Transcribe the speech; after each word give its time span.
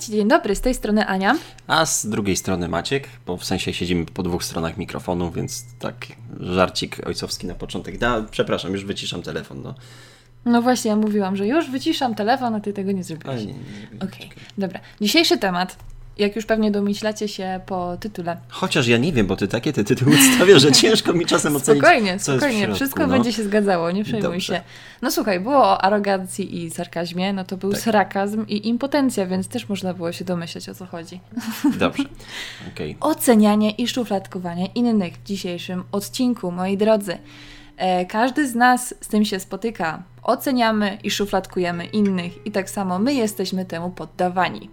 Cześć, 0.00 0.12
dzień 0.12 0.28
dobry, 0.28 0.54
z 0.54 0.60
tej 0.60 0.74
strony 0.74 1.06
Ania. 1.06 1.36
A 1.66 1.86
z 1.86 2.06
drugiej 2.06 2.36
strony 2.36 2.68
Maciek, 2.68 3.08
bo 3.26 3.36
w 3.36 3.44
sensie 3.44 3.72
siedzimy 3.72 4.06
po 4.06 4.22
dwóch 4.22 4.44
stronach 4.44 4.76
mikrofonu, 4.76 5.30
więc 5.30 5.64
tak 5.78 6.06
żarcik 6.40 7.06
ojcowski 7.06 7.46
na 7.46 7.54
początek. 7.54 7.98
Da, 7.98 8.24
przepraszam, 8.30 8.72
już 8.72 8.84
wyciszam 8.84 9.22
telefon. 9.22 9.62
No. 9.62 9.74
No 10.44 10.62
właśnie, 10.62 10.90
ja 10.90 10.96
mówiłam, 10.96 11.36
że 11.36 11.46
już 11.46 11.70
wyciszam 11.70 12.14
telefon, 12.14 12.54
a 12.54 12.60
ty 12.60 12.72
tego 12.72 12.92
nie 12.92 13.04
zrobiłeś. 13.04 13.42
Okej, 13.96 14.28
czekaj. 14.28 14.44
dobra. 14.58 14.80
Dzisiejszy 15.00 15.38
temat, 15.38 15.76
jak 16.20 16.36
już 16.36 16.46
pewnie 16.46 16.70
domyślacie 16.70 17.28
się 17.28 17.60
po 17.66 17.96
tytule. 18.00 18.36
Chociaż 18.48 18.86
ja 18.86 18.98
nie 18.98 19.12
wiem, 19.12 19.26
bo 19.26 19.36
ty 19.36 19.48
takie 19.48 19.72
te 19.72 19.84
tytuły 19.84 20.16
stawiasz, 20.36 20.62
że 20.62 20.72
ciężko 20.72 21.12
mi 21.12 21.26
czasem 21.26 21.56
ocenić, 21.56 21.82
Spokojnie, 21.82 22.18
spokojnie, 22.18 22.58
środku, 22.58 22.74
wszystko 22.76 23.00
no. 23.06 23.08
będzie 23.08 23.32
się 23.32 23.44
zgadzało, 23.44 23.90
nie 23.90 24.04
przejmuj 24.04 24.22
Dobrze. 24.22 24.40
się. 24.54 24.60
No 25.02 25.10
słuchaj, 25.10 25.40
było 25.40 25.56
o 25.58 25.82
arogancji 25.84 26.64
i 26.64 26.70
sarkazmie, 26.70 27.32
no 27.32 27.44
to 27.44 27.56
był 27.56 27.72
Tak. 27.72 27.80
sarakazm 27.80 28.46
i 28.48 28.68
impotencja, 28.68 29.26
więc 29.26 29.48
też 29.48 29.68
można 29.68 29.94
było 29.94 30.12
się 30.12 30.24
domyśleć 30.24 30.68
o 30.68 30.74
co 30.74 30.86
chodzi. 30.86 31.20
Dobrze, 31.78 32.04
okej. 32.74 32.96
Ocenianie 33.00 33.70
i 33.70 33.88
szufladkowanie 33.88 34.66
innych 34.66 35.14
w 35.14 35.22
dzisiejszym 35.24 35.84
odcinku, 35.92 36.50
moi 36.52 36.76
drodzy. 36.76 37.18
E, 37.76 38.06
Każdy 38.06 38.48
z 38.48 38.54
nas 38.54 38.94
z 39.00 39.08
tym 39.08 39.24
się 39.24 39.40
spotyka. 39.40 40.02
Oceniamy 40.22 40.98
i 41.04 41.10
szufladkujemy 41.10 41.84
innych, 41.86 42.46
i 42.46 42.50
tak 42.50 42.70
samo 42.70 42.98
my 42.98 43.14
jesteśmy 43.14 43.64
temu 43.64 43.90
poddawani. 43.90 44.70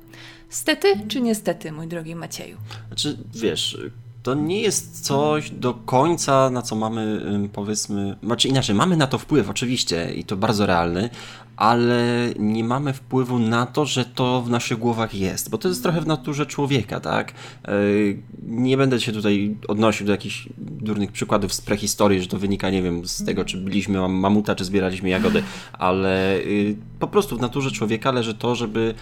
Stety 0.50 0.88
czy 1.08 1.22
niestety, 1.22 1.72
mój 1.72 1.88
drogi 1.88 2.16
Macieju? 2.16 2.58
Znaczy, 2.88 3.18
wiesz, 3.36 3.78
to 4.24 4.34
nie 4.34 4.62
jest 4.62 5.06
coś 5.06 5.50
do 5.52 5.74
końca, 5.74 6.50
na 6.50 6.62
co 6.62 6.76
mamy, 6.76 7.22
powiedzmy, 7.54 8.18
znaczy 8.24 8.48
inaczej, 8.48 8.76
mamy 8.76 8.98
na 8.98 9.08
to 9.08 9.18
wpływ 9.18 9.50
oczywiście 9.50 10.14
i 10.16 10.24
to 10.24 10.38
bardzo 10.38 10.66
realny, 10.66 11.10
ale 11.58 12.30
nie 12.40 12.64
mamy 12.64 12.94
wpływu 12.94 13.40
na 13.40 13.66
to, 13.66 13.86
że 13.86 14.06
to 14.06 14.42
w 14.42 14.50
naszych 14.50 14.80
głowach 14.80 15.14
jest, 15.14 15.50
bo 15.50 15.58
to 15.58 15.68
jest 15.70 15.84
trochę 15.84 16.02
w 16.02 16.08
naturze 16.08 16.46
człowieka, 16.46 17.00
tak? 17.00 17.34
Yy, 17.68 18.20
Nie 18.48 18.78
będę 18.78 19.02
się 19.02 19.12
tutaj 19.12 19.56
odnosił 19.68 20.06
do 20.06 20.12
jakichś 20.12 20.50
durnych 20.58 21.12
przykładów 21.12 21.54
z 21.54 21.62
prehistorii, 21.62 22.22
że 22.22 22.28
to 22.28 22.38
wynika, 22.40 22.70
nie 22.70 22.82
wiem, 22.82 23.08
z 23.08 23.26
tego, 23.26 23.46
czy 23.46 23.58
byliśmy 23.58 24.00
mam- 24.00 24.14
mamuta, 24.14 24.56
czy 24.56 24.66
zbieraliśmy 24.66 25.10
jagody, 25.10 25.44
ale 25.74 26.40
yy, 26.46 26.76
po 27.00 27.08
prostu 27.08 27.38
w 27.38 27.42
naturze 27.42 27.72
człowieka 27.72 28.12
leży 28.12 28.34
to, 28.34 28.56
żeby 28.56 28.94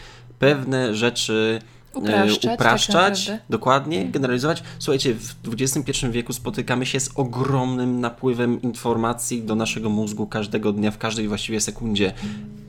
pewne 0.46 0.96
rzeczy 0.96 1.60
e, 1.96 2.00
Upraszczać, 2.00 2.42
tak 2.42 2.54
upraszczać 2.54 3.28
naprawdę. 3.28 3.46
dokładnie, 3.50 4.06
generalizować. 4.06 4.64
Słuchajcie, 4.80 5.14
w 5.14 5.36
XXI 5.62 6.08
wieku 6.12 6.34
spotykamy 6.34 6.86
się 6.86 7.00
z 7.00 7.10
ogromnym 7.16 8.02
napływem 8.02 8.62
informacji 8.62 9.44
do 9.44 9.56
naszego 9.56 9.90
mózgu 9.90 10.28
każdego 10.28 10.72
dnia, 10.72 10.92
w 10.92 10.98
każdej 10.98 11.28
właściwie 11.28 11.62
sekundzie. 11.62 12.14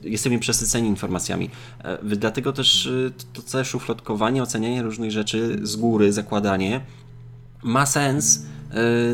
Jesteśmy 0.03 0.39
przesyceni 0.39 0.87
informacjami. 0.87 1.49
E, 1.83 1.97
Dlatego 2.15 2.53
też 2.53 2.87
e, 2.87 3.11
to, 3.33 3.41
całe 3.41 3.65
szufladkowanie, 3.65 4.43
ocenianie 4.43 4.81
różnych 4.83 5.11
rzeczy 5.11 5.59
z 5.63 5.75
góry, 5.75 6.13
zakładanie 6.13 6.81
ma 7.63 7.85
sens 7.85 8.37
e, 8.37 8.56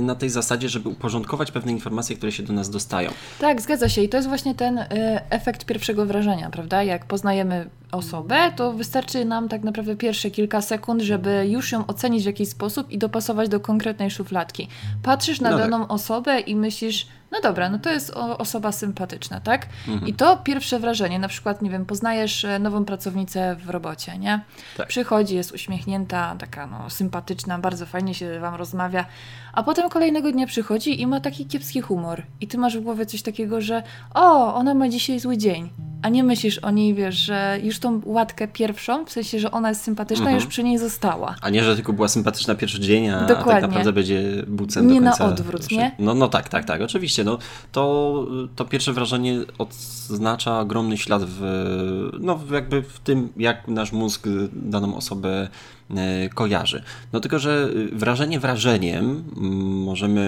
na 0.02 0.16
tej 0.16 0.30
zasadzie, 0.30 0.70
żeby 0.70 0.90
uporządkować 0.90 1.52
pewne 1.52 1.72
informacje, 1.72 2.16
które 2.16 2.32
się 2.32 2.44
do 2.44 2.54
nas 2.54 2.70
dostają. 2.70 3.12
Tak, 3.40 3.62
zgadza 3.62 3.90
się. 3.90 4.02
I 4.02 4.10
to 4.10 4.18
jest 4.18 4.30
właśnie 4.30 4.56
ten 4.56 4.78
y, 4.78 4.88
efekt 5.30 5.66
pierwszego 5.66 6.06
wrażenia, 6.06 6.50
prawda? 6.50 6.84
Jak 6.84 7.06
poznajemy 7.06 7.70
osobę, 7.92 8.52
to 8.56 8.74
wystarczy 8.74 9.26
nam 9.26 9.50
tak 9.50 9.64
naprawdę 9.64 9.96
pierwsze 9.96 10.32
kilka 10.32 10.62
sekund, 10.62 11.02
żeby 11.02 11.48
już 11.50 11.72
ją 11.72 11.88
ocenić 11.88 12.24
w 12.24 12.26
jakiś 12.26 12.50
sposób 12.50 12.92
i 12.92 12.98
dopasować 12.98 13.50
do 13.50 13.60
konkretnej 13.60 14.12
szufladki. 14.12 14.68
Patrzysz 15.04 15.42
na 15.42 15.50
No 15.50 15.58
tak. 15.58 15.70
daną 15.70 15.88
osobę 15.88 16.40
i 16.40 16.56
myślisz, 16.56 17.08
no 17.34 17.42
dobra, 17.42 17.70
no 17.70 17.80
to 17.80 17.90
jest 17.90 18.10
osoba 18.38 18.72
sympatyczna, 18.72 19.40
tak? 19.40 19.68
Mhm. 19.88 20.08
I 20.08 20.14
to 20.14 20.38
pierwsze 20.38 20.80
wrażenie, 20.80 21.20
na 21.20 21.28
przykład, 21.28 21.62
nie 21.62 21.70
wiem, 21.70 21.86
poznajesz 21.86 22.46
e, 22.46 22.60
nową 22.60 22.86
pracownicę 22.86 23.56
w 23.66 23.70
robocie, 23.70 24.18
nie? 24.18 24.42
Tak. 24.78 24.88
Przychodzi, 24.88 25.36
jest 25.36 25.52
uśmiechnięta, 25.52 26.36
taka 26.40 26.68
no, 26.68 26.90
sympatyczna, 26.90 27.60
bardzo 27.60 27.86
fajnie 27.86 28.14
się 28.14 28.40
wam 28.40 28.56
rozmawia, 28.56 29.06
a 29.54 29.64
potem 29.64 29.90
kolejnego 29.90 30.32
dnia 30.32 30.48
przychodzi 30.48 31.02
i 31.02 31.08
ma 31.08 31.20
taki 31.20 31.46
kiepski 31.46 31.82
humor. 31.82 32.24
I 32.42 32.48
ty 32.48 32.58
masz 32.58 32.78
w 32.78 32.82
głowie 32.82 33.06
coś 33.06 33.22
takiego, 33.22 33.62
że 33.62 33.84
o, 34.14 34.56
ona 34.56 34.74
ma 34.74 34.90
dzisiaj 34.90 35.20
zły 35.20 35.38
dzień. 35.38 35.70
A 36.02 36.10
nie 36.10 36.24
myślisz 36.24 36.58
o 36.58 36.72
niej, 36.72 36.94
wiesz, 36.94 37.16
że 37.16 37.60
już 37.64 37.80
tą 37.80 38.02
łatkę 38.06 38.48
pierwszą, 38.48 39.06
w 39.06 39.12
sensie, 39.12 39.40
że 39.40 39.52
ona 39.52 39.70
jest 39.70 39.82
sympatyczna, 39.82 40.24
Mhm. 40.24 40.36
już 40.36 40.46
przy 40.46 40.64
niej 40.64 40.78
została. 40.78 41.36
A 41.42 41.50
nie, 41.50 41.64
że 41.64 41.76
tylko 41.76 41.94
była 41.94 42.08
sympatyczna 42.08 42.56
pierwszy 42.56 42.80
dzień, 42.80 43.10
a, 43.10 43.20
a 43.20 43.26
Dokładnie. 43.26 43.54
tak 43.54 43.70
naprawdę 43.70 43.94
będzie 43.94 44.22
bucem 44.48 44.88
Nie 44.88 45.02
na 45.02 45.18
odwrót, 45.18 45.72
nie? 45.72 45.92
No, 46.00 46.14
no 46.14 46.28
tak, 46.28 46.50
tak, 46.50 46.66
tak, 46.66 46.82
oczywiście. 46.82 47.23
No, 47.24 47.38
to, 47.72 48.28
to 48.56 48.66
pierwsze 48.66 48.94
wrażenie 48.94 49.40
oznacza 49.58 50.60
ogromny 50.60 50.98
ślad 50.98 51.24
w, 51.26 51.42
no, 52.20 52.40
jakby 52.52 52.82
w 52.82 53.00
tym, 53.00 53.30
jak 53.38 53.68
nasz 53.68 53.92
mózg 53.92 54.28
daną 54.54 54.96
osobę 54.96 55.50
kojarzy. 56.34 56.84
No 57.14 57.20
tylko, 57.20 57.40
że 57.40 57.70
wrażenie 57.94 58.40
wrażeniem 58.40 59.24
mm, 59.38 59.84
możemy 59.84 60.22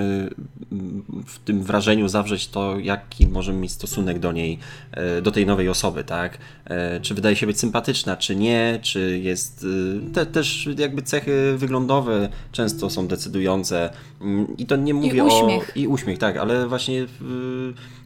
mm, 0.72 1.04
w 1.28 1.40
tym 1.40 1.64
wrażeniu 1.64 2.08
zawrzeć 2.08 2.48
to, 2.48 2.80
jaki 2.80 3.28
możemy 3.28 3.60
mieć 3.60 3.72
stosunek 3.72 4.20
do 4.20 4.32
niej, 4.32 4.60
e, 4.92 5.22
do 5.22 5.32
tej 5.32 5.46
nowej 5.46 5.70
osoby, 5.70 6.04
tak? 6.04 6.38
E, 6.66 7.00
Czy 7.02 7.14
wydaje 7.14 7.36
się 7.36 7.48
być 7.48 7.60
sympatyczna, 7.60 8.18
czy 8.18 8.36
nie, 8.36 8.80
czy 8.82 9.20
jest... 9.24 9.66
e, 10.10 10.14
Te, 10.14 10.26
też 10.26 10.70
jakby 10.78 11.02
cechy 11.02 11.54
wyglądowe 11.58 12.30
często 12.52 12.90
są 12.90 13.08
decydujące 13.08 13.90
Mm, 14.22 14.58
i 14.58 14.66
to 14.66 14.76
nie 14.76 14.94
mówię 14.94 15.24
uśmiech. 15.24 15.70
o... 15.70 15.80
I 15.80 15.88
uśmiech, 15.88 16.18
tak, 16.20 16.38
ale 16.38 16.68
właśnie 16.68 17.02
y, 17.02 17.08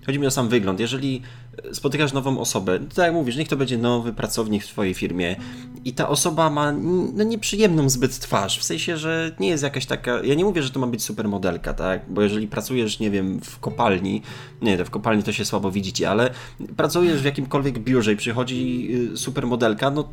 chodzi 0.09 0.19
mi 0.19 0.27
o 0.27 0.31
sam 0.31 0.49
wygląd. 0.49 0.79
Jeżeli 0.79 1.21
spotykasz 1.73 2.13
nową 2.13 2.39
osobę, 2.39 2.79
to 2.79 2.95
tak 2.95 3.05
jak 3.05 3.13
mówisz, 3.13 3.37
niech 3.37 3.47
to 3.47 3.57
będzie 3.57 3.77
nowy 3.77 4.13
pracownik 4.13 4.63
w 4.63 4.67
twojej 4.67 4.93
firmie 4.93 5.35
i 5.85 5.93
ta 5.93 6.09
osoba 6.09 6.49
ma 6.49 6.71
no, 6.71 7.23
nieprzyjemną 7.23 7.89
zbyt 7.89 8.19
twarz, 8.19 8.59
w 8.59 8.63
sensie, 8.63 8.97
że 8.97 9.31
nie 9.39 9.47
jest 9.47 9.63
jakaś 9.63 9.85
taka, 9.85 10.23
ja 10.23 10.35
nie 10.35 10.45
mówię, 10.45 10.63
że 10.63 10.69
to 10.69 10.79
ma 10.79 10.87
być 10.87 11.03
supermodelka, 11.03 11.73
tak, 11.73 12.01
bo 12.09 12.21
jeżeli 12.21 12.47
pracujesz, 12.47 12.99
nie 12.99 13.11
wiem, 13.11 13.39
w 13.41 13.59
kopalni, 13.59 14.21
nie, 14.61 14.77
to 14.77 14.85
w 14.85 14.89
kopalni 14.89 15.23
to 15.23 15.31
się 15.31 15.45
słabo 15.45 15.71
widzicie, 15.71 16.09
ale 16.09 16.29
pracujesz 16.77 17.21
w 17.21 17.25
jakimkolwiek 17.25 17.79
biurze 17.79 18.13
i 18.13 18.15
przychodzi 18.15 18.89
y, 19.13 19.17
supermodelka, 19.17 19.91
no 19.91 20.09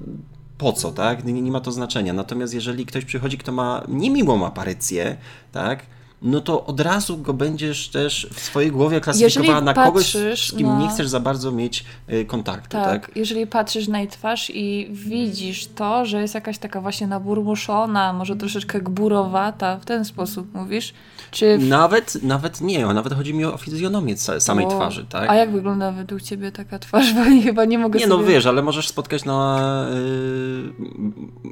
po 0.59 0.73
co, 0.73 0.93
tak? 0.93 1.25
Nie, 1.25 1.33
nie 1.33 1.51
ma 1.51 1.61
to 1.61 1.73
znaczenia. 1.73 2.13
Natomiast 2.13 2.55
jeżeli 2.55 2.87
ktoś 2.87 3.05
przychodzi, 3.05 3.39
kto 3.39 3.53
ma 3.53 3.83
niemiłą 3.89 4.47
aparycję, 4.47 5.17
tak? 5.53 5.87
No 6.23 6.41
to 6.41 6.67
od 6.67 6.81
razu 6.81 7.19
go 7.19 7.33
będziesz 7.35 7.89
też 7.89 8.29
w 8.35 8.41
swojej 8.41 8.71
głowie 8.71 9.01
klasyfikowała 9.01 9.61
na 9.61 9.75
kogoś, 9.75 10.17
z 10.37 10.53
kim 10.57 10.67
na- 10.67 10.79
nie 10.79 10.89
chcesz 10.89 11.09
za 11.09 11.21
bardzo 11.21 11.53
mieć 11.53 11.85
y, 12.13 12.25
kontaktu, 12.25 12.69
tak? 12.69 13.07
Tak, 13.07 13.17
jeżeli 13.17 13.47
patrzysz 13.47 13.89
na 13.89 13.99
jej 13.99 14.09
twarz 14.09 14.51
i 14.55 14.89
widzisz 14.91 15.67
to, 15.67 16.07
że 16.07 16.21
jest 16.21 16.35
jakaś 16.35 16.59
taka 16.59 16.81
właśnie 16.81 17.07
naburmuszona, 17.07 18.13
może 18.13 18.37
troszeczkę 18.37 18.81
gburowata, 18.81 19.77
w 19.77 19.85
ten 19.85 20.05
sposób 20.05 20.55
mówisz? 20.55 20.95
Czy 21.31 21.59
w... 21.59 21.69
Nawet, 21.69 22.23
nawet 22.23 22.61
nie, 22.61 22.87
nawet 22.87 23.15
chodzi 23.15 23.35
mi 23.35 23.45
o 23.45 23.57
fizjonomię 23.57 24.17
samej 24.17 24.67
o- 24.67 24.69
twarzy, 24.69 25.07
tak? 25.09 25.31
A 25.31 25.35
jak 25.35 25.51
wygląda 25.53 25.93
według 25.93 26.23
ciebie 26.23 26.53
taka 26.53 26.79
twarz? 26.79 27.13
Bo 27.15 27.21
ja 27.25 27.43
chyba 27.43 27.65
nie 27.65 27.79
mogę 27.79 27.99
Nie, 28.01 28.07
no 28.07 28.17
sobie... 28.17 28.29
wiesz, 28.29 28.47
ale 28.47 28.63
możesz 28.63 28.89
spotkać 28.89 29.25
na... 29.25 29.87
Yy, 29.95 30.73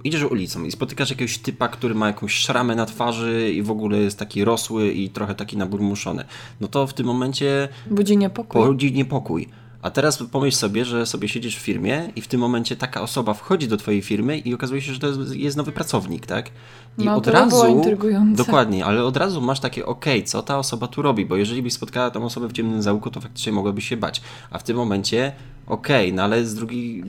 idziesz 0.04 0.22
ulicą 0.22 0.64
i 0.64 0.70
spotykasz 0.72 1.10
jakiegoś 1.10 1.38
typa, 1.38 1.68
który 1.68 1.94
ma 1.94 2.06
jakąś 2.06 2.34
szramę 2.34 2.74
na 2.74 2.86
twarzy 2.86 3.52
i 3.52 3.62
w 3.62 3.70
ogóle 3.70 3.98
jest 3.98 4.18
taki 4.18 4.44
rosły 4.54 4.92
i 4.92 5.10
trochę 5.10 5.34
taki 5.34 5.56
naburmuszony. 5.56 6.24
No 6.60 6.68
to 6.68 6.86
w 6.86 6.94
tym 6.94 7.06
momencie 7.06 7.68
Budzi 7.86 8.16
niepokój. 8.16 8.66
budzi 8.66 8.92
niepokój. 8.92 9.48
A 9.82 9.90
teraz 9.90 10.22
pomyśl 10.32 10.56
sobie, 10.56 10.84
że 10.84 11.06
sobie 11.06 11.28
siedzisz 11.28 11.56
w 11.56 11.60
firmie 11.60 12.10
i 12.16 12.20
w 12.20 12.28
tym 12.28 12.40
momencie 12.40 12.76
taka 12.76 13.02
osoba 13.02 13.34
wchodzi 13.34 13.68
do 13.68 13.76
twojej 13.76 14.02
firmy 14.02 14.38
i 14.38 14.54
okazuje 14.54 14.80
się, 14.82 14.92
że 14.94 15.00
to 15.00 15.06
jest, 15.06 15.36
jest 15.36 15.56
nowy 15.56 15.72
pracownik, 15.72 16.26
tak? 16.26 16.50
I 16.98 17.04
No, 17.04 17.16
od 17.16 17.24
to 17.24 17.32
razu. 17.32 17.48
było 17.50 17.66
intrygujące. 17.66 18.44
Dokładnie, 18.44 18.84
ale 18.84 19.04
od 19.04 19.16
razu 19.16 19.40
masz 19.40 19.60
takie, 19.60 19.86
okej, 19.86 20.24
co 20.24 20.42
ta 20.42 20.58
osoba 20.58 20.86
tu 20.86 21.02
robi? 21.02 21.26
Bo 21.26 21.36
jeżeli 21.36 21.62
byś 21.62 21.72
spotkała 21.72 22.10
tą 22.10 22.24
osobę 22.24 22.48
w 22.48 22.52
ciemnym 22.52 22.82
zaułku, 22.82 23.10
to 23.10 23.20
faktycznie 23.20 23.52
mogłabyś 23.52 23.88
się 23.88 23.96
bać. 23.96 24.22
A 24.50 24.58
w 24.58 24.62
tym 24.62 24.76
momencie, 24.76 25.32
okej, 25.66 26.12
no 26.12 26.22
ale 26.22 26.44
z 26.44 26.54
drugiej. 26.54 27.04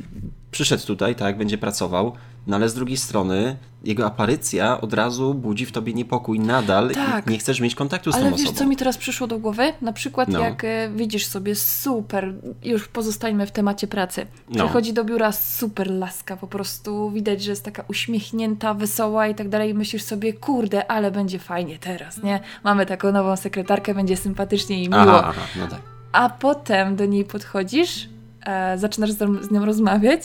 Przyszedł 0.52 0.86
tutaj, 0.88 1.16
tak, 1.16 1.38
będzie 1.38 1.58
pracował, 1.58 2.12
no 2.48 2.56
ale 2.56 2.70
z 2.70 2.74
drugiej 2.74 2.98
strony 2.98 3.58
jego 3.84 4.06
aparycja 4.06 4.82
od 4.82 4.94
razu 4.94 5.34
budzi 5.34 5.66
w 5.66 5.72
tobie 5.72 5.94
niepokój 5.94 6.40
nadal 6.40 6.90
Tak. 6.92 7.28
i 7.28 7.32
nie 7.32 7.38
chcesz 7.38 7.60
mieć 7.60 7.76
kontaktu 7.76 8.12
z 8.12 8.16
Ale 8.16 8.24
tą 8.26 8.32
wiesz, 8.32 8.42
osobą. 8.46 8.58
co 8.60 8.66
mi 8.68 8.76
teraz 8.78 8.98
przyszło 8.98 9.28
do 9.28 9.40
głowy? 9.40 9.74
Na 9.82 9.94
przykład 9.94 10.30
No. 10.30 10.40
jak 10.40 10.64
e, 10.64 10.90
widzisz 10.96 11.26
sobie 11.28 11.56
super, 11.56 12.34
już 12.64 12.88
pozostańmy 12.88 13.48
w 13.48 13.52
temacie 13.52 13.88
pracy. 13.88 14.26
No. 14.50 14.64
Przychodzi 14.66 14.94
do 14.94 15.04
biura 15.04 15.32
super 15.32 15.92
laska, 15.92 16.38
po 16.38 16.48
prostu 16.48 17.12
widać, 17.12 17.44
że 17.44 17.52
jest 17.52 17.64
taka 17.66 17.84
uśmiechnięta, 17.90 18.74
wesoła 18.74 19.28
i 19.28 19.36
tak 19.36 19.50
dalej. 19.50 19.74
Myślisz 19.76 20.04
sobie, 20.04 20.34
kurde, 20.34 20.92
ale 20.92 21.12
będzie 21.12 21.40
fajnie 21.40 21.80
teraz, 21.80 22.24
nie? 22.24 22.40
Mamy 22.64 22.86
taką 22.86 23.12
nową 23.12 23.36
sekretarkę, 23.36 23.94
będzie 23.94 24.18
sympatycznie 24.18 24.84
i 24.84 24.90
miło. 24.90 25.02
Aha, 25.02 25.24
aha, 25.28 25.42
no 25.60 25.68
tak. 25.68 25.80
A 26.12 26.30
potem 26.30 26.96
do 26.96 27.06
niej 27.06 27.26
podchodzisz, 27.26 28.10
e, 28.46 28.78
zaczynasz 28.78 29.12
z, 29.12 29.18
z 29.18 29.52
nią 29.52 29.66
rozmawiać 29.66 30.22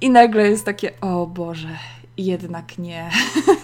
i 0.00 0.10
nagle 0.10 0.48
jest 0.48 0.64
takie, 0.64 1.00
o 1.00 1.26
Boże, 1.26 1.68
jednak 2.18 2.78
nie. 2.78 3.10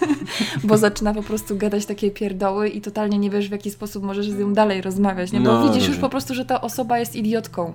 bo 0.63 0.77
zaczyna 0.77 1.13
po 1.13 1.23
prostu 1.23 1.57
gadać 1.57 1.85
takie 1.85 2.11
pierdoły 2.11 2.69
i 2.69 2.81
totalnie 2.81 3.19
nie 3.19 3.29
wiesz, 3.29 3.47
w 3.49 3.51
jaki 3.51 3.71
sposób 3.71 4.03
możesz 4.03 4.29
z 4.29 4.37
nią 4.37 4.53
dalej 4.53 4.81
rozmawiać, 4.81 5.31
nie? 5.31 5.39
Bo 5.39 5.51
No, 5.53 5.67
widzisz 5.67 5.87
już 5.87 5.97
po 5.97 6.09
prostu, 6.09 6.35
że 6.35 6.45
ta 6.45 6.61
osoba 6.61 6.99
jest 6.99 7.15
idiotką. 7.15 7.73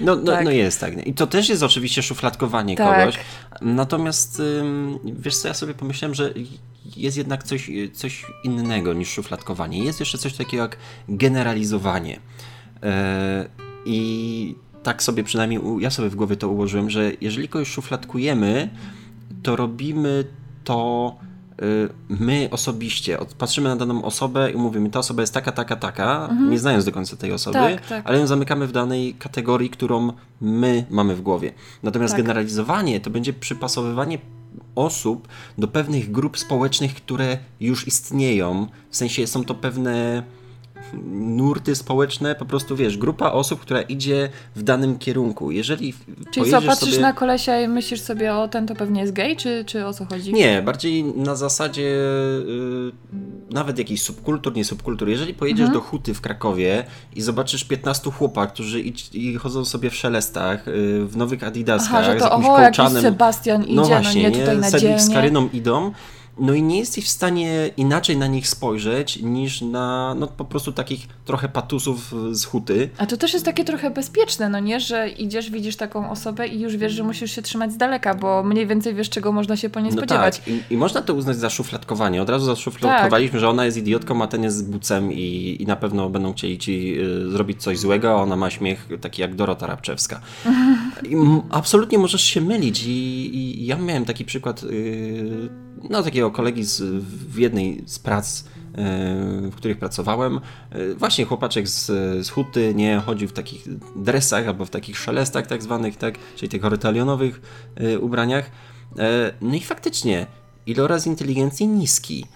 No, 0.00 0.16
no, 0.16 0.32
Tak. 0.32 0.44
no 0.44 0.50
jest 0.50 0.80
tak. 0.80 0.96
nie? 0.96 1.02
I 1.02 1.14
to 1.14 1.26
też 1.26 1.48
jest 1.48 1.62
oczywiście 1.62 2.02
szufladkowanie 2.02 2.76
Tak. 2.76 2.98
kogoś. 2.98 3.18
Natomiast 3.60 4.42
wiesz 5.04 5.36
co, 5.36 5.48
ja 5.48 5.54
sobie 5.54 5.74
pomyślałem, 5.74 6.14
że 6.14 6.34
jest 6.96 7.16
jednak 7.16 7.44
coś, 7.44 7.70
coś 7.92 8.26
innego 8.44 8.92
niż 8.92 9.08
szufladkowanie. 9.08 9.84
Jest 9.84 10.00
jeszcze 10.00 10.18
coś 10.18 10.34
takiego 10.34 10.62
jak 10.62 10.76
generalizowanie. 11.08 12.20
E, 12.82 13.48
I 13.84 14.54
tak 14.82 15.02
sobie 15.02 15.24
przynajmniej 15.24 15.60
ja 15.78 15.90
sobie 15.90 16.08
w 16.08 16.14
głowie 16.14 16.36
to 16.36 16.48
ułożyłem, 16.48 16.90
że 16.90 17.12
jeżeli 17.20 17.48
kogoś 17.48 17.68
szufladkujemy, 17.68 18.70
to 19.42 19.56
robimy 19.56 20.24
to 20.64 21.16
y, 21.62 21.88
my 22.08 22.48
osobiście. 22.50 23.18
Patrzymy 23.38 23.68
na 23.68 23.76
daną 23.76 24.04
osobę 24.04 24.50
i 24.50 24.56
mówimy, 24.56 24.90
ta 24.90 24.98
osoba 24.98 25.22
jest 25.22 25.34
taka, 25.34 25.52
taka, 25.52 25.76
taka, 25.76 26.28
nie 26.50 26.58
znając 26.58 26.84
do 26.84 26.92
końca 26.92 27.16
tej 27.16 27.32
osoby, 27.32 27.58
Tak, 27.58 27.86
tak. 27.86 28.06
ale 28.06 28.18
ją 28.18 28.26
zamykamy 28.26 28.66
w 28.66 28.72
danej 28.72 29.14
kategorii, 29.14 29.70
którą 29.70 30.12
my 30.40 30.84
mamy 30.90 31.14
w 31.14 31.20
głowie. 31.22 31.52
Natomiast 31.82 32.14
Tak. 32.14 32.22
generalizowanie 32.22 33.00
to 33.00 33.10
będzie 33.10 33.32
przypasowywanie 33.32 34.18
osób 34.74 35.28
do 35.58 35.68
pewnych 35.68 36.10
grup 36.10 36.38
społecznych, 36.38 36.94
które 36.94 37.38
już 37.60 37.86
istnieją. 37.86 38.66
W 38.90 38.96
sensie 38.96 39.26
są 39.26 39.44
to 39.44 39.54
pewne 39.54 40.22
nurty 41.12 41.74
społeczne, 41.74 42.34
po 42.34 42.44
prostu 42.44 42.76
wiesz, 42.76 42.98
grupa 42.98 43.30
osób, 43.32 43.60
która 43.60 43.82
idzie 43.82 44.28
w 44.56 44.62
danym 44.62 44.98
kierunku. 44.98 45.50
Jeżeli 45.50 45.94
Czyli 46.30 46.50
co, 46.50 46.62
patrzysz 46.62 46.90
sobie... 46.90 47.02
na 47.02 47.12
kolesia 47.12 47.60
i 47.60 47.68
myślisz 47.68 48.00
sobie, 48.00 48.34
o 48.34 48.48
ten 48.48 48.66
to 48.66 48.74
pewnie 48.74 49.00
jest 49.00 49.12
gej, 49.12 49.36
czy, 49.36 49.64
czy 49.66 49.86
o 49.86 49.92
co 49.92 50.04
chodzi? 50.04 50.32
Nie, 50.32 50.62
bardziej 50.62 51.04
na 51.04 51.36
zasadzie 51.36 51.82
y, 51.82 52.92
nawet 53.50 53.78
jakichś 53.78 54.02
subkultur, 54.02 54.54
nie 54.56 54.64
subkultur. 54.64 55.08
Jeżeli 55.08 55.34
pojedziesz 55.34 55.66
Mhm. 55.66 55.74
do 55.78 55.80
Huty 55.80 56.14
w 56.14 56.20
Krakowie 56.20 56.84
i 57.16 57.22
zobaczysz 57.22 57.64
15 57.64 58.10
chłopak, 58.10 58.52
którzy 58.52 58.80
idź, 58.80 59.10
i 59.14 59.34
chodzą 59.34 59.64
sobie 59.64 59.90
w 59.90 59.94
szelestach, 59.96 60.68
y, 60.68 61.06
w 61.06 61.16
nowych 61.16 61.44
adidaskach, 61.44 61.94
Aha, 61.94 62.04
że 62.04 62.18
z 62.18 62.22
to 62.22 62.28
jakimś 62.28 62.46
oho, 62.46 62.60
jakiś 62.60 62.76
kołczanem. 62.76 63.02
Sebastian 63.02 63.64
idzie, 63.64 63.74
no, 63.74 63.84
właśnie, 63.84 64.22
nie 64.22 64.30
tutaj 64.30 64.58
na 64.58 64.70
Cedric 64.70 65.00
z. 65.00 65.14
Karyną 65.14 65.48
idą. 65.52 65.92
No 66.38 66.54
i 66.54 66.62
nie 66.62 66.78
jesteś 66.78 67.04
w 67.04 67.08
stanie 67.08 67.70
inaczej 67.76 68.16
na 68.16 68.26
nich 68.26 68.48
spojrzeć 68.48 69.22
niż 69.22 69.60
na 69.60 70.14
no, 70.18 70.26
po 70.26 70.44
prostu 70.44 70.72
takich 70.72 71.08
trochę 71.24 71.48
patusów 71.48 72.14
z 72.30 72.44
huty. 72.44 72.90
A 72.98 73.06
to 73.06 73.16
też 73.16 73.32
jest 73.32 73.44
takie 73.44 73.64
trochę 73.64 73.90
bezpieczne, 73.90 74.48
no 74.48 74.58
nie? 74.58 74.80
Że 74.80 75.08
idziesz, 75.08 75.50
widzisz 75.50 75.76
taką 75.76 76.10
osobę 76.10 76.46
i 76.48 76.60
już 76.60 76.76
wiesz, 76.76 76.92
że 76.92 77.04
musisz 77.04 77.32
się 77.32 77.42
trzymać 77.42 77.72
z 77.72 77.76
daleka, 77.76 78.14
bo 78.14 78.42
mniej 78.42 78.66
więcej 78.66 78.94
wiesz, 78.94 79.10
czego 79.10 79.32
można 79.32 79.56
się 79.56 79.70
po 79.70 79.80
niej 79.80 79.90
No 79.90 79.96
spodziewać. 79.96 80.38
tak, 80.38 80.48
I, 80.48 80.62
i 80.70 80.76
można 80.76 81.02
to 81.02 81.14
uznać 81.14 81.36
za 81.36 81.50
szufladkowanie. 81.50 82.22
Od 82.22 82.28
razu 82.30 82.44
zaszufladkowaliśmy, 82.44 83.40
że 83.40 83.48
ona 83.48 83.64
jest 83.64 83.76
idiotką, 83.76 84.22
a 84.22 84.26
ten 84.26 84.42
jest 84.42 84.70
bucem 84.70 85.12
i, 85.12 85.56
i 85.60 85.66
na 85.66 85.76
pewno 85.76 86.10
będą 86.10 86.32
chcieli 86.32 86.58
ci 86.58 87.00
y, 87.00 87.30
zrobić 87.30 87.62
coś 87.62 87.78
złego, 87.78 88.10
a 88.10 88.14
ona 88.14 88.36
ma 88.36 88.50
śmiech 88.50 88.88
taki 89.00 89.22
jak 89.22 89.34
Dorota 89.34 89.66
Rabczewska. 89.66 90.20
I 91.10 91.16
absolutnie 91.50 91.98
możesz 91.98 92.22
się 92.22 92.40
mylić 92.40 92.82
i, 92.86 92.90
i 93.36 93.66
ja 93.66 93.76
miałem 93.76 94.04
taki 94.04 94.24
przykład 94.24 94.62
y, 94.62 95.71
no, 95.90 96.02
takiego 96.02 96.30
kolegi 96.30 96.64
z, 96.64 96.80
w 97.32 97.38
jednej 97.38 97.82
z 97.86 97.98
prac, 97.98 98.40
y, 98.40 98.44
w 99.50 99.54
których 99.54 99.78
pracowałem. 99.78 100.40
Y, 100.76 100.94
Właśnie 100.94 101.24
chłopaczek 101.24 101.68
z, 101.68 101.86
z 102.26 102.30
huty 102.30 102.74
nie 102.74 103.02
chodził 103.06 103.28
w 103.28 103.32
takich 103.32 103.64
dresach 103.96 104.48
albo 104.48 104.64
w 104.64 104.70
takich 104.70 104.98
szelestach 104.98 105.46
tak 105.46 105.62
zwanych, 105.62 105.96
tak, 105.96 106.18
czyli 106.36 106.48
tych 106.48 106.62
horytalionowych 106.62 107.40
y, 107.80 108.00
ubraniach. 108.00 108.50
E, 108.98 109.32
No 109.40 109.54
i 109.54 109.60
faktycznie, 109.60 110.26
iloraz 110.66 111.06
inteligencji 111.06 111.66
niski. 111.66 112.26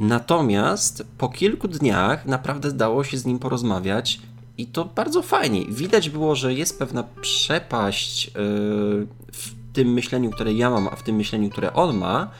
Natomiast 0.00 1.06
po 1.18 1.28
kilku 1.28 1.68
dniach 1.68 2.26
naprawdę 2.26 2.72
dało 2.72 3.04
się 3.04 3.18
z 3.18 3.26
nim 3.26 3.38
porozmawiać 3.38 4.20
i 4.58 4.66
to 4.66 4.84
bardzo 4.84 5.22
fajnie. 5.22 5.64
Widać 5.68 6.10
było, 6.10 6.34
że 6.36 6.54
jest 6.54 6.78
pewna 6.78 7.02
przepaść 7.20 8.28
e, 8.28 8.30
w 9.32 9.54
tym 9.72 9.92
myśleniu, 9.92 10.30
które 10.30 10.52
ja 10.52 10.70
mam, 10.70 10.88
a 10.88 10.96
w 10.96 11.02
tym 11.02 11.16
myśleniu, 11.16 11.50
które 11.50 11.72
on 11.72 11.96
ma. 11.96 12.30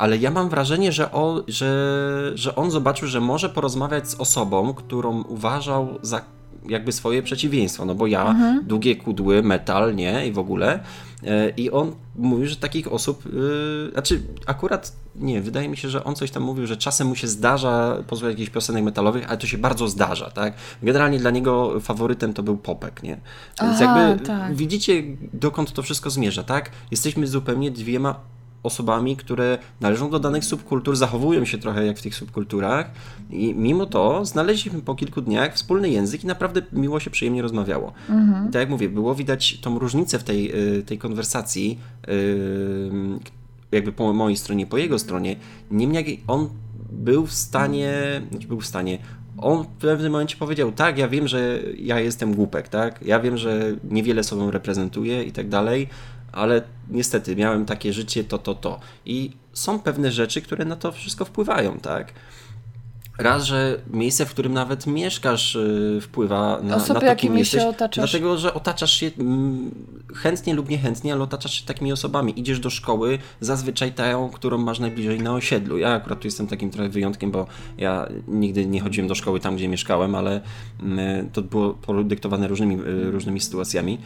Ale 0.00 0.16
ja 0.16 0.30
mam 0.30 0.48
wrażenie, 0.48 0.92
że 0.92 1.12
on, 1.12 1.42
że, 1.48 2.32
że 2.34 2.56
on 2.56 2.70
zobaczył, 2.70 3.08
że 3.08 3.20
może 3.20 3.48
porozmawiać 3.48 4.08
z 4.08 4.14
osobą, 4.14 4.74
którą 4.74 5.22
uważał 5.22 5.98
za 6.02 6.20
jakby 6.68 6.92
swoje 6.92 7.22
przeciwieństwo. 7.22 7.84
No 7.84 7.94
bo 7.94 8.06
ja, 8.06 8.36
długie 8.62 8.96
kudły, 8.96 9.42
metal, 9.42 9.94
nie? 9.94 10.26
I 10.26 10.32
w 10.32 10.38
ogóle. 10.38 10.80
E, 11.26 11.50
I 11.50 11.70
on 11.70 11.92
mówił, 12.16 12.46
że 12.46 12.56
takich 12.56 12.92
osób, 12.92 13.24
yy, 13.24 13.90
znaczy 13.92 14.22
akurat 14.46 14.92
nie, 15.16 15.40
wydaje 15.40 15.68
mi 15.68 15.76
się, 15.76 15.88
że 15.88 16.04
on 16.04 16.14
coś 16.14 16.30
tam 16.30 16.42
mówił, 16.42 16.66
że 16.66 16.76
czasem 16.76 17.06
mu 17.06 17.16
się 17.16 17.28
zdarza 17.28 17.96
posłuchać 18.06 18.32
jakichś 18.32 18.50
piosenek 18.50 18.84
metalowych, 18.84 19.28
ale 19.28 19.38
to 19.38 19.46
się 19.46 19.58
bardzo 19.58 19.88
zdarza, 19.88 20.30
tak? 20.30 20.54
Generalnie 20.82 21.18
dla 21.18 21.30
niego 21.30 21.80
faworytem 21.80 22.32
to 22.32 22.42
był 22.42 22.56
popek, 22.56 23.02
nie? 23.02 23.20
Więc 23.62 23.80
Aha, 23.80 24.00
jakby 24.00 24.26
tak. 24.26 24.54
widzicie, 24.54 25.02
dokąd 25.32 25.72
to 25.72 25.82
wszystko 25.82 26.10
zmierza, 26.10 26.42
tak? 26.42 26.70
Jesteśmy 26.90 27.26
zupełnie 27.26 27.70
dwiema 27.70 28.20
osobami, 28.62 29.16
które 29.16 29.58
należą 29.80 30.10
do 30.10 30.18
danych 30.18 30.44
subkultur, 30.44 30.96
zachowują 30.96 31.44
się 31.44 31.58
trochę 31.58 31.86
jak 31.86 31.98
w 31.98 32.02
tych 32.02 32.14
subkulturach 32.14 32.90
i 33.30 33.54
mimo 33.54 33.86
to 33.86 34.24
znaleźliśmy 34.24 34.82
po 34.82 34.94
kilku 34.94 35.20
dniach 35.20 35.54
wspólny 35.54 35.90
język 35.90 36.24
i 36.24 36.26
naprawdę 36.26 36.62
miło 36.72 37.00
się, 37.00 37.10
przyjemnie 37.10 37.42
rozmawiało. 37.42 37.92
Mhm. 38.08 38.48
I 38.48 38.52
tak 38.52 38.60
jak 38.60 38.70
mówię, 38.70 38.88
było 38.88 39.14
widać 39.14 39.60
tą 39.60 39.78
różnicę 39.78 40.18
w 40.18 40.24
tej, 40.24 40.78
y, 40.78 40.82
tej 40.82 40.98
konwersacji, 40.98 41.78
y, 42.08 42.90
jakby 43.72 43.92
po 43.92 44.12
mojej 44.12 44.36
stronie, 44.36 44.66
po 44.66 44.78
jego 44.78 44.98
stronie. 44.98 45.36
Niemniej 45.70 46.20
on 46.26 46.48
był 46.92 47.26
w 47.26 47.32
stanie, 47.32 48.22
znaczy 48.30 48.48
był 48.48 48.60
w 48.60 48.66
stanie, 48.66 48.98
on 49.38 49.64
w 49.64 49.66
pewnym 49.66 50.12
momencie 50.12 50.36
powiedział, 50.36 50.72
tak, 50.72 50.98
ja 50.98 51.08
wiem, 51.08 51.28
że 51.28 51.58
ja 51.78 52.00
jestem 52.00 52.34
głupek, 52.34 52.68
tak, 52.68 53.02
ja 53.02 53.20
wiem, 53.20 53.36
że 53.36 53.76
niewiele 53.84 54.24
sobą 54.24 54.50
reprezentuję 54.50 55.22
i 55.24 55.32
tak 55.32 55.48
dalej, 55.48 55.88
ale 56.32 56.62
niestety 56.88 57.36
miałem 57.36 57.66
takie 57.66 57.92
życie, 57.92 58.24
to, 58.24 58.38
to, 58.38 58.54
to. 58.54 58.80
I 59.06 59.32
są 59.52 59.80
pewne 59.80 60.12
rzeczy, 60.12 60.42
które 60.42 60.64
na 60.64 60.76
to 60.76 60.92
wszystko 60.92 61.24
wpływają, 61.24 61.78
tak. 61.78 62.12
Raz, 63.22 63.44
że 63.44 63.80
miejsce, 63.90 64.26
w 64.26 64.30
którym 64.30 64.52
nawet 64.52 64.86
mieszkasz, 64.86 65.56
y, 65.56 65.98
wpływa 66.02 66.60
na, 66.62 66.76
Osoby, 66.76 66.94
na 66.94 66.94
to, 66.94 67.00
kim 67.00 67.08
jakimi 67.08 67.38
jesteś. 67.38 67.62
się 67.62 67.68
otaczasz. 67.68 68.10
Dlatego, 68.10 68.38
że 68.38 68.54
otaczasz 68.54 68.92
się 68.92 69.10
mm, 69.18 69.70
chętnie 70.14 70.54
lub 70.54 70.68
niechętnie, 70.68 71.12
ale 71.12 71.22
otaczasz 71.22 71.60
się 71.60 71.66
takimi 71.66 71.92
osobami. 71.92 72.40
Idziesz 72.40 72.60
do 72.60 72.70
szkoły, 72.70 73.18
zazwyczaj 73.40 73.92
tą, 73.92 74.30
którą 74.30 74.58
masz 74.58 74.78
najbliżej 74.78 75.20
na 75.20 75.34
osiedlu. 75.34 75.78
Ja 75.78 75.88
akurat 75.88 76.20
tu 76.20 76.26
jestem 76.26 76.46
takim 76.46 76.70
trochę 76.70 76.88
wyjątkiem, 76.88 77.30
bo 77.30 77.46
ja 77.78 78.08
nigdy 78.28 78.66
nie 78.66 78.80
chodziłem 78.80 79.08
do 79.08 79.14
szkoły 79.14 79.40
tam, 79.40 79.56
gdzie 79.56 79.68
mieszkałem, 79.68 80.14
ale 80.14 80.40
mm, 80.82 81.30
to 81.30 81.42
było 81.42 81.74
podyktowane 81.74 82.48
różnymi, 82.48 82.74
y, 82.74 83.10
różnymi 83.10 83.40
sytuacjami. 83.40 83.98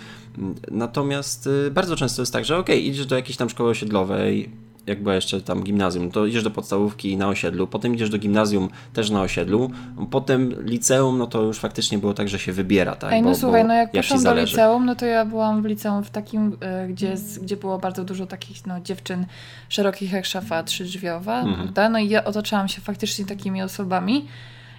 Natomiast 0.70 1.46
y, 1.46 1.70
bardzo 1.70 1.96
często 1.96 2.22
jest 2.22 2.32
tak, 2.32 2.44
że 2.44 2.58
okej, 2.58 2.88
idziesz 2.88 3.06
do 3.06 3.16
jakiejś 3.16 3.36
tam 3.36 3.50
szkoły 3.50 3.70
osiedlowej, 3.70 4.50
jak 4.86 5.02
była 5.02 5.14
jeszcze 5.14 5.40
tam 5.40 5.62
gimnazjum, 5.62 6.10
to 6.10 6.26
idziesz 6.26 6.42
do 6.42 6.50
podstawówki 6.50 7.16
na 7.16 7.28
osiedlu, 7.28 7.66
potem 7.66 7.94
idziesz 7.94 8.10
do 8.10 8.18
gimnazjum 8.18 8.68
też 8.92 9.10
na 9.10 9.22
osiedlu, 9.22 9.70
potem 10.10 10.54
liceum, 10.64 11.18
no 11.18 11.26
to 11.26 11.42
już 11.42 11.58
faktycznie 11.58 11.98
było 11.98 12.14
tak, 12.14 12.28
że 12.28 12.38
się 12.38 12.52
wybiera, 12.52 12.96
tak? 12.96 13.12
Ej, 13.12 13.22
no 13.22 13.28
bo, 13.28 13.34
słuchaj, 13.34 13.62
bo 13.62 13.68
no 13.68 13.74
jak 13.74 13.90
ci 13.92 13.96
poszłam 13.96 14.18
do 14.18 14.22
zależy. 14.22 14.52
liceum, 14.52 14.84
no 14.84 14.94
to 14.94 15.06
ja 15.06 15.24
byłam 15.24 15.62
w 15.62 15.64
liceum 15.64 16.04
w 16.04 16.10
takim, 16.10 16.56
e, 16.60 16.88
gdzie, 16.88 17.14
gdzie 17.42 17.56
było 17.56 17.78
bardzo 17.78 18.04
dużo 18.04 18.26
takich 18.26 18.66
no, 18.66 18.80
dziewczyn 18.80 19.26
szerokich 19.68 20.12
jak 20.12 20.24
szafa 20.26 20.62
trzydrzwiowa, 20.62 21.38
Mhm. 21.40 21.56
prawda? 21.62 21.88
No 21.88 21.98
i 21.98 22.08
ja 22.08 22.24
otaczałam 22.24 22.68
się 22.68 22.80
faktycznie 22.80 23.24
takimi 23.24 23.62
osobami. 23.62 24.28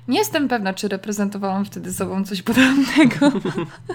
Nie 0.07 0.17
jestem 0.17 0.47
pewna, 0.47 0.73
czy 0.73 0.87
reprezentowałam 0.87 1.65
wtedy 1.65 1.93
sobą 1.93 2.23
coś 2.23 2.41
podobnego. 2.41 3.31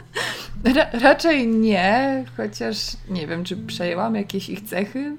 Ra 0.76 0.86
raczej 0.92 1.46
nie, 1.48 2.24
chociaż 2.36 2.76
nie 3.10 3.26
wiem, 3.26 3.44
czy 3.44 3.56
przejęłam 3.56 4.14
jakieś 4.14 4.48
ich 4.48 4.60
cechy. 4.60 5.16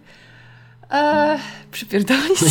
Eee, 0.92 1.40
przypierdolić. 1.72 2.40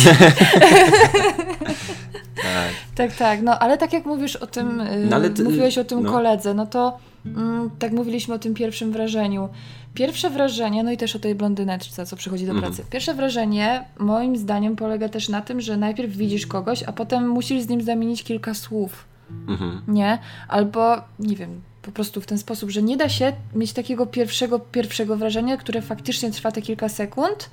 Tak. 2.35 2.71
Tak, 2.95 3.15
tak, 3.15 3.41
no 3.41 3.59
ale 3.59 3.77
tak 3.77 3.93
jak 3.93 4.05
mówisz 4.05 4.35
o 4.35 4.47
tym, 4.47 4.81
y, 4.81 5.05
No, 5.09 5.15
ale 5.15 5.29
ty- 5.29 5.43
mówiłeś 5.43 5.77
o 5.77 5.83
tym 5.83 6.03
no. 6.03 6.11
koledze, 6.11 6.53
no 6.53 6.65
to 6.65 6.97
mm, 7.25 7.69
tak 7.79 7.91
mówiliśmy 7.91 8.33
o 8.35 8.39
tym 8.39 8.53
pierwszym 8.53 8.91
wrażeniu. 8.91 9.49
Pierwsze 9.93 10.29
wrażenie, 10.29 10.83
no 10.83 10.91
i 10.91 10.97
też 10.97 11.15
o 11.15 11.19
tej 11.19 11.35
blondyneczce, 11.35 12.05
co 12.05 12.15
przychodzi 12.15 12.45
do 12.45 12.51
Mhm. 12.51 12.73
pracy. 12.73 12.89
Pierwsze 12.89 13.13
wrażenie, 13.13 13.85
moim 13.99 14.37
zdaniem, 14.37 14.75
polega 14.75 15.09
też 15.09 15.29
na 15.29 15.41
tym, 15.41 15.61
że 15.61 15.77
najpierw 15.77 16.11
widzisz 16.11 16.47
kogoś, 16.47 16.83
a 16.83 16.91
potem 16.91 17.29
musisz 17.29 17.61
z 17.61 17.67
nim 17.67 17.81
zamienić 17.81 18.23
kilka 18.23 18.53
słów, 18.53 19.05
Mhm. 19.47 19.81
nie? 19.87 20.19
Albo, 20.47 20.95
nie 21.19 21.35
wiem, 21.35 21.61
po 21.81 21.91
prostu 21.91 22.21
w 22.21 22.25
ten 22.25 22.37
sposób, 22.37 22.69
że 22.69 22.81
nie 22.81 22.97
da 22.97 23.09
się 23.09 23.33
mieć 23.55 23.73
takiego 23.73 24.05
pierwszego, 24.05 24.59
pierwszego 24.59 25.17
wrażenia, 25.17 25.57
które 25.57 25.81
faktycznie 25.81 26.31
trwa 26.31 26.51
te 26.51 26.61
kilka 26.61 26.89
sekund, 26.89 27.49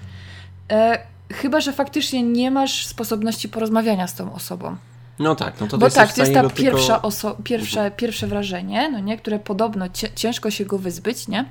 e, 0.72 0.98
chyba, 1.32 1.60
że 1.60 1.72
faktycznie 1.72 2.22
nie 2.22 2.50
masz 2.50 2.86
sposobności 2.86 3.48
porozmawiania 3.48 4.06
z 4.06 4.14
tą 4.14 4.34
osobą. 4.34 4.76
No 5.18 5.34
tak, 5.34 5.60
no 5.60 5.66
to 5.66 5.78
ty 5.78 5.80
Bo 5.80 5.90
tak, 5.90 6.12
to 6.12 6.20
jest 6.20 6.34
ta 6.34 6.42
go 6.42 6.50
tylko- 6.50 6.62
pierwsza 6.62 6.98
oso- 6.98 7.34
pierwsze, 7.44 7.90
pierwsze 7.90 8.26
wrażenie, 8.26 8.90
no 8.90 8.98
nie? 9.00 9.16
które 9.18 9.38
podobno 9.38 9.86
ciężko 10.14 10.50
się 10.50 10.64
go 10.64 10.78
wyzbyć, 10.78 11.28
nie? 11.28 11.44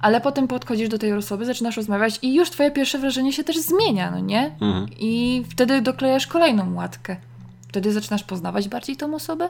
ale 0.00 0.20
potem 0.20 0.48
podchodzisz 0.48 0.88
do 0.88 0.98
tej 0.98 1.12
osoby, 1.12 1.44
zaczynasz 1.46 1.76
rozmawiać 1.76 2.18
i 2.22 2.34
już 2.34 2.50
twoje 2.50 2.70
pierwsze 2.70 2.98
wrażenie 2.98 3.32
się 3.32 3.44
też 3.44 3.58
zmienia, 3.58 4.10
no 4.10 4.20
nie? 4.20 4.46
Mhm. 4.60 4.86
I 4.98 5.44
wtedy 5.50 5.80
doklejasz 5.82 6.26
kolejną 6.26 6.74
łatkę. 6.74 7.16
Wtedy 7.70 7.92
zaczynasz 7.92 8.24
poznawać 8.24 8.68
bardziej 8.68 8.96
tą 8.96 9.14
osobę. 9.14 9.48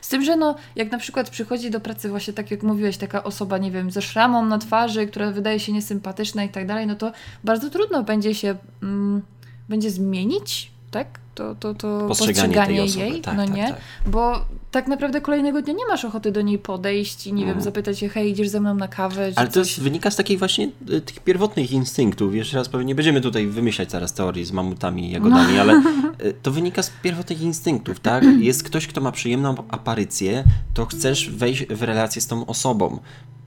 Z 0.00 0.08
tym, 0.08 0.24
że 0.24 0.36
no, 0.36 0.54
jak 0.76 0.92
na 0.92 0.98
przykład 0.98 1.30
przychodzi 1.30 1.70
do 1.70 1.80
pracy 1.80 2.08
właśnie 2.08 2.32
tak 2.32 2.50
jak 2.50 2.62
mówiłeś, 2.62 2.96
taka 2.96 3.24
osoba, 3.24 3.58
nie 3.58 3.70
wiem, 3.70 3.90
ze 3.90 4.02
szramą 4.02 4.46
na 4.46 4.58
twarzy, 4.58 5.06
która 5.06 5.30
wydaje 5.30 5.60
się 5.60 5.72
niesympatyczna 5.72 6.44
i 6.44 6.48
tak 6.48 6.66
dalej, 6.66 6.86
no 6.86 6.94
to 6.94 7.12
bardzo 7.44 7.70
trudno 7.70 8.02
będzie 8.02 8.34
się, 8.34 8.56
mm, 8.82 9.22
będzie 9.68 9.90
zmienić, 9.90 10.70
tak? 10.90 11.06
To, 11.34 11.54
to, 11.54 11.74
to 11.74 12.04
Postrzeganie 12.08 12.66
tej 12.66 12.80
osoby, 12.80 13.04
jej, 13.04 13.20
tak, 13.20 13.36
no 13.36 13.44
tak, 13.46 13.54
nie? 13.54 13.68
tak. 13.68 13.80
Bo 14.06 14.46
tak 14.70 14.88
naprawdę 14.88 15.20
kolejnego 15.20 15.62
dnia 15.62 15.74
nie 15.74 15.86
masz 15.86 16.04
ochoty 16.04 16.32
do 16.32 16.42
niej 16.42 16.58
podejść 16.58 17.26
i 17.26 17.32
nie 17.32 17.40
wiem, 17.40 17.48
Mhm. 17.48 17.64
zapytać 17.64 17.98
się, 17.98 18.08
hej, 18.08 18.30
idziesz 18.30 18.48
ze 18.48 18.60
mną 18.60 18.74
na 18.74 18.88
kawę, 18.88 19.32
Ale 19.36 19.48
to 19.48 19.58
jest, 19.58 19.80
wynika 19.80 20.10
z 20.10 20.16
takich 20.16 20.38
właśnie 20.38 20.68
y, 20.90 21.00
tych 21.00 21.20
pierwotnych 21.20 21.72
instynktów. 21.72 22.34
Jeszcze 22.34 22.56
raz 22.56 22.68
powiem, 22.68 22.86
nie 22.86 22.94
będziemy 22.94 23.20
tutaj 23.20 23.46
wymyślać 23.46 23.88
teraz 23.88 24.12
teorii 24.12 24.44
z 24.44 24.52
mamutami 24.52 25.08
i 25.08 25.10
jagodami, 25.18 25.58
ale 25.58 25.82
y, 26.24 26.34
to 26.42 26.50
wynika 26.50 26.82
z 26.82 26.90
pierwotnych 27.02 27.40
instynktów, 27.42 28.00
tak? 28.00 28.24
Jest 28.40 28.62
ktoś, 28.62 28.86
kto 28.86 29.00
ma 29.00 29.12
przyjemną 29.12 29.54
aparycję, 29.68 30.44
to 30.74 30.86
chcesz 30.86 31.30
wejść 31.30 31.66
w 31.66 31.82
relację 31.82 32.22
z 32.22 32.26
tą 32.26 32.46
osobą. 32.46 32.98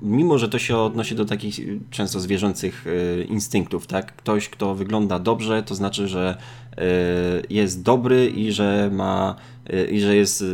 Mimo, 0.02 0.38
że 0.38 0.50
to 0.50 0.60
się 0.60 0.78
odnosi 0.78 1.16
do 1.16 1.26
takich 1.26 1.60
często 1.90 2.20
zwierzęcych 2.20 2.88
y, 2.88 3.28
instynktów, 3.30 3.88
tak? 3.88 4.16
Ktoś, 4.16 4.50
kto 4.50 4.76
wygląda 4.76 5.20
dobrze, 5.20 5.64
to 5.64 5.76
znaczy, 5.76 6.08
że 6.08 6.38
jest 7.50 7.82
dobry 7.84 8.30
i 8.30 8.52
że 8.52 8.90
ma 8.94 9.36
y, 9.74 9.86
i 9.86 10.00
że 10.02 10.16
jest 10.16 10.42
y, 10.42 10.46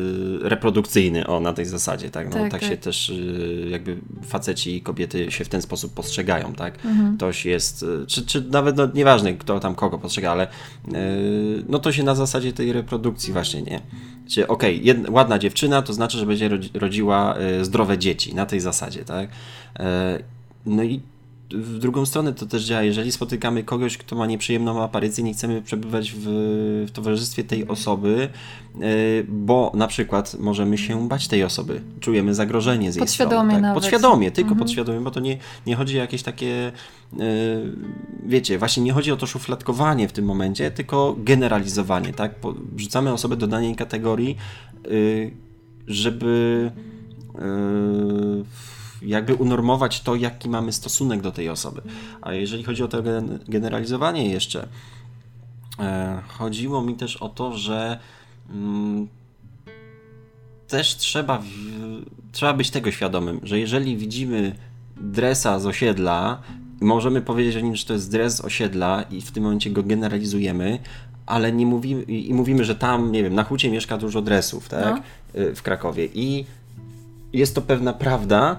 reprodukcyjny, 0.41 1.27
o, 1.27 1.39
na 1.39 1.53
tej 1.53 1.65
zasadzie, 1.65 2.09
tak? 2.09 2.27
No, 2.27 2.33
Tak, 2.33 2.51
tak, 2.51 2.61
tak. 2.61 2.69
się 2.69 2.77
też 2.77 3.09
y, 3.09 3.67
jakby 3.69 3.97
faceci 4.27 4.75
i 4.75 4.81
kobiety 4.81 5.31
się 5.31 5.45
w 5.45 5.49
ten 5.49 5.61
sposób 5.61 5.93
postrzegają, 5.93 6.53
tak? 6.53 6.85
Mhm. 6.85 7.17
Ktoś 7.17 7.45
jest, 7.45 7.83
y, 7.83 8.05
czy, 8.07 8.25
czy 8.25 8.41
nawet 8.41 8.77
no, 8.77 8.88
nieważne 8.93 9.33
kto 9.33 9.59
tam 9.59 9.75
kogo 9.75 9.97
postrzega, 9.97 10.31
ale 10.31 10.47
y, 10.47 11.63
no 11.69 11.79
to 11.79 11.91
się 11.91 12.03
na 12.03 12.15
zasadzie 12.15 12.53
tej 12.53 12.73
reprodukcji 12.73 13.33
właśnie, 13.33 13.61
nie? 13.61 13.81
Czy 14.29 14.47
okej, 14.47 14.81
jed- 14.83 15.09
ładna 15.11 15.39
dziewczyna, 15.39 15.81
to 15.81 15.93
znaczy, 15.93 16.17
że 16.17 16.25
będzie 16.25 16.49
rodzi- 16.49 16.69
rodziła 16.79 17.35
y, 17.61 17.65
zdrowe 17.65 17.97
dzieci, 17.97 18.35
na 18.35 18.45
tej 18.45 18.59
zasadzie, 18.59 19.05
tak? 19.05 19.29
Y, 19.29 19.83
no 20.65 20.83
i 20.83 20.99
w 21.51 21.79
drugą 21.79 22.05
stronę 22.05 22.33
to 22.33 22.45
też 22.45 22.63
działa. 22.63 22.83
Jeżeli 22.83 23.11
spotykamy 23.11 23.63
kogoś, 23.63 23.97
kto 23.97 24.15
ma 24.15 24.25
nieprzyjemną 24.25 24.83
aparycję, 24.83 25.23
nie 25.23 25.33
chcemy 25.33 25.61
przebywać 25.61 26.11
w, 26.11 26.23
w 26.87 26.91
towarzystwie 26.91 27.43
tej 27.43 27.67
osoby, 27.67 28.29
y, 28.81 29.25
bo 29.29 29.71
na 29.75 29.87
przykład 29.87 30.35
możemy 30.39 30.77
się 30.77 31.07
bać 31.07 31.27
tej 31.27 31.43
osoby, 31.43 31.81
czujemy 31.99 32.35
zagrożenie 32.35 32.91
z 32.91 32.95
jej 32.95 32.99
Podświadomie 32.99 33.35
strony. 33.39 33.53
Tak? 33.53 33.61
nawet. 33.61 33.83
Podświadomie, 33.83 34.31
tylko 34.31 34.49
Mhm. 34.51 34.59
podświadomie, 34.59 34.99
bo 34.99 35.11
to 35.11 35.19
nie, 35.19 35.37
nie 35.65 35.75
chodzi 35.75 35.97
o 35.97 36.01
jakieś 36.01 36.23
takie, 36.23 36.71
y, 37.13 37.19
wiecie, 38.25 38.57
właśnie 38.57 38.83
nie 38.83 38.93
chodzi 38.93 39.11
o 39.11 39.17
to 39.17 39.25
szufladkowanie 39.25 40.07
w 40.07 40.11
tym 40.11 40.25
momencie, 40.25 40.71
tylko 40.71 41.15
generalizowanie, 41.17 42.13
tak? 42.13 42.35
Wrzucamy 42.75 43.13
osobę 43.13 43.35
do 43.35 43.47
danej 43.47 43.75
kategorii, 43.75 44.37
y, 44.87 45.31
żeby 45.87 46.71
jakby 49.01 49.35
unormować 49.35 50.01
to, 50.01 50.15
jaki 50.15 50.49
mamy 50.49 50.73
stosunek 50.73 51.21
do 51.21 51.31
tej 51.31 51.49
osoby. 51.49 51.81
A 52.21 52.33
jeżeli 52.33 52.63
chodzi 52.63 52.83
o 52.83 52.87
to 52.87 53.03
gen- 53.03 53.39
generalizowanie 53.47 54.29
jeszcze, 54.29 54.67
e, 55.79 56.21
chodziło 56.27 56.81
mi 56.81 56.95
też 56.95 57.17
o 57.17 57.29
to, 57.29 57.57
że 57.57 57.99
mm, 58.49 59.07
też 60.67 60.95
trzeba, 60.95 61.41
trzeba 62.31 62.53
być 62.53 62.69
tego 62.69 62.91
świadomym, 62.91 63.39
że 63.43 63.59
jeżeli 63.59 63.97
widzimy 63.97 64.55
dresa 65.01 65.59
z 65.59 65.65
osiedla, 65.65 66.41
możemy 66.81 67.21
powiedzieć 67.21 67.55
o 67.55 67.59
nim, 67.59 67.75
że 67.75 67.85
to 67.85 67.93
jest 67.93 68.11
dres 68.11 68.35
z 68.35 68.41
osiedla 68.41 69.01
i 69.11 69.21
w 69.21 69.31
tym 69.31 69.43
momencie 69.43 69.69
go 69.69 69.83
generalizujemy, 69.83 70.79
ale 71.25 71.51
nie 71.51 71.65
mówimy, 71.65 72.03
i 72.03 72.33
mówimy, 72.33 72.63
że 72.65 72.75
tam, 72.75 73.11
nie 73.11 73.23
wiem, 73.23 73.35
na 73.35 73.43
hucie 73.43 73.71
mieszka 73.71 73.97
dużo 73.97 74.21
dresów, 74.21 74.69
tak, 74.69 75.01
y, 75.35 75.55
w 75.55 75.61
Krakowie 75.61 76.05
i 76.13 76.45
jest 77.33 77.55
to 77.55 77.61
pewna 77.61 77.93
prawda, 77.93 78.57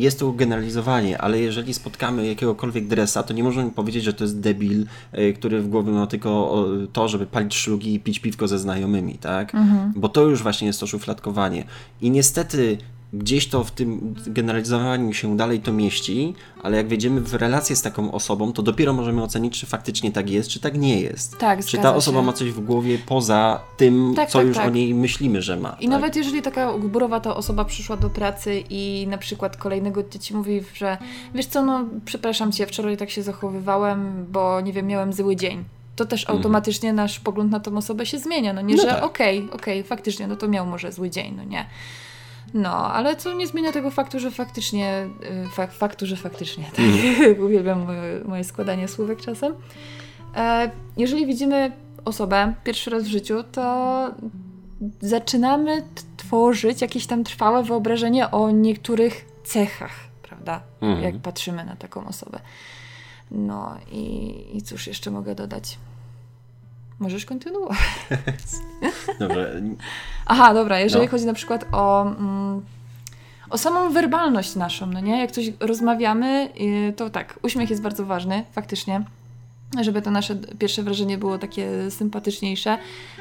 jest 0.00 0.18
to 0.18 0.32
generalizowanie, 0.32 1.18
ale 1.18 1.40
jeżeli 1.40 1.74
spotkamy 1.74 2.26
jakiegokolwiek 2.26 2.86
dresa, 2.86 3.22
to 3.22 3.34
nie 3.34 3.44
możemy 3.44 3.70
powiedzieć, 3.70 4.04
że 4.04 4.12
to 4.12 4.24
jest 4.24 4.40
debil, 4.40 4.86
y, 5.18 5.32
który 5.32 5.62
w 5.62 5.68
głowie 5.68 5.92
ma 5.92 6.06
tylko 6.06 6.64
to, 6.92 7.08
żeby 7.08 7.26
palić 7.26 7.54
szlugi 7.54 7.94
i 7.94 8.00
pić 8.00 8.18
piwko 8.18 8.48
ze 8.48 8.58
znajomymi, 8.58 9.14
tak? 9.18 9.52
Bo 9.96 10.08
to 10.08 10.22
już 10.22 10.42
właśnie 10.42 10.66
jest 10.66 10.80
to 10.80 10.86
szufladkowanie. 10.86 11.64
I 12.00 12.10
niestety 12.10 12.78
gdzieś 13.12 13.48
to 13.48 13.64
w 13.64 13.70
tym 13.70 14.14
generalizowaniu 14.26 15.12
się 15.12 15.36
dalej 15.36 15.60
to 15.60 15.72
mieści, 15.72 16.34
ale 16.62 16.76
jak 16.76 16.88
wejdziemy 16.88 17.20
w 17.20 17.34
relację 17.34 17.76
z 17.76 17.82
taką 17.82 18.12
osobą, 18.12 18.52
to 18.52 18.62
dopiero 18.62 18.92
możemy 18.92 19.22
ocenić, 19.22 19.60
czy 19.60 19.66
faktycznie 19.66 20.12
tak 20.12 20.30
jest, 20.30 20.50
czy 20.50 20.60
tak 20.60 20.78
nie 20.78 21.00
jest. 21.00 21.38
Tak, 21.38 21.64
czy 21.64 21.78
ta 21.78 21.94
osoba 21.94 22.20
się. 22.20 22.26
ma 22.26 22.32
coś 22.32 22.50
w 22.50 22.60
głowie 22.60 22.98
poza 23.06 23.60
tym, 23.76 24.12
Tak, 24.16 24.28
co 24.30 24.38
tak, 24.38 24.46
już 24.46 24.56
tak. 24.56 24.66
o 24.66 24.70
niej 24.70 24.94
myślimy, 24.94 25.42
że 25.42 25.56
ma. 25.56 25.68
I 25.80 25.82
tak? 25.84 25.90
nawet 25.90 26.16
jeżeli 26.16 26.42
taka 26.42 26.78
gburowata 26.78 27.36
osoba 27.36 27.64
przyszła 27.64 27.96
do 27.96 28.10
pracy 28.10 28.64
i 28.70 29.06
na 29.10 29.18
przykład 29.18 29.56
kolejnego 29.56 30.02
dnia 30.02 30.20
ci 30.20 30.34
mówi, 30.34 30.62
że 30.74 30.98
wiesz 31.34 31.46
co, 31.46 31.62
no 31.62 31.84
przepraszam 32.04 32.52
cię, 32.52 32.66
wczoraj 32.66 32.96
tak 32.96 33.10
się 33.10 33.22
zachowywałem, 33.22 34.26
bo 34.32 34.60
nie 34.60 34.72
wiem, 34.72 34.86
miałem 34.86 35.12
zły 35.12 35.36
dzień. 35.36 35.64
To 35.96 36.04
też 36.06 36.20
Mhm. 36.22 36.36
automatycznie 36.38 36.92
nasz 36.92 37.20
pogląd 37.20 37.50
na 37.50 37.60
tą 37.60 37.76
osobę 37.76 38.06
się 38.06 38.18
zmienia, 38.18 38.52
no 38.52 38.60
nie, 38.60 38.74
No 38.76 38.82
że 38.82 38.88
tak. 38.88 39.04
okej, 39.04 39.48
okej, 39.52 39.82
faktycznie, 39.82 40.26
no 40.26 40.36
to 40.36 40.48
miał 40.48 40.66
może 40.66 40.92
zły 40.92 41.10
dzień, 41.10 41.34
no 41.36 41.44
nie. 41.44 41.66
No, 42.54 42.70
ale 42.92 43.16
co 43.16 43.32
nie 43.32 43.46
zmienia 43.46 43.72
tego 43.72 43.90
faktu, 43.90 44.20
że 44.20 44.30
faktycznie, 44.30 45.08
y, 45.46 45.48
fak, 45.48 45.72
faktu, 45.72 46.06
że 46.06 46.16
faktycznie, 46.16 46.64
tak, 46.64 46.84
Mhm. 46.84 47.40
uwielbiam 47.46 47.86
moje, 47.86 48.20
moje 48.24 48.44
składanie 48.44 48.88
słówek 48.88 49.20
czasem. 49.20 49.54
E, 50.36 50.70
jeżeli 50.96 51.26
widzimy 51.26 51.72
osobę 52.04 52.54
pierwszy 52.64 52.90
raz 52.90 53.02
w 53.02 53.06
życiu, 53.06 53.44
to 53.52 54.10
zaczynamy 55.00 55.82
tworzyć 56.16 56.80
jakieś 56.82 57.06
tam 57.06 57.24
trwałe 57.24 57.62
wyobrażenie 57.62 58.30
o 58.30 58.50
niektórych 58.50 59.26
cechach, 59.44 59.92
prawda? 60.22 60.60
Mhm. 60.80 61.02
Jak 61.02 61.18
patrzymy 61.22 61.64
na 61.64 61.76
taką 61.76 62.06
osobę. 62.06 62.40
No 63.30 63.76
i, 63.92 64.34
i 64.56 64.62
cóż 64.62 64.86
jeszcze 64.86 65.10
mogę 65.10 65.34
dodać? 65.34 65.78
Możesz 67.00 67.24
kontynuować. 67.24 67.78
Dobrze. 69.20 69.62
Aha, 70.26 70.54
dobra, 70.54 70.80
jeżeli 70.80 71.04
No. 71.04 71.10
chodzi 71.10 71.26
na 71.26 71.32
przykład 71.32 71.64
o, 71.72 72.02
mm, 72.02 72.62
o 73.50 73.58
samą 73.58 73.90
werbalność 73.90 74.56
naszą, 74.56 74.86
no 74.86 75.00
nie? 75.00 75.20
Jak 75.20 75.30
coś 75.30 75.52
rozmawiamy, 75.60 76.48
y, 76.60 76.92
to 76.92 77.10
tak, 77.10 77.38
uśmiech 77.42 77.70
jest 77.70 77.82
bardzo 77.82 78.06
ważny, 78.06 78.44
faktycznie, 78.52 79.04
żeby 79.80 80.02
to 80.02 80.10
nasze 80.10 80.36
pierwsze 80.58 80.82
wrażenie 80.82 81.18
było 81.18 81.38
takie 81.38 81.90
sympatyczniejsze. 81.90 82.78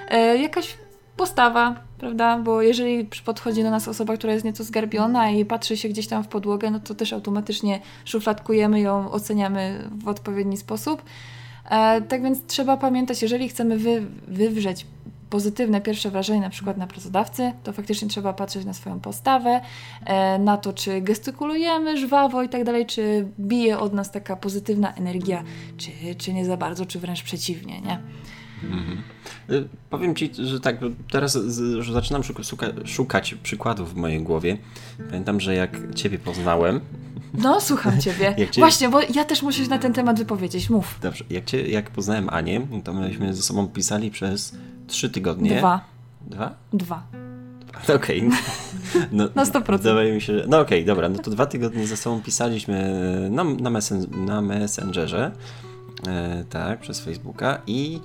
E, 0.10 0.38
jakaś 0.38 0.78
postawa, 1.18 1.76
prawda? 1.98 2.38
Bo 2.38 2.62
jeżeli 2.62 3.10
podchodzi 3.26 3.64
do 3.64 3.72
nas 3.72 3.88
osoba, 3.88 4.18
która 4.18 4.34
jest 4.34 4.46
nieco 4.46 4.64
zgarbiona 4.64 5.30
i 5.30 5.46
patrzy 5.46 5.78
się 5.78 5.90
gdzieś 5.90 6.08
tam 6.08 6.24
w 6.24 6.28
podłogę, 6.28 6.72
no 6.72 6.80
to 6.80 6.96
też 6.96 7.14
automatycznie 7.14 7.80
szufladkujemy 8.06 8.80
ją, 8.80 9.12
oceniamy 9.12 9.90
w 10.04 10.08
odpowiedni 10.08 10.58
sposób. 10.58 11.02
E, 11.70 12.02
tak 12.02 12.24
więc 12.24 12.46
trzeba 12.46 12.78
pamiętać, 12.78 13.22
jeżeli 13.22 13.50
chcemy 13.50 13.78
wy, 13.78 14.02
wywrzeć 14.28 14.86
pozytywne 15.30 15.82
pierwsze 15.82 16.12
wrażenie 16.12 16.42
na 16.42 16.50
przykład 16.50 16.78
na 16.78 16.88
pracodawcy, 16.88 17.52
to 17.64 17.74
faktycznie 17.74 18.08
trzeba 18.08 18.34
patrzeć 18.34 18.66
na 18.66 18.74
swoją 18.74 19.00
postawę, 19.00 19.62
e, 20.06 20.40
na 20.40 20.58
to, 20.58 20.74
czy 20.74 21.02
gestykulujemy 21.02 21.98
żwawo 21.98 22.44
i 22.44 22.50
tak 22.50 22.64
dalej, 22.64 22.86
czy 22.86 23.28
bije 23.40 23.80
od 23.80 23.94
nas 23.94 24.12
taka 24.12 24.36
pozytywna 24.36 24.94
energia, 24.94 25.44
czy, 25.78 25.92
czy 26.18 26.34
nie 26.34 26.46
za 26.46 26.58
bardzo, 26.58 26.86
czy 26.86 27.00
wręcz 27.00 27.24
przeciwnie, 27.24 27.82
nie? 27.82 28.00
Y, 29.50 29.68
Powiem 29.90 30.16
ci, 30.16 30.30
że 30.46 30.60
tak, 30.60 30.78
teraz 31.12 31.38
że 31.80 31.94
zaczynam 31.94 32.24
szuka, 32.24 32.44
szuka, 32.44 32.68
szukać 32.86 33.36
przykładów 33.44 33.94
w 33.94 33.96
mojej 33.96 34.22
głowie. 34.24 34.58
Pamiętam, 35.10 35.40
że 35.40 35.56
jak 35.56 35.94
ciebie 35.96 36.20
poznałem, 36.20 36.80
No, 37.34 37.62
słucham 37.62 38.02
Ciebie. 38.02 38.36
Cię- 38.52 38.62
Właśnie, 38.62 38.90
bo 38.90 39.02
ja 39.16 39.26
też 39.26 39.42
muszę 39.44 39.64
się 39.64 39.70
na 39.70 39.78
ten 39.78 39.94
temat 39.94 40.20
wypowiedzieć. 40.20 40.70
Mów. 40.70 41.00
dobrze, 41.02 41.24
jak, 41.30 41.46
cię, 41.46 41.68
jak 41.70 41.90
poznałem 41.90 42.30
Anię, 42.30 42.68
to 42.84 42.94
myśmy 42.94 43.34
ze 43.34 43.42
sobą 43.42 43.68
pisali 43.68 44.12
przez 44.12 44.56
trzy 44.88 45.10
tygodnie. 45.10 45.58
Dwa. 45.58 45.82
Dwa? 46.22 46.54
Dwa. 46.74 47.04
Okej. 47.96 48.30
No, 49.12 49.28
Na 49.36 49.44
100%. 49.46 49.78
Wydaje 49.78 50.14
mi 50.14 50.22
się, 50.22 50.40
że... 50.40 50.46
No 50.48 50.60
okej, 50.60 50.86
dobra, 50.86 51.10
no 51.10 51.20
to 51.20 51.32
dwa 51.32 51.46
tygodnie 51.46 51.88
ze 51.88 51.98
sobą 51.98 52.22
pisaliśmy 52.22 53.28
na, 53.32 53.44
na, 53.44 53.70
messen, 53.70 54.06
na 54.26 54.42
Messengerze. 54.42 55.32
e, 56.08 56.44
tak, 56.50 56.80
przez 56.80 57.00
Facebooka 57.00 57.62
i 57.68 58.00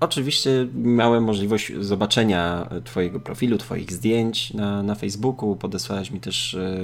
oczywiście 0.00 0.68
miałem 0.74 1.24
możliwość 1.24 1.72
zobaczenia 1.80 2.68
Twojego 2.84 3.20
profilu, 3.20 3.58
Twoich 3.58 3.92
zdjęć 3.92 4.54
na, 4.54 4.82
na 4.82 4.94
Facebooku, 4.94 5.56
podesłałeś 5.56 6.10
mi 6.10 6.20
też 6.20 6.54
e, 6.54 6.80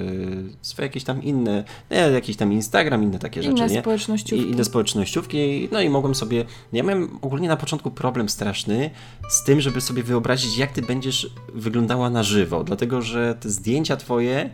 swoje 0.62 0.86
jakieś 0.86 1.04
tam 1.04 1.22
inne, 1.22 1.64
nie, 1.90 1.96
jakiś 1.96 2.36
tam 2.36 2.52
Instagram, 2.52 3.02
inne 3.02 3.18
takie 3.18 3.40
Inne 3.40 3.56
rzeczy, 3.56 3.74
nie? 3.74 3.80
społecznościówki. 3.80 4.46
I, 4.46 4.50
inne 4.50 4.64
społecznościówki, 4.64 5.68
no 5.72 5.80
i 5.80 5.88
mogłem 5.88 6.14
sobie, 6.14 6.44
ja 6.72 6.82
miałem 6.82 7.18
ogólnie 7.22 7.48
na 7.48 7.56
początku 7.56 7.90
problem 7.90 8.28
straszny 8.28 8.90
z 9.30 9.44
tym, 9.44 9.60
żeby 9.60 9.80
sobie 9.80 10.02
wyobrazić, 10.02 10.58
jak 10.58 10.72
ty 10.72 10.82
będziesz 10.82 11.30
wyglądała 11.54 12.10
na 12.10 12.22
żywo, 12.22 12.64
dlatego, 12.64 13.02
że 13.02 13.34
te 13.40 13.50
zdjęcia 13.50 13.96
twoje, 13.96 14.38
e, 14.38 14.50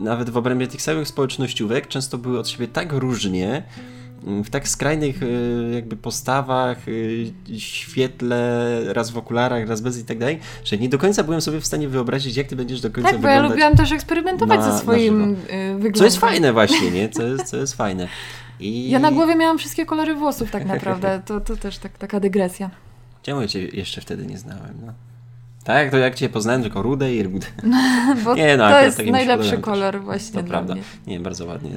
nawet 0.00 0.30
w 0.30 0.36
obrębie 0.36 0.66
tych 0.66 0.82
samych 0.82 1.08
społecznościówek, 1.08 1.88
często 1.88 2.18
były 2.18 2.38
od 2.38 2.48
siebie 2.48 2.68
tak 2.68 2.92
różnie, 2.92 3.62
w 4.22 4.50
tak 4.50 4.68
skrajnych 4.68 5.22
e, 5.22 5.26
jakby 5.74 5.96
postawach, 5.96 6.78
e, 6.88 7.58
świetle, 7.58 8.80
raz 8.92 9.10
w 9.10 9.18
okularach, 9.18 9.68
raz 9.68 9.80
bez 9.80 9.98
i 9.98 10.04
tak 10.04 10.18
dalej, 10.18 10.38
że 10.64 10.78
nie 10.78 10.88
do 10.88 10.98
końca 10.98 11.24
byłem 11.24 11.40
sobie 11.40 11.60
w 11.60 11.66
stanie 11.66 11.88
wyobrazić, 11.88 12.36
jak 12.36 12.46
ty 12.46 12.56
będziesz 12.56 12.80
do 12.80 12.90
końca 12.90 13.10
Tak, 13.10 13.20
bo 13.20 13.28
ja 13.28 13.34
wyglądać. 13.34 13.50
lubiłam 13.50 13.76
też 13.76 13.92
eksperymentować 13.92 14.60
na- 14.60 14.72
ze 14.72 14.78
swoim 14.78 15.32
y, 15.32 15.36
wyglądem. 15.74 15.92
Co 15.94 16.04
jest 16.04 16.16
fajne 16.18 16.52
właśnie, 16.52 16.90
nie? 16.90 17.08
Co 17.08 17.22
jest, 17.22 17.44
co 17.44 17.56
jest 17.56 17.74
fajne. 17.74 18.08
I... 18.60 18.90
Ja 18.90 18.98
na 18.98 19.12
głowie 19.12 19.34
miałam 19.34 19.58
wszystkie 19.58 19.86
kolory 19.86 20.14
włosów 20.14 20.50
tak 20.50 20.64
naprawdę. 20.64 21.22
To, 21.26 21.40
to 21.40 21.56
też 21.56 21.78
tak, 21.78 21.98
taka 21.98 22.20
dygresja. 22.20 22.70
Czemu 23.22 23.40
ja 23.40 23.48
cię 23.48 23.64
jeszcze 23.64 24.00
wtedy 24.00 24.26
nie 24.26 24.38
znałem, 24.38 24.74
no? 24.86 24.92
Tak, 25.64 25.90
to 25.90 25.98
jak 25.98 26.14
cię 26.14 26.28
poznałem, 26.28 26.62
tylko 26.62 26.82
rude 26.82 27.14
i 27.14 27.22
rude. 27.22 27.46
Bo 28.24 28.34
Nie, 28.34 28.56
no, 28.56 28.70
to 28.70 28.80
jest 28.82 28.98
najlepszy 28.98 29.26
podobają 29.26 29.50
też. 29.50 29.60
kolor 29.60 30.00
właśnie 30.02 30.42
To 30.42 30.48
prawda. 30.48 30.74
mnie. 30.74 30.82
Nie, 31.06 31.20
bardzo 31.20 31.46
ładnie. 31.46 31.70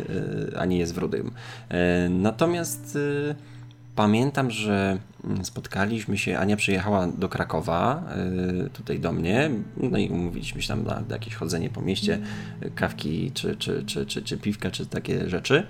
e, 0.54 0.60
Ani 0.60 0.78
jest 0.78 0.94
w 0.96 0.98
rudym. 0.98 1.32
E, 1.70 2.10
Natomiast 2.10 2.98
e, 3.32 3.36
pamiętam, 3.96 4.52
że 4.52 4.98
mm, 5.24 5.46
spotkaliśmy 5.46 6.18
się, 6.18 6.38
Ania 6.38 6.56
przyjechała 6.56 7.08
do 7.08 7.30
Krakowa, 7.30 8.04
tutaj 8.74 9.00
do 9.00 9.12
mnie, 9.12 9.50
no 9.78 9.98
i 9.98 10.10
umówiliśmy 10.10 10.62
się 10.62 10.68
tam 10.68 10.84
na 10.84 11.02
jakieś 11.10 11.36
chodzenie 11.36 11.70
po 11.70 11.82
mieście, 11.82 12.20
e, 12.62 12.70
kawki 12.70 13.32
czy, 13.34 13.56
czy, 13.56 13.84
czy, 13.86 14.06
czy, 14.06 14.22
czy 14.22 14.38
piwka, 14.38 14.72
czy 14.72 14.86
takie 14.86 15.30
rzeczy. 15.30 15.68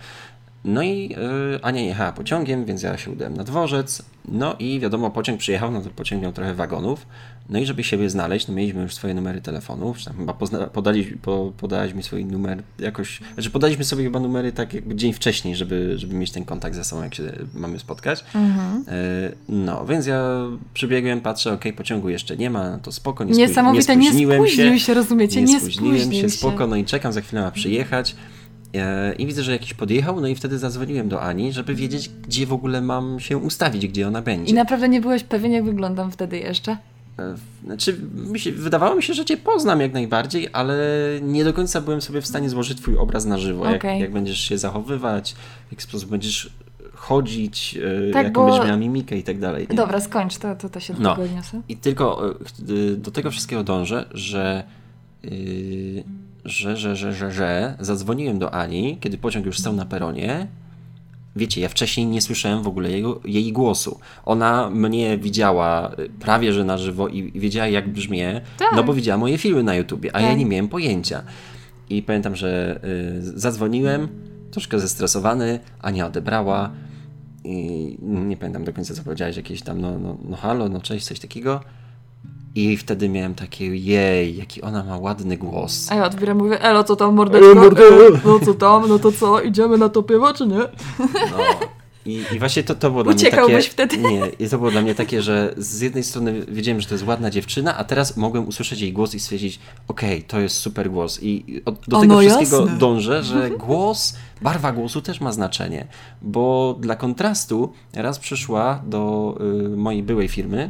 No 0.66 0.82
i 0.84 1.16
y, 1.56 1.64
Ania 1.64 1.82
jechała 1.82 2.12
pociągiem, 2.12 2.66
więc 2.66 2.84
ja 2.84 2.98
się 2.98 3.12
udałem 3.12 3.38
na 3.38 3.44
dworzec. 3.44 4.04
No 4.28 4.56
i 4.60 4.80
wiadomo, 4.80 5.12
pociąg 5.12 5.40
przyjechał, 5.40 5.72
no 5.72 5.82
to 5.82 5.90
pociąg 5.90 6.22
miał 6.24 6.34
trochę 6.34 6.54
wagonów. 6.54 7.06
No 7.50 7.60
i 7.60 7.66
żeby 7.66 7.84
siebie 7.84 8.10
znaleźć, 8.10 8.48
no 8.48 8.54
mieliśmy 8.54 8.82
już 8.82 8.94
swoje 8.96 9.14
numery 9.14 9.42
telefonów. 9.42 9.98
Czy 9.98 10.06
tam 10.06 10.18
chyba 10.18 10.34
pozna- 10.34 10.68
podali, 10.70 11.06
po, 11.06 11.52
podałaś 11.58 11.94
mi 11.94 12.04
swój 12.04 12.26
numer 12.26 12.64
jakoś. 12.80 13.20
Znaczy, 13.34 13.50
podaliśmy 13.50 13.84
sobie 13.84 14.04
chyba 14.04 14.20
numery 14.20 14.52
tak 14.52 14.74
jakby 14.74 14.96
dzień 14.96 15.14
wcześniej, 15.14 15.56
żeby, 15.56 15.94
żeby 15.98 16.16
mieć 16.16 16.32
ten 16.32 16.46
kontakt 16.46 16.76
ze 16.76 16.84
sobą, 16.84 17.04
jak 17.04 17.16
się 17.16 17.24
mamy 17.54 17.80
spotkać. 17.80 18.26
Mhm. 18.36 18.82
Y, 18.82 19.36
no, 19.50 19.86
więc 19.86 20.06
ja 20.06 20.24
przybiegłem, 20.74 21.22
patrzę, 21.22 21.54
okej, 21.54 21.74
pociągu 21.74 22.10
jeszcze 22.10 22.38
nie 22.38 22.50
ma, 22.50 22.70
no 22.70 22.80
to 22.80 22.92
spoko, 22.92 23.24
nie, 23.24 23.32
Niesamowite, 23.34 23.96
nie 23.96 24.02
nie 24.02 24.08
spóźniłem 24.10 24.38
spóźnił 24.48 24.74
się. 24.74 24.80
się, 24.80 24.94
rozumiecie? 24.94 25.42
Nie 25.42 25.54
Nie 25.54 25.60
spóźniłem 25.60 26.00
spóźnił 26.00 26.22
się, 26.22 26.30
spoko, 26.30 26.68
no 26.68 26.76
i 26.76 26.86
czekam, 26.86 27.14
za 27.14 27.22
chwilę 27.22 27.42
ma 27.42 27.52
przyjechać. 27.52 28.16
E, 28.76 29.14
I 29.16 29.26
widzę, 29.26 29.44
że 29.44 29.52
jakiś 29.52 29.74
podjechał, 29.74 30.22
no 30.22 30.28
i 30.28 30.36
wtedy 30.36 30.58
zadzwoniłem 30.60 31.10
do 31.10 31.22
Ani, 31.22 31.54
żeby 31.54 31.76
wiedzieć, 31.76 32.10
gdzie 32.28 32.46
w 32.46 32.54
ogóle 32.54 32.82
mam 32.82 33.20
się 33.20 33.38
ustawić, 33.38 33.88
gdzie 33.88 34.08
ona 34.08 34.22
będzie. 34.22 34.52
I 34.52 34.54
naprawdę 34.56 34.90
nie 34.90 35.02
byłeś 35.02 35.24
pewien, 35.24 35.52
jak 35.52 35.64
wyglądam 35.64 36.12
wtedy 36.12 36.40
jeszcze? 36.40 36.78
E, 37.20 37.36
Znaczy, 37.66 37.98
mi 38.32 38.40
się, 38.40 38.52
wydawało 38.52 38.96
mi 38.96 39.04
się, 39.04 39.14
że 39.14 39.26
cię 39.26 39.38
poznam 39.38 39.82
jak 39.82 39.94
najbardziej, 39.94 40.50
ale 40.54 40.78
nie 41.22 41.44
do 41.44 41.54
końca 41.54 41.82
byłem 41.82 42.02
sobie 42.02 42.22
w 42.22 42.28
stanie 42.28 42.50
złożyć 42.50 42.78
twój 42.78 42.98
obraz 42.98 43.26
na 43.26 43.38
żywo. 43.38 43.66
Jak, 43.66 43.76
Okej. 43.76 44.00
jak 44.02 44.12
będziesz 44.12 44.40
się 44.40 44.58
zachowywać, 44.58 45.36
w 45.68 45.72
jaki 45.72 45.84
sposób 45.84 46.10
będziesz 46.10 46.50
chodzić, 46.94 47.78
e, 48.10 48.12
Tak, 48.14 48.24
jaką 48.26 48.42
bo- 48.42 48.48
będziesz 48.48 48.66
miała 48.66 48.78
mimikę 48.78 49.18
i 49.18 49.24
tak 49.24 49.40
dalej. 49.40 49.68
nie? 49.70 49.76
Dobra, 49.76 50.02
skończ, 50.02 50.38
to, 50.38 50.56
to, 50.56 50.70
to 50.70 50.80
się 50.80 50.94
do 50.94 51.00
No. 51.00 51.16
tego 51.16 51.24
odniosę. 51.24 51.62
I 51.70 51.78
tylko 51.78 52.34
do 52.98 53.12
tego 53.12 53.32
wszystkiego 53.32 53.64
dążę, 53.64 54.06
że, 54.14 54.64
yy, 55.24 55.32
że, 56.46 56.78
że, 56.78 56.96
że, 56.96 57.14
że, 57.14 57.32
że 57.32 57.76
zadzwoniłem 57.80 58.40
do 58.40 58.54
Ani, 58.54 58.98
kiedy 58.98 59.18
pociąg 59.18 59.46
już 59.46 59.60
stał 59.60 59.74
na 59.74 59.86
peronie. 59.86 60.48
Wiecie, 61.36 61.62
ja 61.62 61.70
wcześniej 61.70 62.06
nie 62.06 62.22
słyszałem 62.22 62.64
w 62.64 62.68
ogóle 62.68 62.92
jego, 62.92 63.22
jej 63.26 63.52
głosu. 63.52 64.00
Ona 64.26 64.70
mnie 64.70 65.18
widziała 65.18 65.92
y, 66.00 66.10
prawie 66.20 66.54
że 66.54 66.64
na 66.64 66.78
żywo 66.78 67.08
i 67.08 67.40
wiedziała, 67.40 67.68
jak 67.68 67.90
brzmię, 67.90 68.42
Tak. 68.58 68.70
no 68.76 68.84
bo 68.84 68.94
widziała 68.94 69.18
moje 69.18 69.38
filmy 69.38 69.64
na 69.64 69.76
YouTubie, 69.76 70.16
a 70.16 70.22
ja 70.22 70.28
Tak. 70.30 70.38
nie 70.38 70.46
miałem 70.46 70.68
pojęcia. 70.70 71.24
I 71.90 72.02
pamiętam, 72.02 72.36
że 72.36 72.80
y, 72.84 73.40
zadzwoniłem, 73.40 74.08
troszkę 74.52 74.80
zestresowany, 74.80 75.60
Ania 75.82 76.08
odebrała 76.08 76.72
i 77.44 77.98
nie 78.02 78.38
pamiętam 78.38 78.64
do 78.64 78.74
końca, 78.74 78.94
co 78.94 79.04
powiedziałeś, 79.04 79.38
jakieś 79.38 79.62
tam, 79.62 79.82
no, 79.82 80.00
no, 80.00 80.18
no 80.30 80.38
halo, 80.38 80.70
no 80.70 80.82
cześć, 80.82 81.06
coś 81.06 81.20
takiego. 81.20 81.62
I 82.56 82.78
wtedy 82.78 83.10
miałem 83.10 83.36
takie, 83.36 83.76
jej, 83.76 84.38
jaki 84.38 84.62
ona 84.62 84.84
ma 84.84 84.98
ładny 84.98 85.38
głos. 85.38 85.92
A 85.92 85.96
ja 85.96 86.06
odbieram, 86.06 86.38
mówię, 86.38 86.62
elo, 86.62 86.84
co 86.84 86.96
tam, 86.96 87.16
mordeczko? 87.16 87.52
E, 87.68 88.20
No 88.26 88.40
co 88.46 88.54
tam, 88.54 88.90
no 88.90 89.00
to 89.00 89.12
co, 89.12 89.42
idziemy 89.42 89.78
na 89.78 89.90
to 89.90 90.04
piwo, 90.04 90.34
czy 90.34 90.48
nie? 90.48 90.58
No. 91.00 91.38
I, 92.06 92.24
I 92.36 92.40
właśnie 92.40 92.64
to, 92.64 92.76
to 92.76 92.92
było 92.92 93.04
dla 93.04 93.14
mnie 93.14 93.32
takie... 93.32 93.62
Wtedy. 93.62 93.98
Nie, 93.98 94.28
i 94.40 94.50
to 94.50 94.58
było 94.58 94.72
dla 94.72 94.82
mnie 94.82 94.96
takie, 94.96 95.22
że 95.22 95.54
z 95.58 95.82
jednej 95.82 96.04
strony 96.04 96.46
wiedziałem, 96.48 96.82
że 96.82 96.88
to 96.88 96.94
jest 96.94 97.08
ładna 97.08 97.30
dziewczyna, 97.30 97.78
a 97.78 97.84
teraz 97.84 98.18
mogłem 98.18 98.48
usłyszeć 98.48 98.82
jej 98.82 98.94
głos 98.94 99.16
i 99.16 99.20
stwierdzić, 99.20 99.60
okej, 99.88 100.24
to 100.24 100.40
jest 100.40 100.56
super 100.58 100.90
głos. 100.92 101.20
I 101.24 101.62
od, 101.66 101.76
do 101.88 101.98
O, 101.98 102.02
tego 102.02 102.14
no 102.14 102.20
wszystkiego 102.20 102.62
jasne. 102.62 102.78
dążę, 102.78 103.24
że 103.24 103.50
głos, 103.50 104.16
barwa 104.42 104.72
głosu 104.72 105.02
też 105.02 105.22
ma 105.22 105.32
znaczenie. 105.32 105.88
Bo 106.22 106.76
dla 106.80 106.96
kontrastu 106.96 107.74
raz 107.94 108.20
przyszła 108.20 108.82
do 108.86 109.36
y, 109.74 109.78
mojej 109.78 110.04
byłej 110.04 110.28
firmy, 110.28 110.70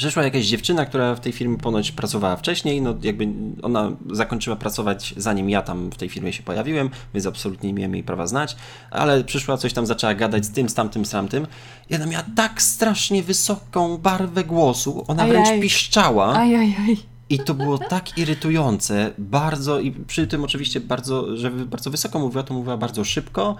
Przyszła 0.00 0.22
jakaś 0.22 0.46
dziewczyna, 0.46 0.86
która 0.86 1.14
w 1.14 1.20
tej 1.20 1.32
firmie 1.32 1.58
ponoć 1.58 1.92
pracowała 1.92 2.36
wcześniej, 2.36 2.82
no 2.82 2.94
jakby 3.02 3.28
ona 3.62 3.92
zakończyła 4.10 4.56
pracować 4.56 5.14
zanim 5.16 5.50
ja 5.50 5.62
tam 5.62 5.90
w 5.90 5.96
tej 5.96 6.08
firmie 6.08 6.32
się 6.32 6.42
pojawiłem, 6.42 6.90
więc 7.14 7.26
absolutnie 7.26 7.72
nie 7.72 7.74
miałem 7.74 7.94
jej 7.94 8.04
prawa 8.04 8.26
znać, 8.26 8.56
ale 8.90 9.24
przyszła, 9.24 9.56
coś 9.56 9.72
tam 9.72 9.86
zaczęła 9.86 10.14
gadać 10.14 10.44
z 10.44 10.50
tym, 10.50 10.68
z 10.68 10.74
tamtym, 10.74 11.04
z 11.04 11.10
tamtym 11.10 11.46
i 11.90 11.94
ona 11.94 12.06
miała 12.06 12.24
tak 12.36 12.62
strasznie 12.62 13.22
wysoką 13.22 13.98
barwę 13.98 14.44
głosu, 14.44 15.04
ona 15.08 15.22
Ajaj. 15.22 15.42
wręcz 15.42 15.62
piszczała 15.62 16.34
Ajajaj. 16.34 16.96
i 17.30 17.38
to 17.38 17.54
było 17.54 17.78
tak 17.78 18.18
irytujące, 18.18 19.12
bardzo 19.18 19.80
i 19.80 19.92
przy 19.92 20.26
tym 20.26 20.44
oczywiście 20.44 20.80
bardzo, 20.80 21.36
że 21.36 21.50
bardzo 21.50 21.90
wysoko 21.90 22.18
mówiła, 22.18 22.42
to 22.42 22.54
mówiła 22.54 22.76
bardzo 22.76 23.04
szybko 23.04 23.56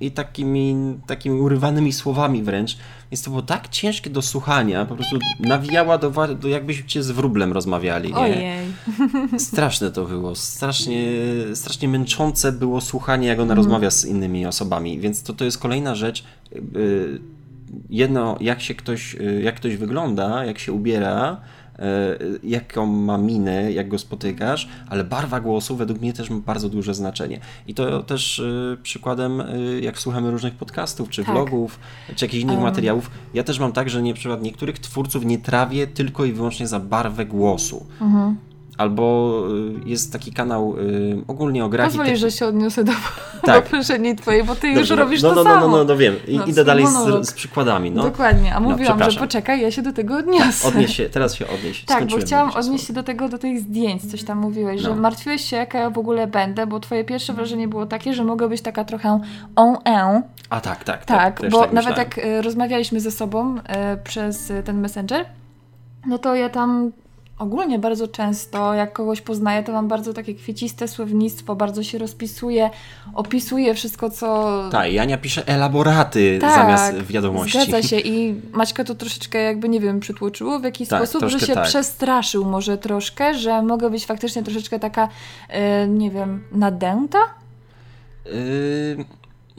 i 0.00 0.10
takimi, 0.10 0.98
takimi 1.06 1.40
urywanymi 1.40 1.92
słowami 1.92 2.42
wręcz, 2.42 2.76
więc 3.12 3.22
to 3.22 3.30
było 3.30 3.42
tak 3.42 3.68
ciężkie 3.68 4.10
do 4.10 4.22
słuchania, 4.22 4.84
po 4.84 4.94
prostu 4.94 5.18
nawijała 5.40 5.98
do, 5.98 6.10
do 6.40 6.48
jakbyście 6.48 7.02
z 7.02 7.10
wróblem 7.10 7.52
rozmawiali, 7.52 8.08
nie? 8.08 8.16
Ojej. 8.16 8.58
Straszne 9.38 9.90
to 9.90 10.04
było, 10.04 10.34
strasznie, 10.34 11.04
strasznie 11.54 11.88
męczące 11.88 12.52
było 12.52 12.80
słuchanie, 12.80 13.28
jak 13.28 13.38
ona 13.38 13.42
Mhm. 13.52 13.56
rozmawia 13.56 13.90
z 13.90 14.04
innymi 14.04 14.46
osobami, 14.46 15.00
więc 15.00 15.22
to, 15.22 15.32
to 15.32 15.44
jest 15.44 15.58
kolejna 15.58 15.94
rzecz. 15.94 16.24
y, 16.76 17.18
Jedno, 17.90 18.36
jak 18.40 18.60
się 18.60 18.74
ktoś, 18.74 19.14
y, 19.14 19.40
jak 19.44 19.54
ktoś 19.56 19.76
wygląda, 19.76 20.44
jak 20.44 20.58
się 20.58 20.72
ubiera, 20.72 21.40
jaką 22.42 22.86
ma 22.86 23.18
minę, 23.18 23.72
jak 23.72 23.88
go 23.88 23.98
spotykasz, 23.98 24.68
ale 24.88 25.04
barwa 25.04 25.40
głosu 25.40 25.76
według 25.76 26.00
mnie 26.00 26.12
też 26.12 26.30
ma 26.30 26.36
bardzo 26.36 26.68
duże 26.68 26.94
znaczenie. 26.94 27.40
I 27.66 27.74
to 27.74 28.02
też 28.02 28.38
y, 28.38 28.78
przykładem, 28.82 29.40
y, 29.40 29.80
jak 29.82 29.98
słuchamy 29.98 30.30
różnych 30.30 30.54
podcastów, 30.54 31.08
czy 31.08 31.24
Tak. 31.24 31.34
vlogów, 31.34 31.78
czy 32.16 32.24
jakichś 32.24 32.42
innych 32.42 32.56
Um. 32.56 32.64
materiałów, 32.64 33.10
ja 33.34 33.44
też 33.44 33.58
mam 33.58 33.72
tak, 33.72 33.90
że 33.90 34.02
nie, 34.02 34.14
niektórych 34.42 34.78
twórców 34.78 35.24
nie 35.24 35.38
trawię 35.38 35.86
tylko 35.86 36.24
i 36.24 36.32
wyłącznie 36.32 36.68
za 36.68 36.80
barwę 36.80 37.26
głosu. 37.26 37.86
Mhm. 38.00 38.36
Albo 38.78 39.34
y, 39.84 39.88
jest 39.88 40.12
taki 40.12 40.32
kanał 40.32 40.74
y, 40.78 41.16
ogólnie 41.28 41.64
o 41.64 41.68
grach 41.68 41.86
i 41.86 41.90
Pozwolisz, 41.90 42.20
że 42.20 42.30
się 42.30 42.46
odniosę 42.46 42.84
do, 42.84 42.92
Tak. 43.46 43.64
do 43.64 43.70
poprzedniej 43.70 44.16
twojej, 44.16 44.44
bo 44.44 44.54
ty 44.54 44.68
już 44.68 44.76
Dobrze, 44.76 44.96
robisz 44.96 45.22
no, 45.22 45.28
to 45.28 45.34
no, 45.34 45.44
no, 45.44 45.50
samo. 45.50 45.66
no, 45.66 45.76
no, 45.76 45.84
no 45.84 45.96
wiem. 45.96 46.14
I, 46.28 46.36
No, 46.36 46.44
idę 46.44 46.64
dalej 46.64 46.86
z, 46.86 47.28
z 47.28 47.32
przykładami. 47.32 47.90
No. 47.90 48.02
Dokładnie, 48.02 48.54
a 48.54 48.60
No, 48.60 48.70
mówiłam, 48.70 49.10
że 49.10 49.20
poczekaj, 49.20 49.60
ja 49.60 49.70
się 49.70 49.82
do 49.82 49.92
tego 49.92 50.16
odniosę. 50.16 50.68
Odnieś 50.68 50.96
się, 50.96 51.08
teraz 51.08 51.34
się 51.34 51.46
odnieś. 51.48 51.84
Tak, 51.84 52.06
bo 52.06 52.16
chciałam 52.16 52.50
odnieść 52.50 52.86
się 52.86 52.92
do 52.92 53.02
tego, 53.02 53.28
do 53.28 53.38
tych 53.38 53.60
zdjęć, 53.60 54.10
coś 54.10 54.24
tam 54.24 54.38
mówiłeś, 54.38 54.80
że 54.80 54.88
No. 54.88 54.96
martwiłeś 54.96 55.44
się, 55.44 55.56
jaka 55.56 55.78
ja 55.78 55.90
w 55.90 55.98
ogóle 55.98 56.26
będę, 56.26 56.66
bo 56.66 56.80
twoje 56.80 57.04
pierwsze 57.04 57.32
wrażenie 57.32 57.68
było 57.68 57.86
takie, 57.86 58.14
że 58.14 58.24
mogę 58.24 58.48
być 58.48 58.60
taka 58.60 58.84
trochę 58.84 59.20
on 59.56 59.76
en, 59.84 60.22
A 60.50 60.60
tak, 60.60 60.84
tak. 60.84 61.04
tak, 61.04 61.40
też 61.40 61.52
bo 61.52 61.60
tak 61.60 61.72
nawet 61.72 61.96
jak 61.96 62.18
e, 62.18 62.42
rozmawialiśmy 62.42 63.00
ze 63.00 63.10
sobą 63.10 63.56
e, 63.66 63.96
przez 63.96 64.50
e, 64.50 64.62
ten 64.62 64.80
messenger, 64.80 65.26
no 66.06 66.18
to 66.18 66.34
ja 66.34 66.48
tam 66.48 66.92
ogólnie 67.38 67.78
bardzo 67.78 68.08
często, 68.08 68.74
jak 68.74 68.92
kogoś 68.92 69.20
poznaję, 69.20 69.62
to 69.62 69.72
mam 69.72 69.88
bardzo 69.88 70.12
takie 70.12 70.34
kwieciste 70.34 70.88
słownictwo, 70.88 71.56
bardzo 71.56 71.82
się 71.82 71.98
rozpisuję, 71.98 72.70
opisuję 73.14 73.74
wszystko, 73.74 74.10
co... 74.10 74.68
Tak, 74.72 74.92
Jania 74.92 75.18
pisze 75.18 75.48
elaboraty 75.48 76.38
Tak, 76.40 76.54
zamiast 76.54 77.06
wiadomości. 77.06 77.62
Zgadza 77.62 77.82
się 77.82 77.98
i 78.00 78.34
Maćka 78.52 78.84
to 78.84 78.94
troszeczkę 78.94 79.38
jakby, 79.42 79.68
nie 79.68 79.80
wiem, 79.80 80.00
przytłoczyło 80.00 80.58
w 80.58 80.64
jakiś 80.64 80.88
Tak, 80.88 81.08
sposób, 81.08 81.30
że 81.30 81.40
się 81.40 81.54
tak. 81.54 81.64
przestraszył 81.68 82.44
może 82.44 82.78
troszkę, 82.78 83.34
że 83.34 83.62
mogę 83.62 83.90
być 83.90 84.06
faktycznie 84.06 84.42
troszeczkę 84.42 84.78
taka, 84.78 85.08
e, 85.48 85.88
nie 85.88 86.10
wiem, 86.10 86.44
nadęta? 86.52 87.18
Y, 88.26 89.04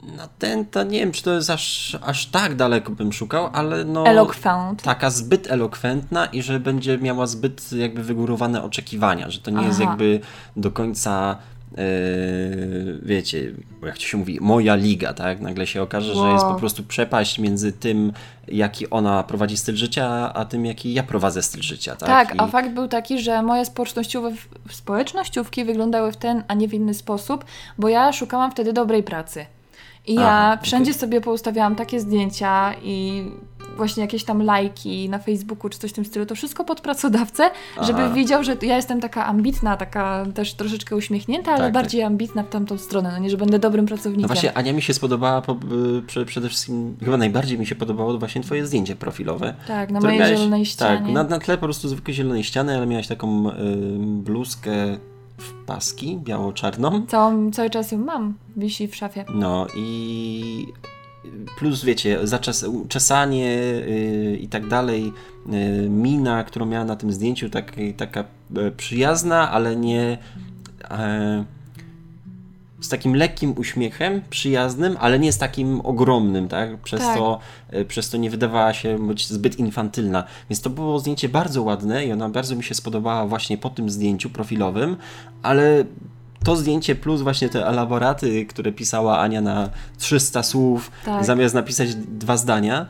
No 0.02 0.28
ten, 0.38 0.66
to 0.66 0.82
nie 0.82 0.98
wiem, 0.98 1.12
czy 1.12 1.22
to 1.22 1.34
jest 1.34 1.50
aż, 1.50 1.96
aż 2.02 2.26
tak 2.26 2.56
daleko 2.56 2.92
bym 2.92 3.12
szukał, 3.12 3.50
ale 3.52 3.84
no... 3.84 4.06
Eloquent. 4.06 4.82
Taka 4.82 5.10
zbyt 5.10 5.50
elokwentna 5.50 6.26
i 6.26 6.42
że 6.42 6.60
będzie 6.60 6.98
miała 6.98 7.26
zbyt 7.26 7.72
jakby 7.72 8.02
wygórowane 8.02 8.62
oczekiwania, 8.62 9.30
że 9.30 9.40
to 9.40 9.50
nie 9.50 9.58
Aha. 9.58 9.66
jest 9.66 9.80
jakby 9.80 10.20
do 10.56 10.70
końca 10.70 11.36
Yy, 11.76 12.98
wiecie, 13.02 13.52
jak 13.82 13.94
to 13.94 14.00
się 14.00 14.18
mówi, 14.18 14.38
moja 14.40 14.74
liga, 14.74 15.14
tak? 15.14 15.40
Nagle 15.40 15.66
się 15.66 15.82
okaże, 15.82 16.14
wow. 16.14 16.24
że 16.24 16.32
jest 16.32 16.44
po 16.44 16.54
prostu 16.54 16.82
przepaść 16.82 17.38
między 17.38 17.72
tym, 17.72 18.12
jaki 18.48 18.90
ona 18.90 19.22
prowadzi 19.22 19.56
styl 19.56 19.76
życia, 19.76 20.34
a 20.34 20.44
tym, 20.44 20.66
jaki 20.66 20.92
ja 20.92 21.02
prowadzę 21.02 21.42
styl 21.42 21.62
życia, 21.62 21.96
tak? 21.96 22.08
Tak, 22.08 22.34
I... 22.34 22.38
a 22.38 22.46
fakt 22.46 22.70
był 22.70 22.88
taki, 22.88 23.18
że 23.18 23.42
moje 23.42 23.64
społecznościówki 24.70 25.64
wyglądały 25.64 26.12
w 26.12 26.16
ten, 26.16 26.42
a 26.48 26.54
nie 26.54 26.68
w 26.68 26.74
inny 26.74 26.94
sposób, 26.94 27.44
bo 27.78 27.88
ja 27.88 28.12
szukałam 28.12 28.50
wtedy 28.50 28.72
dobrej 28.72 29.02
pracy. 29.02 29.46
I 30.06 30.14
ja 30.14 30.22
Aha, 30.22 30.58
wszędzie 30.62 30.90
okay. 30.90 31.00
sobie 31.00 31.20
poustawiałam 31.20 31.76
takie 31.76 32.00
zdjęcia 32.00 32.74
i 32.82 33.24
właśnie 33.76 34.02
jakieś 34.02 34.24
tam 34.24 34.42
lajki 34.42 35.08
na 35.08 35.18
Facebooku 35.18 35.70
czy 35.70 35.78
coś 35.78 35.90
w 35.90 35.94
tym 35.94 36.04
stylu, 36.04 36.26
to 36.26 36.34
wszystko 36.34 36.64
pod 36.64 36.80
pracodawcę, 36.80 37.50
Aha. 37.76 37.86
żeby 37.86 38.14
widział, 38.14 38.44
że 38.44 38.56
ja 38.62 38.76
jestem 38.76 39.00
taka 39.00 39.26
ambitna, 39.26 39.76
taka 39.76 40.26
też 40.34 40.54
troszeczkę 40.54 40.96
uśmiechnięta, 40.96 41.50
ale 41.50 41.58
tak, 41.58 41.66
tak. 41.66 41.74
bardziej 41.74 42.00
tak. 42.00 42.06
ambitna 42.06 42.42
w 42.42 42.48
tamtą 42.48 42.78
stronę, 42.78 43.10
no 43.12 43.18
nie, 43.18 43.30
że 43.30 43.36
będę 43.36 43.58
dobrym 43.58 43.86
pracownikiem. 43.86 44.22
No 44.22 44.28
właśnie, 44.28 44.56
Ania 44.56 44.72
mi 44.72 44.82
się 44.82 44.94
spodobała 44.94 45.42
po, 45.42 45.56
y, 46.20 46.24
przede 46.26 46.48
wszystkim, 46.48 46.96
chyba 47.04 47.16
najbardziej 47.16 47.58
mi 47.58 47.66
się 47.66 47.74
podobało 47.74 48.18
właśnie 48.18 48.42
twoje 48.42 48.66
zdjęcie 48.66 48.96
profilowe. 48.96 49.54
Tak, 49.66 49.90
na 49.90 50.00
mojej 50.00 50.18
miałeś, 50.18 50.38
zielonej 50.38 50.62
tak, 50.62 50.68
ścianie. 50.68 51.00
Tak, 51.00 51.12
na, 51.12 51.24
na 51.24 51.38
tle 51.38 51.58
po 51.58 51.66
prostu 51.66 51.88
zwykłej 51.88 52.14
zielonej 52.14 52.44
ściany, 52.44 52.76
ale 52.76 52.86
miałaś 52.86 53.06
taką 53.06 53.50
y, 53.50 53.52
bluzkę 53.98 54.98
w 55.40 55.64
paski 55.66 56.18
biało-czarną. 56.18 57.06
Całą, 57.06 57.50
cały 57.50 57.70
czas 57.70 57.92
ją 57.92 57.98
mam, 57.98 58.34
wisi 58.56 58.88
w 58.88 58.96
szafie. 58.96 59.24
No 59.34 59.66
i 59.76 60.66
plus 61.58 61.84
wiecie, 61.84 62.26
zaczes, 62.26 62.66
czesanie 62.88 63.46
yy, 63.46 64.36
i 64.36 64.48
tak 64.48 64.68
dalej, 64.68 65.12
yy, 65.46 65.90
mina, 65.90 66.44
którą 66.44 66.66
miała 66.66 66.84
na 66.84 66.96
tym 66.96 67.12
zdjęciu, 67.12 67.50
tak, 67.50 67.72
taka 67.96 68.24
yy, 68.50 68.72
przyjazna, 68.72 69.50
ale 69.50 69.76
nie 69.76 70.18
e, 70.90 71.44
z 72.80 72.88
takim 72.88 73.16
lekkim 73.16 73.54
uśmiechem, 73.58 74.22
przyjaznym, 74.30 74.96
ale 75.00 75.18
nie 75.18 75.32
z 75.32 75.38
takim 75.38 75.80
ogromnym, 75.80 76.48
tak? 76.48 76.76
Przez, 76.82 77.00
tak. 77.00 77.18
To, 77.18 77.38
e, 77.70 77.84
przez 77.84 78.10
to 78.10 78.16
nie 78.16 78.30
wydawała 78.30 78.74
się 78.74 79.06
być 79.06 79.28
zbyt 79.28 79.58
infantylna. 79.58 80.24
Więc 80.50 80.60
to 80.60 80.70
było 80.70 80.98
zdjęcie 80.98 81.28
bardzo 81.28 81.62
ładne 81.62 82.06
i 82.06 82.12
ona 82.12 82.28
bardzo 82.28 82.56
mi 82.56 82.64
się 82.64 82.74
spodobała 82.74 83.26
właśnie 83.26 83.58
po 83.58 83.70
tym 83.70 83.90
zdjęciu 83.90 84.30
profilowym, 84.30 84.96
ale 85.42 85.84
to 86.44 86.56
zdjęcie 86.56 86.94
plus 86.94 87.22
właśnie 87.22 87.48
te 87.48 87.66
elaboraty, 87.66 88.46
które 88.46 88.72
pisała 88.72 89.18
Ania 89.18 89.40
na 89.40 89.70
300 89.98 90.42
słów, 90.42 90.90
tak. 91.04 91.24
zamiast 91.24 91.54
napisać 91.54 91.94
dwa 91.94 92.36
zdania, 92.36 92.86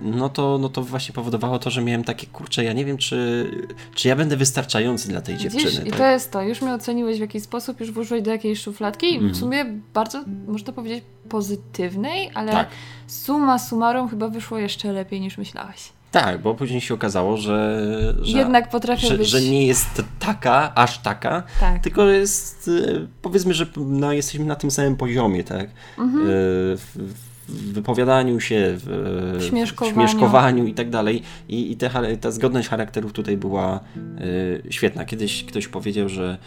no 0.00 0.28
to, 0.28 0.58
no 0.58 0.68
to 0.68 0.82
właśnie 0.82 1.14
powodowało 1.14 1.58
to, 1.58 1.70
że 1.70 1.82
miałem 1.82 2.04
takie, 2.04 2.26
kurcze, 2.26 2.64
ja 2.64 2.72
nie 2.72 2.84
wiem, 2.84 2.98
czy, 2.98 3.50
czy 3.94 4.08
ja 4.08 4.16
będę 4.16 4.36
wystarczający 4.36 5.08
dla 5.08 5.20
tej 5.20 5.36
Widzisz, 5.36 5.52
dziewczyny. 5.52 5.86
I 5.86 5.90
tak? 5.90 5.98
to 5.98 6.06
jest 6.06 6.30
to, 6.30 6.42
już 6.42 6.62
mnie 6.62 6.74
oceniłeś 6.74 7.18
w 7.18 7.20
jakiś 7.20 7.42
sposób, 7.42 7.80
już 7.80 7.90
włożyłeś 7.90 8.22
do 8.22 8.30
jakiejś 8.30 8.60
szufladki, 8.62 9.06
mm. 9.06 9.20
w 9.20 9.22
mhm. 9.22 9.40
sumie 9.40 9.64
bardzo, 9.94 10.24
można 10.46 10.72
powiedzieć, 10.72 11.04
pozytywnej, 11.28 12.30
ale 12.34 12.52
tak. 12.52 12.68
suma 13.06 13.58
summarum 13.58 14.08
chyba 14.08 14.28
wyszło 14.28 14.58
jeszcze 14.58 14.92
lepiej 14.92 15.20
niż 15.20 15.38
myślałeś. 15.38 15.92
Tak, 16.10 16.42
bo 16.42 16.54
później 16.54 16.80
się 16.80 16.94
okazało, 16.94 17.36
że, 17.36 18.14
że 18.22 18.38
jednak 18.38 18.70
potrafi 18.70 19.06
że, 19.06 19.18
być. 19.18 19.28
Że 19.28 19.40
nie 19.40 19.66
jest 19.66 20.02
taka, 20.18 20.74
aż 20.74 20.98
taka, 20.98 21.42
tak. 21.60 21.82
tylko 21.82 22.06
jest, 22.06 22.68
y, 22.68 23.08
powiedzmy, 23.22 23.54
że 23.54 23.66
no, 23.76 24.12
jesteśmy 24.12 24.44
na 24.44 24.56
tym 24.56 24.70
samym 24.70 24.96
poziomie, 24.96 25.44
tak? 25.44 25.70
Mhm. 25.98 26.26
Y, 26.26 26.30
w 26.76 27.29
wypowiadaniu 27.50 28.40
się, 28.40 28.74
w, 28.76 29.38
w 29.38 29.48
śmieszkowaniu. 29.48 29.94
śmieszkowaniu 29.94 30.66
i 30.66 30.74
tak 30.74 30.90
dalej. 30.90 31.22
I, 31.48 31.72
i 31.72 31.76
te, 31.76 32.16
ta 32.20 32.30
zgodność 32.30 32.68
charakterów 32.68 33.12
tutaj 33.12 33.36
była 33.36 33.80
y, 34.20 34.62
świetna. 34.70 35.04
Kiedyś 35.04 35.44
ktoś 35.44 35.68
powiedział, 35.68 36.08
że 36.08 36.38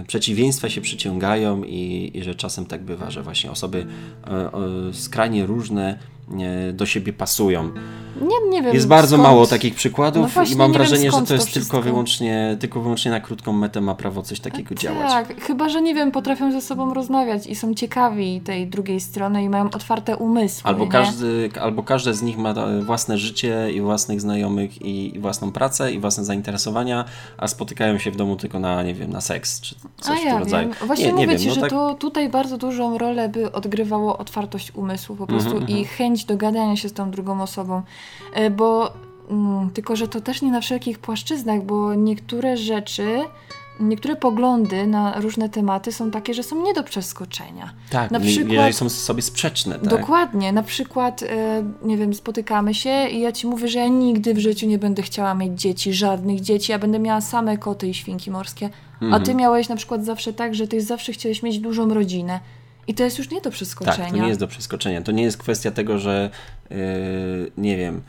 y, 0.00 0.04
przeciwieństwa 0.06 0.68
się 0.68 0.80
przyciągają 0.80 1.64
i, 1.64 2.10
i, 2.14 2.22
że 2.22 2.34
czasem 2.34 2.66
tak 2.66 2.82
bywa, 2.82 3.10
że 3.10 3.22
właśnie 3.22 3.50
osoby 3.50 3.86
y, 4.90 4.94
skrajnie 4.94 5.46
różne 5.46 5.98
do 6.72 6.86
siebie 6.86 7.12
pasują. 7.12 7.70
Nie, 8.20 8.50
nie 8.50 8.62
wiem. 8.62 8.74
Jest 8.74 8.88
bardzo 8.88 9.16
skąd... 9.16 9.28
mało 9.28 9.46
takich 9.46 9.74
przykładów 9.74 10.36
no 10.36 10.42
i 10.42 10.56
mam 10.56 10.72
wrażenie, 10.72 11.10
że 11.10 11.22
to 11.22 11.34
jest 11.34 11.54
to 11.54 11.60
tylko, 11.60 11.82
wyłącznie, 11.82 12.56
tylko 12.60 12.80
wyłącznie 12.80 13.10
na 13.10 13.20
krótką 13.20 13.52
metę 13.52 13.80
ma 13.80 13.94
prawo 13.94 14.22
coś 14.22 14.40
takiego 14.40 14.68
tak, 14.68 14.78
działać. 14.78 15.12
Tak, 15.12 15.40
chyba, 15.40 15.68
że 15.68 15.82
nie 15.82 15.94
wiem, 15.94 16.10
potrafią 16.10 16.52
ze 16.52 16.60
sobą 16.60 16.94
rozmawiać 16.94 17.46
i 17.46 17.54
są 17.54 17.74
ciekawi 17.74 18.40
tej 18.40 18.66
drugiej 18.66 19.00
strony 19.00 19.44
i 19.44 19.48
mają 19.48 19.70
otwarte 19.70 20.16
umysły. 20.16 20.68
Albo, 20.68 20.86
każdy, 20.86 21.50
albo 21.60 21.82
każde 21.82 22.14
z 22.14 22.22
nich 22.22 22.38
ma 22.38 22.54
własne 22.82 23.18
życie 23.18 23.72
i 23.72 23.80
własnych 23.80 24.20
znajomych 24.20 24.82
i, 24.82 25.16
i, 25.16 25.18
własną 25.18 25.52
pracę 25.52 25.92
i 25.92 25.98
własne 25.98 26.24
zainteresowania, 26.24 27.04
a 27.38 27.48
spotykają 27.48 27.98
się 27.98 28.10
w 28.10 28.16
domu 28.16 28.36
tylko 28.36 28.58
na, 28.58 28.82
nie 28.82 28.94
wiem, 28.94 29.10
na 29.10 29.20
seks 29.20 29.60
czy 29.60 29.74
coś 30.00 30.20
a 30.20 30.22
ja 30.22 30.30
w 30.30 30.32
tym 30.32 30.38
rodzaju. 30.38 30.70
Właśnie 30.86 31.06
nie, 31.06 31.12
mówię 31.12 31.26
nie 31.26 31.38
Ci, 31.38 31.44
wiem, 31.44 31.48
no 31.48 31.54
że 31.54 31.60
tak... 31.60 31.70
to 31.70 31.94
tutaj 31.94 32.28
bardzo 32.28 32.58
dużą 32.58 32.98
rolę 32.98 33.28
by 33.28 33.52
odgrywało 33.52 34.18
otwartość 34.18 34.74
umysłu 34.74 35.16
po 35.16 35.26
prostu 35.26 35.50
mm 35.50 35.66
-hmm, 35.66 35.78
i 35.78 35.84
chęć 35.84 36.17
dogadania 36.24 36.76
się 36.76 36.88
z 36.88 36.92
tą 36.92 37.10
drugą 37.10 37.42
osobą, 37.42 37.82
e, 38.32 38.50
bo 38.50 38.92
mm, 39.30 39.70
tylko, 39.70 39.96
że 39.96 40.08
to 40.08 40.20
też 40.20 40.42
nie 40.42 40.52
na 40.52 40.60
wszelkich 40.60 40.98
płaszczyznach, 40.98 41.62
bo 41.62 41.94
niektóre 41.94 42.56
rzeczy 42.56 43.24
niektóre 43.80 44.16
poglądy 44.16 44.86
na 44.86 45.20
różne 45.20 45.48
tematy 45.48 45.92
są 45.92 46.10
takie, 46.10 46.34
że 46.34 46.42
są 46.42 46.62
nie 46.62 46.74
do 46.74 46.82
przeskoczenia. 46.82 47.70
Tak, 47.90 48.10
na 48.10 48.20
przykład, 48.20 48.52
jeżeli 48.52 48.72
są 48.72 48.88
sobie 48.88 49.22
sprzeczne. 49.22 49.74
Tak? 49.74 49.88
Dokładnie. 49.88 50.52
Na 50.52 50.62
przykład, 50.62 51.22
e, 51.22 51.62
nie 51.82 51.96
wiem, 51.96 52.14
spotykamy 52.14 52.74
się 52.74 53.08
i 53.08 53.20
ja 53.20 53.32
ci 53.32 53.46
mówię, 53.46 53.68
że 53.68 53.78
ja 53.78 53.88
nigdy 53.88 54.34
w 54.34 54.38
życiu 54.38 54.66
nie 54.66 54.78
będę 54.78 55.02
chciała 55.02 55.34
mieć 55.34 55.60
dzieci, 55.60 55.92
żadnych 55.92 56.40
dzieci, 56.40 56.72
ja 56.72 56.78
będę 56.78 56.98
miała 56.98 57.20
same 57.20 57.58
koty 57.58 57.88
i 57.88 57.94
świnki 57.94 58.30
morskie. 58.30 58.70
Mhm. 59.02 59.14
A 59.14 59.20
ty 59.20 59.34
miałeś 59.34 59.68
na 59.68 59.76
przykład 59.76 60.04
zawsze 60.04 60.32
tak, 60.32 60.54
że 60.54 60.68
ty 60.68 60.80
zawsze 60.80 61.12
chciałeś 61.12 61.42
mieć 61.42 61.58
dużą 61.58 61.94
rodzinę. 61.94 62.40
I 62.88 62.94
to 62.94 63.04
jest 63.04 63.18
już 63.18 63.30
nie 63.30 63.40
do 63.40 63.50
przeskoczenia. 63.50 63.96
Tak, 63.96 64.10
to 64.10 64.16
nie 64.16 64.28
jest 64.28 64.40
do 64.40 64.48
przeskoczenia. 64.48 65.02
To 65.02 65.12
nie 65.12 65.22
jest 65.22 65.38
kwestia 65.38 65.70
tego, 65.70 65.98
że 65.98 66.30
yy, 66.70 66.76
nie 67.58 67.76
wiem, 67.76 68.02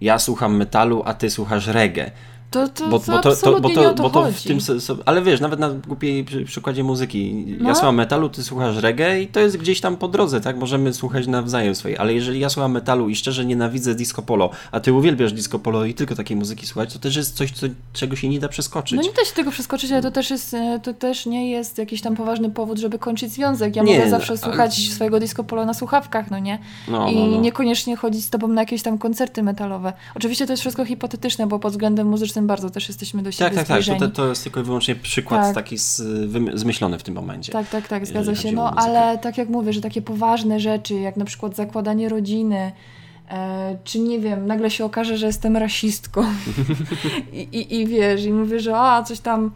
ja 0.00 0.18
słucham 0.18 0.56
metalu, 0.56 1.02
a 1.06 1.14
ty 1.14 1.30
słuchasz 1.30 1.66
reggae. 1.66 2.10
To, 2.54 2.68
to, 2.68 2.88
bo, 2.88 2.98
bo, 2.98 3.18
to, 3.18 3.36
to, 3.36 3.60
bo 3.60 3.70
to, 3.70 3.94
bo 3.94 4.10
to 4.10 4.32
w 4.32 4.42
tym, 4.42 4.58
ale 5.04 5.22
wiesz, 5.22 5.40
nawet 5.40 5.60
na 5.60 5.70
głupiej 5.70 6.24
przykładzie 6.46 6.84
muzyki. 6.84 7.44
No. 7.60 7.68
Ja 7.68 7.74
słucham 7.74 7.94
metalu, 7.94 8.28
ty 8.28 8.42
słuchasz 8.42 8.76
reggae 8.76 9.20
i 9.20 9.26
to 9.26 9.40
jest 9.40 9.56
gdzieś 9.56 9.80
tam 9.80 9.96
po 9.96 10.08
drodze, 10.08 10.40
tak? 10.40 10.56
Możemy 10.56 10.92
słuchać 10.92 11.26
nawzajem 11.26 11.74
swojej, 11.74 11.98
ale 11.98 12.14
jeżeli 12.14 12.40
ja 12.40 12.48
słucham 12.48 12.72
metalu 12.72 13.08
i 13.08 13.16
szczerze 13.16 13.44
nienawidzę 13.44 13.94
disco 13.94 14.22
polo, 14.22 14.50
a 14.72 14.80
ty 14.80 14.92
uwielbiasz 14.92 15.32
disco 15.32 15.58
polo 15.58 15.84
i 15.84 15.94
tylko 15.94 16.14
takiej 16.14 16.36
muzyki 16.36 16.66
słuchać, 16.66 16.92
to 16.92 16.98
też 16.98 17.16
jest 17.16 17.36
coś, 17.36 17.52
co, 17.52 17.66
czego 17.92 18.16
się 18.16 18.28
nie 18.28 18.40
da 18.40 18.48
przeskoczyć. 18.48 18.96
No 18.96 19.02
nie 19.02 19.12
da 19.12 19.24
się 19.24 19.34
tego 19.34 19.50
przeskoczyć, 19.50 19.92
ale 19.92 20.02
to 20.02 20.10
też, 20.10 20.30
jest, 20.30 20.54
e, 20.54 20.80
to 20.82 20.94
też 20.94 21.26
nie 21.26 21.50
jest 21.50 21.78
jakiś 21.78 22.00
tam 22.00 22.16
poważny 22.16 22.50
powód, 22.50 22.78
żeby 22.78 22.98
kończyć 22.98 23.32
związek. 23.32 23.76
Ja 23.76 23.82
nie, 23.82 23.98
mogę 23.98 24.10
zawsze 24.10 24.38
słuchać 24.38 24.78
ale... 24.78 24.94
swojego 24.94 25.20
disco 25.20 25.44
polo 25.44 25.64
na 25.64 25.74
słuchawkach, 25.74 26.30
no 26.30 26.38
nie? 26.38 26.58
No, 26.88 27.10
I 27.10 27.16
no, 27.16 27.26
no. 27.26 27.40
niekoniecznie 27.40 27.96
chodzić 27.96 28.24
z 28.24 28.30
tobą 28.30 28.48
na 28.48 28.62
jakieś 28.62 28.82
tam 28.82 28.98
koncerty 28.98 29.42
metalowe. 29.42 29.92
Oczywiście 30.14 30.46
to 30.46 30.52
jest 30.52 30.60
wszystko 30.60 30.84
hipotetyczne, 30.84 31.46
bo 31.46 31.58
pod 31.58 31.72
względem 31.72 32.08
muzycznym 32.08 32.43
bardzo 32.46 32.70
też 32.70 32.88
jesteśmy 32.88 33.22
do 33.22 33.32
siebie 33.32 33.50
Tak, 33.50 33.66
tak, 33.66 33.84
tak. 33.86 33.98
To, 33.98 34.08
to 34.08 34.28
jest 34.28 34.42
tylko 34.42 34.60
i 34.60 34.62
wyłącznie 34.62 34.94
przykład 34.94 35.42
tak. 35.42 35.54
taki 35.54 35.78
z, 35.78 36.02
zmyślony 36.54 36.98
w 36.98 37.02
tym 37.02 37.14
momencie. 37.14 37.52
Tak, 37.52 37.68
tak, 37.68 37.88
tak, 37.88 38.06
zgadza 38.06 38.34
się. 38.34 38.52
No 38.52 38.70
ale 38.70 39.18
tak 39.18 39.38
jak 39.38 39.48
mówię, 39.48 39.72
że 39.72 39.80
takie 39.80 40.02
poważne 40.02 40.60
rzeczy, 40.60 40.94
jak 40.94 41.16
na 41.16 41.24
przykład 41.24 41.56
zakładanie 41.56 42.08
rodziny, 42.08 42.72
E, 43.30 43.76
czy 43.84 43.98
nie 43.98 44.20
wiem, 44.20 44.46
nagle 44.46 44.70
się 44.70 44.84
okaże, 44.84 45.16
że 45.16 45.26
jestem 45.26 45.56
rasistką 45.56 46.24
I, 47.32 47.38
i, 47.38 47.80
i 47.80 47.86
wiesz, 47.86 48.24
i 48.24 48.32
mówię, 48.32 48.60
że 48.60 48.76
a 48.76 49.02
coś 49.02 49.20
tam 49.20 49.50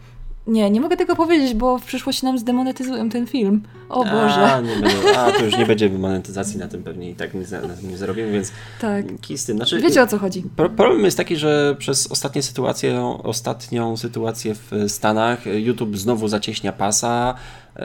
nie, 0.49 0.69
nie 0.69 0.81
mogę 0.81 0.97
tego 0.97 1.15
powiedzieć, 1.15 1.53
bo 1.53 1.77
w 1.77 1.85
przyszłości 1.85 2.25
nam 2.25 2.37
zdemonetyzują 2.39 3.09
ten 3.09 3.27
film. 3.27 3.63
O 3.89 4.03
Boże. 4.03 4.53
A, 4.53 4.61
nie 4.61 5.17
a 5.17 5.31
to 5.31 5.45
już 5.45 5.57
nie 5.57 5.65
będzie 5.65 5.89
monetyzacji 5.89 6.59
na 6.59 6.67
tym 6.67 6.83
pewnie 6.83 7.09
i 7.09 7.15
tak 7.15 7.33
nie, 7.33 7.45
nie 7.83 7.97
zarobimy, 7.97 8.31
więc 8.31 8.51
tak. 8.81 9.05
kisty. 9.21 9.53
Znaczy, 9.53 9.81
Wiecie 9.81 10.01
o 10.01 10.07
co 10.07 10.17
chodzi. 10.17 10.43
Problem 10.55 11.05
jest 11.05 11.17
taki, 11.17 11.35
że 11.35 11.75
przez 11.79 12.11
ostatnie 12.11 12.43
sytuację, 12.43 13.01
ostatnią 13.23 13.97
sytuację 13.97 14.55
w 14.55 14.71
Stanach 14.87 15.45
YouTube 15.45 15.97
znowu 15.97 16.27
zacieśnia 16.27 16.71
pasa, 16.71 17.35
yy, 17.75 17.83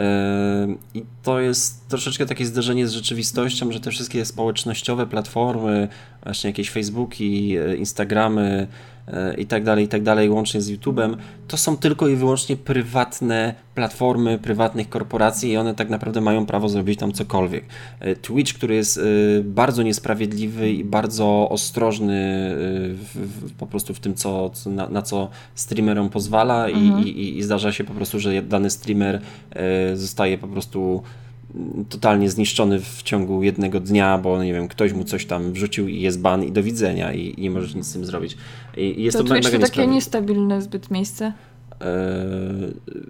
i 0.95 1.05
to 1.23 1.41
jest 1.41 1.89
troszeczkę 1.89 2.27
takie 2.27 2.47
zderzenie 2.47 2.89
z 2.89 2.93
rzeczywistością, 2.93 3.73
że 3.73 3.81
te 3.81 3.91
wszystkie 3.91 4.25
społecznościowe 4.25 5.07
platformy, 5.07 5.89
właśnie 6.23 6.51
jakieś 6.51 6.71
Facebooki, 6.71 7.57
Instagramy, 7.79 8.67
i 9.39 9.47
tak 9.47 9.65
dalej, 9.65 9.85
i 9.85 9.89
tak 9.89 10.03
dalej, 10.03 10.31
łącznie 10.31 10.61
z 10.61 10.71
YouTube'em, 10.71 11.17
to 11.49 11.57
są 11.57 11.77
tylko 11.77 12.09
i 12.09 12.17
wyłącznie 12.17 12.57
prywatne 12.57 13.55
platformy, 13.75 14.39
prywatnych 14.39 14.89
korporacji 14.89 15.51
i 15.51 15.57
one 15.57 15.75
tak 15.75 15.91
naprawdę 15.91 16.21
mają 16.21 16.47
prawo 16.47 16.69
zrobić 16.69 16.99
tam 16.99 17.13
cokolwiek. 17.13 17.65
E, 18.01 18.17
Twitch, 18.17 18.55
który 18.55 18.75
jest 18.75 18.99
e, 18.99 19.01
bardzo 19.43 19.83
niesprawiedliwy 19.83 20.71
i 20.71 20.85
bardzo 20.85 21.49
ostrożny 21.51 22.51
w, 22.95 23.11
w, 23.15 23.53
po 23.53 23.67
prostu 23.67 23.95
w 23.95 24.01
tym, 24.01 24.15
co, 24.15 24.51
na, 24.67 24.89
na, 24.89 25.03
co 25.03 25.31
streamerom 25.55 26.09
pozwala 26.09 26.67
mhm. 26.67 27.07
i, 27.07 27.09
i, 27.09 27.39
i, 27.39 27.43
zdarza 27.43 27.73
się 27.73 27.85
po 27.85 27.95
prostu, 27.95 28.21
że 28.21 28.43
dany 28.43 28.71
streamer 28.71 29.21
zostaje 29.95 30.39
po 30.39 30.49
prostu 30.49 31.03
totalnie 31.89 32.31
zniszczony 32.31 32.81
w 32.81 33.03
ciągu 33.03 33.43
jednego 33.43 33.81
dnia, 33.81 34.19
bo 34.19 34.45
nie 34.45 34.53
wiem, 34.53 34.69
ktoś 34.69 34.93
mu 34.93 35.05
coś 35.05 35.27
tam 35.27 35.53
wrzucił 35.53 35.89
i 35.89 36.01
jest 36.01 36.21
ban 36.21 36.45
i 36.45 36.53
do 36.53 36.63
widzenia 36.63 37.13
i, 37.13 37.35
i 37.39 37.43
nie 37.43 37.51
możesz 37.51 37.75
nic 37.75 37.87
z 37.87 37.93
tym 37.93 38.05
zrobić. 38.05 38.37
I 38.77 39.03
jest 39.03 39.17
to, 39.17 39.23
to, 39.23 39.29
to 39.29 39.35
mega 39.35 39.45
takie 39.45 39.59
niesprawiedliwe. 39.59 39.95
niestabilne 39.95 40.63
zbyt 40.63 40.91
miejsce. 40.91 41.33
E, 41.81 42.15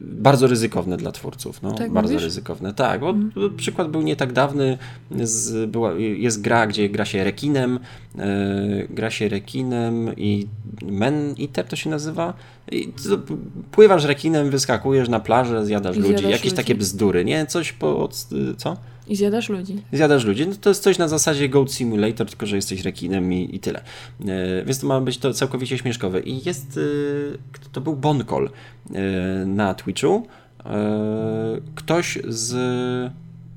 bardzo 0.00 0.46
ryzykowne 0.46 0.96
dla 0.96 1.12
twórców. 1.12 1.62
No, 1.62 1.72
Tak 1.72 1.92
bardzo 1.92 2.12
mówisz? 2.12 2.24
ryzykowne. 2.24 2.74
Tak, 2.74 3.00
bo 3.00 3.14
przykład 3.56 3.90
był 3.90 4.02
nie 4.02 4.16
tak 4.16 4.32
dawny. 4.32 4.78
Z, 5.22 5.70
była, 5.70 5.92
jest 5.94 6.40
gra, 6.40 6.66
gdzie 6.66 6.88
gra 6.88 7.04
się 7.04 7.24
rekinem. 7.24 7.78
E, 8.18 8.28
gra 8.90 9.10
się 9.10 9.28
rekinem 9.28 10.16
i 10.16 10.46
Men 10.82 11.34
Eater 11.40 11.64
to 11.66 11.76
się 11.76 11.90
nazywa. 11.90 12.34
I 12.72 12.88
to, 12.88 13.18
pływasz 13.70 14.04
rekinem, 14.04 14.50
wyskakujesz 14.50 15.08
na 15.08 15.20
plażę, 15.20 15.66
zjadasz 15.66 15.96
I 15.96 16.00
ludzi. 16.00 16.24
Jakieś 16.24 16.44
ludzi. 16.44 16.56
takie 16.56 16.74
bzdury, 16.74 17.24
nie? 17.24 17.46
Coś 17.46 17.72
po. 17.72 18.08
Co? 18.56 18.76
I 19.08 19.16
zjadasz 19.16 19.48
ludzi. 19.48 19.82
Zjadasz 19.92 20.24
ludzi. 20.24 20.46
No 20.46 20.54
to 20.60 20.70
jest 20.70 20.82
coś 20.82 20.98
na 20.98 21.08
zasadzie 21.08 21.48
Goat 21.48 21.72
Simulator, 21.72 22.26
tylko 22.26 22.46
że 22.46 22.56
jesteś 22.56 22.82
rekinem 22.82 23.32
i, 23.32 23.56
i 23.56 23.60
tyle. 23.60 23.80
E, 24.26 24.64
więc 24.64 24.78
to 24.78 24.86
ma 24.86 25.00
być 25.00 25.18
to 25.18 25.32
całkowicie 25.32 25.78
śmieszkowe. 25.78 26.20
I 26.20 26.44
jest. 26.44 26.80
Kto 27.52 27.68
to 27.72 27.80
był 27.80 27.96
Bonkol 27.96 28.50
e, 28.94 29.00
na 29.46 29.74
Twitchu. 29.74 30.26
Ktoś 31.74 32.18
z 32.28 32.54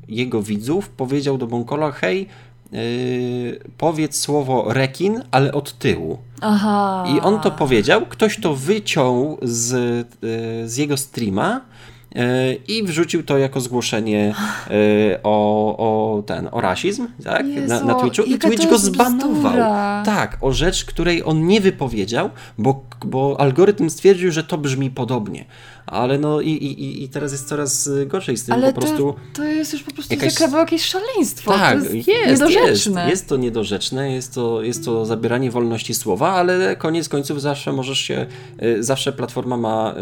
jego 0.07 0.41
widzów 0.41 0.89
powiedział 0.89 1.37
do 1.37 1.47
Bonkola: 1.47 1.91
Hej, 1.91 2.27
e, 2.73 2.77
powiedz 3.77 4.19
słowo 4.19 4.65
rekin, 4.73 5.21
ale 5.31 5.51
od 5.51 5.77
tyłu. 5.77 6.17
Aha. 6.41 7.05
I 7.15 7.19
on 7.19 7.39
to 7.39 7.51
powiedział, 7.51 8.05
ktoś 8.05 8.39
to 8.41 8.55
wyciął 8.55 9.37
z, 9.41 9.73
e, 9.73 10.69
z 10.69 10.77
jego 10.77 10.97
streama 10.97 11.61
i 12.67 12.83
wrzucił 12.83 13.23
to 13.23 13.37
jako 13.37 13.61
zgłoszenie 13.61 14.33
e, 14.69 14.73
o, 15.23 15.77
o 15.77 16.21
ten, 16.21 16.49
o 16.51 16.61
rasizm, 16.61 17.07
tak? 17.23 17.47
Jezu, 17.47 17.67
na, 17.67 17.83
na 17.83 17.95
Twitchu 17.95 18.23
i 18.23 18.37
Twitch 18.37 18.69
go 18.69 18.77
zbanował. 18.77 19.51
bzdura. 19.51 20.03
Tak, 20.05 20.37
o 20.41 20.53
rzecz, 20.53 20.85
której 20.85 21.23
on 21.25 21.47
nie 21.47 21.61
wypowiedział, 21.61 22.29
bo, 22.57 22.83
bo 23.05 23.39
algorytm 23.39 23.89
stwierdził, 23.89 24.31
że 24.31 24.43
to 24.43 24.57
brzmi 24.57 24.91
podobnie. 24.91 25.45
Ale 25.85 26.17
no 26.17 26.41
i, 26.41 26.49
i, 26.49 27.03
i- 27.03 27.09
teraz 27.09 27.31
jest 27.31 27.47
coraz 27.47 27.89
gorzej 28.07 28.37
z 28.37 28.45
tym 28.45 28.53
Ale 28.53 28.73
po 28.73 28.81
prostu. 28.81 29.13
to, 29.13 29.15
to 29.33 29.43
jest 29.43 29.73
już 29.73 29.83
po 29.83 29.91
prostu 29.91 30.13
jakaś- 30.13 30.39
jakaś... 30.41 30.53
jakieś 30.53 30.85
szaleństwo. 30.85 31.51
Tak, 31.51 31.79
to 31.79 31.93
jest, 31.93 32.07
jest, 32.07 32.41
niedorzeczne. 32.41 33.01
Jest, 33.01 33.09
jest 33.09 33.29
to 33.29 33.37
niedorzeczne, 33.37 34.11
jest 34.13 34.33
to, 34.33 34.61
jest 34.61 34.85
to 34.85 35.05
zabieranie 35.05 35.51
wolności 35.51 35.93
słowa, 35.93 36.29
ale 36.29 36.75
koniec 36.75 37.09
końców 37.09 37.41
zawsze 37.41 37.73
możesz 37.73 37.99
się, 37.99 38.25
y, 38.63 38.83
zawsze 38.83 39.13
platforma 39.13 39.57
ma 39.57 39.93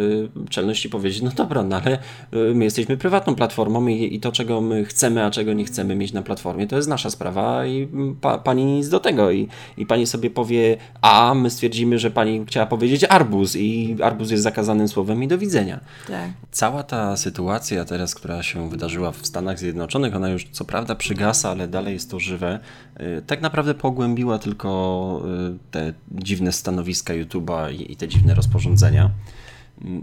y, 0.45 0.49
czelność 0.49 0.85
i 0.85 0.89
powiedzieć, 0.89 1.21
no 1.21 1.31
dobra, 1.35 1.63
no 1.63 1.81
ale 1.85 1.97
y, 2.33 2.55
my 2.55 2.63
jesteśmy 2.63 2.97
prywatną 2.97 3.35
platformą 3.35 3.87
i, 3.87 4.15
i 4.15 4.19
to, 4.19 4.31
czego 4.31 4.61
my 4.61 4.85
chcemy, 4.85 5.23
a 5.25 5.31
czego 5.31 5.53
nie 5.53 5.65
chcemy 5.65 5.95
mieć 5.95 6.13
na 6.13 6.21
platformie, 6.21 6.67
to 6.67 6.75
jest 6.75 6.87
nasza 6.87 7.09
sprawa 7.09 7.65
i 7.65 7.87
pa, 8.21 8.37
pani 8.37 8.65
nic 8.65 8.89
do 8.89 8.99
tego 8.99 9.31
i, 9.31 9.47
i 9.77 9.85
pani 9.85 10.07
sobie 10.07 10.29
powie 10.29 10.77
A, 11.01 11.33
my 11.35 11.49
stwierdzimy, 11.49 11.99
że 11.99 12.11
pani 12.11 12.45
chciała 12.47 12.65
powiedzieć 12.65 12.84
arbuz 13.09 13.55
i 13.55 13.95
arbuz 14.03 14.31
jest 14.31 14.43
zakazanym 14.43 14.87
słowem 14.87 15.23
i 15.23 15.27
do 15.27 15.37
widzenia. 15.37 15.79
Tak. 16.07 16.29
Cała 16.51 16.83
ta 16.83 17.17
sytuacja 17.17 17.85
teraz, 17.85 18.15
która 18.15 18.43
się 18.43 18.69
wydarzyła 18.69 19.11
w 19.11 19.25
Stanach 19.25 19.59
Zjednoczonych, 19.59 20.15
ona 20.15 20.29
już 20.29 20.47
co 20.51 20.65
prawda 20.65 20.95
przygasa, 20.95 21.49
ale 21.49 21.67
dalej 21.67 21.93
jest 21.93 22.11
to 22.11 22.19
żywe, 22.19 22.59
y, 22.99 23.21
tak 23.27 23.41
naprawdę 23.41 23.73
pogłębiła 23.73 24.39
tylko 24.39 25.21
y, 25.55 25.71
te 25.71 25.93
dziwne 26.11 26.51
stanowiska 26.51 27.13
YouTube'a 27.13 27.73
i 27.91 27.95
te 27.95 28.07
dziwne 28.07 28.33
rozporządzenia. 28.33 29.09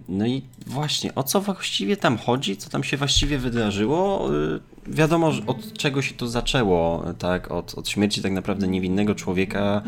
No 0.08 0.26
i 0.26 0.42
właśnie, 0.66 1.14
o 1.14 1.22
co 1.22 1.40
właściwie 1.40 1.96
tam 1.96 2.18
chodzi, 2.18 2.56
co 2.56 2.70
tam 2.70 2.84
się 2.84 2.96
właściwie 2.96 3.38
wydarzyło? 3.38 4.30
Y, 4.34 4.60
Wiadomo, 4.86 5.32
od 5.46 5.72
czego 5.72 6.02
się 6.02 6.14
to 6.14 6.28
zaczęło, 6.28 7.04
tak? 7.18 7.50
Od, 7.50 7.74
od 7.74 7.88
śmierci 7.88 8.22
tak 8.22 8.32
naprawdę 8.32 8.68
niewinnego 8.68 9.14
człowieka 9.14 9.82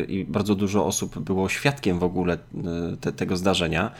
y, 0.00 0.04
i 0.04 0.24
bardzo 0.24 0.54
dużo 0.54 0.86
osób 0.86 1.18
było 1.18 1.48
świadkiem 1.48 1.98
w 1.98 2.04
ogóle 2.04 2.34
y, 2.34 2.38
te, 3.00 3.12
tego 3.12 3.36
zdarzenia. 3.36 3.90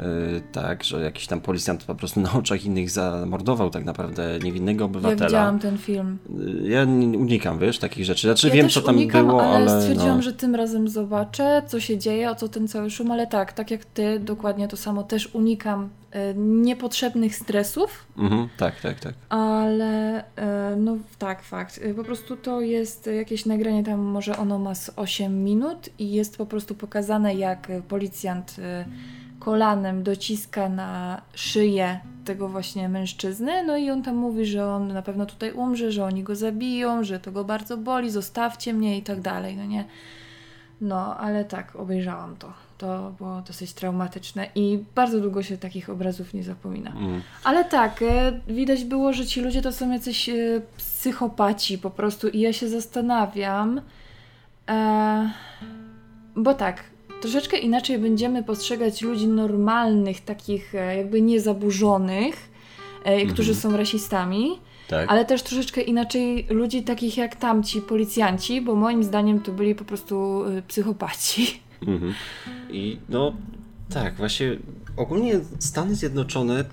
Y, 0.00 0.42
Tak, 0.52 0.84
że 0.84 1.00
jakiś 1.00 1.26
tam 1.26 1.40
policjant 1.40 1.84
po 1.84 1.94
prostu 1.94 2.20
na 2.30 2.32
oczach 2.32 2.64
innych 2.64 2.90
zamordował 2.90 3.70
tak 3.70 3.84
naprawdę 3.84 4.38
niewinnego 4.38 4.80
Ja 4.84 4.86
obywatela. 4.86 5.26
widziałam 5.26 5.58
ten 5.58 5.78
film. 5.78 6.18
Y, 6.64 6.68
Ja 6.68 6.82
unikam, 7.18 7.58
wiesz, 7.58 7.78
takich 7.78 8.04
rzeczy. 8.04 8.26
Znaczy 8.28 8.48
ja 8.48 8.54
wiem, 8.54 8.66
też 8.66 8.74
co 8.74 8.82
tam 8.82 8.96
unikam, 8.96 9.26
było, 9.26 9.42
ale, 9.42 9.70
ale. 9.72 9.80
stwierdziłam, 9.82 10.16
no. 10.16 10.22
że 10.22 10.32
tym 10.32 10.54
razem 10.54 10.88
zobaczę, 10.88 11.62
co 11.66 11.80
się 11.80 11.98
dzieje, 11.98 12.30
o 12.30 12.34
co 12.34 12.48
ten 12.48 12.68
cały 12.68 12.90
szum, 12.90 13.10
ale 13.10 13.26
tak, 13.26 13.52
tak 13.52 13.70
jak 13.70 13.84
ty, 13.84 14.20
dokładnie 14.20 14.68
to 14.68 14.76
samo, 14.76 15.02
też 15.02 15.34
unikam 15.34 15.88
e, 16.12 16.34
niepotrzebnych 16.34 17.36
stresów, 17.36 18.06
Mhm, 18.18 18.48
tak, 18.56 18.80
tak, 18.80 19.00
tak. 19.00 19.14
ale 19.28 20.24
no 20.76 20.96
tak, 21.18 21.42
fakt. 21.42 21.80
Po 21.96 22.04
prostu 22.04 22.36
to 22.36 22.60
jest 22.60 23.06
jakieś 23.06 23.46
nagranie, 23.46 23.84
tam 23.84 24.00
może 24.00 24.36
ono 24.36 24.58
ma 24.58 24.74
z 24.74 24.90
8 24.96 25.44
minut 25.44 25.88
i 25.98 26.12
jest 26.12 26.36
po 26.36 26.46
prostu 26.46 26.74
pokazane, 26.74 27.34
jak 27.34 27.68
policjant 27.88 28.56
kolanem 29.40 30.02
dociska 30.02 30.68
na 30.68 31.22
szyję 31.34 32.00
tego 32.24 32.48
właśnie 32.48 32.88
mężczyzny, 32.88 33.64
no 33.66 33.76
i 33.76 33.90
on 33.90 34.02
tam 34.02 34.16
mówi, 34.16 34.46
że 34.46 34.66
on 34.66 34.92
na 34.92 35.02
pewno 35.02 35.26
tutaj 35.26 35.52
umrze, 35.52 35.92
że 35.92 36.04
oni 36.04 36.22
go 36.22 36.36
zabiją, 36.36 37.04
że 37.04 37.20
to 37.20 37.32
go 37.32 37.44
bardzo 37.44 37.76
boli, 37.76 38.10
zostawcie 38.10 38.74
mnie 38.74 38.98
i 38.98 39.02
tak 39.02 39.20
dalej, 39.20 39.56
no 39.56 39.64
nie? 39.64 39.84
No, 40.80 41.16
ale 41.16 41.44
tak, 41.44 41.76
obejrzałam 41.76 42.36
to. 42.36 42.52
To 42.78 43.12
było 43.18 43.40
dosyć 43.40 43.72
traumatyczne 43.72 44.46
i 44.54 44.84
bardzo 44.94 45.20
długo 45.20 45.42
się 45.42 45.58
takich 45.58 45.90
obrazów 45.90 46.34
nie 46.34 46.42
zapomina. 46.42 46.90
Mm. 46.90 47.22
Ale 47.44 47.64
tak, 47.64 48.02
e, 48.02 48.40
widać 48.48 48.84
było, 48.84 49.12
że 49.12 49.26
ci 49.26 49.40
ludzie 49.40 49.62
to 49.62 49.72
są 49.72 49.90
jacyś 49.90 50.28
e, 50.28 50.34
psychopaci 50.76 51.78
po 51.78 51.90
prostu 51.90 52.28
i 52.28 52.40
ja 52.40 52.52
się 52.52 52.68
zastanawiam, 52.68 53.80
e, 54.68 55.30
bo 56.36 56.54
tak, 56.54 56.84
troszeczkę 57.20 57.58
inaczej 57.58 57.98
będziemy 57.98 58.42
postrzegać 58.44 59.02
ludzi 59.02 59.26
normalnych, 59.28 60.20
takich 60.20 60.74
e, 60.74 60.96
jakby 60.96 61.22
niezaburzonych, 61.22 62.50
e, 63.04 63.26
którzy 63.26 63.54
są 63.54 63.76
rasistami, 63.76 64.58
Tak. 64.88 65.10
ale 65.10 65.24
też 65.24 65.42
troszeczkę 65.42 65.80
inaczej 65.80 66.46
ludzi 66.50 66.82
takich 66.82 67.16
jak 67.16 67.36
tamci 67.36 67.80
policjanci, 67.80 68.60
bo 68.60 68.74
moim 68.74 69.04
zdaniem 69.04 69.40
to 69.40 69.52
byli 69.52 69.74
po 69.74 69.84
prostu 69.84 70.44
e, 70.44 70.62
psychopaci. 70.62 71.60
Mhm. 71.86 72.14
I 72.70 72.98
no 73.08 73.32
tak, 73.94 74.14
właśnie 74.14 74.56
ogólnie 74.96 75.40
Stany 75.58 75.94
Zjednoczone 75.94 76.64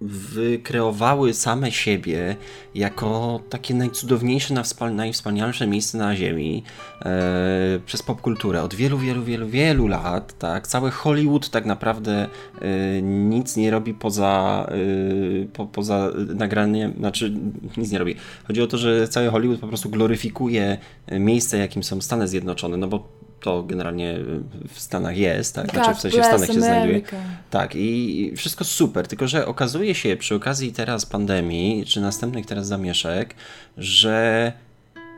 wykreowały 0.00 1.34
same 1.34 1.72
siebie 1.72 2.36
jako 2.74 3.40
takie 3.50 3.74
najcudowniejsze, 3.74 4.54
najwspanialsze 4.90 5.66
miejsce 5.66 5.98
na 5.98 6.16
ziemi 6.16 6.62
e, 7.02 7.80
przez 7.86 8.02
popkulturę 8.02 8.62
od 8.62 8.74
wielu, 8.74 8.98
wielu, 8.98 9.22
wielu, 9.22 9.48
wielu 9.48 9.86
lat, 9.86 10.38
tak, 10.38 10.66
cały 10.66 10.90
Hollywood 10.90 11.50
tak 11.50 11.66
naprawdę 11.66 12.28
e, 12.60 13.02
nic 13.02 13.56
nie 13.56 13.70
robi 13.70 13.94
poza, 13.94 14.66
e, 14.70 15.46
po, 15.46 15.66
poza 15.66 16.10
nagraniem, 16.34 16.92
znaczy 16.98 17.32
nic 17.76 17.92
nie 17.92 17.98
robi. 17.98 18.14
Chodzi 18.46 18.62
o 18.62 18.66
to, 18.66 18.78
że 18.78 19.08
cały 19.08 19.28
Hollywood 19.28 19.60
po 19.60 19.68
prostu 19.68 19.90
gloryfikuje 19.90 20.78
e, 21.06 21.18
miejsce, 21.18 21.58
jakim 21.58 21.82
są 21.82 22.00
Stany 22.00 22.28
Zjednoczone, 22.28 22.76
no 22.76 22.88
bo 22.88 23.08
to 23.40 23.62
generalnie 23.62 24.18
w 24.68 24.80
Stanach 24.80 25.16
jest, 25.16 25.54
tak? 25.54 25.70
Znaczy 25.70 25.94
w 25.94 26.00
sensie 26.00 26.20
w 26.22 26.24
Stanach 26.24 26.46
się 26.46 26.60
znajduje. 26.60 27.02
Tak, 27.50 27.74
i 27.74 28.32
wszystko 28.36 28.64
super, 28.64 29.06
tylko 29.06 29.28
że 29.28 29.46
okazuje 29.46 29.94
się 29.94 30.16
przy 30.16 30.34
okazji 30.34 30.72
teraz 30.72 31.06
pandemii, 31.06 31.86
czy 31.86 32.00
następnych 32.00 32.46
teraz 32.46 32.66
zamieszek, 32.66 33.34
że 33.76 34.52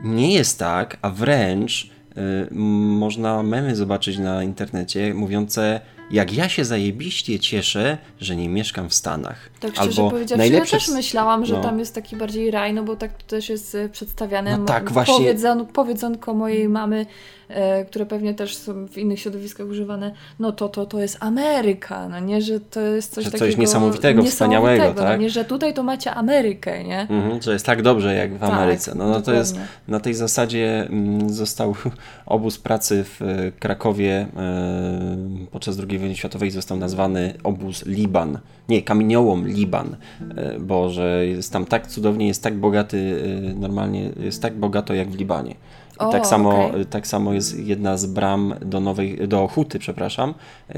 nie 0.03 0.33
jest 0.33 0.59
tak, 0.59 0.97
a 1.01 1.09
wręcz 1.09 1.83
y, 1.83 2.47
można 2.51 3.43
memy 3.43 3.75
zobaczyć 3.75 4.17
na 4.17 4.43
internecie 4.43 5.13
mówiące 5.13 5.81
jak 6.11 6.33
ja 6.33 6.49
się 6.49 6.65
zajebiście 6.65 7.39
cieszę, 7.39 7.97
że 8.19 8.35
nie 8.35 8.49
mieszkam 8.49 8.89
w 8.89 8.93
Stanach. 8.93 9.50
Tak 9.61 9.75
szczerze 9.75 10.01
powiedziawszy, 10.09 10.37
najlepsze 10.37 10.75
ja 10.75 10.79
też 10.79 10.89
myślałam, 10.89 11.45
że 11.45 11.53
no. 11.53 11.61
tam 11.61 11.79
jest 11.79 11.95
taki 11.95 12.15
bardziej 12.15 12.51
raj, 12.51 12.73
no 12.73 12.83
bo 12.83 12.95
tak 12.95 13.13
to 13.17 13.23
też 13.27 13.49
jest 13.49 13.75
e, 13.75 13.89
przedstawiane. 13.89 14.57
No 14.57 14.65
tak, 14.65 14.91
właśnie. 14.91 15.15
Powiedzon, 15.15 15.65
powiedzonko 15.65 16.33
mojej 16.33 16.69
mamy, 16.69 17.05
e, 17.49 17.85
które 17.85 18.05
pewnie 18.05 18.33
też 18.33 18.55
są 18.55 18.87
w 18.87 18.97
innych 18.97 19.19
środowiskach 19.19 19.67
używane, 19.67 20.11
no 20.39 20.51
to, 20.51 20.69
to, 20.69 20.85
to 20.85 20.99
jest 20.99 21.17
Ameryka, 21.19 22.09
no 22.09 22.19
nie, 22.19 22.41
że 22.41 22.59
to 22.59 22.81
jest 22.81 23.13
coś 23.13 23.23
Że 23.23 23.31
coś 23.31 23.39
takiego... 23.39 23.61
niesamowitego, 23.61 24.23
wspaniałego, 24.23 24.83
no 24.87 24.93
tak? 24.93 25.19
nie, 25.19 25.29
że 25.29 25.45
tutaj 25.45 25.73
to 25.73 25.83
macie 25.83 26.13
Amerykę, 26.13 26.83
nie? 26.83 27.01
Mhm, 27.01 27.41
że 27.41 27.53
jest 27.53 27.65
tak 27.65 27.81
dobrze 27.81 28.15
jak 28.15 28.33
w 28.33 28.39
Tak, 28.39 28.49
Ameryce. 28.49 28.95
No, 28.95 29.09
no 29.09 29.21
to 29.21 29.33
jest 29.33 29.55
na 29.87 29.99
tej 29.99 30.13
zasadzie 30.13 30.87
mm, 30.89 31.29
został 31.29 31.75
obóz 32.25 32.57
pracy 32.57 33.03
w 33.03 33.21
e, 33.21 33.51
Krakowie 33.59 34.27
e, 34.37 35.47
podczas 35.51 35.79
II 35.89 35.99
wojny 35.99 36.15
światowej 36.15 36.51
został 36.51 36.77
nazwany 36.77 37.33
obóz 37.43 37.85
Liban. 37.85 38.39
Nie, 38.69 38.81
kamieniołom 38.81 39.47
Liban, 39.53 39.95
e, 40.35 40.59
bo 40.59 40.89
że 40.89 41.27
jest 41.27 41.53
tam 41.53 41.65
tak 41.65 41.87
cudownie, 41.87 42.27
jest 42.27 42.43
tak 42.43 42.57
bogaty, 42.57 43.21
e, 43.51 43.53
normalnie 43.53 44.11
jest 44.19 44.41
tak 44.41 44.55
bogato 44.57 44.93
jak 44.93 45.11
w 45.11 45.17
Libanie. 45.17 45.51
I 45.51 46.03
O, 46.03 46.11
tak, 46.11 46.27
samo, 46.27 46.65
okej. 46.67 46.85
tak 46.85 47.07
samo 47.07 47.33
jest 47.33 47.59
jedna 47.59 47.97
z 47.97 48.05
bram 48.05 48.53
do 48.65 48.79
nowej, 48.79 49.27
do 49.27 49.47
Huty, 49.47 49.79
przepraszam. 49.79 50.33
E, 50.69 50.73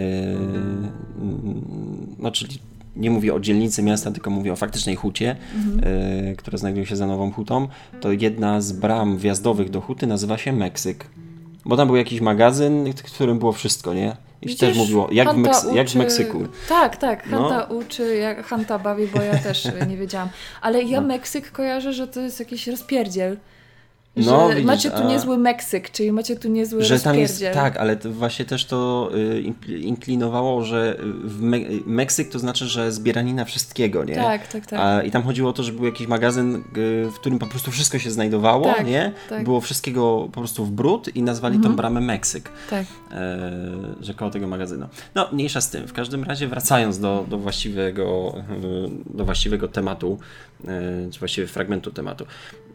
no, 2.20 2.32
czyli 2.32 2.60
nie 2.96 3.10
mówię 3.12 3.34
o 3.34 3.40
dzielnicy 3.40 3.84
miasta, 3.84 4.12
tylko 4.12 4.30
mówię 4.30 4.54
o 4.54 4.56
faktycznej 4.56 4.96
hucie, 4.96 5.36
Mhm. 5.56 6.36
która 6.36 6.58
znajduje 6.58 6.86
się 6.86 6.96
za 6.96 7.08
Nową 7.08 7.32
Hutą, 7.32 7.68
to 8.02 8.12
jedna 8.12 8.62
z 8.62 8.72
bram 8.72 9.18
wjazdowych 9.18 9.70
do 9.70 9.82
huty 9.82 10.08
nazywa 10.08 10.38
się 10.38 10.54
Meksyk. 10.54 11.06
Bo 11.66 11.78
tam 11.78 11.88
był 11.88 11.96
jakiś 11.96 12.22
magazyn, 12.22 12.94
w 12.94 13.04
którym 13.04 13.40
było 13.40 13.52
wszystko, 13.52 13.94
nie? 13.94 14.16
I 14.42 14.50
się 14.50 14.58
też 14.58 14.70
Widzisz, 14.70 14.82
mówiło, 14.82 15.08
jak 15.12 15.34
w, 15.34 15.38
Meks- 15.38 15.74
jak 15.76 15.88
w 15.88 15.90
uczy- 15.90 15.98
Meksyku. 15.98 16.44
Tak, 16.70 16.98
tak. 16.98 17.30
No. 17.30 17.50
Hanta 17.50 17.64
uczy, 17.74 18.16
jak 18.16 18.46
Hanta 18.46 18.80
bawi, 18.80 19.08
bo 19.08 19.22
ja 19.22 19.38
też 19.38 19.66
y, 19.66 19.74
nie 19.90 19.98
wiedziałam. 19.98 20.30
Ale 20.62 20.84
ja 20.84 21.02
No. 21.02 21.08
Meksyk 21.08 21.52
kojarzę, 21.52 21.94
że 21.94 22.08
to 22.08 22.22
jest 22.22 22.40
jakiś 22.40 22.68
rozpierdziel. 22.68 23.38
No, 24.16 24.48
że 24.48 24.54
widzisz, 24.56 24.68
macie 24.68 24.92
tu 24.92 24.98
a- 25.04 25.08
niezły 25.08 25.38
Meksyk, 25.38 25.92
czyli 25.92 26.12
macie 26.12 26.36
tu 26.36 26.50
niezły 26.50 26.84
Że 26.84 27.00
tam 27.00 27.18
jest, 27.20 27.44
tak, 27.54 27.78
ale 27.78 27.96
to 27.96 28.12
właśnie 28.12 28.46
też 28.46 28.66
to 28.66 29.10
y, 29.16 29.44
inkl- 29.44 29.80
inklinowało, 29.82 30.64
że 30.64 30.98
w 31.24 31.42
Me- 31.42 31.58
Meksyk 31.86 32.30
to 32.30 32.40
znaczy, 32.40 32.66
że 32.66 32.92
zbieranina 32.92 33.46
wszystkiego, 33.46 34.04
nie? 34.04 34.16
Tak, 34.16 34.48
tak, 34.48 34.66
tak. 34.66 34.80
A, 34.80 35.02
I 35.02 35.12
tam 35.12 35.24
chodziło 35.24 35.50
o 35.50 35.54
to, 35.54 35.64
że 35.64 35.72
był 35.72 35.86
jakiś 35.86 36.08
magazyn, 36.08 36.56
y, 36.56 36.62
w 37.12 37.14
którym 37.16 37.40
po 37.40 37.48
prostu 37.48 37.72
wszystko 37.72 38.00
się 38.00 38.12
znajdowało, 38.12 38.66
Tak, 38.66 38.88
nie? 38.88 39.12
tak. 39.30 39.44
Było 39.44 39.62
wszystkiego 39.62 40.30
po 40.34 40.40
prostu 40.42 40.66
w 40.66 40.72
brud 40.72 41.16
i 41.16 41.24
nazwali 41.24 41.56
Mhm. 41.56 41.74
tą 41.74 41.78
bramę 41.78 42.02
Meksyk, 42.02 42.50
tak. 42.70 42.86
e, 43.12 43.42
że 44.02 44.14
koło 44.14 44.32
tego 44.32 44.48
magazynu. 44.48 44.88
No, 45.16 45.28
mniejsza 45.32 45.62
z 45.62 45.70
tym. 45.70 45.88
W 45.88 45.94
każdym 45.94 46.24
razie 46.24 46.48
wracając 46.48 47.00
do, 47.00 47.26
do, 47.30 47.38
właściwego, 47.38 48.36
y, 49.14 49.18
do 49.18 49.26
właściwego 49.26 49.68
tematu, 49.68 50.18
y, 50.62 50.68
czy 51.12 51.20
właściwie 51.20 51.48
fragmentu 51.48 51.92
tematu. 51.92 52.26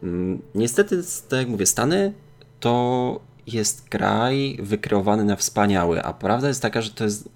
Mm, 0.02 0.42
Niestety, 0.54 1.02
tak 1.28 1.38
jak 1.38 1.48
mówię, 1.48 1.66
Stany 1.66 2.12
to 2.60 3.20
jest 3.46 3.88
kraj 3.88 4.58
wykreowany 4.62 5.24
na 5.24 5.36
wspaniały, 5.36 6.02
a 6.02 6.12
prawda 6.12 6.48
jest 6.48 6.62
taka, 6.62 6.82
że 6.82 6.90
to 6.90 7.04
jest 7.04 7.28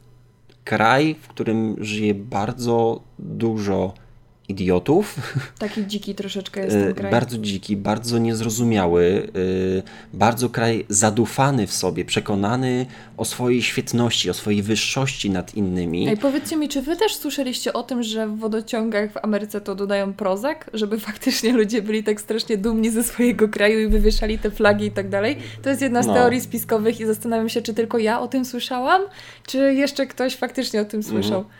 kraj, 0.65 1.15
w 1.23 1.29
którym 1.29 1.77
żyje 1.79 2.15
bardzo 2.15 3.03
dużo 3.19 3.95
idiotów, 4.53 5.15
Taki 5.59 5.87
dziki 5.87 6.15
troszeczkę 6.15 6.61
jest 6.65 6.77
e, 6.77 6.85
ten 6.85 6.95
kraj. 6.95 7.11
bardzo 7.11 7.39
dziki, 7.39 7.77
bardzo 7.77 8.19
niezrozumiały, 8.19 9.29
e, 9.79 10.17
bardzo 10.17 10.49
kraj 10.49 10.87
zadufany 10.89 11.67
w 11.67 11.73
sobie, 11.73 12.05
przekonany 12.05 12.87
o 13.17 13.25
swojej 13.25 13.63
świetności, 13.63 14.31
o 14.31 14.35
swojej 14.35 14.63
wyższości 14.63 15.31
nad 15.31 15.55
innymi. 15.55 16.09
Ej, 16.09 16.17
powiedzcie 16.17 16.57
mi, 16.57 16.69
czy 16.69 16.83
wy 16.83 16.97
też 16.97 17.15
słyszeliście 17.17 17.73
o 17.73 17.83
tym, 17.83 18.03
że 18.03 18.27
w 18.29 18.39
wodociągach 18.39 19.13
w 19.13 19.17
Ameryce 19.25 19.61
to 19.61 19.75
dodają 19.75 20.13
prozak, 20.15 20.71
żeby 20.75 21.01
faktycznie 21.11 21.53
ludzie 21.53 21.83
byli 21.83 22.05
tak 22.05 22.21
strasznie 22.21 22.57
dumni 22.59 22.91
ze 22.91 23.03
swojego 23.03 23.49
kraju 23.49 23.81
i 23.81 23.89
wywieszali 23.89 24.39
te 24.39 24.51
flagi 24.51 24.87
i 24.87 24.91
tak 24.91 25.09
dalej? 25.09 25.37
To 25.63 25.71
jest 25.71 25.83
jedna 25.83 26.03
z 26.03 26.07
No. 26.07 26.15
teorii 26.15 26.41
spiskowych 26.41 27.01
i 27.01 27.07
zastanawiam 27.07 27.49
się, 27.49 27.63
czy 27.63 27.75
tylko 27.75 27.99
ja 27.99 28.21
o 28.21 28.29
tym 28.29 28.45
słyszałam, 28.45 29.03
czy 29.47 29.75
jeszcze 29.75 30.07
ktoś 30.07 30.37
faktycznie 30.37 30.81
o 30.81 30.85
tym 30.85 31.03
słyszał. 31.03 31.39
Mhm. 31.39 31.55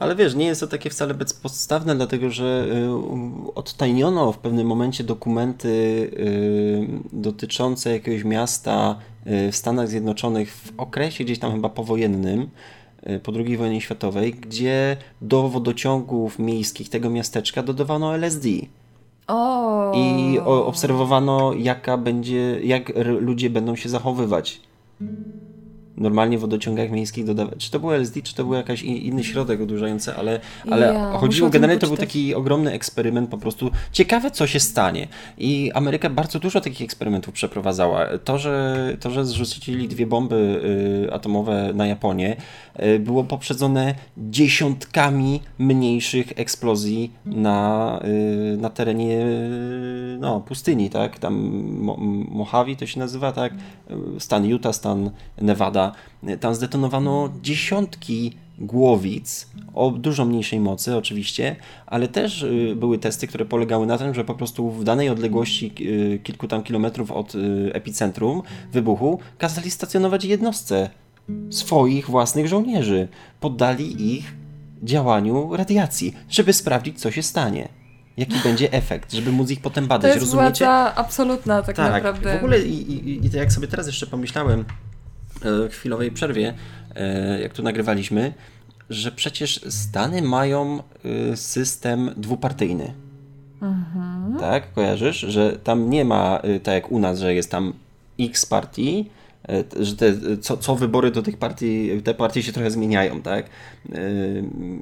Ale 0.00 0.16
wiesz, 0.16 0.34
nie 0.34 0.46
jest 0.46 0.60
to 0.60 0.66
takie 0.66 0.90
wcale 0.90 1.14
bezpodstawne, 1.14 1.96
dlatego 1.96 2.30
że 2.30 2.66
y, 3.48 3.54
odtajniono 3.54 4.32
w 4.32 4.38
pewnym 4.38 4.66
momencie 4.66 5.04
dokumenty 5.04 5.68
y, 5.68 6.86
dotyczące 7.12 7.92
jakiegoś 7.92 8.24
miasta 8.24 8.96
y, 9.26 9.52
w 9.52 9.56
Stanach 9.56 9.88
Zjednoczonych 9.88 10.54
w 10.54 10.72
okresie 10.76 11.24
gdzieś 11.24 11.38
tam 11.38 11.52
chyba 11.52 11.68
powojennym, 11.68 12.48
po 13.22 13.32
II 13.32 13.56
wojnie 13.56 13.80
światowej, 13.80 14.34
gdzie 14.34 14.96
do 15.22 15.48
wodociągów 15.48 16.38
miejskich 16.38 16.88
tego 16.88 17.10
miasteczka 17.10 17.62
dodawano 17.62 18.14
LSD. 18.14 18.48
O. 19.26 19.92
I 19.96 20.38
obserwowano, 20.44 21.52
jaka 21.52 21.96
będzie, 21.96 22.60
jak 22.62 22.92
ludzie 23.20 23.50
będą 23.50 23.76
się 23.76 23.88
zachowywać. 23.88 24.60
Normalnie 26.00 26.38
w 26.38 26.40
wodociągach 26.40 26.90
miejskich 26.90 27.24
dodawać. 27.24 27.56
Czy 27.58 27.70
to 27.70 27.80
był 27.80 27.92
LSD, 27.92 28.22
czy 28.22 28.34
to 28.34 28.44
był 28.44 28.54
jakiś 28.54 28.82
inny 28.82 29.24
środek 29.24 29.60
odurzający, 29.60 30.14
ale, 30.14 30.40
ale 30.70 30.94
Ja, 30.94 31.12
chodziło 31.12 31.50
generalnie, 31.50 31.80
to 31.80 31.86
był 31.86 31.96
taki 31.96 32.34
ogromny 32.34 32.72
eksperyment, 32.72 33.30
po 33.30 33.38
prostu 33.38 33.70
ciekawe, 33.92 34.30
co 34.30 34.46
się 34.46 34.60
stanie. 34.60 35.08
I 35.38 35.72
Ameryka 35.74 36.10
bardzo 36.10 36.38
dużo 36.38 36.60
takich 36.60 36.82
eksperymentów 36.82 37.34
przeprowadzała. 37.34 38.06
To, 38.24 38.38
że, 38.38 38.96
to, 39.00 39.10
że 39.10 39.24
zrzucili 39.24 39.88
dwie 39.88 40.06
bomby 40.06 40.60
y, 41.06 41.12
atomowe 41.12 41.72
na 41.74 41.86
Japonię, 41.86 42.36
y, 42.82 42.98
było 42.98 43.24
poprzedzone 43.24 43.94
dziesiątkami 44.18 45.40
mniejszych 45.58 46.32
eksplozji 46.36 47.12
na, 47.26 48.00
y, 48.54 48.56
na 48.56 48.70
terenie 48.70 49.26
y, 49.26 50.18
no, 50.20 50.40
pustyni, 50.40 50.90
tak? 50.90 51.18
Tam 51.18 51.34
Mo 51.80 51.96
Mojave 52.30 52.76
to 52.76 52.86
się 52.86 52.98
nazywa, 52.98 53.32
tak? 53.32 53.52
Stan 54.18 54.44
Utah, 54.44 54.74
stan 54.74 55.10
Nevada. 55.40 55.89
Tam 56.40 56.54
zdetonowano 56.54 57.30
dziesiątki 57.42 58.36
głowic 58.58 59.46
o 59.74 59.90
dużo 59.90 60.24
mniejszej 60.24 60.60
mocy 60.60 60.96
oczywiście, 60.96 61.56
ale 61.86 62.08
też 62.08 62.42
y, 62.42 62.74
były 62.76 62.98
testy, 62.98 63.26
które 63.26 63.44
polegały 63.44 63.86
na 63.86 63.98
tym, 63.98 64.14
że 64.14 64.24
po 64.24 64.34
prostu 64.34 64.70
w 64.70 64.84
danej 64.84 65.08
odległości 65.08 65.72
y, 65.80 66.18
kilku 66.22 66.48
tam 66.48 66.62
kilometrów 66.62 67.10
od 67.10 67.34
y, 67.34 67.70
epicentrum 67.74 68.42
wybuchu 68.72 69.18
kazali 69.38 69.70
stacjonować 69.70 70.24
jednostce 70.24 70.90
swoich 71.50 72.06
własnych 72.10 72.48
żołnierzy. 72.48 73.08
Poddali 73.40 74.16
ich 74.16 74.34
działaniu 74.82 75.56
radiacji, 75.56 76.14
żeby 76.30 76.52
sprawdzić, 76.52 77.00
co 77.00 77.10
się 77.10 77.22
stanie. 77.22 77.68
Jaki 78.16 78.34
będzie 78.44 78.72
efekt, 78.72 79.12
żeby 79.12 79.32
móc 79.32 79.50
ich 79.50 79.60
potem 79.60 79.84
To 79.84 79.88
badać, 79.88 80.08
jest 80.14 80.20
rozumiecie? 80.20 80.64
władza 80.64 80.94
absolutna 80.94 81.62
tak, 81.62 81.76
Tak, 81.76 81.92
naprawdę. 81.92 82.32
w 82.34 82.36
ogóle 82.36 82.60
i, 82.60 82.92
i, 82.92 83.26
i 83.26 83.30
to 83.30 83.36
jak 83.36 83.52
sobie 83.52 83.68
teraz 83.68 83.86
jeszcze 83.86 84.06
pomyślałem 84.06 84.64
chwilowej 85.70 86.10
przerwie, 86.10 86.54
e, 86.94 87.40
jak 87.40 87.52
tu 87.52 87.62
nagrywaliśmy, 87.62 88.32
że 88.90 89.12
przecież 89.12 89.60
Stany 89.68 90.22
mają 90.22 90.82
e, 91.32 91.36
system 91.36 92.10
dwupartyjny. 92.16 92.94
Mhm. 93.62 94.38
Tak, 94.40 94.72
kojarzysz? 94.72 95.18
Że 95.18 95.52
tam 95.64 95.90
nie 95.90 96.04
ma, 96.04 96.38
e, 96.42 96.60
tak 96.60 96.74
jak 96.74 96.92
u 96.92 96.98
nas, 96.98 97.18
że 97.18 97.34
jest 97.34 97.50
tam 97.50 97.72
X 98.20 98.46
partii, 98.46 99.10
e, 99.48 99.64
że 99.84 99.96
te, 99.96 100.14
co, 100.40 100.56
co 100.56 100.76
wybory 100.76 101.10
do 101.10 101.22
tych 101.22 101.36
partii, 101.36 102.02
te 102.04 102.14
partie 102.14 102.42
się 102.42 102.52
trochę 102.52 102.70
zmieniają, 102.70 103.22
tak? 103.22 103.46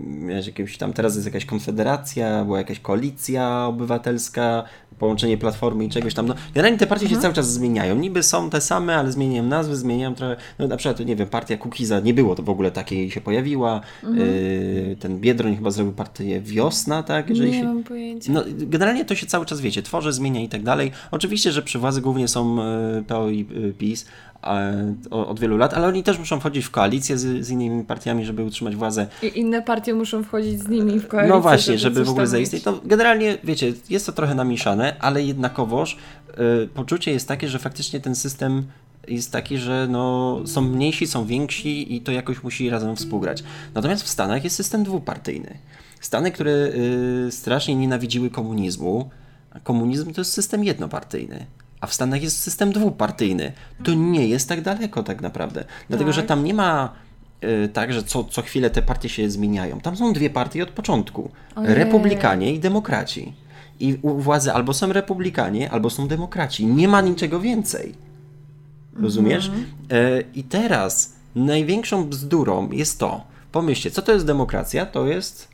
Miałeś 0.06 0.46
jakieś 0.46 0.78
tam, 0.78 0.92
teraz 0.92 1.14
jest 1.14 1.26
jakaś 1.26 1.44
konfederacja, 1.44 2.44
była 2.44 2.58
jakaś 2.58 2.80
koalicja 2.80 3.66
obywatelska, 3.66 4.64
połączenie 4.98 5.38
platformy 5.38 5.84
i 5.84 5.88
czegoś 5.88 6.14
tam. 6.14 6.26
No, 6.26 6.34
generalnie 6.54 6.78
te 6.78 6.86
partie 6.86 7.08
się 7.08 7.16
cały 7.16 7.34
czas 7.34 7.52
zmieniają. 7.52 7.96
Niby 7.96 8.22
są 8.22 8.50
te 8.50 8.60
same, 8.60 8.96
ale 8.96 9.12
zmieniają 9.12 9.42
nazwy, 9.42 9.76
zmieniają 9.76 10.14
trochę. 10.14 10.36
No, 10.58 10.66
na 10.66 10.76
przykład, 10.76 11.06
nie 11.06 11.16
wiem, 11.16 11.28
partia 11.28 11.56
Kukiza 11.56 12.00
nie 12.00 12.14
było 12.14 12.34
to 12.34 12.42
w 12.42 12.50
ogóle 12.50 12.70
takiej 12.70 13.10
się 13.10 13.20
pojawiła. 13.20 13.80
Yy, 14.02 14.96
ten 15.00 15.20
Biedroń 15.20 15.56
chyba 15.56 15.70
zrobił 15.70 15.92
partię 15.92 16.40
Wiosna, 16.40 17.02
tak? 17.02 17.28
Jeżeli 17.28 17.50
nie 17.50 17.58
się, 17.58 17.64
mam 17.64 17.82
pojęcia. 17.84 18.32
no, 18.32 18.44
generalnie 18.46 19.04
to 19.04 19.14
się 19.14 19.26
cały 19.26 19.46
czas, 19.46 19.60
wiecie, 19.60 19.82
tworzy, 19.82 20.12
zmienia 20.12 20.40
i 20.40 20.48
tak 20.48 20.62
dalej. 20.62 20.92
Oczywiście, 21.10 21.52
że 21.52 21.62
przy 21.62 21.78
władzy 21.78 22.00
głównie 22.00 22.28
są 22.28 22.56
PO 23.06 23.30
i 23.30 23.40
e, 23.40 23.72
PiS 23.72 24.06
od 25.10 25.40
wielu 25.40 25.56
lat, 25.56 25.74
ale 25.74 25.86
oni 25.86 26.02
też 26.02 26.18
muszą 26.18 26.40
wchodzić 26.40 26.64
w 26.64 26.70
koalicję 26.70 27.18
z, 27.18 27.46
z 27.46 27.50
innymi 27.50 27.84
partiami, 27.84 28.24
żeby 28.24 28.44
utrzymać 28.44 28.76
władzę. 28.76 29.06
I 29.22 29.38
inne 29.40 29.62
partie 29.62 29.94
muszą 29.94 30.24
wchodzić 30.24 30.60
z 30.62 30.68
nimi 30.68 31.00
w 31.00 31.08
koalicję. 31.08 31.34
No 31.34 31.40
właśnie, 31.40 31.78
żeby 31.78 31.96
coś 31.96 32.06
w 32.06 32.10
ogóle 32.10 32.26
zaistnieć. 32.26 32.66
mieć. 32.66 32.74
No, 32.74 32.80
generalnie, 32.84 33.38
wiecie, 33.44 33.72
jest 33.90 34.06
to 34.06 34.12
trochę 34.12 34.34
namieszane, 34.34 34.96
ale 35.00 35.22
jednakowoż 35.22 35.96
e, 36.28 36.66
poczucie 36.66 37.12
jest 37.12 37.28
takie, 37.28 37.48
że 37.48 37.58
faktycznie 37.58 38.00
ten 38.00 38.14
system 38.14 38.66
jest 39.08 39.32
taki, 39.32 39.58
że 39.58 39.86
no, 39.90 40.38
są 40.46 40.60
mniejsi, 40.62 41.06
są 41.06 41.26
więksi 41.26 41.94
i 41.94 42.00
to 42.00 42.12
jakoś 42.12 42.42
musi 42.42 42.70
razem 42.70 42.96
współgrać. 42.96 43.44
Natomiast 43.74 44.02
w 44.02 44.08
Stanach 44.08 44.44
jest 44.44 44.56
system 44.56 44.84
dwupartyjny. 44.84 45.58
Stany, 46.00 46.30
które 46.30 46.50
y, 47.26 47.28
strasznie 47.30 47.74
nienawidziły 47.74 48.30
komunizmu, 48.30 49.10
a 49.50 49.60
komunizm 49.60 50.12
to 50.12 50.20
jest 50.20 50.32
system 50.32 50.64
jednopartyjny. 50.64 51.46
A 51.80 51.86
w 51.86 51.94
Stanach 51.94 52.22
jest 52.22 52.38
system 52.42 52.72
dwupartyjny. 52.72 53.52
To 53.84 53.94
nie 53.94 54.28
jest 54.28 54.48
tak 54.48 54.60
daleko 54.60 55.02
tak 55.02 55.20
naprawdę. 55.20 55.64
Dlatego, 55.88 56.10
Tak. 56.10 56.14
że 56.14 56.22
tam 56.22 56.44
nie 56.44 56.54
ma 56.54 56.92
y, 57.44 57.68
tak, 57.68 57.92
że 57.92 58.02
co, 58.02 58.24
co 58.24 58.42
chwilę 58.42 58.70
te 58.70 58.82
partie 58.82 59.08
się 59.08 59.30
zmieniają. 59.30 59.80
Tam 59.80 59.96
są 59.96 60.12
dwie 60.12 60.30
partie 60.30 60.62
od 60.62 60.70
początku. 60.70 61.30
Ojej. 61.56 61.74
Republikanie 61.74 62.52
i 62.54 62.58
demokraci. 62.60 63.32
I 63.80 63.98
u 64.02 64.18
władzy 64.18 64.52
albo 64.52 64.74
są 64.74 64.92
republikanie, 64.92 65.70
albo 65.70 65.90
są 65.90 66.08
demokraci. 66.08 66.66
Nie 66.66 66.88
ma 66.88 67.00
niczego 67.00 67.40
więcej. 67.40 67.94
Rozumiesz? 69.00 69.50
E, 69.90 70.20
I 70.34 70.42
teraz 70.44 71.12
największą 71.34 72.04
bzdurą 72.04 72.70
jest 72.70 72.98
to, 72.98 73.24
pomyślcie, 73.52 73.90
co 73.90 74.02
to 74.02 74.12
jest 74.12 74.26
demokracja? 74.26 74.86
To 74.86 75.06
jest 75.06 75.48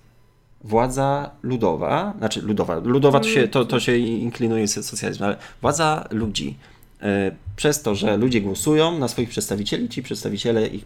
władza 0.64 1.30
ludowa, 1.42 2.14
znaczy 2.18 2.42
ludowa, 2.42 2.74
ludowa 2.74 3.20
to 3.20 3.28
się, 3.28 3.48
to, 3.48 3.64
to 3.64 3.80
się 3.80 3.96
inklinuje 3.96 4.68
so- 4.68 4.82
socjalizm, 4.82 5.24
ale 5.24 5.36
władza 5.62 6.08
ludzi. 6.10 6.56
E, 7.02 7.32
Przez 7.56 7.82
to, 7.82 7.94
że 7.94 8.16
ludzie 8.16 8.40
głosują 8.40 8.98
na 8.98 9.08
swoich 9.08 9.28
przedstawicieli, 9.28 9.88
ci 9.88 10.02
przedstawiciele 10.02 10.66
ich 10.66 10.84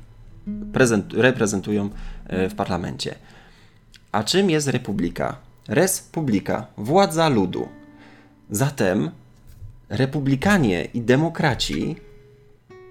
prezent, 0.73 1.13
reprezentują 1.13 1.91
e, 2.27 2.49
w 2.49 2.55
parlamencie. 2.55 3.15
A 4.13 4.25
czym 4.25 4.51
jest 4.51 4.69
republika? 4.69 5.37
Res 5.69 6.01
publica, 6.01 6.67
władza 6.77 7.29
ludu. 7.29 7.69
Zatem 8.51 9.11
republikanie 9.89 10.85
i 10.95 11.01
demokraci 11.01 11.97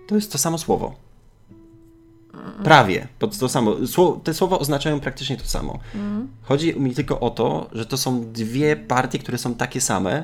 to 0.07 0.15
jest 0.15 0.31
to 0.31 0.37
samo 0.37 0.57
słowo. 0.57 0.95
Prawie, 2.63 3.07
to, 3.19 3.27
to 3.27 3.49
samo. 3.49 3.75
Te 4.23 4.33
słowa 4.33 4.59
oznaczają 4.59 4.99
praktycznie 4.99 5.37
to 5.37 5.45
samo. 5.45 5.79
Chodzi 6.43 6.79
mi 6.79 6.93
tylko 6.93 7.19
o 7.19 7.29
to, 7.29 7.69
że 7.71 7.85
to 7.85 7.97
są 7.97 8.31
dwie 8.31 8.75
partie, 8.75 9.19
które 9.19 9.37
są 9.37 9.55
takie 9.55 9.81
same, 9.81 10.23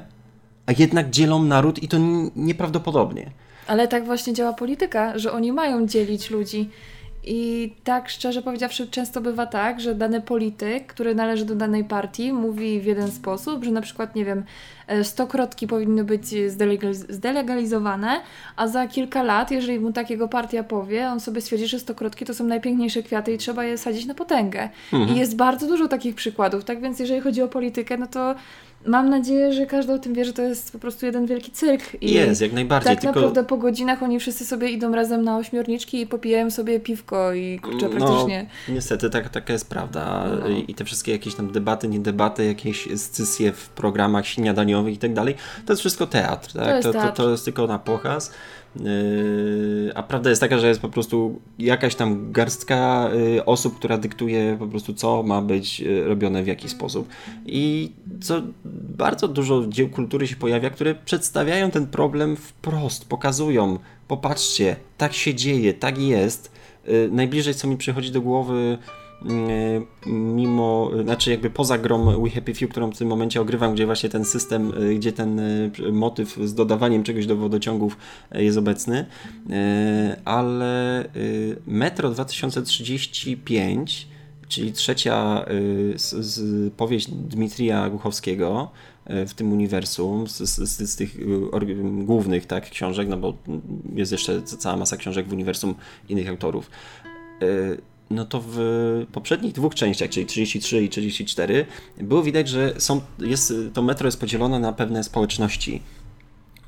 a 0.65 0.71
jednak 0.77 1.09
dzielą 1.09 1.43
naród 1.43 1.83
i 1.83 1.87
to 1.87 1.97
nieprawdopodobnie. 2.35 3.31
Ale 3.67 3.87
tak 3.87 4.05
właśnie 4.05 4.33
działa 4.33 4.53
polityka, 4.53 5.19
że 5.19 5.31
oni 5.31 5.51
mają 5.51 5.87
dzielić 5.87 6.29
ludzi. 6.29 6.69
I 7.25 7.73
tak 7.83 8.09
szczerze 8.09 8.41
powiedziawszy, 8.41 8.87
często 8.87 9.21
bywa 9.21 9.45
tak, 9.45 9.79
że 9.79 9.95
dany 9.95 10.21
polityk, 10.21 10.87
który 10.87 11.15
należy 11.15 11.45
do 11.45 11.55
danej 11.55 11.83
partii, 11.83 12.33
mówi 12.33 12.79
w 12.79 12.85
jeden 12.85 13.11
sposób, 13.11 13.63
że 13.63 13.71
na 13.71 13.81
przykład, 13.81 14.15
nie 14.15 14.25
wiem, 14.25 14.43
e, 14.87 15.03
stokrotki 15.03 15.67
powinny 15.67 16.03
być 16.03 16.23
zdelegaliz- 16.25 17.11
zdelegalizowane, 17.11 18.21
a 18.55 18.67
za 18.67 18.87
kilka 18.87 19.23
lat, 19.23 19.51
jeżeli 19.51 19.79
mu 19.79 19.91
takiego 19.93 20.27
partia 20.27 20.63
powie, 20.63 21.07
on 21.09 21.19
sobie 21.19 21.41
stwierdzi, 21.41 21.67
że 21.67 21.79
stokrotki 21.79 22.25
to 22.25 22.33
są 22.33 22.43
najpiękniejsze 22.43 23.03
kwiaty 23.03 23.33
i 23.33 23.37
trzeba 23.37 23.63
je 23.63 23.77
sadzić 23.77 24.05
na 24.05 24.13
potęgę. 24.13 24.69
I 25.09 25.15
jest 25.15 25.35
bardzo 25.35 25.67
dużo 25.67 25.87
takich 25.87 26.15
przykładów. 26.15 26.63
Tak 26.63 26.81
więc, 26.81 26.99
jeżeli 26.99 27.21
chodzi 27.21 27.41
o 27.41 27.47
politykę, 27.47 27.97
no 27.97 28.07
to 28.07 28.35
mam 28.85 29.09
nadzieję, 29.09 29.53
że 29.53 29.65
każdy 29.65 29.93
o 29.93 29.99
tym 29.99 30.13
wie, 30.13 30.25
że 30.25 30.33
to 30.33 30.41
jest 30.41 30.71
po 30.71 30.79
prostu 30.79 31.05
jeden 31.05 31.25
wielki 31.25 31.51
cyrk. 31.51 31.83
I 32.01 32.13
Jest, 32.13 32.41
jak 32.41 32.53
najbardziej, 32.53 32.91
tak 32.91 33.01
tylko... 33.01 33.15
naprawdę 33.19 33.43
po 33.43 33.57
godzinach 33.57 34.03
oni 34.03 34.19
wszyscy 34.19 34.45
sobie 34.45 34.69
idą 34.69 34.91
razem 34.95 35.23
na 35.23 35.37
ośmiorniczki 35.37 36.01
i 36.01 36.07
popijają 36.07 36.51
sobie 36.51 36.79
piwko 36.79 37.33
i 37.33 37.59
kurczę, 37.59 37.89
praktycznie. 37.89 38.45
No, 38.67 38.73
niestety 38.73 39.09
tak, 39.09 39.29
taka 39.29 39.53
jest 39.53 39.69
prawda. 39.69 40.25
No. 40.39 40.47
I- 40.47 40.75
te 40.75 40.85
wszystkie 40.85 41.11
jakieś 41.11 41.35
tam 41.35 41.51
debaty, 41.51 41.87
nie 41.87 41.99
debaty, 41.99 42.45
jakieś 42.45 42.87
scysje 42.95 43.51
w 43.51 43.69
programach 43.69 44.27
śniadaniowych 44.27 44.93
i 44.93 44.97
tak 44.97 45.13
dalej, 45.13 45.35
to 45.65 45.73
jest 45.73 45.79
wszystko 45.79 46.07
teatr. 46.07 46.53
Tak? 46.53 46.67
jest 46.67 46.87
to, 46.87 46.93
to, 46.93 46.99
teatr. 46.99 47.17
to 47.17 47.31
jest 47.31 47.45
tylko 47.45 47.67
na 47.67 47.79
pokaz. 47.79 48.31
Yy, 48.75 49.91
a 49.95 50.03
prawda 50.03 50.29
jest 50.29 50.39
taka, 50.41 50.57
że 50.57 50.67
jest 50.67 50.81
po 50.81 50.89
prostu 50.89 51.41
jakaś 51.59 51.95
tam 51.95 52.31
garstka 52.31 53.09
yy, 53.13 53.45
osób, 53.45 53.75
która 53.75 53.97
dyktuje 53.97 54.55
po 54.59 54.67
prostu, 54.67 54.93
co 54.93 55.23
ma 55.23 55.41
być 55.41 55.79
yy, 55.79 56.03
robione 56.03 56.43
w 56.43 56.47
jaki 56.47 56.69
sposób. 56.69 57.07
I 57.45 57.91
co 58.21 58.41
bardzo 58.97 59.27
dużo 59.27 59.67
dzieł 59.67 59.89
kultury 59.89 60.27
się 60.27 60.35
pojawia, 60.35 60.69
które 60.69 60.95
przedstawiają 60.95 61.71
ten 61.71 61.87
problem 61.87 62.35
wprost, 62.35 63.09
pokazują, 63.09 63.79
popatrzcie, 64.07 64.75
tak 64.97 65.13
się 65.13 65.35
dzieje, 65.35 65.73
tak 65.73 65.97
jest. 65.97 66.51
Najbliżej, 67.11 67.53
co 67.53 67.67
mi 67.67 67.77
przychodzi 67.77 68.11
do 68.11 68.21
głowy, 68.21 68.77
mimo, 70.05 70.91
znaczy 71.03 71.31
jakby 71.31 71.49
poza 71.49 71.77
grą 71.77 72.23
We 72.23 72.29
Happy 72.29 72.53
Few, 72.53 72.69
którą 72.69 72.91
w 72.91 72.97
tym 72.97 73.07
momencie 73.07 73.41
ogrywam, 73.41 73.73
gdzie 73.73 73.85
właśnie 73.85 74.09
ten 74.09 74.25
system, 74.25 74.73
yy, 74.79 74.95
gdzie 74.95 75.11
ten 75.11 75.41
yy, 75.79 75.91
motyw 75.91 76.37
z 76.43 76.53
dodawaniem 76.53 77.03
czegoś 77.03 77.25
do 77.25 77.35
wodociągów 77.35 77.97
jest 78.31 78.57
obecny, 78.57 79.05
ale 80.25 81.05
Metro 81.67 82.09
2035 82.09 84.13
czyli 84.53 84.73
trzecia 84.73 85.45
y, 85.51 85.99
z, 85.99 86.13
z 86.13 86.73
powieść 86.73 87.11
Dmitrija 87.11 87.89
Głuchowskiego 87.89 88.71
y, 89.09 89.27
w 89.27 89.33
tym 89.33 89.53
uniwersum, 89.53 90.27
z, 90.27 90.37
z, 90.37 90.89
z, 90.89 90.95
tych 90.95 91.19
y, 91.19 91.25
głównych 92.03 92.45
tak, 92.45 92.69
książek, 92.69 93.07
no 93.07 93.17
bo 93.17 93.33
jest 93.95 94.11
jeszcze 94.11 94.41
cała 94.41 94.77
masa 94.77 94.97
książek 94.97 95.27
w 95.27 95.33
uniwersum 95.33 95.75
innych 96.09 96.29
autorów. 96.29 96.69
No 98.09 98.25
to 98.25 98.43
w 98.47 98.57
poprzednich 99.11 99.53
dwóch 99.53 99.75
częściach, 99.75 100.09
czyli 100.09 100.25
33 100.25 100.83
i 100.83 100.89
34, 100.89 101.65
było 101.97 102.23
widać, 102.23 102.49
że 102.49 102.73
są, 102.77 103.01
jest, 103.19 103.53
to 103.73 103.81
metro 103.81 104.07
jest 104.07 104.19
podzielone 104.19 104.59
na 104.59 104.73
pewne 104.73 105.03
społeczności. 105.03 105.81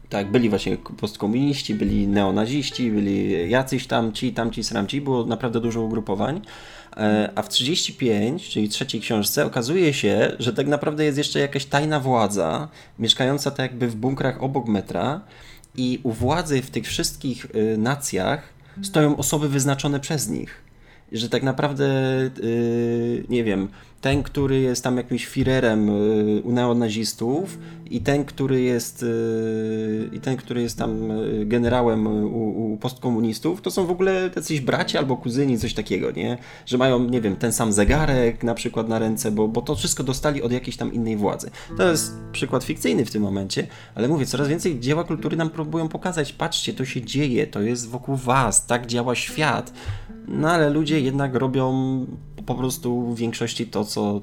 Tak, 0.10 0.32
byli 0.32 0.50
właśnie 0.50 0.78
postkomuniści, 0.78 1.76
byli 1.76 2.08
neonaziści, 2.08 2.92
byli 2.92 3.50
jacyś 3.50 3.88
tam, 3.88 4.14
ci, 4.14 4.34
tamci, 4.34 4.64
sramci, 4.64 5.02
było 5.02 5.26
naprawdę 5.26 5.60
dużo 5.60 5.82
ugrupowań. 5.82 6.42
E, 6.98 7.32
A 7.36 7.42
w 7.42 7.50
35, 7.50 8.50
czyli 8.50 8.70
trzeciej 8.70 9.02
książce, 9.02 9.46
okazuje 9.46 9.94
się, 9.94 10.32
że 10.40 10.54
tak 10.54 10.68
naprawdę 10.68 11.06
jest 11.06 11.18
jeszcze 11.18 11.40
jakaś 11.40 11.66
tajna 11.66 12.00
władza, 12.00 12.68
mieszkająca 13.00 13.52
tak 13.52 13.60
jakby 13.60 13.88
w 13.88 13.96
bunkrach 13.96 14.44
obok 14.44 14.68
metra 14.68 15.22
i 15.78 16.00
u 16.04 16.12
władzy 16.12 16.62
w 16.62 16.70
tych 16.70 16.88
wszystkich 16.88 17.46
y, 17.56 17.78
nacjach 17.78 18.54
stoją 18.82 19.18
osoby 19.18 19.50
wyznaczone 19.50 20.00
przez 20.00 20.30
nich. 20.30 20.65
Że 21.12 21.30
tak 21.30 21.44
naprawdę, 21.44 21.86
y, 22.44 23.26
nie 23.30 23.44
wiem, 23.44 23.68
ten, 24.02 24.24
który 24.24 24.60
jest 24.60 24.84
tam 24.84 24.98
jakimś 24.98 25.26
firerem 25.26 25.90
y, 25.90 26.42
u 26.44 26.52
neonazistów 26.52 27.58
i 27.90 28.02
ten, 28.02 28.26
który 28.26 28.62
jest 28.62 29.04
y, 29.04 30.10
i 30.14 30.20
ten, 30.20 30.38
który 30.38 30.62
jest 30.62 30.78
tam 30.78 31.10
generałem 31.46 32.08
u, 32.08 32.74
u 32.74 32.78
postkomunistów, 32.78 33.62
to 33.62 33.72
są 33.72 33.86
w 33.86 33.92
ogóle 33.92 34.30
jacyś 34.36 34.62
bracia 34.62 35.00
albo 35.00 35.18
kuzyni, 35.18 35.60
coś 35.60 35.74
takiego, 35.74 36.12
nie? 36.12 36.38
Że 36.66 36.78
mają, 36.78 37.00
nie 37.00 37.22
wiem, 37.22 37.36
ten 37.36 37.52
sam 37.52 37.74
zegarek 37.74 38.44
na 38.44 38.54
przykład 38.54 38.88
na 38.88 39.00
ręce, 39.00 39.32
bo, 39.32 39.48
bo 39.48 39.62
to 39.62 39.76
wszystko 39.76 40.04
dostali 40.04 40.42
od 40.42 40.52
jakiejś 40.52 40.78
tam 40.78 40.94
innej 40.94 41.18
władzy. 41.18 41.52
To 41.78 41.90
jest 41.90 42.14
przykład 42.32 42.64
fikcyjny 42.64 43.06
w 43.06 43.12
tym 43.12 43.24
momencie, 43.24 43.68
ale 43.96 44.08
mówię, 44.08 44.26
coraz 44.26 44.48
więcej 44.48 44.80
dzieła 44.80 45.04
kultury 45.04 45.38
nam 45.38 45.50
próbują 45.50 45.88
pokazać, 45.88 46.34
patrzcie, 46.34 46.74
to 46.74 46.86
się 46.86 47.02
dzieje, 47.02 47.48
to 47.48 47.62
jest 47.62 47.90
wokół 47.90 48.16
was, 48.16 48.66
tak 48.66 48.86
działa 48.86 49.16
świat. 49.16 49.74
No 50.28 50.50
ale 50.52 50.70
ludzie 50.70 51.00
jednak 51.00 51.36
robią 51.36 52.06
po 52.46 52.56
prostu 52.56 53.02
w 53.02 53.18
większości 53.18 53.68
to, 53.68 53.86
co 53.86 54.22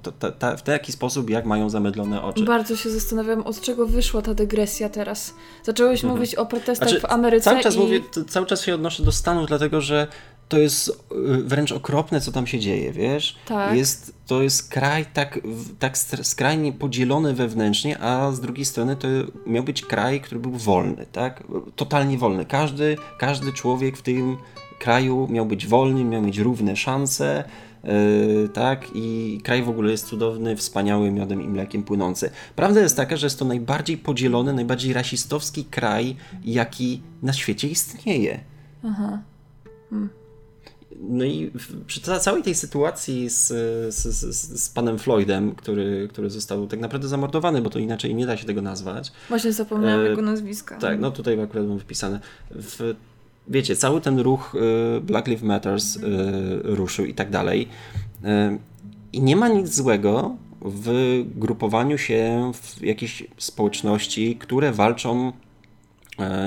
w 0.58 0.62
taki 0.62 0.92
sposób, 0.92 1.30
jak 1.30 1.46
mają 1.46 1.70
zamydlone 1.70 2.22
oczy. 2.22 2.44
Bardzo 2.44 2.76
się 2.76 2.90
zastanawiam, 2.90 3.42
od 3.42 3.60
czego 3.60 3.86
wyszła 3.86 4.22
ta 4.22 4.34
dygresja 4.34 4.88
teraz. 4.88 5.34
Zacząłeś 5.62 6.02
mówić 6.02 6.34
o 6.34 6.46
protestach 6.46 6.88
Znaczy, 6.88 7.06
w 7.06 7.10
Ameryce 7.12 7.44
Cały 7.44 7.62
czas 7.62 7.76
i... 7.76 7.78
mówię, 7.78 8.00
cały 8.28 8.46
czas 8.46 8.62
się 8.62 8.74
odnoszę 8.74 9.02
do 9.02 9.12
Stanów, 9.12 9.48
dlatego 9.48 9.80
że 9.80 10.06
to 10.48 10.58
jest 10.58 10.88
y, 10.88 10.92
wręcz 11.42 11.72
okropne, 11.72 12.20
co 12.20 12.32
tam 12.32 12.46
się 12.46 12.58
dzieje, 12.58 12.92
wiesz? 12.92 13.36
Tak. 13.46 13.76
Jest, 13.76 14.14
to 14.26 14.42
jest 14.42 14.70
kraj 14.70 15.06
tak, 15.14 15.40
tak 15.78 15.98
skrajnie 16.22 16.72
podzielony 16.72 17.34
wewnętrznie, 17.34 17.98
a 17.98 18.32
z 18.32 18.40
drugiej 18.40 18.64
strony 18.64 18.96
to 18.96 19.08
miał 19.46 19.64
być 19.64 19.82
kraj, 19.82 20.20
który 20.20 20.40
był 20.40 20.52
wolny, 20.52 21.06
tak? 21.12 21.42
Totalnie 21.76 22.18
wolny. 22.18 22.44
Każdy, 22.44 22.96
każdy 23.18 23.52
człowiek 23.52 23.96
w 23.96 24.02
tym 24.02 24.36
kraju 24.82 25.28
miał 25.30 25.46
być 25.46 25.66
wolny, 25.66 26.04
miał 26.04 26.22
mieć 26.22 26.38
równe 26.38 26.76
szanse, 26.76 27.44
yy, 27.84 28.48
tak? 28.48 28.86
I 28.94 29.40
kraj 29.44 29.62
w 29.62 29.68
ogóle 29.68 29.90
jest 29.90 30.06
cudowny, 30.06 30.56
wspaniały, 30.56 31.10
miodem 31.10 31.42
i 31.42 31.48
mlekiem 31.48 31.82
płynący. 31.82 32.30
Prawda 32.56 32.80
jest 32.80 32.96
taka, 32.96 33.16
że 33.16 33.26
jest 33.26 33.38
to 33.38 33.44
najbardziej 33.44 33.98
podzielony, 33.98 34.52
najbardziej 34.52 34.92
rasistowski 34.92 35.64
kraj, 35.64 36.16
jaki 36.44 37.02
na 37.22 37.32
świecie 37.32 37.68
istnieje. 37.68 38.40
No 41.00 41.24
i 41.24 41.50
w, 41.54 41.84
przy 41.84 42.00
ca- 42.00 42.18
całej 42.20 42.42
tej 42.42 42.54
sytuacji 42.54 43.30
z, 43.30 43.48
z, 43.94 44.06
z, 44.06 44.62
z 44.62 44.68
panem 44.68 44.98
Floydem, 44.98 45.54
który, 45.54 46.08
który 46.10 46.30
został 46.30 46.66
tak 46.66 46.80
naprawdę 46.80 47.08
zamordowany, 47.08 47.62
bo 47.62 47.70
to 47.70 47.78
inaczej 47.78 48.14
nie 48.14 48.26
da 48.26 48.36
się 48.36 48.44
tego 48.44 48.62
nazwać. 48.62 49.12
Właśnie 49.28 49.52
zapomniałam 49.52 50.00
E, 50.00 50.08
jego 50.08 50.22
nazwiska. 50.22 50.78
Tak, 50.78 51.00
no 51.00 51.10
tutaj 51.10 51.40
akurat 51.42 51.66
mam 51.66 51.78
wypisane. 51.78 52.20
W, 52.50 52.94
wiecie, 53.48 53.76
cały 53.76 54.00
ten 54.00 54.18
ruch 54.18 54.54
y, 54.54 55.00
Black 55.00 55.28
Lives 55.28 55.42
Matters 55.42 55.96
y, 55.96 56.00
ruszył 56.62 57.04
i 57.04 57.14
tak 57.14 57.30
dalej. 57.30 57.68
Y, 58.24 58.58
I 59.12 59.22
nie 59.22 59.36
ma 59.36 59.48
nic 59.48 59.74
złego 59.74 60.36
w 60.60 61.20
grupowaniu 61.36 61.98
się 61.98 62.52
w 62.54 62.82
jakiejś 62.82 63.24
społeczności, 63.38 64.36
które 64.36 64.72
walczą 64.72 65.32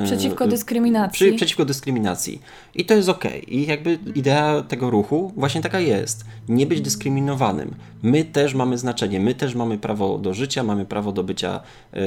Przeciwko 0.06 0.48
dyskryminacji. 0.48 1.28
przy, 1.28 1.36
przeciwko 1.36 1.66
dyskryminacji. 1.66 2.42
I 2.76 2.86
to 2.86 2.94
jest 2.94 3.10
okej. 3.10 3.56
I 3.56 3.66
jakby 3.68 4.00
idea 4.16 4.62
tego 4.62 4.90
ruchu 4.90 5.32
właśnie 5.36 5.62
taka 5.62 5.80
jest. 5.80 6.26
Nie 6.50 6.66
być 6.66 6.82
dyskryminowanym. 6.82 7.76
My 8.04 8.24
też 8.24 8.54
mamy 8.54 8.78
znaczenie. 8.78 9.20
My 9.20 9.36
też 9.36 9.56
mamy 9.56 9.78
prawo 9.78 10.18
do 10.18 10.34
życia, 10.34 10.64
mamy 10.64 10.86
prawo 10.86 11.12
do 11.12 11.24
bycia 11.24 11.60
yy, 11.94 12.00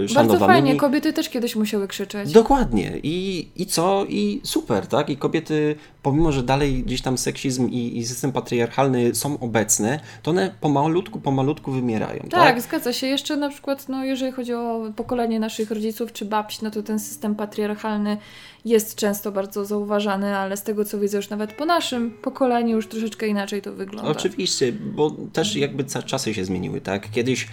Bardzo 0.00 0.14
szanowanymi. 0.14 0.46
fajnie, 0.46 0.76
kobiety 0.76 1.12
też 1.12 1.28
kiedyś 1.28 1.56
musiały 1.56 1.88
krzyczeć. 1.88 2.32
Dokładnie. 2.32 2.92
I, 3.02 3.48
I 3.56 3.66
co? 3.66 4.04
I 4.08 4.40
super, 4.44 4.86
tak? 4.86 5.10
I 5.10 5.16
kobiety, 5.16 5.76
pomimo, 6.02 6.32
że 6.32 6.42
dalej 6.42 6.82
gdzieś 6.82 7.02
tam 7.02 7.18
seksizm 7.18 7.68
i, 7.68 7.98
i 7.98 8.06
system 8.06 8.32
patriarchalny 8.32 9.14
są 9.14 9.38
obecne, 9.38 10.00
to 10.22 10.30
one 10.30 10.54
pomalutku, 10.60 11.20
pomalutku 11.20 11.72
wymierają, 11.72 12.20
tak? 12.20 12.30
Tak, 12.30 12.60
zgadza 12.60 12.92
się. 12.92 13.06
Jeszcze 13.06 13.36
na 13.36 13.48
przykład, 13.48 13.88
no, 13.88 14.04
jeżeli 14.04 14.32
chodzi 14.32 14.54
o 14.54 14.80
pokolenie 14.96 15.40
naszych 15.40 15.70
rodziców 15.70 16.12
czy 16.12 16.24
babci, 16.24 16.58
no 16.62 16.70
to 16.70 16.82
ten 16.82 16.98
system 16.98 17.34
patriarchalny 17.34 18.16
jest 18.64 18.94
często 18.94 19.32
bardzo 19.32 19.64
ale 20.12 20.56
z 20.56 20.62
tego 20.62 20.84
co 20.84 20.98
widzę 20.98 21.16
już 21.16 21.30
nawet 21.30 21.52
po 21.52 21.64
naszym 21.66 22.10
pokoleniu 22.10 22.76
już 22.76 22.86
troszeczkę 22.88 23.26
inaczej 23.26 23.62
to 23.62 23.72
wygląda. 23.72 24.10
Oczywiście, 24.10 24.72
bo 24.72 25.10
też 25.32 25.56
jakby 25.56 25.84
czasy 25.84 26.34
się 26.34 26.44
zmieniły, 26.44 26.80
tak? 26.80 27.10
Kiedyś 27.10 27.48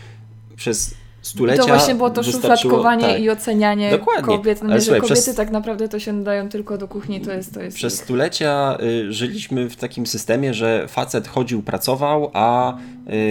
przez 0.55 0.95
stulecia 1.21 1.61
To 1.61 1.67
właśnie 1.67 1.95
było 1.95 2.09
to 2.09 2.23
szufladkowanie 2.23 3.07
tak. 3.07 3.21
i 3.21 3.29
ocenianie 3.29 3.91
Dokładnie. 3.91 4.23
kobiet. 4.37 4.63
No 4.63 4.73
nie, 4.73 4.81
słuchaj, 4.81 5.01
kobiety 5.01 5.21
przez- 5.21 5.35
tak 5.35 5.51
naprawdę 5.51 5.89
to 5.89 5.99
się 5.99 6.13
nadają 6.13 6.49
tylko 6.49 6.77
do 6.77 6.87
kuchni, 6.87 7.21
to 7.21 7.33
jest 7.33 7.53
to 7.53 7.61
jest. 7.61 7.77
Przez 7.77 7.95
ich. 7.95 8.01
stulecia 8.03 8.77
y, 8.83 9.13
żyliśmy 9.13 9.69
w 9.69 9.75
takim 9.75 10.05
systemie, 10.07 10.53
że 10.53 10.87
facet 10.87 11.27
chodził, 11.27 11.63
pracował, 11.63 12.31
a 12.33 12.77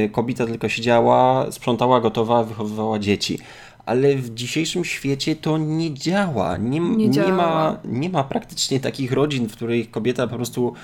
y, 0.07 0.11
kobieta 0.13 0.47
tylko 0.47 0.69
siedziała, 0.69 1.47
sprzątała, 1.53 2.01
gotowała, 2.01 2.45
wychowywała 2.45 2.99
dzieci. 2.99 3.39
Ale 3.87 4.17
w 4.17 4.35
dzisiejszym 4.35 4.85
świecie 4.85 5.37
to 5.37 5.59
nie 5.59 5.95
działa. 5.95 6.57
Nie, 6.57 6.81
Nie 6.81 6.97
nie, 6.97 7.11
działa. 7.11 7.37
ma, 7.37 7.79
nie 7.85 8.11
ma 8.11 8.25
praktycznie 8.25 8.81
takich 8.81 9.13
rodzin, 9.13 9.49
w 9.49 9.53
których 9.53 9.91
kobieta 9.91 10.27
po 10.27 10.37
prostu 10.37 10.75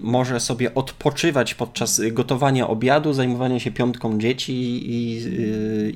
może 0.00 0.40
sobie 0.40 0.74
odpoczywać 0.74 1.54
podczas 1.54 2.00
gotowania 2.12 2.68
obiadu, 2.68 3.12
zajmowania 3.12 3.60
się 3.60 3.70
piątką 3.70 4.18
dzieci 4.18 4.52
i, 4.52 5.16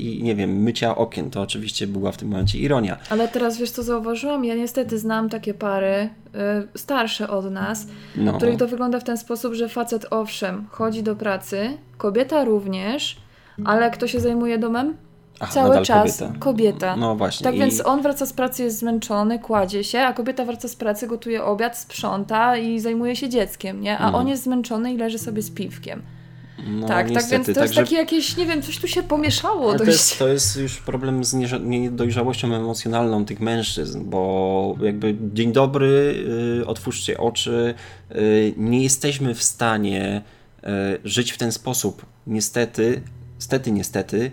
i, 0.03 0.19
i 0.19 0.23
nie 0.23 0.35
wiem, 0.35 0.63
mycia 0.63 0.97
okien. 0.97 1.31
To 1.31 1.43
oczywiście 1.43 1.87
była 1.87 2.13
w 2.13 2.17
tym 2.17 2.29
momencie 2.29 2.59
ironia. 2.59 2.97
Ale 3.11 3.29
teraz 3.29 3.59
wiesz 3.59 3.71
co 3.71 3.83
zauważyłam? 3.83 4.45
Ja 4.45 4.55
niestety 4.55 4.99
znam 4.99 5.29
takie 5.29 5.55
pary 5.55 6.09
y, 6.75 6.79
starsze 6.79 7.29
od 7.29 7.51
nas, 7.51 7.87
no. 8.17 8.33
których 8.33 8.57
to 8.57 8.69
wygląda 8.69 9.01
w 9.01 9.05
ten 9.05 9.17
sposób, 9.19 9.55
że 9.55 9.69
facet 9.69 10.07
owszem 10.11 10.67
chodzi 10.71 11.03
do 11.03 11.17
pracy, 11.17 11.79
kobieta 11.99 12.45
również, 12.45 13.17
ale 13.65 13.91
kto 13.91 14.09
się 14.09 14.21
zajmuje 14.21 14.59
domem? 14.59 14.97
Aha, 15.41 15.53
Cały 15.53 15.83
czas 15.83 16.19
kobieta. 16.19 16.39
kobieta. 16.39 16.97
No 16.97 17.17
właśnie. 17.17 17.45
Tak 17.45 17.55
I... 17.55 17.59
więc 17.59 17.87
on 17.87 18.03
wraca 18.03 18.27
z 18.27 18.33
pracy, 18.33 18.63
jest 18.63 18.79
zmęczony, 18.79 19.39
kładzie 19.39 19.85
się, 19.85 20.01
a 20.01 20.13
kobieta 20.13 20.45
wraca 20.45 20.69
z 20.69 20.77
pracy, 20.77 21.07
gotuje 21.07 21.45
obiad, 21.45 21.79
sprząta 21.79 22.57
i 22.57 22.81
zajmuje 22.81 23.17
się 23.17 23.29
dzieckiem, 23.29 23.81
nie? 23.81 23.99
A 23.99 24.11
no. 24.11 24.19
on 24.19 24.29
jest 24.29 24.43
zmęczony 24.43 24.93
i 24.93 24.97
leży 24.97 25.19
sobie 25.19 25.43
z 25.43 25.51
piwkiem. 25.51 26.03
No, 26.67 26.87
tak, 26.87 27.11
niestety, 27.11 27.31
tak 27.31 27.31
więc 27.31 27.47
to 27.47 27.55
tak, 27.55 27.63
jest 27.63 27.75
takie 27.75 27.97
jakieś, 27.97 28.37
nie 28.37 28.47
wiem, 28.47 28.63
coś 28.63 28.79
tu 28.79 28.89
się 28.89 29.03
pomieszało. 29.03 29.79
To 29.79 29.85
jest, 29.85 30.19
to 30.19 30.29
jest 30.29 30.57
już 30.57 30.77
problem 30.77 31.25
z 31.25 31.35
niedojrzałością 31.63 32.55
emocjonalną 32.55 33.25
tych 33.25 33.41
mężczyzn, 33.41 34.05
bo 34.05 34.77
jakby 34.81 35.17
dzień 35.35 35.53
dobry, 35.53 36.25
yy, 36.59 36.67
otwórzcie 36.67 37.19
oczy, 37.19 37.75
yy, 38.11 38.55
nie 38.57 38.83
jesteśmy 38.83 39.35
w 39.35 39.43
stanie 39.43 40.23
yy, 40.63 40.71
żyć 41.05 41.33
w 41.33 41.39
ten 41.39 41.53
sposób. 41.53 42.07
Niestety, 42.27 43.03
stety, 43.39 43.73
niestety, 43.73 44.31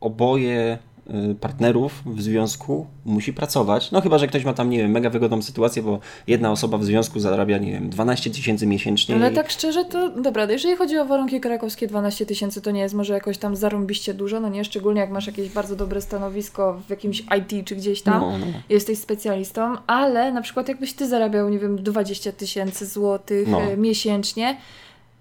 oboje 0.00 0.78
e, 1.06 1.34
partnerów 1.34 2.02
w 2.06 2.22
związku 2.22 2.86
musi 3.04 3.32
pracować. 3.32 3.90
No 3.90 4.00
chyba, 4.00 4.18
że 4.18 4.26
ktoś 4.26 4.44
ma 4.44 4.52
tam, 4.52 4.70
nie 4.70 4.78
wiem, 4.78 4.90
mega 4.90 5.10
wygodną 5.10 5.42
sytuację, 5.42 5.82
bo 5.82 5.98
jedna 6.26 6.52
osoba 6.52 6.78
w 6.78 6.84
związku 6.84 7.20
zarabia, 7.20 7.58
nie 7.58 7.72
wiem, 7.72 7.90
12 7.90 8.30
tysięcy 8.30 8.66
miesięcznie. 8.66 9.14
Ale 9.14 9.32
i... 9.32 9.34
tak 9.34 9.50
szczerze, 9.50 9.84
to 9.84 10.08
dobra, 10.08 10.44
jeżeli 10.50 10.76
chodzi 10.76 10.98
o 10.98 11.04
warunki 11.04 11.40
krakowskie, 11.40 11.86
12 11.86 12.26
tysięcy 12.26 12.62
to 12.62 12.70
nie 12.70 12.80
jest 12.80 12.94
może 12.94 13.14
jakoś 13.14 13.38
tam 13.38 13.56
zarąbiście 13.56 14.14
dużo, 14.14 14.40
no 14.40 14.48
nie, 14.48 14.64
szczególnie 14.64 15.00
jak 15.00 15.10
masz 15.10 15.26
jakieś 15.26 15.48
bardzo 15.48 15.76
dobre 15.76 16.00
stanowisko 16.00 16.80
w 16.86 16.90
jakimś 16.90 17.20
IT 17.20 17.66
czy 17.66 17.76
gdzieś 17.76 18.02
tam, 18.02 18.20
no, 18.20 18.38
no. 18.38 18.46
jesteś 18.68 18.98
specjalistą, 18.98 19.76
ale 19.86 20.32
na 20.32 20.42
przykład 20.42 20.68
jakbyś 20.68 20.92
ty 20.92 21.08
zarabiał, 21.08 21.48
nie 21.48 21.58
wiem, 21.58 21.82
20 21.82 22.32
tysięcy 22.32 22.86
złotych 22.86 23.48
no. 23.48 23.62
E, 23.62 23.76
miesięcznie, 23.76 24.56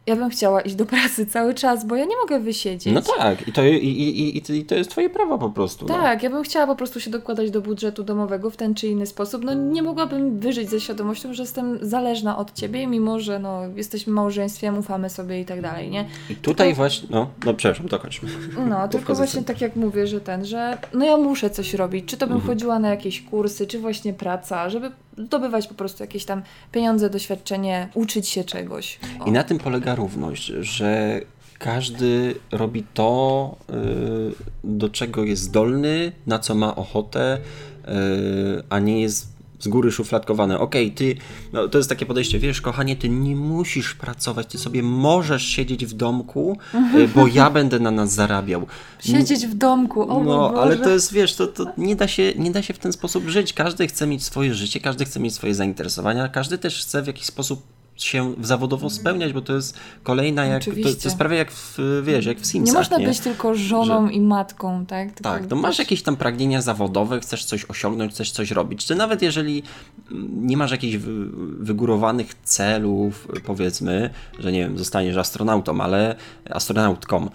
ja 0.08 0.16
bym 0.16 0.30
chciała 0.30 0.62
iść 0.62 0.76
do 0.76 0.86
pracy 0.86 1.26
cały 1.26 1.54
czas, 1.54 1.86
bo 1.86 1.96
ja 1.96 2.06
nie 2.06 2.18
mogę 2.18 2.40
wysiedzieć. 2.40 2.94
No 2.94 3.02
tak, 3.02 3.48
i 3.48 3.52
to, 3.52 3.66
i, 3.66 3.76
i, 3.76 4.38
i, 4.58 4.66
to 4.66 4.76
jest 4.76 4.92
twoje 4.92 5.10
prawo 5.10 5.38
po 5.38 5.50
prostu. 5.50 5.86
No. 5.86 5.94
Tak, 5.94 6.18
no. 6.18 6.24
ja 6.24 6.36
bym 6.36 6.44
chciała 6.44 6.68
po 6.68 6.76
prostu 6.76 7.00
się 7.00 7.12
dokładać 7.12 7.52
do 7.52 7.62
budżetu 7.62 8.04
domowego 8.04 8.50
w 8.50 8.58
ten 8.58 8.76
czy 8.76 8.88
inny 8.88 9.06
sposób. 9.06 9.44
No 9.44 9.54
nie 9.54 9.84
mogłabym 9.84 10.40
wyżyć 10.40 10.70
ze 10.70 10.80
świadomością, 10.80 11.34
że 11.34 11.44
jestem 11.44 11.80
zależna 11.82 12.38
od 12.38 12.54
ciebie, 12.54 12.88
mimo 12.88 13.20
że 13.20 13.40
no, 13.40 13.62
jesteśmy 13.76 14.14
małżeństwem, 14.14 14.78
ufamy 14.78 15.10
sobie 15.10 15.42
i 15.42 15.46
tak 15.46 15.62
dalej, 15.62 15.90
nie? 15.90 16.06
I 16.30 16.36
tutaj 16.36 16.68
tylko... 16.68 16.78
właśnie, 16.78 17.08
no, 17.12 17.30
no 17.46 17.54
przepraszam, 17.54 17.88
dokończmy. 17.88 18.30
No, 18.70 18.88
tylko 18.88 19.16
właśnie 19.16 19.44
tak 19.44 19.62
jak 19.62 19.76
mówię, 19.76 20.08
że 20.08 20.22
ten, 20.22 20.46
że 20.46 20.78
no 20.94 21.06
ja 21.06 21.18
muszę 21.18 21.50
coś 21.50 21.74
robić. 21.74 22.06
Czy 22.06 22.18
to 22.18 22.28
bym 22.28 22.36
mhm. 22.36 22.54
chodziła 22.54 22.80
na 22.80 22.90
jakieś 22.90 23.22
kursy, 23.22 23.68
czy 23.68 23.80
właśnie 23.80 24.14
praca, 24.14 24.70
żeby 24.70 24.92
zdobywać 25.18 25.68
po 25.68 25.74
prostu 25.74 26.04
jakieś 26.04 26.26
tam 26.26 26.42
pieniądze, 26.72 27.10
doświadczenie, 27.10 27.90
uczyć 27.94 28.28
się 28.28 28.44
czegoś. 28.44 29.00
O. 29.20 29.26
I 29.26 29.32
na 29.32 29.44
tym 29.44 29.58
polega 29.58 29.96
równość, 29.96 30.46
że 30.46 31.22
każdy 31.60 32.36
robi 32.52 32.84
to, 32.94 33.56
y, 33.70 33.74
do 34.64 34.90
czego 34.90 35.24
jest 35.24 35.42
zdolny, 35.42 36.12
na 36.28 36.40
co 36.40 36.56
ma 36.56 36.76
ochotę, 36.76 37.38
y, 37.38 38.64
a 38.70 38.80
nie 38.80 39.02
jest 39.02 39.37
z 39.60 39.68
góry 39.68 39.92
szufladkowane. 39.92 40.60
Okej, 40.60 40.86
okay, 40.86 40.98
ty, 40.98 41.16
no, 41.54 41.68
to 41.68 41.78
jest 41.78 41.90
takie 41.90 42.06
podejście, 42.06 42.40
wiesz, 42.40 42.62
kochanie, 42.62 42.96
ty 42.96 43.10
nie 43.10 43.36
musisz 43.36 43.96
pracować, 43.96 44.48
ty 44.48 44.58
sobie 44.58 44.84
możesz 44.84 45.44
siedzieć 45.44 45.86
w 45.86 45.94
domku, 45.94 46.58
y, 46.96 47.08
bo 47.08 47.28
ja 47.28 47.50
będę 47.58 47.80
na 47.80 47.92
nas 47.92 48.14
zarabiał. 48.14 48.68
Siedzieć 49.00 49.48
w 49.48 49.56
domku, 49.56 50.12
o 50.12 50.24
No, 50.24 50.54
ale 50.58 50.78
to 50.78 50.90
jest, 50.90 51.14
wiesz, 51.14 51.36
to, 51.36 51.48
to 51.48 51.66
nie, 51.78 51.96
da 51.96 52.08
się, 52.08 52.34
nie 52.36 52.52
da 52.52 52.62
się 52.62 52.74
w 52.74 52.80
ten 52.80 52.94
sposób 52.94 53.28
żyć. 53.28 53.54
Każdy 53.54 53.88
chce 53.88 54.08
mieć 54.08 54.24
swoje 54.24 54.54
życie, 54.54 54.80
każdy 54.80 55.06
chce 55.06 55.20
mieć 55.20 55.34
swoje 55.34 55.56
zainteresowania, 55.56 56.28
każdy 56.28 56.58
też 56.58 56.82
chce 56.82 57.02
w 57.02 57.08
jakiś 57.08 57.26
sposób 57.26 57.77
się 57.98 58.34
zawodowo 58.42 58.90
spełniać, 58.90 59.34
bo 59.34 59.42
to 59.42 59.56
jest 59.56 59.80
kolejna 60.04 60.46
jak, 60.46 60.66
to, 60.66 60.72
to, 60.72 60.78
jest 60.88 61.18
prawie 61.18 61.38
jak 61.38 61.52
w, 61.52 61.80
wiesz, 62.04 62.26
jak 62.26 62.40
w 62.40 62.46
Simsach. 62.46 62.74
Nie 62.74 62.80
można 62.80 62.98
nie? 62.98 63.08
być 63.08 63.20
tylko 63.20 63.56
żoną 63.56 64.08
Że... 64.08 64.14
i 64.14 64.22
matką, 64.22 64.86
tak? 64.86 65.12
Tylko 65.12 65.30
tak, 65.30 65.48
to 65.48 65.56
masz 65.56 65.80
jakieś 65.80 66.02
tam 66.02 66.16
pragnienia 66.16 66.62
zawodowe, 66.62 67.20
chcesz 67.20 67.46
coś 67.46 67.66
osiągnąć, 67.66 68.14
chcesz 68.14 68.32
coś 68.32 68.52
robić, 68.52 68.86
czy 68.86 68.96
nawet 68.96 69.22
jeżeli 69.22 69.64
nie 70.32 70.58
masz 70.58 70.72
jakichś 70.72 70.98
wygórowanych 71.60 72.34
celów, 72.44 73.28
powiedzmy, 73.46 74.10
że 74.40 74.52
nie 74.52 74.60
wiem, 74.60 74.78
zostaniesz 74.78 75.18
astronautą, 75.18 75.82
ale 75.82 76.16
astronautką, 76.50 77.30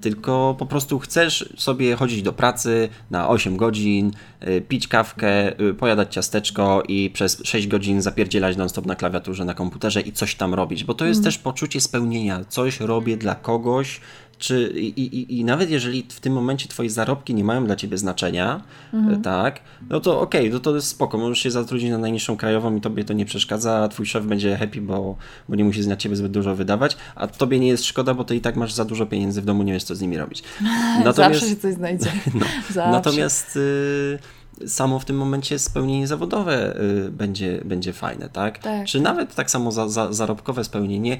tylko 0.00 0.56
po 0.58 0.66
prostu 0.66 0.98
chcesz 0.98 1.52
sobie 1.56 1.96
chodzić 1.96 2.22
do 2.22 2.32
pracy 2.32 2.88
na 3.10 3.28
8 3.28 3.56
godzin, 3.56 4.12
e, 4.40 4.60
pić 4.60 4.88
kawkę, 4.88 5.58
e, 5.58 5.74
pojadać 5.74 6.14
ciasteczko 6.14 6.82
i 6.88 7.10
przez 7.10 7.42
6 7.44 7.66
godzin 7.68 8.02
zapierdzielać 8.02 8.56
non-stop 8.56 8.86
na 8.86 8.94
klawiaturze 8.94 9.44
na 9.44 9.54
komputerze 9.54 9.78
komputerze 9.78 10.00
i 10.00 10.12
coś 10.12 10.34
tam 10.34 10.54
robić, 10.54 10.84
bo 10.84 10.94
to 10.94 11.04
jest 11.04 11.18
mm. 11.18 11.24
też 11.24 11.38
poczucie 11.38 11.80
spełnienia. 11.80 12.44
Coś 12.48 12.80
robię 12.80 13.16
dla 13.16 13.34
kogoś, 13.34 14.00
czy, 14.38 14.72
i, 14.76 15.00
i, 15.00 15.38
i 15.38 15.44
nawet 15.44 15.70
jeżeli 15.70 16.06
w 16.08 16.20
tym 16.20 16.32
momencie 16.32 16.68
twoje 16.68 16.90
zarobki 16.90 17.34
nie 17.34 17.44
mają 17.44 17.64
dla 17.64 17.76
ciebie 17.76 17.98
znaczenia, 17.98 18.62
mm. 18.94 19.22
tak, 19.22 19.60
no 19.90 20.00
to 20.00 20.20
okej, 20.20 20.40
okay, 20.40 20.52
no 20.52 20.60
to 20.60 20.74
jest 20.74 20.88
spoko, 20.88 21.18
możesz 21.18 21.38
się 21.38 21.50
zatrudnić 21.50 21.90
na 21.90 21.98
najniższą 21.98 22.36
krajową 22.36 22.76
i 22.76 22.80
tobie 22.80 23.04
to 23.04 23.12
nie 23.12 23.24
przeszkadza, 23.24 23.76
a 23.76 23.88
twój 23.88 24.06
szef 24.06 24.26
będzie 24.26 24.56
happy, 24.56 24.80
bo, 24.80 25.16
bo 25.48 25.56
nie 25.56 25.64
musi 25.64 25.88
na 25.88 25.96
ciebie 25.96 26.16
zbyt 26.16 26.32
dużo 26.32 26.54
wydawać, 26.54 26.96
a 27.14 27.26
tobie 27.26 27.60
nie 27.60 27.68
jest 27.68 27.84
szkoda, 27.84 28.14
bo 28.14 28.24
ty 28.24 28.36
i 28.36 28.40
tak 28.40 28.56
masz 28.56 28.72
za 28.72 28.84
dużo 28.84 29.06
pieniędzy 29.06 29.42
w 29.42 29.44
domu, 29.44 29.62
nie 29.62 29.72
wiesz 29.72 29.84
co 29.84 29.94
z 29.94 30.00
nimi 30.00 30.18
robić. 30.18 30.42
Natomiast, 31.04 31.16
Zawsze 31.16 31.48
się 31.48 31.56
coś 31.56 31.74
znajdzie. 31.74 32.12
No, 32.34 32.90
natomiast... 32.90 33.56
Y 33.56 34.18
samo 34.66 34.98
w 34.98 35.04
tym 35.04 35.16
momencie 35.16 35.58
spełnienie 35.58 36.06
zawodowe 36.06 36.80
y, 36.80 37.10
będzie, 37.10 37.60
będzie 37.64 37.92
fajne, 37.92 38.28
tak? 38.28 38.58
tak? 38.58 38.86
Czy 38.86 39.00
nawet 39.00 39.34
tak 39.34 39.50
samo 39.50 39.72
za, 39.72 39.88
za, 39.88 40.12
zarobkowe 40.12 40.64
spełnienie. 40.64 41.18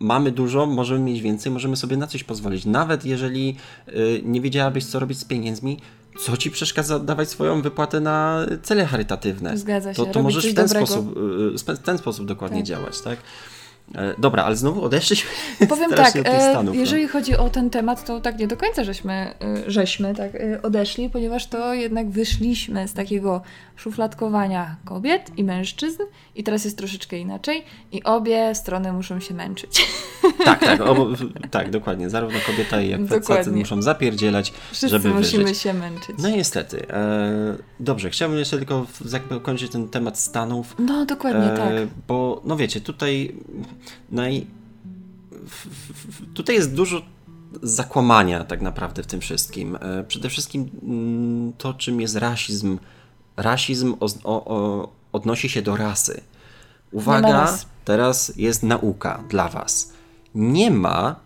Mamy 0.00 0.32
dużo, 0.32 0.66
możemy 0.66 1.00
mieć 1.00 1.20
więcej, 1.20 1.52
możemy 1.52 1.76
sobie 1.76 1.96
na 1.96 2.06
coś 2.06 2.24
pozwolić. 2.24 2.64
Nawet 2.64 3.04
jeżeli 3.04 3.56
y, 3.88 4.20
nie 4.24 4.40
wiedziałabyś, 4.40 4.84
co 4.84 4.98
robić 4.98 5.18
z 5.18 5.24
pieniędzmi, 5.24 5.78
co 6.20 6.36
ci 6.36 6.50
przeszkadza 6.50 6.98
dawać 6.98 7.28
swoją 7.28 7.62
wypłatę 7.62 8.00
na 8.00 8.46
cele 8.62 8.86
charytatywne? 8.86 9.58
Zgadza 9.58 9.94
się. 9.94 10.04
To, 10.04 10.12
to 10.12 10.22
możesz 10.22 10.46
w 10.46 10.54
ten 10.54 10.68
sposób, 10.68 11.16
y, 11.70 11.74
w 11.74 11.78
ten 11.78 11.98
sposób 11.98 12.26
dokładnie 12.26 12.58
tak. 12.58 12.66
działać, 12.66 13.00
tak? 13.00 13.18
E, 13.94 14.14
dobra, 14.18 14.44
ale 14.44 14.56
znowu 14.56 14.84
odeszliśmy 14.84 15.30
Powiem 15.68 15.90
tak, 15.90 16.16
e, 16.16 16.50
Stanów. 16.50 16.74
No. 16.74 16.80
Jeżeli 16.80 17.02
no. 17.02 17.08
chodzi 17.08 17.36
o 17.36 17.50
ten 17.50 17.70
temat, 17.70 18.04
to 18.04 18.20
tak 18.20 18.38
nie 18.38 18.46
do 18.46 18.56
końca 18.56 18.84
żeśmy, 18.84 19.12
e, 19.12 19.34
żeśmy 19.70 20.14
tak 20.14 20.32
odeszli, 20.62 21.10
ponieważ 21.10 21.46
to 21.46 21.74
jednak 21.74 22.10
wyszliśmy 22.10 22.88
z 22.88 22.92
takiego 22.92 23.42
szufladkowania 23.76 24.76
kobiet 24.84 25.30
i 25.36 25.44
mężczyzn 25.44 26.02
i 26.34 26.42
teraz 26.42 26.64
jest 26.64 26.78
troszeczkę 26.78 27.18
inaczej 27.18 27.64
i 27.92 28.02
obie 28.02 28.54
strony 28.54 28.92
muszą 28.92 29.20
się 29.20 29.34
męczyć. 29.34 29.70
Tak, 30.44 30.60
tak, 30.60 30.80
obo, 30.80 31.08
tak, 31.50 31.70
dokładnie. 31.70 32.10
Zarówno 32.10 32.38
kobieta, 32.46 32.80
jak 32.80 33.00
facet 33.24 33.54
muszą 33.54 33.82
zapierdzielać, 33.82 34.52
Wszyscy 34.66 34.88
żeby 34.88 35.08
musimy 35.08 35.44
wyżyć. 35.44 35.58
się 35.58 35.74
męczyć. 35.74 36.16
No 36.18 36.28
niestety. 36.28 36.86
E, 36.90 37.56
dobrze, 37.80 38.10
chciałbym 38.10 38.38
jeszcze 38.38 38.56
tylko 38.56 38.86
zakończyć 39.04 39.72
ten 39.72 39.88
temat 39.88 40.18
Stanów. 40.18 40.74
No, 40.78 41.06
dokładnie 41.06 41.52
e, 41.52 41.56
tak. 41.56 41.72
Bo, 42.08 42.42
no 42.44 42.56
wiecie, 42.56 42.80
tutaj 42.80 43.34
naj... 44.10 44.46
Tutaj 46.34 46.54
jest 46.54 46.74
dużo 46.74 47.02
zakłamania 47.62 48.44
tak 48.44 48.62
naprawdę 48.62 49.02
w 49.02 49.06
tym 49.06 49.20
wszystkim. 49.20 49.78
E, 49.80 50.04
przede 50.04 50.28
wszystkim 50.28 50.70
mm, 50.82 51.52
to, 51.58 51.74
czym 51.74 52.00
jest 52.00 52.16
rasizm. 52.16 52.78
Rasizm 53.36 53.94
o, 54.00 54.06
o, 54.24 54.88
odnosi 55.12 55.48
się 55.48 55.62
do 55.62 55.76
rasy. 55.76 56.20
Uwaga, 56.92 57.58
teraz 57.84 58.32
jest 58.36 58.62
nauka 58.62 59.24
dla 59.28 59.48
Was. 59.48 59.92
Nie 60.34 60.70
ma 60.70 61.16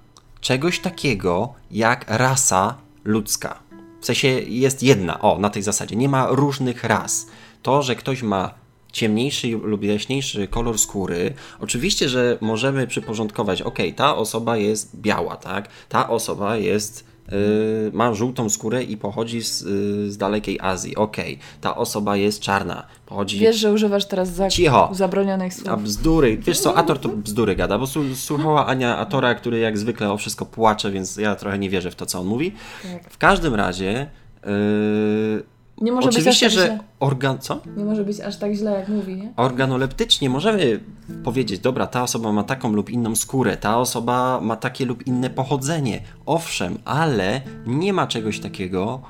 czegoś 0.41 0.81
takiego 0.81 1.55
jak 1.71 2.05
rasa 2.09 2.75
ludzka. 3.05 3.59
W 4.01 4.07
sensie 4.07 4.29
jest 4.29 4.83
jedna, 4.83 5.21
o, 5.21 5.39
na 5.39 5.51
tej 5.51 5.63
zasadzie. 5.63 5.97
Nie 5.97 6.09
ma 6.09 6.27
różnych 6.31 6.85
ras. 6.85 7.27
To, 7.63 7.83
że 7.83 7.97
ktoś 7.97 8.23
ma 8.23 8.55
ciemniejszy 8.93 9.49
lub 9.49 9.85
jaśniejszy 9.85 10.49
kolor 10.49 10.79
skóry, 10.79 11.35
oczywiście, 11.61 12.09
że 12.09 12.39
możemy 12.41 12.87
przyporządkować, 12.87 13.63
ok, 13.63 13.79
ta 13.97 14.17
osoba 14.17 14.57
jest 14.57 15.01
biała, 15.01 15.37
tak? 15.37 15.69
Ta 15.89 16.09
osoba 16.09 16.57
jest 16.57 17.13
Yy, 17.33 17.91
ma 17.93 18.15
żółtą 18.15 18.51
skórę 18.51 18.83
i 18.83 18.97
pochodzi 18.97 19.43
z, 19.43 19.61
yy, 19.61 20.11
z 20.11 20.17
dalekiej 20.17 20.59
Azji. 20.61 20.97
Okej, 20.97 21.35
okay. 21.35 21.61
ta 21.61 21.77
osoba 21.77 22.17
jest 22.17 22.41
czarna. 22.41 22.87
Pochodzi... 23.07 23.39
Wiesz, 23.39 23.57
że 23.57 23.73
używasz 23.73 24.07
teraz 24.07 24.29
za... 24.29 24.49
Cicho. 24.49 24.91
zabronionych 24.93 25.55
słów. 25.55 25.69
A 25.69 25.77
bzdury. 25.77 26.37
Wiesz 26.37 26.61
co, 26.61 26.77
Ator 26.77 26.99
to 26.99 27.09
bzdury 27.09 27.57
gada, 27.57 27.79
bo 27.79 27.87
słuchała 28.15 28.67
Ania 28.67 28.97
Atora, 28.97 29.35
który 29.35 29.59
jak 29.59 29.79
zwykle 29.79 30.13
o 30.13 30.17
wszystko 30.17 30.47
płacze, 30.47 30.91
więc 30.91 31.17
ja 31.17 31.37
trochę 31.37 31.59
nie 31.59 31.71
wierzę 31.71 31.91
w 31.91 31.95
to, 31.95 32.07
co 32.07 32.21
on 32.21 32.27
mówi. 32.27 32.53
Tak. 32.83 33.13
W 33.13 33.19
każdym 33.19 33.55
razie 33.55 34.11
yy, 34.45 35.43
Nie 35.83 35.93
może 35.93 36.09
Oczywiście, 36.09 36.47
być 36.47 36.55
aż 36.57 36.63
tak 36.63 36.69
że 36.69 36.75
źle. 36.75 36.85
organ... 37.01 37.39
Co? 37.39 37.61
Nie 37.77 37.85
może 37.85 38.05
być 38.05 38.21
aż 38.21 38.37
tak 38.37 38.53
źle, 38.53 38.71
jak 38.71 38.89
mówi, 38.89 39.17
nie? 39.17 39.33
Organoleptycznie 39.37 40.31
możemy 40.31 40.81
powiedzieć, 41.25 41.61
dobra, 41.61 41.87
ta 41.87 42.03
osoba 42.03 42.33
ma 42.33 42.45
taką 42.45 42.73
lub 42.73 42.91
inną 42.91 43.17
skórę, 43.17 43.57
ta 43.57 43.79
osoba 43.79 44.41
ma 44.43 44.57
takie 44.57 44.87
lub 44.87 45.07
inne 45.07 45.31
pochodzenie. 45.31 46.01
Owszem, 46.27 46.79
ale 46.85 47.41
nie 47.67 47.93
ma 47.93 48.07
czegoś 48.07 48.41
takiego 48.41 49.03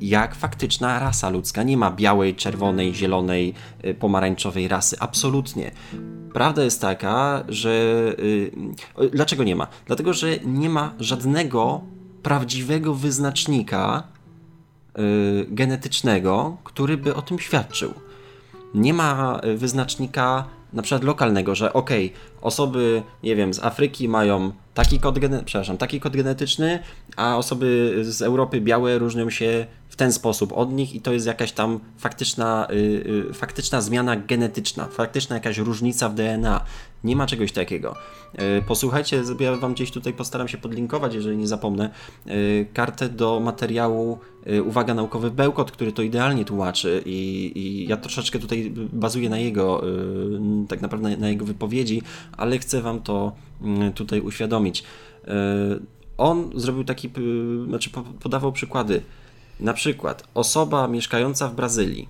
jak 0.00 0.34
faktyczna 0.34 0.98
rasa 0.98 1.30
ludzka. 1.30 1.62
Nie 1.62 1.76
ma 1.76 1.90
białej, 1.90 2.34
czerwonej, 2.34 2.94
zielonej, 2.94 3.54
y, 3.84 3.94
pomarańczowej 3.94 4.68
rasy. 4.68 4.96
Absolutnie. 5.00 5.70
Prawda 6.34 6.64
jest 6.64 6.80
taka, 6.80 7.44
że. 7.48 7.70
y, 8.18 8.50
y, 9.02 9.10
Dlaczego 9.10 9.44
nie 9.44 9.56
ma? 9.56 9.66
Dlatego, 9.86 10.12
że 10.12 10.28
nie 10.44 10.68
ma 10.68 10.94
żadnego 11.00 11.80
prawdziwego 12.22 12.94
wyznacznika 12.94 14.02
genetycznego, 15.48 16.56
który 16.64 16.96
by 16.96 17.14
o 17.14 17.22
tym 17.22 17.38
świadczył. 17.38 17.94
Nie 18.74 18.94
ma 18.94 19.40
y, 19.44 19.56
wyznacznika 19.56 20.44
na 20.72 20.82
przykład 20.82 21.04
lokalnego, 21.04 21.54
że 21.54 21.72
okej, 21.72 22.12
osoby, 22.40 23.02
nie 23.22 23.36
wiem, 23.36 23.54
z 23.54 23.64
Afryki 23.64 24.08
mają 24.08 24.52
taki 24.74 25.00
kod, 25.00 25.18
przepraszam, 25.44 25.78
taki 25.78 26.00
kod 26.00 26.16
genetyczny, 26.16 26.78
a 27.16 27.36
osoby 27.36 27.96
z 28.02 28.22
Europy 28.22 28.60
białe 28.60 28.98
różnią 28.98 29.30
się 29.30 29.66
w 29.88 29.96
ten 29.96 30.12
sposób 30.12 30.52
od 30.52 30.72
nich 30.72 30.94
i 30.94 31.00
to 31.00 31.12
jest 31.12 31.26
jakaś 31.26 31.52
tam 31.52 31.80
faktyczna, 31.98 32.68
y, 32.70 32.74
y, 33.30 33.34
faktyczna 33.34 33.80
zmiana 33.80 34.16
genetyczna, 34.16 34.86
faktyczna 34.86 35.36
jakaś 35.36 35.58
różnica 35.58 36.08
w 36.08 36.14
DNA. 36.14 36.64
Nie 37.06 37.16
ma 37.16 37.26
czegoś 37.26 37.52
takiego. 37.52 37.96
Y, 38.58 38.62
Posłuchajcie, 38.62 39.22
ja 39.40 39.56
wam 39.56 39.74
gdzieś 39.74 39.90
tutaj 39.90 40.12
postaram 40.12 40.48
się 40.48 40.58
podlinkować, 40.58 41.14
jeżeli 41.14 41.36
nie 41.36 41.46
zapomnę, 41.46 41.90
y, 42.26 42.66
kartę 42.74 43.08
do 43.08 43.40
materiału 43.40 44.18
y, 44.50 44.62
Uwaga 44.62 44.94
Naukowy 44.94 45.30
Bełkot, 45.30 45.70
który 45.72 45.92
to 45.92 46.02
idealnie 46.02 46.44
tłumaczy 46.44 47.02
i, 47.06 47.52
i 47.54 47.88
ja 47.88 47.96
troszeczkę 47.96 48.38
tutaj 48.38 48.72
bazuję 48.92 49.30
na 49.30 49.38
jego, 49.38 49.82
tak 50.68 50.80
naprawdę 50.82 51.16
na 51.16 51.28
jego 51.28 51.44
wypowiedzi, 51.44 52.02
ale 52.36 52.58
chcę 52.58 52.82
wam 52.82 53.00
to 53.02 53.32
y, 53.88 53.92
tutaj 53.92 54.20
uświadomić. 54.20 54.84
On 56.18 56.50
zrobił 56.54 56.84
taki, 56.84 57.10
znaczy 57.68 57.90
po- 57.90 58.02
podawał 58.02 58.52
przykłady. 58.52 59.02
Na 59.60 59.72
przykład 59.72 60.28
osoba 60.34 60.88
mieszkająca 60.88 61.48
w 61.48 61.54
Brazylii, 61.54 62.08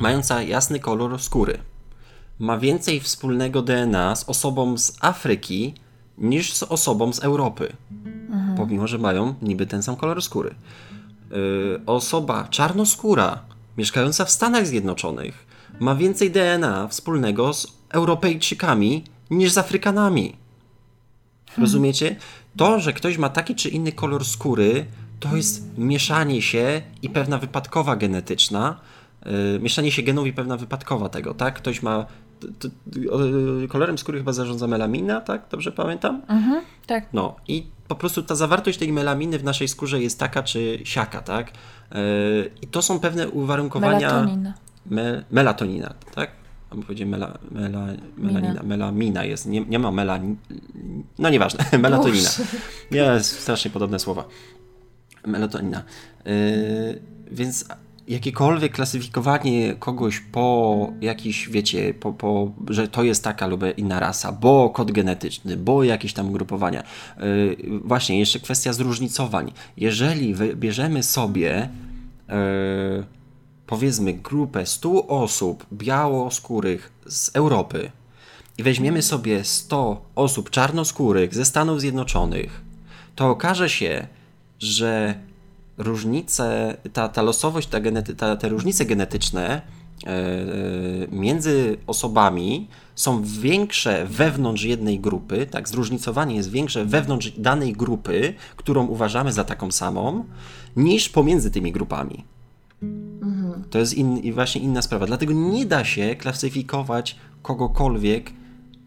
mająca 0.00 0.42
jasny 0.42 0.80
kolor 0.80 1.18
skóry, 1.22 1.58
ma 2.38 2.58
więcej 2.58 3.00
wspólnego 3.00 3.62
DNA 3.62 4.16
z 4.16 4.28
osobą 4.28 4.78
z 4.78 4.92
Afryki 5.00 5.74
niż 6.18 6.52
z 6.52 6.62
osobą 6.62 7.12
z 7.12 7.18
Europy. 7.18 7.76
Pomimo, 8.56 8.86
że 8.86 8.98
mają 8.98 9.34
niby 9.42 9.66
ten 9.66 9.82
sam 9.82 9.96
kolor 9.96 10.22
skóry. 10.22 10.54
Yy, 11.30 11.80
osoba 11.86 12.48
czarnoskóra, 12.50 13.42
mieszkająca 13.78 14.24
w 14.24 14.30
Stanach 14.30 14.66
Zjednoczonych, 14.66 15.46
ma 15.80 15.94
więcej 15.94 16.30
DNA 16.30 16.88
wspólnego 16.88 17.52
z 17.54 17.66
Europejczykami 17.90 19.04
niż 19.30 19.52
z 19.52 19.58
Afrykanami. 19.58 20.36
Rozumiecie? 21.58 22.16
To, 22.56 22.80
że 22.80 22.92
ktoś 22.92 23.18
ma 23.18 23.28
taki 23.28 23.54
czy 23.54 23.68
inny 23.68 23.92
kolor 23.92 24.24
skóry, 24.24 24.86
to 25.20 25.36
jest 25.36 25.78
mieszanie 25.78 26.42
się 26.42 26.82
i 27.02 27.10
pewna 27.10 27.38
wypadkowa 27.38 27.96
genetyczna. 27.96 28.80
Yy, 29.26 29.60
mieszanie 29.60 29.92
się 29.92 30.02
genów 30.02 30.26
i 30.26 30.32
pewna 30.32 30.56
wypadkowa 30.56 31.08
tego, 31.08 31.34
tak? 31.34 31.54
Ktoś 31.54 31.82
ma. 31.82 32.06
T- 32.40 32.48
t- 32.68 33.00
yy, 33.00 33.68
kolorem 33.68 33.98
skóry 33.98 34.18
chyba 34.18 34.32
zarządza 34.32 34.66
melamina, 34.66 35.20
tak? 35.20 35.42
Dobrze 35.50 35.72
pamiętam? 35.72 36.22
Mhm, 36.28 36.62
tak. 36.86 37.04
No 37.12 37.36
i 37.48 37.66
po 37.88 37.94
prostu 37.94 38.22
ta 38.22 38.34
zawartość 38.34 38.78
tej 38.78 38.92
melaminy 38.92 39.38
w 39.38 39.44
naszej 39.44 39.68
skórze 39.68 40.02
jest 40.02 40.18
taka 40.18 40.42
czy 40.42 40.78
siaka, 40.84 41.22
tak? 41.22 41.50
Yy, 41.94 41.98
I 42.62 42.66
to 42.66 42.82
są 42.82 43.00
pewne 43.00 43.28
uwarunkowania. 43.28 43.98
Melatonina. 44.10 44.54
Me, 44.86 45.24
melatonina, 45.30 45.94
tak? 46.14 46.30
A 46.70 46.74
powiedzieć 46.74 47.08
mela, 47.08 47.38
mela, 47.50 47.86
melanina, 48.16 48.62
melamina 48.62 49.24
jest, 49.24 49.46
nie, 49.46 49.60
nie 49.60 49.78
ma 49.78 49.90
mela, 49.90 50.20
no 51.18 51.30
nieważne, 51.30 51.64
melatonina. 51.78 52.30
Nie, 52.90 53.20
strasznie 53.20 53.70
podobne 53.70 53.98
słowa. 53.98 54.24
Melatonina. 55.26 55.82
Yy, 56.24 56.32
więc 57.30 57.64
jakiekolwiek 58.08 58.72
klasyfikowanie 58.72 59.74
kogoś 59.74 60.20
po 60.20 60.92
jakiś, 61.00 61.48
wiecie, 61.48 61.94
po, 61.94 62.12
po, 62.12 62.52
że 62.70 62.88
to 62.88 63.02
jest 63.02 63.24
taka 63.24 63.46
lub 63.46 63.64
inna 63.76 64.00
rasa, 64.00 64.32
bo 64.32 64.70
kod 64.70 64.92
genetyczny, 64.92 65.56
bo 65.56 65.84
jakieś 65.84 66.12
tam 66.12 66.32
grupowania. 66.32 66.82
Yy, 67.18 67.56
właśnie, 67.84 68.18
jeszcze 68.18 68.40
kwestia 68.40 68.72
zróżnicowań. 68.72 69.52
Jeżeli 69.76 70.34
wybierzemy 70.34 71.02
sobie 71.02 71.68
yy, 72.28 72.34
powiedzmy 73.66 74.12
grupę 74.12 74.66
100 74.66 75.06
osób 75.06 75.66
białoskórych 75.72 76.92
z 77.06 77.36
Europy 77.36 77.90
i 78.58 78.62
weźmiemy 78.62 79.02
sobie 79.02 79.44
100 79.44 80.02
osób 80.14 80.50
czarnoskórych 80.50 81.34
ze 81.34 81.44
Stanów 81.44 81.80
Zjednoczonych, 81.80 82.60
to 83.14 83.30
okaże 83.30 83.70
się, 83.70 84.06
że 84.58 85.14
różnice, 85.78 86.76
ta, 86.92 87.08
ta 87.08 87.22
losowość, 87.22 87.68
ta 87.68 87.80
genety, 87.80 88.14
ta, 88.14 88.36
te 88.36 88.48
różnice 88.48 88.84
genetyczne 88.84 89.62
e, 90.06 90.26
między 91.12 91.76
osobami 91.86 92.68
są 92.94 93.22
większe 93.22 94.06
wewnątrz 94.06 94.62
jednej 94.62 95.00
grupy, 95.00 95.46
tak, 95.46 95.68
zróżnicowanie 95.68 96.36
jest 96.36 96.50
większe 96.50 96.84
wewnątrz 96.84 97.30
danej 97.38 97.72
grupy, 97.72 98.34
którą 98.56 98.86
uważamy 98.86 99.32
za 99.32 99.44
taką 99.44 99.70
samą, 99.70 100.24
niż 100.76 101.08
pomiędzy 101.08 101.50
tymi 101.50 101.72
grupami. 101.72 102.24
To 103.70 103.78
jest 103.78 103.94
in, 103.94 104.32
właśnie 104.32 104.60
inna 104.60 104.82
sprawa. 104.82 105.06
Dlatego 105.06 105.32
nie 105.32 105.66
da 105.66 105.84
się 105.84 106.14
klasyfikować 106.14 107.16
kogokolwiek 107.42 108.32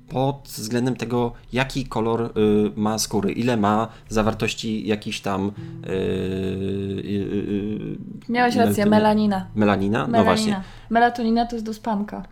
pod 0.10 0.41
względem 0.45 0.95
tego, 0.95 1.32
jaki 1.53 1.86
kolor 1.86 2.22
y, 2.22 2.32
ma 2.76 2.99
skóry, 2.99 3.32
ile 3.32 3.57
ma 3.57 3.88
zawartości 4.10 4.88
jakichś 4.88 5.22
tam. 5.22 5.51
Y, 5.86 5.89
y, 5.89 7.97
Miałeś 8.30 8.55
rację, 8.55 8.86
melanina. 8.86 9.47
Melanina? 9.55 10.07
No 10.07 10.24
właśnie. 10.24 10.62
Melatonina 10.89 11.45
to 11.45 11.55
jest 11.55 11.66
do 11.66 11.74
spanka. 11.74 12.24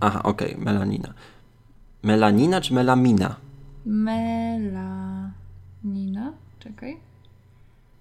Aha, 0.00 0.22
okej, 0.22 0.56
melanina. 0.58 1.14
Melanina 2.02 2.60
czy 2.60 2.74
melamina? 2.74 3.36
Melanina? 3.86 5.32
Czekaj. 6.58 6.96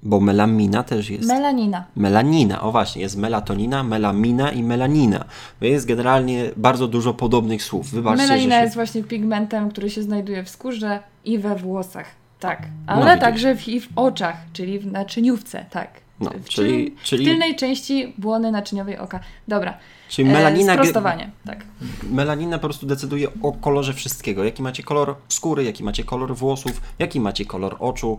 Bo 0.06 0.20
melamina 0.20 0.84
też 0.84 1.10
jest. 1.10 1.28
Melanina. 1.28 1.86
Melanina, 1.96 2.62
o 2.62 2.72
właśnie, 2.72 3.02
jest 3.02 3.18
melatonina, 3.18 3.84
melamina 3.84 4.52
i 4.52 4.64
melanina. 4.64 5.26
Jest 5.62 5.86
generalnie 5.86 6.50
bardzo 6.58 6.88
dużo 6.88 7.14
podobnych 7.14 7.64
słów. 7.64 7.92
Wybaczcie, 7.92 8.24
Melanina 8.28 8.56
się... 8.56 8.62
jest 8.64 8.76
właśnie 8.76 9.04
pigmentem, 9.04 9.70
który 9.70 9.90
się 9.90 10.04
znajduje 10.04 10.44
w 10.44 10.50
skórze 10.50 11.00
i 11.26 11.40
we 11.40 11.56
włosach. 11.56 12.06
Tak. 12.40 12.62
Ale 12.88 13.16
No 13.16 13.22
także 13.22 13.56
w, 13.56 13.68
i 13.68 13.82
w 13.82 13.88
oczach, 13.96 14.36
czyli 14.54 14.80
w 14.80 14.92
naczyniówce, 14.92 15.66
tak. 15.70 15.90
No, 16.20 16.30
w, 16.30 16.50
czyli- 16.50 16.96
czyli- 17.04 17.26
w 17.26 17.28
tylnej 17.30 17.56
części 17.56 18.14
błony 18.18 18.52
naczyniowej 18.52 18.98
oka. 18.98 19.20
Dobra. 19.48 19.78
Czyli 20.10 20.30
melanina, 20.30 20.74
E, 20.74 20.76
sprostowanie, 20.76 21.32
tak. 21.46 21.66
melanina 22.12 22.58
po 22.58 22.68
prostu 22.68 22.86
decyduje 22.86 23.28
o 23.42 23.52
kolorze 23.52 23.94
wszystkiego. 23.94 24.44
Jaki 24.44 24.62
macie 24.64 24.84
kolor 24.84 25.16
skóry, 25.28 25.64
jaki 25.64 25.84
macie 25.84 26.04
kolor 26.04 26.36
włosów, 26.36 26.82
jaki 27.00 27.20
macie 27.20 27.46
kolor 27.46 27.76
oczu. 27.80 28.18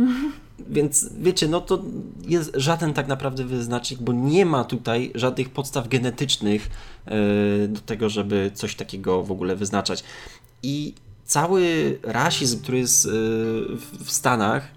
Więc 0.68 1.10
wiecie, 1.20 1.48
no 1.48 1.60
to 1.60 1.82
jest 2.28 2.52
żaden 2.54 2.94
tak 2.94 3.08
naprawdę 3.08 3.44
wyznacznik, 3.44 4.00
bo 4.02 4.12
nie 4.12 4.46
ma 4.46 4.64
tutaj 4.64 5.12
żadnych 5.14 5.48
podstaw 5.50 5.88
genetycznych 5.88 6.70
e, 7.06 7.68
do 7.68 7.80
tego, 7.80 8.08
żeby 8.08 8.50
coś 8.54 8.74
takiego 8.74 9.22
w 9.22 9.32
ogóle 9.32 9.56
wyznaczać. 9.56 10.04
I 10.62 10.94
cały 11.24 11.98
rasizm, 12.02 12.62
który 12.62 12.78
jest 12.78 13.06
e, 13.06 13.08
w 14.04 14.10
Stanach, 14.10 14.68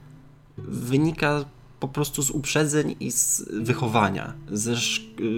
wynika 0.58 1.46
po 1.80 1.88
prostu 1.88 2.22
z 2.22 2.30
uprzedzeń 2.32 2.96
i 3.00 3.12
z 3.12 3.44
wychowania, 3.52 4.34
ze, 4.52 4.76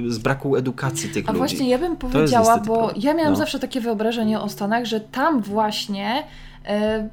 z 0.07 0.17
braku 0.17 0.55
edukacji 0.55 1.09
tych 1.09 1.29
A 1.29 1.31
ludzi. 1.31 1.38
właśnie 1.38 1.69
ja 1.69 1.77
bym 1.77 1.97
powiedziała, 1.97 2.57
bo 2.57 2.63
problem. 2.75 2.95
ja 2.97 3.13
miałam 3.13 3.33
No. 3.33 3.39
zawsze 3.39 3.59
takie 3.59 3.81
wyobrażenie 3.81 4.39
o 4.39 4.49
Stanach, 4.49 4.86
że 4.86 4.99
tam 4.99 5.41
właśnie 5.41 6.23
e, 6.65 7.09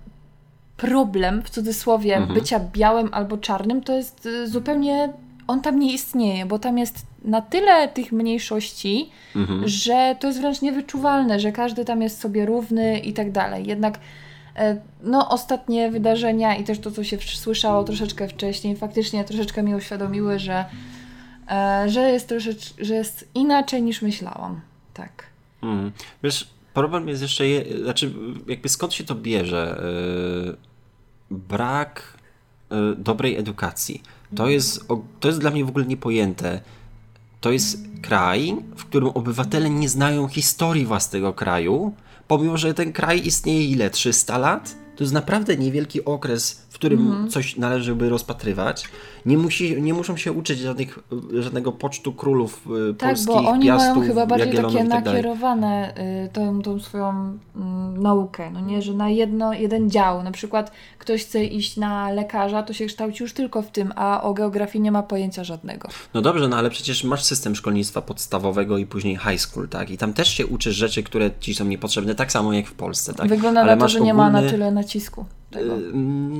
problem 0.82 1.42
w 1.42 1.50
cudzysłowie 1.50 2.16
Mhm. 2.16 2.34
bycia 2.40 2.60
białym 2.72 3.08
albo 3.12 3.38
czarnym 3.38 3.82
to 3.82 3.92
jest 3.92 4.26
e, 4.26 4.46
zupełnie. 4.48 5.12
On 5.46 5.60
tam 5.60 5.78
nie 5.78 5.92
istnieje, 5.92 6.46
bo 6.46 6.58
tam 6.58 6.78
jest 6.78 7.06
na 7.24 7.40
tyle 7.40 7.88
tych 7.88 8.12
mniejszości, 8.12 9.10
Mhm. 9.36 9.68
że 9.68 10.16
to 10.20 10.26
jest 10.26 10.40
wręcz 10.40 10.62
niewyczuwalne, 10.62 11.40
że 11.40 11.52
każdy 11.52 11.84
tam 11.84 12.02
jest 12.02 12.20
sobie 12.20 12.46
równy 12.46 12.98
i 12.98 13.12
tak 13.12 13.32
dalej. 13.32 13.66
Jednak 13.66 13.98
e, 14.56 14.76
no, 15.02 15.28
ostatnie 15.28 15.90
wydarzenia 15.90 16.56
i 16.56 16.64
też 16.64 16.78
to, 16.78 16.90
co 16.90 17.04
się 17.04 17.18
słyszało 17.18 17.84
troszeczkę 17.84 18.28
wcześniej, 18.28 18.76
faktycznie 18.76 19.24
troszeczkę 19.24 19.62
mi 19.62 19.74
uświadomiły, 19.74 20.38
że, 20.38 20.64
e, 21.50 21.84
że, 21.88 22.00
jest 22.10 22.28
troszecz, 22.28 22.74
że 22.78 22.94
jest 22.94 23.28
inaczej 23.34 23.82
niż 23.82 24.02
myślałam. 24.02 24.60
Tak. 24.94 25.26
Mhm. 25.62 25.92
Wiesz, 26.22 26.48
problem 26.74 27.08
jest 27.08 27.22
jeszcze, 27.22 27.48
je, 27.48 27.82
znaczy 27.82 28.12
jakby 28.48 28.68
skąd 28.68 28.94
się 28.94 29.04
to 29.04 29.14
bierze? 29.14 29.82
Yy, 30.46 30.71
brak 31.32 32.18
yy, 32.70 32.96
dobrej 32.98 33.36
edukacji. 33.36 34.02
To 34.36 34.48
jest, 34.48 34.84
o- 34.88 35.02
to 35.20 35.28
jest 35.28 35.40
dla 35.40 35.50
mnie 35.50 35.64
w 35.64 35.68
ogóle 35.68 35.84
niepojęte. 35.86 36.60
to 37.40 37.50
jest 37.52 37.78
kraj, 38.02 38.56
w 38.76 38.84
którym 38.84 39.08
obywatele 39.08 39.70
nie 39.70 39.88
znają 39.88 40.28
historii 40.28 40.86
własnego 40.86 41.32
kraju, 41.32 41.92
pomimo 42.28 42.56
że 42.56 42.74
ten 42.74 42.92
kraj 42.92 43.26
istnieje 43.26 43.64
ile? 43.64 43.90
300 43.90 44.38
lat? 44.38 44.74
To 44.96 45.04
jest 45.04 45.14
naprawdę 45.14 45.56
niewielki 45.56 46.04
okres, 46.04 46.66
którym 46.82 47.00
Mhm. 47.00 47.28
coś 47.28 47.56
należy 47.56 47.94
by 47.94 48.08
rozpatrywać. 48.08 48.84
Nie, 49.26 49.38
musi, 49.38 49.82
nie 49.82 49.94
muszą 49.94 50.16
się 50.16 50.32
uczyć 50.32 50.58
żadnych, 50.58 50.98
żadnego 51.40 51.72
pocztu 51.72 52.12
królów 52.12 52.66
y, 52.90 52.94
Tak, 52.94 53.08
polskich, 53.08 53.26
bo 53.26 53.48
oni 53.48 53.66
piastów, 53.66 53.96
mają 53.96 54.08
chyba 54.08 54.26
bardziej 54.26 54.54
takie 54.54 54.78
tak 54.88 55.04
nakierowane 55.04 55.94
y, 56.26 56.28
tą, 56.32 56.62
tą 56.62 56.80
swoją 56.80 57.38
mm, 57.56 58.02
naukę, 58.02 58.50
no 58.50 58.60
nie, 58.60 58.82
że 58.82 58.94
na 58.94 59.08
jedno, 59.10 59.52
jeden 59.52 59.90
dział, 59.90 60.22
na 60.22 60.30
przykład 60.30 60.72
ktoś 60.98 61.24
chce 61.24 61.44
iść 61.44 61.76
na 61.76 62.10
lekarza, 62.10 62.62
to 62.62 62.72
się 62.72 62.86
kształci 62.86 63.22
już 63.22 63.32
tylko 63.32 63.62
w 63.62 63.70
tym, 63.70 63.92
a 63.96 64.22
o 64.22 64.34
geografii 64.34 64.82
nie 64.82 64.92
ma 64.92 65.02
pojęcia 65.02 65.44
żadnego. 65.44 65.88
No 66.14 66.22
dobrze, 66.22 66.48
no 66.48 66.56
ale 66.56 66.70
przecież 66.70 67.04
masz 67.04 67.24
system 67.24 67.54
szkolnictwa 67.56 68.02
podstawowego 68.02 68.78
i 68.78 68.86
później 68.86 69.16
high 69.16 69.40
school, 69.40 69.68
tak? 69.68 69.90
I 69.90 69.98
tam 69.98 70.12
też 70.12 70.28
się 70.28 70.46
uczysz 70.46 70.76
rzeczy, 70.76 71.02
które 71.02 71.30
ci 71.40 71.54
są 71.54 71.64
niepotrzebne, 71.64 72.14
tak 72.14 72.32
samo 72.32 72.52
jak 72.52 72.66
w 72.66 72.74
Polsce, 72.74 73.14
tak? 73.14 73.28
Wygląda 73.28 73.60
ale 73.60 73.76
na 73.76 73.80
to, 73.82 73.88
że 73.88 74.00
nie 74.00 74.14
ma 74.14 74.30
na 74.30 74.38
ogólny- 74.38 74.50
tyle 74.50 74.70
nacisku 74.72 75.24
tego. 75.52 75.78
y, 75.78 75.92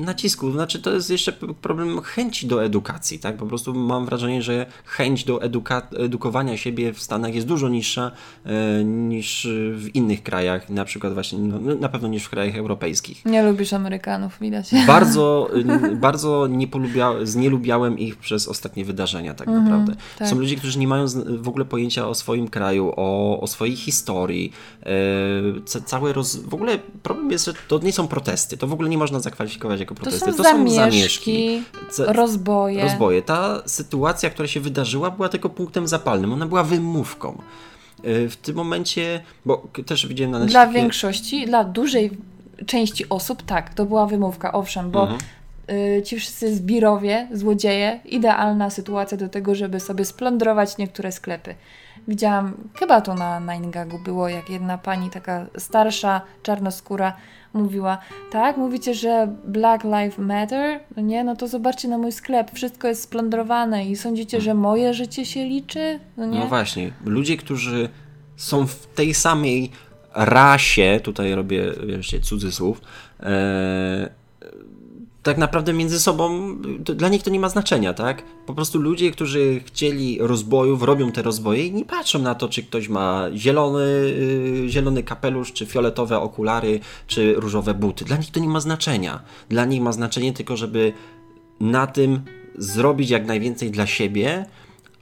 nacisku. 0.05 0.51
Znaczy, 0.51 0.81
to 0.81 0.93
jest 0.93 1.09
jeszcze 1.09 1.33
problem 1.61 2.01
chęci 2.01 2.47
do 2.47 2.63
edukacji, 2.63 3.19
tak? 3.19 3.37
Po 3.37 3.45
prostu 3.45 3.73
mam 3.73 4.05
wrażenie, 4.05 4.41
że 4.41 4.65
chęć 4.85 5.23
do 5.23 5.37
eduka- 5.37 5.81
edukowania 6.05 6.57
siebie 6.57 6.93
w 6.93 7.01
Stanach 7.01 7.35
jest 7.35 7.47
dużo 7.47 7.69
niższa 7.69 8.11
e, 8.45 8.83
niż 8.83 9.47
w 9.75 9.87
innych 9.93 10.23
krajach, 10.23 10.69
na 10.69 10.85
przykład 10.85 11.13
właśnie, 11.13 11.39
no, 11.39 11.75
na 11.75 11.89
pewno 11.89 12.07
niż 12.07 12.23
w 12.23 12.29
krajach 12.29 12.55
europejskich. 12.55 13.25
Nie 13.25 13.43
lubisz 13.43 13.73
Amerykanów, 13.73 14.37
widać. 14.41 14.69
Bardzo, 14.87 15.49
y, 15.91 15.95
bardzo 15.95 16.47
nie 16.47 16.67
polubia, 16.67 17.13
znielubiałem 17.23 17.99
ich 17.99 18.15
przez 18.15 18.47
ostatnie 18.47 18.85
wydarzenia, 18.85 19.33
tak 19.33 19.47
naprawdę. 19.47 19.95
tak. 20.19 20.27
Są 20.27 20.39
ludzie, 20.39 20.55
którzy 20.55 20.79
nie 20.79 20.87
mają 20.87 21.05
w 21.41 21.47
ogóle 21.47 21.65
pojęcia 21.65 22.07
o 22.07 22.15
swoim 22.15 22.47
kraju, 22.47 22.93
o, 22.95 23.39
o 23.41 23.47
swojej 23.47 23.75
historii. 23.75 24.51
E, 24.83 24.89
ca- 25.65 25.81
całe 25.81 26.13
roz... 26.13 26.35
W 26.35 26.53
ogóle 26.53 26.79
problem 27.03 27.31
jest, 27.31 27.45
że 27.45 27.53
to 27.67 27.79
nie 27.79 27.93
są 27.93 28.07
protesty. 28.07 28.57
To 28.57 28.67
w 28.67 28.73
ogóle 28.73 28.89
nie 28.89 28.97
można 29.03 29.19
zakwalifikować 29.19 29.79
jako 29.79 29.95
To 29.95 30.01
protesty. 30.01 30.33
są 30.33 30.43
zamieszki, 30.69 31.63
Ca- 31.91 32.13
rozboje. 32.13 32.83
rozboje. 32.83 33.21
Ta 33.21 33.61
sytuacja, 33.65 34.29
która 34.29 34.47
się 34.47 34.59
wydarzyła, 34.59 35.11
była 35.11 35.29
tylko 35.29 35.49
punktem 35.49 35.87
zapalnym. 35.87 36.33
Ona 36.33 36.45
była 36.45 36.63
wymówką. 36.63 37.41
E, 38.03 38.29
W 38.29 38.35
tym 38.37 38.55
momencie, 38.55 39.23
bo 39.45 39.67
też 39.85 40.07
widziałem 40.07 40.31
na 40.31 40.39
Dla 40.45 40.65
necie- 40.65 40.73
większości, 40.79 41.45
dla 41.45 41.63
dużej 41.63 42.11
części 42.65 43.09
osób, 43.09 43.41
tak, 43.43 43.73
to 43.73 43.85
była 43.85 44.05
wymówka, 44.07 44.51
owszem, 44.53 44.91
bo 44.91 45.01
Mhm. 45.01 45.19
y, 45.97 46.01
ci 46.05 46.19
wszyscy 46.19 46.55
zbirowie, 46.55 47.27
złodzieje, 47.33 47.99
idealna 48.05 48.69
sytuacja 48.69 49.17
do 49.17 49.29
tego, 49.29 49.55
żeby 49.55 49.79
sobie 49.79 50.05
splądrować 50.05 50.77
niektóre 50.77 51.11
sklepy. 51.11 51.55
Widziałam, 52.07 52.53
chyba 52.79 53.01
to 53.01 53.15
na 53.15 53.39
Nine 53.39 53.71
Gagu 53.71 53.99
było, 53.99 54.29
jak 54.29 54.49
jedna 54.49 54.77
pani, 54.77 55.09
taka 55.09 55.45
starsza, 55.57 56.21
czarnoskóra, 56.43 57.13
mówiła, 57.53 57.97
tak, 58.31 58.57
mówicie, 58.57 58.93
że 58.93 59.35
Black 59.45 59.83
Lives 59.83 60.17
Matter, 60.17 60.79
no 60.95 61.03
nie, 61.03 61.23
no 61.23 61.35
to 61.35 61.47
zobaczcie 61.47 61.87
na 61.87 61.97
mój 61.97 62.11
sklep, 62.11 62.51
wszystko 62.53 62.87
jest 62.87 63.01
splądrowane 63.03 63.85
i 63.85 63.95
sądzicie, 63.95 64.41
że 64.41 64.53
moje 64.53 64.93
życie 64.93 65.25
się 65.25 65.45
liczy? 65.45 65.99
No 66.17 66.25
nie? 66.25 66.39
No 66.39 66.47
właśnie, 66.47 66.91
ludzie, 67.05 67.37
którzy 67.37 67.89
są 68.35 68.67
w 68.67 68.87
tej 68.95 69.13
samej 69.13 69.71
rasie, 70.13 70.99
tutaj 71.03 71.35
robię 71.35 71.73
wiesz, 71.87 72.15
cudzysłów, 72.21 72.81
e, 73.19 74.09
tak 75.23 75.37
naprawdę 75.37 75.73
między 75.73 75.99
sobą, 75.99 76.55
dla 76.79 77.09
nich 77.09 77.23
to 77.23 77.29
nie 77.29 77.39
ma 77.39 77.49
znaczenia, 77.49 77.93
tak? 77.93 78.23
Po 78.45 78.53
prostu 78.53 78.79
ludzie, 78.79 79.11
którzy 79.11 79.61
chcieli 79.65 80.17
rozbojów, 80.21 80.83
robią 80.83 81.11
te 81.11 81.21
rozboje 81.21 81.67
i 81.67 81.71
nie 81.71 81.85
patrzą 81.85 82.19
na 82.19 82.35
to, 82.35 82.49
czy 82.49 82.63
ktoś 82.63 82.89
ma 82.89 83.27
zielony, 83.35 83.83
y, 83.83 84.65
zielony 84.67 85.03
kapelusz, 85.03 85.53
czy 85.53 85.65
fioletowe 85.65 86.19
okulary, 86.19 86.79
czy 87.07 87.33
różowe 87.33 87.73
buty. 87.73 88.05
Dla 88.05 88.17
nich 88.17 88.31
to 88.31 88.39
nie 88.39 88.49
ma 88.49 88.59
znaczenia. 88.59 89.21
Dla 89.49 89.65
nich 89.65 89.81
ma 89.81 89.91
znaczenie 89.91 90.33
tylko, 90.33 90.57
żeby 90.57 90.93
na 91.59 91.87
tym 91.87 92.21
zrobić 92.57 93.09
jak 93.09 93.25
najwięcej 93.25 93.71
dla 93.71 93.87
siebie, 93.87 94.45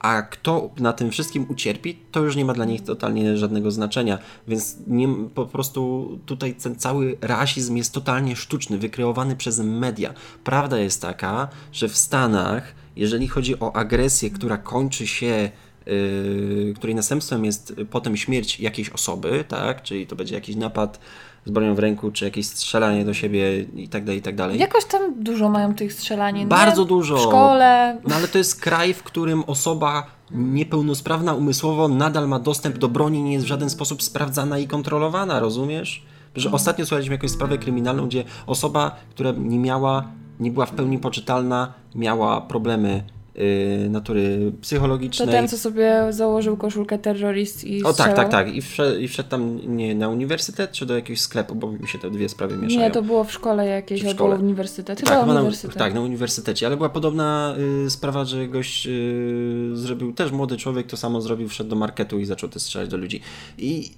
a 0.02 0.22
kto 0.22 0.70
na 0.78 0.92
tym 0.92 1.10
wszystkim 1.10 1.46
ucierpi, 1.48 1.98
to 2.12 2.20
już 2.20 2.36
nie 2.36 2.44
ma 2.44 2.52
dla 2.52 2.64
nich 2.64 2.84
totalnie 2.84 3.36
żadnego 3.36 3.70
znaczenia. 3.70 4.18
Więc 4.48 4.76
nie, 4.86 5.08
po 5.34 5.46
prostu 5.46 6.08
tutaj 6.26 6.54
ten 6.54 6.76
cały 6.76 7.18
rasizm 7.20 7.76
jest 7.76 7.94
totalnie 7.94 8.36
sztuczny, 8.36 8.78
wykreowany 8.78 9.36
przez 9.36 9.58
media. 9.58 10.14
Prawda 10.44 10.78
jest 10.78 11.02
taka, 11.02 11.48
że 11.72 11.88
w 11.88 11.96
Stanach, 11.96 12.74
jeżeli 12.96 13.28
chodzi 13.28 13.60
o 13.60 13.76
agresję, 13.76 14.30
która 14.30 14.58
kończy 14.58 15.06
się 15.06 15.50
yy, 15.86 16.74
której 16.76 16.94
następstwem 16.94 17.44
jest 17.44 17.74
potem 17.90 18.16
śmierć 18.16 18.60
jakiejś 18.60 18.90
osoby, 18.90 19.44
tak? 19.48 19.82
Czyli 19.82 20.06
to 20.06 20.16
będzie 20.16 20.34
jakiś 20.34 20.56
napad 20.56 20.98
z 21.44 21.50
bronią 21.50 21.74
w 21.74 21.78
ręku, 21.78 22.10
czy 22.10 22.24
jakieś 22.24 22.46
strzelanie 22.46 23.04
do 23.04 23.14
siebie 23.14 23.60
i 23.60 23.88
tak 23.88 24.04
dalej, 24.04 24.18
i 24.18 24.22
tak 24.22 24.36
dalej. 24.36 24.58
Jakoś 24.58 24.84
tam 24.84 25.22
dużo 25.22 25.48
mają 25.48 25.74
tych 25.74 25.92
strzelanin. 25.92 26.48
Bardzo 26.48 26.82
nie? 26.82 26.88
dużo. 26.88 27.16
W 27.16 27.20
szkole. 27.20 27.98
No 28.08 28.14
ale 28.14 28.28
to 28.28 28.38
jest 28.38 28.60
kraj, 28.60 28.94
w 28.94 29.02
którym 29.02 29.44
osoba 29.46 30.06
niepełnosprawna 30.30 31.34
umysłowo 31.34 31.88
nadal 31.88 32.28
ma 32.28 32.38
dostęp 32.38 32.78
do 32.78 32.88
broni, 32.88 33.22
nie 33.22 33.32
jest 33.32 33.44
w 33.44 33.48
żaden 33.48 33.70
sposób 33.70 34.02
sprawdzana 34.02 34.58
i 34.58 34.66
kontrolowana, 34.66 35.40
rozumiesz? 35.40 36.02
Że 36.36 36.48
Mhm. 36.48 36.54
ostatnio 36.54 36.86
słuchaliśmy 36.86 37.14
jakąś 37.14 37.30
sprawę 37.30 37.58
kryminalną, 37.58 38.06
gdzie 38.06 38.24
osoba, 38.46 38.96
która 39.10 39.32
nie 39.38 39.58
miała, 39.58 40.04
nie 40.40 40.50
była 40.50 40.66
w 40.66 40.70
pełni 40.72 40.98
poczytalna, 40.98 41.72
miała 41.94 42.40
problemy 42.40 43.04
yy, 43.34 43.88
natury 43.90 44.52
To 44.56 44.62
psychologicznej. 44.62 45.28
ten, 45.28 45.48
co 45.48 45.58
sobie 45.58 46.06
założył 46.10 46.56
koszulkę 46.56 46.98
terroryst 46.98 47.64
i 47.64 47.80
O 47.82 47.84
tak, 47.84 47.92
strzelał? 47.94 48.16
tak, 48.16 48.28
tak. 48.30 48.54
I 48.54 48.62
wszedł, 48.62 48.98
I 49.00 49.08
wszedł 49.08 49.28
tam 49.28 49.76
nie 49.76 49.94
na 49.94 50.08
uniwersytet, 50.08 50.72
czy 50.72 50.86
do 50.86 50.94
jakiegoś 50.94 51.20
sklepu, 51.20 51.54
bo 51.54 51.72
mi 51.72 51.88
się 51.88 51.98
te 51.98 52.10
dwie 52.10 52.28
sprawy 52.28 52.56
mieszają. 52.56 52.80
Nie, 52.80 52.90
to 52.90 53.02
było 53.02 53.24
w 53.24 53.32
szkole 53.32 53.66
jakieś 53.66 54.02
w 54.02 54.06
albo 54.06 54.14
szkole? 54.24 54.36
uniwersytet. 54.36 54.98
Chyba 55.00 55.10
Tak, 55.10 55.20
chyba 55.20 55.34
na, 55.34 55.40
uniwersytet. 55.40 55.76
tak, 55.78 55.94
na 55.94 56.00
uniwersytecie, 56.00 56.66
ale 56.66 56.76
była 56.76 56.88
podobna 56.88 57.54
y, 57.86 57.90
sprawa, 57.90 58.24
że 58.24 58.48
gość 58.48 58.86
y, 58.86 59.70
zrobił, 59.74 60.12
też 60.12 60.32
młody 60.32 60.56
człowiek 60.56 60.86
to 60.86 60.96
samo 60.96 61.20
zrobił, 61.20 61.48
wszedł 61.48 61.70
do 61.70 61.76
marketu 61.76 62.18
i 62.18 62.24
zaczął 62.24 62.48
też 62.50 62.62
strzelać 62.62 62.88
do 62.88 62.96
ludzi. 62.96 63.20
I 63.58 63.90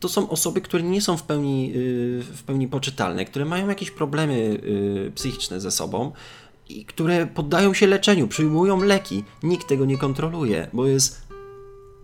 to 0.00 0.08
są 0.08 0.28
osoby, 0.28 0.60
które 0.60 0.82
nie 0.82 1.00
są 1.00 1.16
w 1.16 1.22
pełni, 1.22 1.72
y, 1.76 2.22
w 2.34 2.42
pełni 2.42 2.68
poczytalne, 2.68 3.24
które 3.24 3.44
mają 3.44 3.68
jakieś 3.68 3.90
problemy 3.90 4.34
y, 4.34 5.12
psychiczne 5.14 5.60
ze 5.60 5.70
sobą 5.70 6.12
i 6.68 6.84
które 6.84 7.26
poddają 7.26 7.74
się 7.74 7.86
leczeniu, 7.86 8.28
przyjmują 8.28 8.82
leki. 8.82 9.24
Nikt 9.42 9.68
tego 9.68 9.84
nie 9.84 9.98
kontroluje, 9.98 10.66
bo 10.72 10.86
jest 10.86 11.32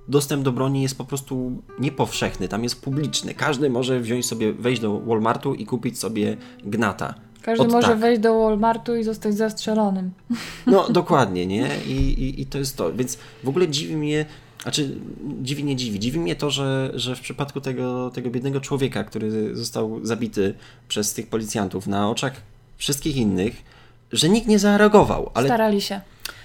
dostęp 0.08 0.42
do 0.42 0.52
broni 0.52 0.82
jest 0.82 0.98
po 0.98 1.04
prostu 1.04 1.62
niepowszechny, 1.78 2.48
tam 2.48 2.64
jest 2.64 2.82
publiczny. 2.82 3.34
Każdy 3.34 3.70
może 3.70 4.00
wziąć 4.00 4.26
sobie, 4.26 4.52
wejść 4.52 4.82
do 4.82 5.00
Walmartu 5.00 5.54
i 5.54 5.66
kupić 5.66 5.98
sobie 5.98 6.36
gnata. 6.64 7.14
Każdy 7.42 7.64
Od 7.64 7.72
może 7.72 7.88
tak. 7.88 7.98
wejść 7.98 8.22
do 8.22 8.38
Walmartu 8.40 8.96
i 8.96 9.04
zostać 9.04 9.36
zastrzelonym. 9.36 10.10
No, 10.66 10.88
dokładnie, 11.00 11.46
nie? 11.46 11.68
I, 11.86 11.92
i, 11.92 12.40
I 12.40 12.46
to 12.46 12.58
jest 12.58 12.76
to. 12.76 12.92
Więc 12.92 13.18
w 13.44 13.48
ogóle 13.48 13.68
dziwi 13.68 13.96
mnie, 13.96 14.26
znaczy 14.62 14.96
dziwi, 15.42 15.64
nie 15.64 15.76
dziwi. 15.76 16.00
Dziwi 16.00 16.20
mnie 16.20 16.36
to, 16.36 16.50
że, 16.50 16.90
że 16.94 17.16
w 17.16 17.20
przypadku 17.20 17.60
tego, 17.60 18.10
tego 18.10 18.30
biednego 18.30 18.60
człowieka, 18.60 19.04
który 19.04 19.56
został 19.56 20.06
zabity 20.06 20.54
przez 20.88 21.14
tych 21.14 21.26
policjantów 21.26 21.86
na 21.86 22.10
oczach 22.10 22.32
wszystkich 22.76 23.16
innych, 23.16 23.62
że 24.12 24.28
nikt 24.28 24.46
nie 24.48 24.58
zareagował. 24.58 25.30
Ale, 25.34 25.46
Starali 25.48 25.80
się. 25.80 25.94
ale 25.94 26.02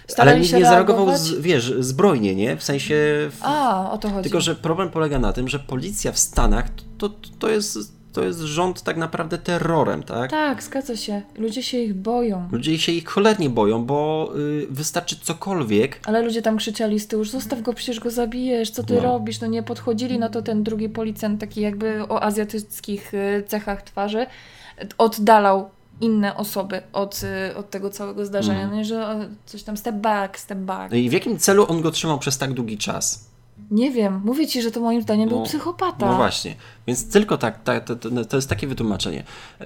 Starali 0.07 0.39
nikt 0.41 0.51
się 0.51 0.59
nie 0.59 0.65
zareagował, 0.65 1.17
z, 1.17 1.33
wiesz, 1.41 1.73
zbrojnie, 1.79 2.35
nie? 2.35 2.57
W 2.57 2.63
sensie... 2.63 2.95
W, 3.31 3.37
A, 3.41 3.91
o 3.91 3.97
to 3.97 4.09
chodzi. 4.09 4.23
tylko, 4.23 4.41
że 4.41 4.55
problem 4.55 4.89
polega 4.89 5.19
na 5.19 5.33
tym, 5.33 5.47
że 5.49 5.59
policja 5.59 6.11
w 6.11 6.19
Stanach 6.19 6.65
to, 6.97 7.09
to, 7.09 7.15
to, 7.39 7.49
jest, 7.49 7.77
to 8.13 8.23
jest 8.23 8.39
rząd 8.39 8.81
tak 8.81 8.97
naprawdę 8.97 9.37
terrorem, 9.37 10.03
tak? 10.03 10.31
Tak, 10.31 10.63
zgadza 10.63 10.95
się. 10.95 11.21
Ludzie 11.37 11.63
się 11.63 11.77
ich 11.77 11.93
boją. 11.93 12.47
Ludzie 12.51 12.79
się 12.79 12.91
ich 12.91 13.07
cholernie 13.09 13.49
boją, 13.49 13.85
bo 13.85 14.31
y, 14.37 14.67
wystarczy 14.69 15.15
cokolwiek, 15.21 15.99
Ale 16.05 16.21
ludzie 16.21 16.41
tam 16.41 16.57
krzyczeli 16.57 16.99
z 16.99 17.07
tyłu, 17.07 17.23
że 17.23 17.31
zostaw 17.31 17.61
go, 17.61 17.73
przecież 17.73 17.99
go 17.99 18.09
zabijesz, 18.11 18.69
co 18.71 18.83
ty 18.83 18.93
No. 18.93 19.01
robisz? 19.01 19.41
No 19.41 19.47
nie 19.47 19.63
podchodzili, 19.63 20.19
no 20.19 20.29
to 20.29 20.41
ten 20.41 20.63
drugi 20.63 20.89
policjant, 20.89 21.39
taki 21.41 21.61
jakby 21.61 22.03
o 22.09 22.23
azjatyckich 22.23 23.13
y, 23.13 23.43
cechach 23.47 23.81
twarzy, 23.81 24.25
oddalał 24.97 25.69
inne 26.01 26.35
osoby 26.35 26.81
od, 26.93 27.21
y, 27.51 27.57
od 27.57 27.69
tego 27.69 27.89
całego 27.89 28.25
zdarzenia. 28.25 28.67
No 28.67 28.75
nie, 28.75 28.85
że 28.85 29.07
o, 29.07 29.15
coś 29.45 29.63
tam 29.63 29.77
step 29.77 29.95
back, 29.95 30.39
step 30.39 30.59
back. 30.59 30.91
No 30.91 30.97
i 30.97 31.09
w 31.09 31.13
jakim 31.13 31.37
celu 31.37 31.65
on 31.69 31.81
go 31.81 31.91
trzymał 31.91 32.19
przez 32.19 32.37
tak 32.37 32.53
długi 32.53 32.77
czas? 32.77 33.33
Nie 33.71 33.91
wiem, 33.91 34.21
mówię 34.25 34.47
ci, 34.47 34.61
że 34.61 34.71
to 34.71 34.79
moim 34.79 35.01
zdaniem 35.01 35.29
był 35.29 35.39
No, 35.39 35.45
psychopata. 35.45 36.05
No 36.05 36.15
właśnie, 36.15 36.55
więc 36.87 37.09
tylko 37.09 37.37
tak, 37.37 37.63
tak 37.63 37.85
to, 37.85 37.95
to, 37.95 38.25
to 38.25 38.37
jest 38.37 38.49
takie 38.49 38.67
wytłumaczenie. 38.67 39.23
Yy, 39.59 39.65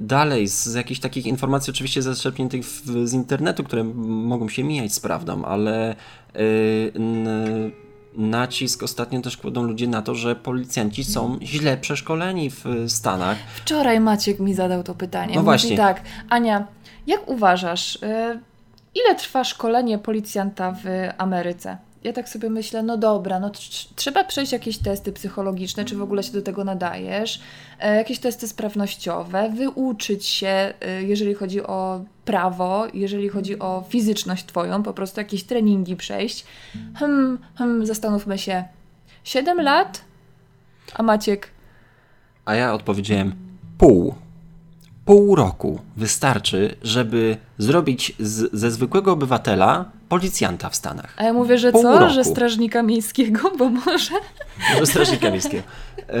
dalej, 0.00 0.48
z 0.48 0.74
jakichś 0.74 1.00
takich 1.00 1.26
informacji, 1.26 1.70
oczywiście 1.70 2.02
zaczerpniętych 2.02 2.64
w, 2.64 3.08
z 3.08 3.12
internetu, 3.12 3.64
które 3.64 3.84
mogą 4.04 4.48
się 4.48 4.64
mijać 4.64 4.92
z 4.92 5.00
prawdą, 5.00 5.44
ale 5.44 5.96
yy, 6.34 7.72
nacisk 8.16 8.82
ostatnio 8.82 9.20
też 9.20 9.36
kładą 9.36 9.62
ludzie 9.62 9.88
na 9.88 10.02
to, 10.02 10.14
że 10.14 10.36
policjanci 10.36 11.04
są 11.04 11.38
źle 11.42 11.76
przeszkoleni 11.76 12.50
w 12.50 12.64
Stanach. 12.88 13.38
Wczoraj 13.54 14.00
Maciek 14.00 14.40
mi 14.40 14.54
zadał 14.54 14.82
to 14.82 14.94
pytanie. 14.94 15.34
No 15.34 15.40
Mówi 15.40 15.44
właśnie. 15.44 15.76
tak, 15.76 16.00
Ania, 16.28 16.66
jak 17.06 17.28
uważasz, 17.28 17.96
y, 17.96 17.98
ile 18.94 19.14
trwa 19.14 19.44
szkolenie 19.44 19.98
policjanta 19.98 20.72
w 20.72 20.84
Ameryce? 21.18 21.76
Ja 22.06 22.12
tak 22.12 22.28
sobie 22.28 22.50
myślę, 22.50 22.82
no 22.82 22.96
dobra, 22.96 23.40
no 23.40 23.48
tr- 23.50 23.88
trzeba 23.96 24.24
przejść 24.24 24.52
jakieś 24.52 24.78
testy 24.78 25.12
psychologiczne, 25.12 25.84
czy 25.84 25.96
w 25.96 26.02
ogóle 26.02 26.22
się 26.22 26.32
do 26.32 26.42
tego 26.42 26.64
nadajesz, 26.64 27.40
e, 27.80 27.96
jakieś 27.96 28.18
testy 28.18 28.48
sprawnościowe, 28.48 29.50
wyuczyć 29.56 30.26
się, 30.26 30.74
e, 30.80 31.02
jeżeli 31.02 31.34
chodzi 31.34 31.62
o 31.62 32.04
prawo, 32.24 32.86
jeżeli 32.94 33.28
chodzi 33.28 33.58
o 33.58 33.84
fizyczność 33.88 34.46
twoją, 34.46 34.82
po 34.82 34.92
prostu 34.92 35.20
jakieś 35.20 35.44
treningi 35.44 35.96
przejść. 35.96 36.44
Hmm, 36.94 37.38
hmm, 37.54 37.86
zastanówmy 37.86 38.38
się. 38.38 38.64
7 39.24 39.60
lat? 39.60 40.04
A 40.94 41.02
Maciek? 41.02 41.50
A 42.44 42.54
ja 42.54 42.74
odpowiedziałem 42.74 43.34
pół. 43.78 44.14
Pół 45.06 45.34
roku 45.34 45.80
wystarczy, 45.96 46.76
żeby 46.82 47.36
zrobić 47.58 48.12
z, 48.18 48.50
ze 48.52 48.70
zwykłego 48.70 49.12
obywatela 49.12 49.84
policjanta 50.08 50.70
w 50.70 50.76
Stanach. 50.76 51.14
A 51.16 51.24
ja 51.24 51.32
mówię, 51.32 51.58
że 51.58 51.72
Pół 51.72 51.82
co? 51.82 51.98
roku. 51.98 52.14
Że 52.14 52.24
strażnika 52.24 52.82
miejskiego, 52.82 53.52
bo 53.58 53.68
może... 53.70 54.14
Może 54.72 54.86
strażnika 54.86 55.30
miejskiego. 55.30 55.62
E, 56.08 56.12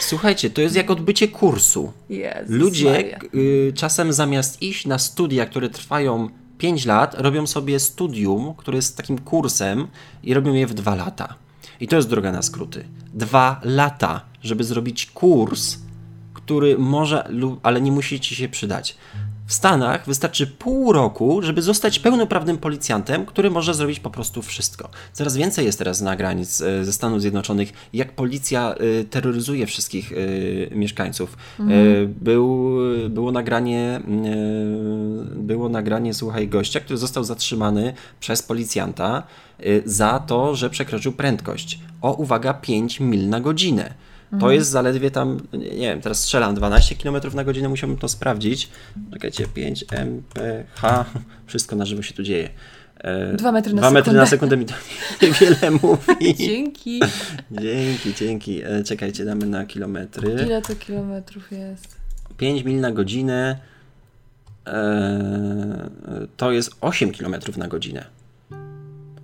słuchajcie, 0.00 0.50
to 0.50 0.60
jest 0.60 0.76
jak 0.76 0.90
odbycie 0.90 1.28
kursu. 1.28 1.92
Jezus 2.08 2.56
Ludzie 2.56 3.18
y, 3.34 3.72
czasem 3.74 4.12
zamiast 4.12 4.62
iść 4.62 4.86
na 4.86 4.98
studia, 4.98 5.46
które 5.46 5.68
trwają 5.70 6.28
5 6.58 6.86
lat, 6.86 7.14
robią 7.20 7.46
sobie 7.46 7.80
studium, 7.80 8.54
które 8.56 8.76
jest 8.76 8.96
takim 8.96 9.18
kursem 9.18 9.88
i 10.22 10.34
robią 10.34 10.54
je 10.54 10.66
w 10.66 10.74
2 10.74 10.94
lata. 10.94 11.34
I 11.80 11.88
to 11.88 11.96
jest 11.96 12.08
droga 12.08 12.32
na 12.32 12.42
skróty. 12.42 12.84
Dwa 13.14 13.60
lata, 13.64 14.20
żeby 14.42 14.64
zrobić 14.64 15.06
kurs, 15.06 15.78
który 16.50 16.78
może, 16.78 17.28
ale 17.62 17.80
nie 17.80 17.92
musi 17.92 18.20
ci 18.20 18.34
się 18.34 18.48
przydać. 18.48 18.96
W 19.46 19.52
Stanach 19.52 20.06
wystarczy 20.06 20.46
pół 20.46 20.92
roku, 20.92 21.42
żeby 21.42 21.62
zostać 21.62 21.98
pełnoprawnym 21.98 22.58
policjantem, 22.58 23.26
który 23.26 23.50
może 23.50 23.74
zrobić 23.74 24.00
po 24.00 24.10
prostu 24.10 24.42
wszystko. 24.42 24.88
Coraz 25.12 25.36
więcej 25.36 25.66
jest 25.66 25.78
teraz 25.78 26.00
nagrań 26.00 26.44
z, 26.44 26.60
e, 26.60 26.84
ze 26.84 26.92
Stanów 26.92 27.20
Zjednoczonych, 27.20 27.72
jak 27.92 28.12
policja 28.12 28.74
e, 28.74 29.04
terroryzuje 29.04 29.66
wszystkich 29.66 30.12
e, 30.12 30.74
mieszkańców. 30.74 31.36
E, 31.60 31.64
Był, 32.06 32.76
było 33.08 33.32
nagranie, 33.32 34.00
było 35.36 35.68
nagranie, 35.68 36.14
słuchaj, 36.14 36.48
gościa, 36.48 36.80
który 36.80 36.96
został 36.96 37.24
zatrzymany 37.24 37.94
przez 38.20 38.42
policjanta 38.42 39.22
za 39.84 40.18
to, 40.18 40.56
że 40.56 40.70
przekroczył 40.70 41.12
prędkość. 41.12 41.78
O, 42.02 42.12
uwaga, 42.12 42.54
5 42.54 43.00
mil 43.00 43.28
na 43.28 43.40
godzinę. 43.40 43.94
To 44.40 44.50
jest 44.50 44.70
zaledwie 44.70 45.10
tam, 45.10 45.40
nie 45.52 45.68
wiem, 45.68 46.00
teraz 46.00 46.20
strzelam 46.22 46.54
12 46.54 46.96
km 46.96 47.16
na 47.34 47.44
godzinę, 47.44 47.68
musiałbym 47.68 47.98
to 47.98 48.08
sprawdzić. 48.08 48.68
Czekajcie, 49.12 49.46
5 49.54 49.84
mph, 49.92 51.04
wszystko 51.46 51.76
na 51.76 51.84
żywo 51.86 52.02
się 52.02 52.14
tu 52.14 52.22
dzieje. 52.22 52.48
E, 52.98 53.36
Dwa 53.36 53.52
metry 53.52 53.74
na 53.74 53.80
Dwa 53.80 53.90
metry 53.90 54.04
sekundę. 54.04 54.20
na 54.20 54.26
sekundę 54.26 54.56
mi 54.56 54.66
to 54.66 54.74
niewiele 55.22 55.70
mówi. 55.70 56.34
Dzięki. 56.46 57.00
Dzięki, 57.50 58.14
dzięki. 58.14 58.62
E, 58.64 58.84
Czekajcie, 58.84 59.24
damy 59.24 59.46
na 59.46 59.66
kilometry. 59.66 60.32
Ile 60.46 60.62
to 60.62 60.76
kilometrów 60.76 61.52
jest? 61.52 61.96
5 62.36 62.64
mil 62.64 62.80
na 62.80 62.90
godzinę 62.92 63.58
e, 64.66 65.90
to 66.36 66.52
jest 66.52 66.70
8 66.80 67.12
km 67.12 67.34
na 67.56 67.68
godzinę. 67.68 68.04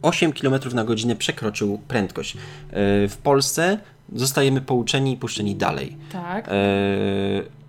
8 0.02 0.32
km 0.32 0.54
na 0.74 0.84
godzinę 0.84 1.16
przekroczył 1.16 1.78
prędkość. 1.88 2.36
W 3.08 3.14
Polsce 3.22 3.78
zostajemy 4.12 4.60
pouczeni 4.60 5.12
i 5.12 5.16
puszczeni 5.16 5.56
dalej. 5.56 5.96
Tak. 6.12 6.48
E, 6.48 6.52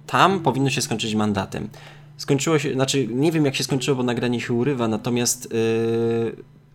tam 0.08 0.40
powinno 0.40 0.70
się 0.70 0.82
skończyć 0.82 1.16
mandatem. 1.16 1.70
Skończyło 2.18 2.60
się, 2.60 2.74
znaczy 2.74 3.08
nie 3.08 3.32
wiem 3.32 3.46
jak 3.46 3.56
się 3.56 3.64
skończyło, 3.64 3.98
bo 3.98 4.04
nagranie 4.04 4.42
się 4.42 4.54
urywa, 4.54 4.88
natomiast 4.88 5.46
e, 5.46 5.58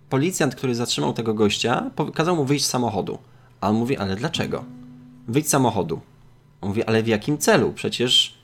policjant, 0.08 0.54
który 0.54 0.74
zatrzymał 0.74 1.12
tego 1.12 1.34
gościa, 1.34 1.90
kazał 2.14 2.36
mu 2.36 2.44
wyjść 2.44 2.64
z 2.64 2.68
samochodu. 2.68 3.18
A 3.60 3.68
on 3.68 3.76
mówi, 3.76 3.96
ale 3.96 4.16
dlaczego? 4.16 4.64
Wyjdź 5.28 5.46
z 5.46 5.50
samochodu. 5.50 6.00
On 6.60 6.68
mówi, 6.68 6.84
ale 6.84 7.02
w 7.02 7.06
jakim 7.06 7.38
celu? 7.38 7.72
Przecież 7.72 8.41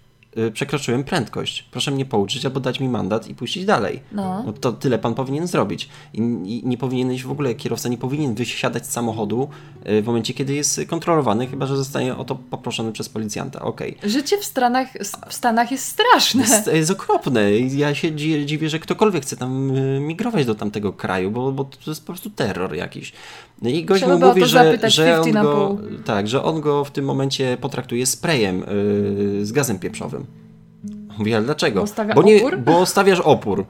przekroczyłem 0.52 1.04
prędkość. 1.04 1.62
Proszę 1.70 1.90
mnie 1.90 2.04
pouczyć 2.04 2.44
albo 2.44 2.60
dać 2.60 2.80
mi 2.80 2.88
mandat 2.88 3.28
i 3.28 3.34
puścić 3.34 3.64
dalej. 3.64 4.00
No. 4.12 4.52
to 4.60 4.72
tyle 4.72 4.98
pan 4.98 5.14
powinien 5.14 5.46
zrobić. 5.46 5.88
I, 6.14 6.18
I 6.18 6.62
nie 6.66 6.78
powinieneś 6.78 7.24
w 7.24 7.30
ogóle, 7.30 7.54
kierowca 7.54 7.88
nie 7.88 7.98
powinien 7.98 8.34
wysiadać 8.34 8.86
z 8.86 8.90
samochodu 8.90 9.48
y, 9.88 10.02
w 10.02 10.06
momencie, 10.06 10.34
kiedy 10.34 10.54
jest 10.54 10.80
kontrolowany, 10.88 11.46
chyba 11.46 11.66
że 11.66 11.76
zostanie 11.76 12.16
o 12.16 12.24
to 12.24 12.34
poproszony 12.34 12.92
przez 12.92 13.08
policjanta. 13.08 13.60
Okej. 13.60 13.96
Życie 14.02 14.38
w 14.38 14.44
Stanach, 14.44 14.88
w 15.28 15.34
Stanach 15.34 15.70
jest 15.70 15.84
straszne. 15.84 16.42
Jest, 16.42 16.66
jest 16.66 16.90
okropne. 16.90 17.58
Ja 17.58 17.94
się 17.94 18.12
dzi- 18.12 18.46
dziwię, 18.46 18.68
że 18.68 18.78
ktokolwiek 18.78 19.22
chce 19.22 19.36
tam 19.36 19.76
y, 19.76 20.00
migrować 20.00 20.46
do 20.46 20.54
tamtego 20.54 20.92
kraju, 20.92 21.30
bo, 21.30 21.52
bo 21.52 21.64
to 21.64 21.90
jest 21.90 22.00
po 22.00 22.06
prostu 22.06 22.30
terror 22.30 22.74
jakiś. 22.74 23.12
No 23.62 23.70
I 23.70 23.84
gość 23.84 24.02
Trzeba 24.02 24.18
mu 24.18 24.26
mówi, 24.26 24.40
że, 24.40 24.48
że, 24.48 24.78
50 24.78 25.36
on 25.36 25.42
go, 25.42 25.78
tak, 26.04 26.28
że 26.28 26.44
on 26.44 26.60
go 26.60 26.84
w 26.84 26.90
tym 26.90 27.04
momencie 27.04 27.56
potraktuje 27.60 28.06
sprayem 28.06 28.62
y, 28.62 29.46
z 29.46 29.52
gazem 29.52 29.78
pieprzowym. 29.78 30.17
Mówi, 31.18 31.34
ale 31.34 31.44
dlaczego? 31.44 31.84
Bo 32.14 32.14
bo, 32.14 32.22
nie, 32.22 32.40
bo 32.58 32.86
stawiasz 32.86 33.20
opór. 33.20 33.66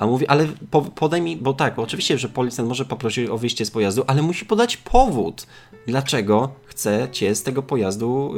A 0.00 0.06
mówi, 0.06 0.26
ale 0.26 0.46
po, 0.70 0.82
podaj 0.82 1.22
mi, 1.22 1.36
bo 1.36 1.52
tak, 1.52 1.78
oczywiście, 1.78 2.18
że 2.18 2.28
policjant 2.28 2.68
może 2.68 2.84
poprosić 2.84 3.28
o 3.28 3.38
wyjście 3.38 3.64
z 3.64 3.70
pojazdu, 3.70 4.04
ale 4.06 4.22
musi 4.22 4.44
podać 4.44 4.76
powód, 4.76 5.46
dlaczego 5.86 6.50
chce 6.66 7.08
cię 7.12 7.34
z 7.34 7.42
tego 7.42 7.62
pojazdu, 7.62 8.34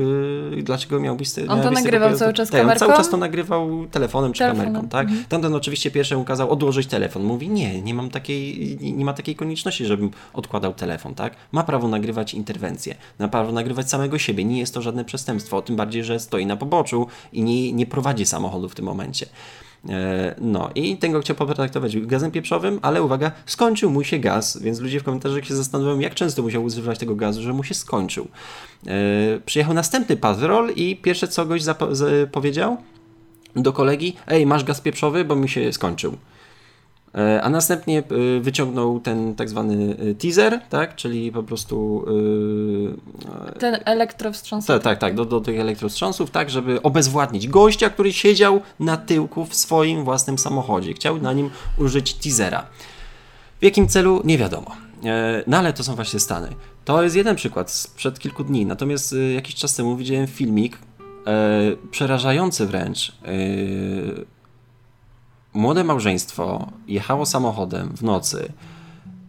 yy, 0.50 0.62
dlaczego 0.62 1.00
miałbyś 1.00 1.28
z, 1.28 1.34
to 1.34 1.56
tego 1.56 1.70
nagrywał 1.70 2.14
cały 2.14 2.32
czas 2.32 2.50
tak, 2.50 2.60
on 2.60 2.66
cały 2.66 2.78
kamerką? 2.78 2.96
czas 2.96 3.10
to 3.10 3.16
nagrywał 3.16 3.86
telefonem 3.86 4.32
czy 4.32 4.38
Telefonem, 4.38 4.66
kamerką, 4.66 4.88
tak? 4.88 5.06
mhm. 5.06 5.24
Tamten 5.28 5.54
oczywiście 5.54 5.90
pierwszy 5.90 6.24
kazał 6.26 6.50
odłożyć 6.50 6.86
telefon. 6.86 7.24
Mówi, 7.24 7.48
nie, 7.48 7.82
nie 7.82 7.94
mam 7.94 8.10
takiej, 8.10 8.76
nie, 8.80 8.92
nie 8.92 9.04
ma 9.04 9.12
takiej 9.12 9.36
konieczności, 9.36 9.86
żebym 9.86 10.10
odkładał 10.32 10.74
telefon, 10.74 11.14
tak? 11.14 11.36
Ma 11.52 11.64
prawo 11.64 11.88
nagrywać 11.88 12.34
interwencje, 12.34 12.94
ma 13.18 13.28
prawo 13.28 13.52
nagrywać 13.52 13.90
samego 13.90 14.18
siebie, 14.18 14.44
nie 14.44 14.58
jest 14.58 14.74
to 14.74 14.82
żadne 14.82 15.04
przestępstwo, 15.04 15.62
tym 15.62 15.76
bardziej, 15.76 16.04
że 16.04 16.20
stoi 16.20 16.46
na 16.46 16.56
poboczu 16.56 17.06
i 17.32 17.42
nie, 17.42 17.72
nie 17.72 17.86
prowadzi 17.86 18.26
samochodu 18.26 18.68
w 18.68 18.74
tym 18.74 18.84
momencie. 18.84 19.26
E, 19.88 20.34
No 20.40 20.70
i 20.74 20.96
ten 20.96 21.12
go 21.12 21.20
chciał 21.20 21.36
potraktować 21.36 21.98
gazem 22.00 22.30
pieprzowym, 22.30 22.78
ale 22.82 23.02
uwaga, 23.02 23.32
skończył 23.46 23.90
mu 23.90 24.04
się 24.04 24.18
gaz, 24.18 24.62
więc 24.62 24.80
ludzie 24.80 25.00
w 25.00 25.04
komentarzach 25.04 25.44
się 25.44 25.54
zastanawiają, 25.56 25.98
jak 25.98 26.14
często 26.14 26.42
musiał 26.42 26.64
używać 26.64 26.98
tego 26.98 27.16
gazu, 27.16 27.42
że 27.42 27.52
mu 27.52 27.64
się 27.64 27.74
skończył. 27.74 28.28
E, 28.86 28.90
Przyjechał 29.46 29.74
następny 29.74 30.16
patrol 30.16 30.70
i 30.76 30.96
pierwsze 30.96 31.28
co 31.28 31.46
goś 31.46 31.62
powiedział 32.32 32.76
do 33.56 33.72
kolegi, 33.72 34.16
ej, 34.26 34.46
masz 34.46 34.64
gaz 34.64 34.80
pieprzowy, 34.80 35.24
bo 35.24 35.36
mi 35.36 35.48
się 35.48 35.72
skończył. 35.72 36.16
E, 37.14 37.42
A 37.42 37.50
następnie 37.50 37.98
e, 37.98 38.40
wyciągnął 38.40 39.00
ten 39.00 39.34
tak 39.34 39.48
zwany 39.48 39.96
e, 40.10 40.14
teaser, 40.14 40.60
tak? 40.68 40.96
czyli 40.96 41.32
po 41.32 41.42
prostu 41.42 42.04
Ten 43.58 43.76
elektrowstrząs. 43.84 44.66
tak, 44.66 44.82
tak, 44.82 44.98
tak, 44.98 45.14
do, 45.14 45.24
do 45.24 45.40
tych 45.40 45.60
elektrostrząsów, 45.60 46.30
tak, 46.30 46.50
żeby 46.50 46.82
obezwładnić 46.82 47.48
gościa, 47.48 47.90
który 47.90 48.12
siedział 48.12 48.60
na 48.80 48.96
tyłku 48.96 49.44
w 49.44 49.54
swoim 49.54 50.04
własnym 50.04 50.38
samochodzie. 50.38 50.92
Chciał 50.92 51.18
na 51.18 51.32
nim 51.32 51.50
użyć 51.78 52.14
teasera. 52.14 52.66
W 53.60 53.64
jakim 53.64 53.88
celu? 53.88 54.20
Nie 54.24 54.38
wiadomo. 54.38 54.70
No 55.46 55.58
ale 55.58 55.72
to 55.72 55.84
są 55.84 55.94
właśnie 55.94 56.20
Stany. 56.20 56.48
To 56.84 57.02
jest 57.02 57.16
jeden 57.16 57.36
przykład 57.36 57.70
sprzed 57.70 58.18
kilku 58.18 58.44
dni. 58.44 58.66
Natomiast 58.66 59.14
jakiś 59.34 59.54
czas 59.54 59.74
temu 59.76 59.96
widziałem 59.96 60.26
filmik, 60.26 60.78
e, 61.26 61.60
przerażający 61.90 62.66
wręcz. 62.66 63.08
E, 63.08 63.12
młode 65.54 65.84
małżeństwo 65.84 66.68
jechało 66.86 67.26
samochodem 67.26 67.96
w 67.96 68.02
nocy. 68.02 68.52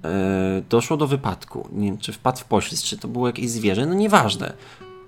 E, 0.03 0.61
doszło 0.69 0.97
do 0.97 1.07
wypadku. 1.07 1.67
Nie 1.71 1.87
wiem, 1.87 1.97
czy 1.97 2.13
wpadł 2.13 2.37
w 2.39 2.45
poślizg, 2.45 2.85
czy 2.85 2.97
to 2.97 3.07
było 3.07 3.27
jakieś 3.27 3.49
zwierzę, 3.49 3.85
no 3.85 3.93
nieważne. 3.93 4.53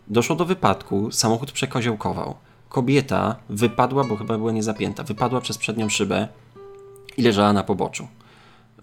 Doszło 0.07 0.35
do 0.35 0.45
wypadku, 0.45 1.11
samochód 1.11 1.51
przekoziołkował. 1.51 2.35
Kobieta 2.69 3.35
wypadła, 3.49 4.03
bo 4.03 4.15
chyba 4.15 4.37
była 4.37 4.51
niezapięta, 4.51 5.03
wypadła 5.03 5.41
przez 5.41 5.57
przednią 5.57 5.89
szybę 5.89 6.27
i 7.17 7.21
leżała 7.21 7.53
na 7.53 7.63
poboczu. 7.63 8.07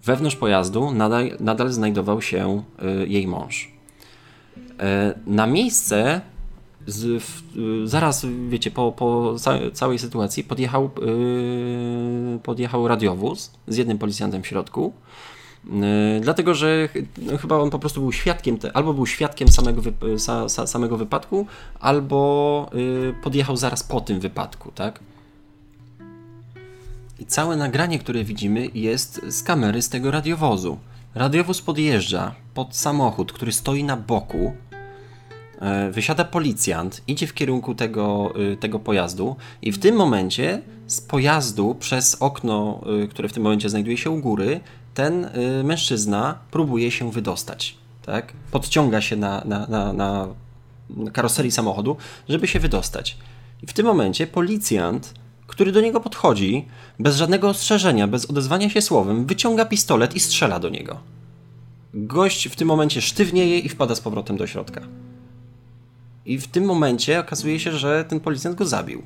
Wewnątrz 0.03 0.35
pojazdu 0.35 0.91
nadal, 0.91 1.31
nadal 1.39 1.71
znajdował 1.71 2.21
się 2.21 2.63
y, 3.03 3.07
jej 3.07 3.27
mąż. 3.27 3.71
E, 4.79 5.13
na 5.25 5.47
miejsce 5.47 6.21
z, 6.87 7.23
w, 7.23 7.57
y, 7.57 7.87
zaraz, 7.87 8.25
wiecie, 8.49 8.71
po, 8.71 8.91
po 8.91 9.35
ca 9.39 9.59
całej 9.73 9.99
sytuacji 9.99 10.43
podjechał, 10.43 10.89
y, 12.35 12.39
podjechał 12.43 12.87
radiowóz 12.87 13.51
z 13.67 13.77
jednym 13.77 13.97
policjantem 13.97 14.43
w 14.43 14.47
środku. 14.47 14.93
Y, 15.65 16.19
Dlatego, 16.21 16.53
że 16.53 16.89
no, 17.17 17.37
chyba 17.37 17.57
on 17.57 17.69
po 17.69 17.79
prostu 17.79 18.01
był 18.01 18.11
świadkiem, 18.11 18.57
te, 18.57 18.77
albo 18.77 18.93
był 18.93 19.05
świadkiem 19.05 19.47
samego, 19.47 19.81
wyp- 19.81 20.17
sa, 20.17 20.49
sa, 20.49 20.67
samego 20.67 20.97
wypadku, 20.97 21.47
albo 21.79 22.69
y, 22.75 23.13
podjechał 23.23 23.57
zaraz 23.57 23.83
po 23.83 24.01
tym 24.01 24.19
wypadku, 24.19 24.71
tak? 24.75 24.99
I 27.19 27.25
całe 27.25 27.55
nagranie, 27.55 27.99
które 27.99 28.23
widzimy, 28.23 28.67
jest 28.73 29.21
z 29.27 29.43
kamery 29.43 29.81
z 29.81 29.89
tego 29.89 30.11
radiowozu. 30.11 30.77
Radiowóz 31.15 31.61
podjeżdża 31.61 32.35
pod 32.53 32.75
samochód, 32.75 33.33
który 33.33 33.51
stoi 33.51 33.83
na 33.83 33.97
boku. 33.97 34.53
E, 35.63 35.91
Wysiada 35.91 36.25
policjant, 36.25 37.01
idzie 37.07 37.27
w 37.27 37.33
kierunku 37.33 37.75
tego, 37.75 38.33
y, 38.53 38.57
tego 38.57 38.79
pojazdu, 38.79 39.35
i 39.61 39.71
w 39.71 39.79
tym 39.79 39.95
momencie 39.95 40.61
z 40.87 41.01
pojazdu 41.01 41.75
przez 41.79 42.15
okno, 42.19 42.81
y, 43.03 43.07
które 43.07 43.29
w 43.29 43.33
tym 43.33 43.43
momencie 43.43 43.69
znajduje 43.69 43.97
się 43.97 44.09
u 44.09 44.17
góry, 44.17 44.59
ten 44.93 45.25
y, 45.25 45.63
mężczyzna 45.63 46.39
próbuje 46.51 46.91
się 46.91 47.11
wydostać. 47.11 47.77
Tak? 48.05 48.33
Podciąga 48.51 49.01
się 49.01 49.15
na, 49.15 49.43
na, 49.45 49.67
na, 49.67 49.93
na 49.93 50.27
karoserii 51.13 51.51
samochodu, 51.51 51.97
żeby 52.29 52.47
się 52.47 52.59
wydostać. 52.59 53.17
I 53.63 53.67
w 53.67 53.73
tym 53.73 53.85
momencie 53.85 54.27
policjant, 54.27 55.13
który 55.47 55.71
do 55.71 55.81
niego 55.81 55.99
podchodzi, 55.99 56.65
bez 56.99 57.17
żadnego 57.17 57.49
ostrzeżenia, 57.49 58.07
bez 58.07 58.25
odezwania 58.25 58.69
się 58.69 58.81
słowem, 58.81 59.25
wyciąga 59.25 59.65
pistolet 59.65 60.15
i 60.15 60.19
strzela 60.19 60.59
do 60.59 60.69
niego. 60.69 60.99
Gość 61.93 62.47
w 62.47 62.55
tym 62.55 62.67
momencie 62.67 63.01
sztywnieje 63.01 63.59
i 63.59 63.69
wpada 63.69 63.95
z 63.95 64.01
powrotem 64.01 64.37
do 64.37 64.47
środka. 64.47 64.81
I 66.25 66.37
w 66.37 66.47
tym 66.47 66.65
momencie 66.65 67.19
okazuje 67.19 67.59
się, 67.59 67.71
że 67.71 68.05
ten 68.05 68.19
policjant 68.19 68.57
go 68.57 68.65
zabił. 68.65 69.03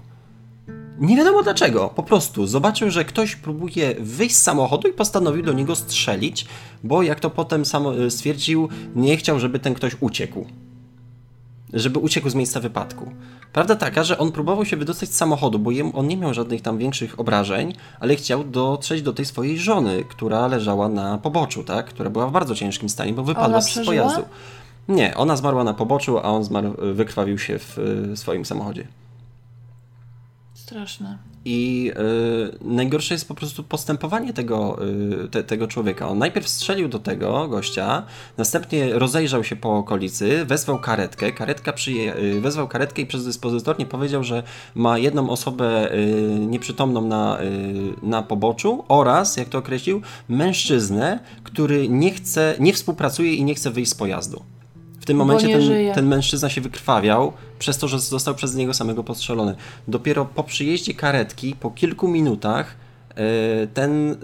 Nie 0.99 1.17
wiadomo 1.17 1.43
dlaczego, 1.43 1.89
po 1.95 2.03
prostu 2.03 2.47
zobaczył, 2.47 2.91
że 2.91 3.05
ktoś 3.05 3.35
próbuje 3.35 3.95
wyjść 3.99 4.35
z 4.35 4.41
samochodu 4.41 4.87
i 4.87 4.93
postanowił 4.93 5.43
do 5.43 5.53
niego 5.53 5.75
strzelić, 5.75 6.45
bo 6.83 7.03
jak 7.03 7.19
to 7.19 7.29
potem 7.29 7.65
sam 7.65 7.85
stwierdził, 8.09 8.69
nie 8.95 9.17
chciał, 9.17 9.39
żeby 9.39 9.59
ten 9.59 9.73
ktoś 9.73 9.95
uciekł. 9.99 10.45
Żeby 11.73 11.99
uciekł 11.99 12.29
z 12.29 12.35
miejsca 12.35 12.59
wypadku. 12.59 13.11
Prawda 13.53 13.75
taka, 13.75 14.03
że 14.03 14.17
on 14.17 14.31
próbował 14.31 14.65
się 14.65 14.77
wydostać 14.77 15.09
z 15.09 15.15
samochodu, 15.15 15.59
bo 15.59 15.71
on 15.93 16.07
nie 16.07 16.17
miał 16.17 16.33
żadnych 16.33 16.61
tam 16.61 16.77
większych 16.77 17.19
obrażeń, 17.19 17.73
ale 17.99 18.15
chciał 18.15 18.43
dotrzeć 18.43 19.01
do 19.01 19.13
tej 19.13 19.25
swojej 19.25 19.57
żony, 19.57 20.03
która 20.09 20.47
leżała 20.47 20.89
na 20.89 21.17
poboczu, 21.17 21.63
tak? 21.63 21.85
Która 21.85 22.09
była 22.09 22.27
w 22.27 22.31
bardzo 22.31 22.55
ciężkim 22.55 22.89
stanie, 22.89 23.13
bo 23.13 23.23
wypadła 23.23 23.61
z 23.61 23.85
pojazdu. 23.85 24.21
Nie, 24.87 25.15
ona 25.15 25.35
zmarła 25.35 25.63
na 25.63 25.73
poboczu, 25.73 26.17
a 26.17 26.23
on 26.23 26.43
zmarł, 26.43 26.75
wykrwawił 26.93 27.37
się 27.37 27.59
w 27.59 27.77
swoim 28.15 28.45
samochodzie. 28.45 28.87
Straszne. 30.67 31.17
I 31.45 31.91
y, 32.51 32.57
najgorsze 32.61 33.13
jest 33.13 33.27
po 33.27 33.35
prostu 33.35 33.63
postępowanie 33.63 34.33
tego, 34.33 34.77
y, 35.25 35.27
te, 35.29 35.43
tego 35.43 35.67
człowieka. 35.67 36.09
On 36.09 36.17
najpierw 36.17 36.47
strzelił 36.47 36.87
do 36.87 36.99
tego 36.99 37.47
gościa, 37.47 38.03
następnie 38.37 38.93
rozejrzał 38.93 39.43
się 39.43 39.55
po 39.55 39.77
okolicy, 39.77 40.45
wezwał 40.45 40.79
karetkę. 40.79 41.31
Karetka 41.31 41.73
przyje, 41.73 42.15
y, 42.17 42.41
wezwał 42.41 42.67
karetkę 42.67 43.01
i 43.01 43.05
przez 43.05 43.25
dyspozytornie 43.25 43.85
powiedział, 43.85 44.23
że 44.23 44.43
ma 44.75 44.97
jedną 44.97 45.29
osobę 45.29 45.93
y, 45.93 46.37
nieprzytomną 46.39 47.01
na, 47.01 47.41
y, 47.41 48.05
na 48.05 48.23
poboczu 48.23 48.83
oraz, 48.87 49.37
jak 49.37 49.49
to 49.49 49.57
określił, 49.57 50.01
mężczyznę, 50.29 51.19
który 51.43 51.89
nie 51.89 52.11
chce, 52.11 52.55
nie 52.59 52.73
współpracuje 52.73 53.35
i 53.35 53.43
nie 53.43 53.55
chce 53.55 53.71
wyjść 53.71 53.91
z 53.91 53.95
pojazdu 53.95 54.56
tym 55.07 55.17
momencie 55.17 55.47
ten, 55.47 55.93
ten, 55.95 56.07
mężczyzna 56.07 56.49
się 56.49 56.61
wykrwawiał 56.61 57.33
przez 57.59 57.77
to, 57.77 57.87
że 57.87 57.99
został 57.99 58.35
przez 58.35 58.55
niego 58.55 58.73
samego 58.73 59.03
postrzelony. 59.03 59.55
Dopiero 59.87 60.25
po 60.25 60.43
przyjeździe 60.43 60.93
karetki, 60.93 61.55
po 61.59 61.71
kilku 61.71 62.07
minutach, 62.07 62.75
e, 63.15 63.67
ten 63.67 64.11
e, 64.11 64.15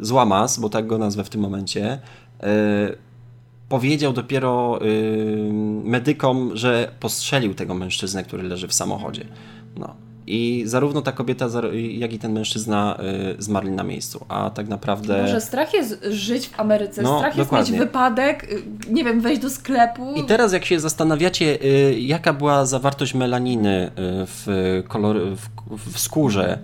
złamas, 0.00 0.60
bo 0.60 0.68
tak 0.68 0.86
go 0.86 0.98
nazwę 0.98 1.24
w 1.24 1.28
tym 1.28 1.40
momencie, 1.40 1.98
e, 2.42 2.48
powiedział 3.68 4.12
dopiero 4.12 4.78
medykom, 5.84 6.50
że 6.54 6.92
postrzelił 7.00 7.54
tego 7.54 7.74
mężczyznę, 7.74 8.24
który 8.24 8.42
leży 8.42 8.68
w 8.68 8.74
samochodzie. 8.74 9.24
No. 9.76 9.94
I 10.26 10.62
zarówno 10.66 11.02
ta 11.02 11.12
kobieta, 11.12 11.46
jak 11.90 12.12
i 12.12 12.18
ten 12.18 12.32
mężczyzna 12.32 12.98
y, 13.38 13.42
zmarli 13.42 13.70
na 13.70 13.82
miejscu. 13.82 14.26
A 14.28 14.50
tak 14.50 14.68
naprawdę. 14.68 15.22
Może 15.22 15.40
strach 15.40 15.74
jest 15.74 16.04
żyć 16.10 16.48
w 16.48 16.60
Ameryce, 16.60 17.02
no, 17.02 17.18
strach 17.18 17.36
dokładnie. 17.36 17.58
jest 17.58 17.70
mieć 17.70 17.80
wypadek, 17.80 18.52
y, 18.52 18.62
nie 18.90 19.04
wiem, 19.04 19.20
wejść 19.20 19.42
do 19.42 19.50
sklepu. 19.50 20.14
I 20.14 20.24
teraz, 20.24 20.52
jak 20.52 20.64
się 20.64 20.80
zastanawiacie, 20.80 21.62
y, 21.64 22.00
jaka 22.00 22.32
była 22.32 22.66
zawartość 22.66 23.14
melaniny 23.14 23.90
w, 23.96 24.82
kolor, 24.88 25.16
w, 25.86 25.98
skórze 25.98 26.58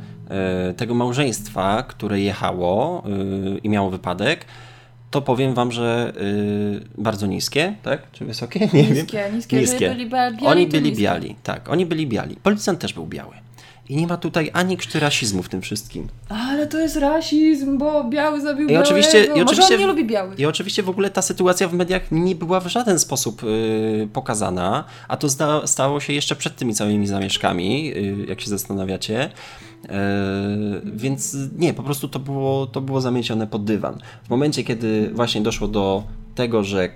tego 0.77 0.95
małżeństwa, 0.95 1.83
które 1.83 2.21
jechało 2.21 3.03
i 3.63 3.69
miało 3.69 3.91
wypadek, 3.91 4.45
to 5.11 5.23
powiem 5.23 5.55
wam, 5.55 5.73
że 5.73 6.13
bardzo 6.99 7.27
niskie, 7.27 7.75
tak? 7.83 8.11
Czy 8.13 8.25
wysokie? 8.25 8.61
Nie 8.73 8.83
niskie, 8.83 9.19
wiem. 9.19 9.37
Niskie, 9.37 9.61
niskie. 9.61 9.89
Byli 9.89 10.07
biali, 10.07 10.47
oni 10.47 10.67
byli 10.67 10.97
biali, 10.97 11.37
tak. 11.43 11.69
Oni 11.69 11.87
byli 11.87 12.07
biali. 12.07 12.37
Policjant 12.37 12.81
też 12.81 12.93
był 12.93 13.07
biały. 13.07 13.35
I 13.89 13.97
nie 13.97 14.07
ma 14.07 14.17
tutaj 14.17 14.51
ani 14.53 14.77
krzty 14.77 15.01
rasizmu 15.01 15.43
w 15.43 15.49
tym 15.49 15.63
wszystkim. 15.63 16.09
Ale 16.29 16.67
to 16.67 16.79
jest 16.79 16.97
rasizm, 16.97 17.79
bo 17.79 18.05
biały 18.05 18.41
zabił 18.41 18.69
I 18.69 18.77
oczywiście, 18.77 19.25
i 19.25 19.43
oczywiście, 19.43 19.75
on 19.75 19.81
nie 19.81 19.87
lubi 19.87 20.05
białych. 20.05 20.39
I 20.39 20.47
oczywiście 20.47 20.83
w 20.83 20.89
ogóle 20.89 21.11
ta 21.11 21.23
sytuacja 21.23 21.69
w 21.69 21.73
mediach 21.73 22.03
nie 22.11 22.35
była 22.35 22.61
w 22.61 22.67
żaden 22.67 22.99
sposób 22.99 23.43
yy, 23.43 24.09
pokazana, 24.13 24.85
a 25.09 25.17
to 25.17 25.29
zda, 25.29 25.67
stało 25.67 26.01
się 26.01 26.13
jeszcze 26.13 26.37
przed 26.37 26.57
tymi 26.57 26.75
całymi 26.75 27.07
zamieszkami, 27.07 27.87
yy, 27.87 28.27
jak 28.29 28.41
się 28.41 28.51
zastanawiacie. 28.51 29.31
Yy, 29.83 29.91
więc 30.85 31.37
nie, 31.59 31.75
po 31.75 31.83
prostu 31.83 32.09
to 32.09 32.19
było, 32.19 32.67
to 32.67 32.81
było 32.81 33.01
zamiecione 33.01 33.47
pod 33.47 33.65
dywan. 33.65 33.99
W 34.25 34.31
momencie, 34.31 34.65
kiedy 34.65 35.11
właśnie 35.15 35.41
doszło 35.41 35.69
do 35.69 36.03
tego, 36.35 36.65
że 36.65 36.89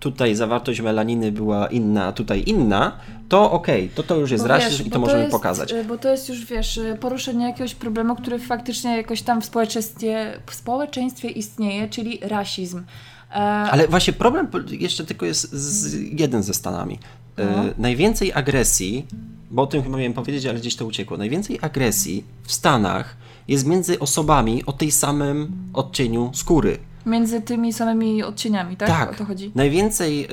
tutaj 0.00 0.34
zawartość 0.34 0.80
melaniny 0.80 1.32
była 1.32 1.66
inna, 1.66 2.06
a 2.06 2.12
tutaj 2.12 2.42
inna, 2.46 2.92
to 3.28 3.50
okej, 3.50 3.84
okay, 3.84 3.94
to 3.94 4.02
to 4.02 4.16
już 4.16 4.30
jest 4.30 4.46
rasizm 4.46 4.86
i 4.86 4.90
to 4.90 4.98
możemy 4.98 5.20
jest, 5.20 5.32
pokazać. 5.32 5.74
Bo 5.88 5.98
to 5.98 6.10
jest 6.10 6.28
już, 6.28 6.44
wiesz, 6.44 6.80
poruszenie 7.00 7.46
jakiegoś 7.46 7.74
problemu, 7.74 8.16
który 8.16 8.38
faktycznie 8.38 8.96
jakoś 8.96 9.22
tam 9.22 9.42
w 9.42 9.44
społeczeństwie, 9.44 10.40
w 10.46 10.54
społeczeństwie 10.54 11.28
istnieje, 11.28 11.88
czyli 11.88 12.18
rasizm. 12.22 12.82
E... 13.30 13.34
Ale 13.36 13.88
właśnie 13.88 14.12
problem 14.12 14.48
jeszcze 14.70 15.04
tylko 15.04 15.26
jest 15.26 15.52
z, 15.52 15.94
jeden 16.20 16.42
ze 16.42 16.54
Stanami. 16.54 16.98
E, 17.36 17.44
no. 17.44 17.64
najwięcej 17.78 18.32
agresji, 18.32 19.06
bo 19.50 19.62
o 19.62 19.66
tym 19.66 19.82
chyba 19.82 19.96
miałem 19.96 20.12
powiedzieć, 20.12 20.46
ale 20.46 20.58
gdzieś 20.58 20.76
to 20.76 20.86
uciekło. 20.86 21.16
Najwięcej 21.16 21.58
agresji 21.62 22.24
w 22.42 22.52
Stanach 22.52 23.16
jest 23.48 23.66
między 23.66 23.98
osobami 23.98 24.66
o 24.66 24.72
tej 24.72 24.90
samym 24.90 25.52
odcieniu 25.72 26.30
skóry. 26.34 26.78
Między 27.06 27.40
tymi 27.40 27.72
samymi 27.72 28.22
odcieniami, 28.22 28.76
tak? 28.76 28.88
Tak. 28.88 29.12
O 29.12 29.14
to 29.14 29.24
chodzi. 29.24 29.52
Najwięcej, 29.54 30.28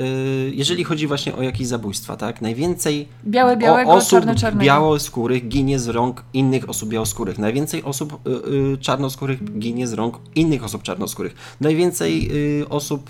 y, 0.50 0.52
jeżeli 0.56 0.84
chodzi 0.84 1.08
właśnie 1.08 1.36
o 1.36 1.42
jakieś 1.42 1.68
zabójstwa, 1.68 2.18
tak? 2.18 2.42
Najwięcej 2.42 3.08
Białe, 3.26 3.58
białego, 3.58 3.92
osób 3.92 4.10
czarne, 4.10 4.36
czarnego. 4.36 4.66
białoskórych 4.66 5.48
ginie 5.48 5.80
z 5.80 5.88
rąk 5.88 6.24
innych 6.34 6.70
osób 6.70 6.90
białoskórych. 6.90 7.40
Najwięcej 7.40 7.84
osób 7.84 8.28
y, 8.28 8.30
y, 8.74 8.78
czarnoskórych 8.78 9.60
ginie 9.60 9.88
z 9.88 9.94
rąk 9.94 10.20
innych 10.36 10.64
osób 10.64 10.84
czarnoskórych. 10.84 11.36
Najwięcej 11.62 12.32
osób 12.70 13.10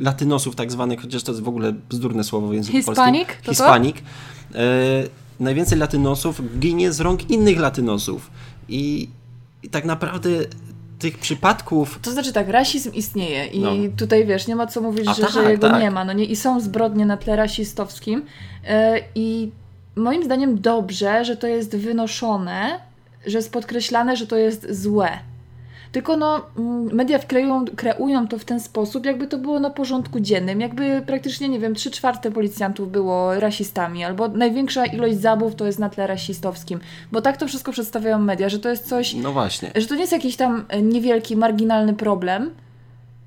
latynosów 0.00 0.56
tak 0.56 0.72
zwanych, 0.72 1.00
chociaż 1.00 1.22
to 1.22 1.32
jest 1.32 1.42
w 1.42 1.48
ogóle 1.48 1.72
bzdurne 1.88 2.24
słowo 2.24 2.48
w 2.48 2.54
języku 2.54 2.76
Hispanik? 2.76 3.26
polskim. 3.26 3.52
Hispanik. 3.52 3.96
To 4.52 4.58
to? 4.58 5.22
najwięcej 5.40 5.78
latynosów 5.78 6.58
ginie 6.58 6.92
z 6.92 7.00
rąk 7.00 7.30
innych 7.30 7.60
latynosów. 7.60 8.30
I, 8.68 9.08
i 9.62 9.68
tak 9.68 9.84
naprawdę 9.84 10.30
tych 11.02 11.18
przypadków. 11.18 11.98
To 12.02 12.10
znaczy 12.10 12.32
tak, 12.32 12.48
rasizm 12.48 12.92
istnieje 12.92 13.46
i 13.46 13.60
no. 13.60 13.70
tutaj 13.96 14.26
wiesz, 14.26 14.46
nie 14.46 14.56
ma 14.56 14.66
co 14.66 14.80
mówić, 14.80 15.06
że, 15.16 15.22
tak, 15.22 15.30
że 15.30 15.50
jego 15.50 15.70
tak. 15.70 15.82
nie 15.82 15.90
ma. 15.90 16.04
No 16.04 16.12
nie, 16.12 16.24
I 16.24 16.36
są 16.36 16.60
zbrodnie 16.60 17.06
na 17.06 17.16
tle 17.16 17.36
rasistowskim. 17.36 18.22
Yy, 18.64 18.70
I 19.14 19.50
moim 19.96 20.24
zdaniem 20.24 20.60
dobrze, 20.60 21.24
że 21.24 21.36
to 21.36 21.46
jest 21.46 21.76
wynoszone, 21.76 22.80
że 23.26 23.38
jest 23.38 23.52
podkreślane, 23.52 24.16
że 24.16 24.26
to 24.26 24.36
jest 24.36 24.74
złe. 24.74 25.18
Tylko 25.92 26.16
no, 26.16 26.42
mm, 26.58 26.94
media 26.94 27.18
wkreują, 27.18 27.64
kreują 27.76 28.28
to 28.28 28.38
w 28.38 28.44
ten 28.44 28.60
sposób, 28.60 29.06
jakby 29.06 29.26
to 29.26 29.38
było 29.38 29.60
na 29.60 29.70
porządku 29.70 30.20
dziennym, 30.20 30.60
jakby 30.60 31.02
praktycznie, 31.06 31.48
nie 31.48 31.58
wiem, 31.58 31.74
3 31.74 31.90
czwarte 31.90 32.30
policjantów 32.30 32.92
było 32.92 33.40
rasistami, 33.40 34.04
albo 34.04 34.28
największa 34.28 34.86
ilość 34.86 35.16
zabójstw 35.16 35.58
to 35.58 35.66
jest 35.66 35.78
na 35.78 35.88
tle 35.88 36.06
rasistowskim. 36.06 36.80
Bo 37.12 37.20
tak 37.20 37.36
to 37.36 37.46
wszystko 37.46 37.72
przedstawiają 37.72 38.18
media, 38.18 38.48
że 38.48 38.58
to 38.58 38.68
jest 38.68 38.88
coś... 38.88 39.14
No 39.14 39.32
właśnie. 39.32 39.70
Że 39.74 39.86
to 39.86 39.94
nie 39.94 40.00
jest 40.00 40.12
jakiś 40.12 40.36
tam 40.36 40.64
e, 40.68 40.82
niewielki, 40.82 41.36
marginalny 41.36 41.94
problem, 41.94 42.50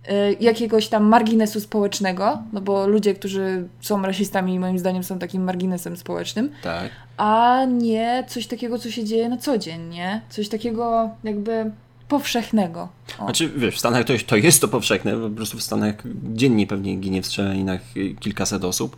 e, 0.07 0.33
jakiegoś 0.33 0.87
tam 0.87 1.03
marginesu 1.03 1.59
społecznego, 1.59 2.43
no 2.53 2.61
bo 2.61 2.87
ludzie, 2.87 3.13
którzy 3.13 3.67
są 3.81 4.01
rasistami, 4.01 4.59
moim 4.59 4.79
zdaniem 4.79 5.03
są 5.03 5.19
takim 5.19 5.43
marginesem 5.43 5.97
społecznym, 5.97 6.51
tak. 6.63 6.89
a 7.17 7.65
nie 7.65 8.23
coś 8.27 8.47
takiego, 8.47 8.79
co 8.79 8.91
się 8.91 9.03
dzieje 9.03 9.29
na 9.29 9.37
co 9.37 9.57
dzień, 9.57 9.89
nie? 9.89 10.21
Coś 10.29 10.49
takiego 10.49 11.09
jakby 11.23 11.71
powszechnego. 12.07 12.89
O. 13.19 13.23
Znaczy, 13.23 13.49
wiesz, 13.57 13.75
w 13.75 13.79
Stanach 13.79 14.05
to, 14.05 14.13
to 14.27 14.35
jest 14.35 14.61
to 14.61 14.67
powszechne, 14.67 15.17
po 15.17 15.29
prostu 15.29 15.57
w 15.57 15.63
Stanach 15.63 15.95
dziennie 16.33 16.67
pewnie 16.67 16.95
ginie 16.95 17.21
w 17.21 17.25
strzelaninach 17.25 17.81
kilkaset 18.19 18.63
osób 18.63 18.95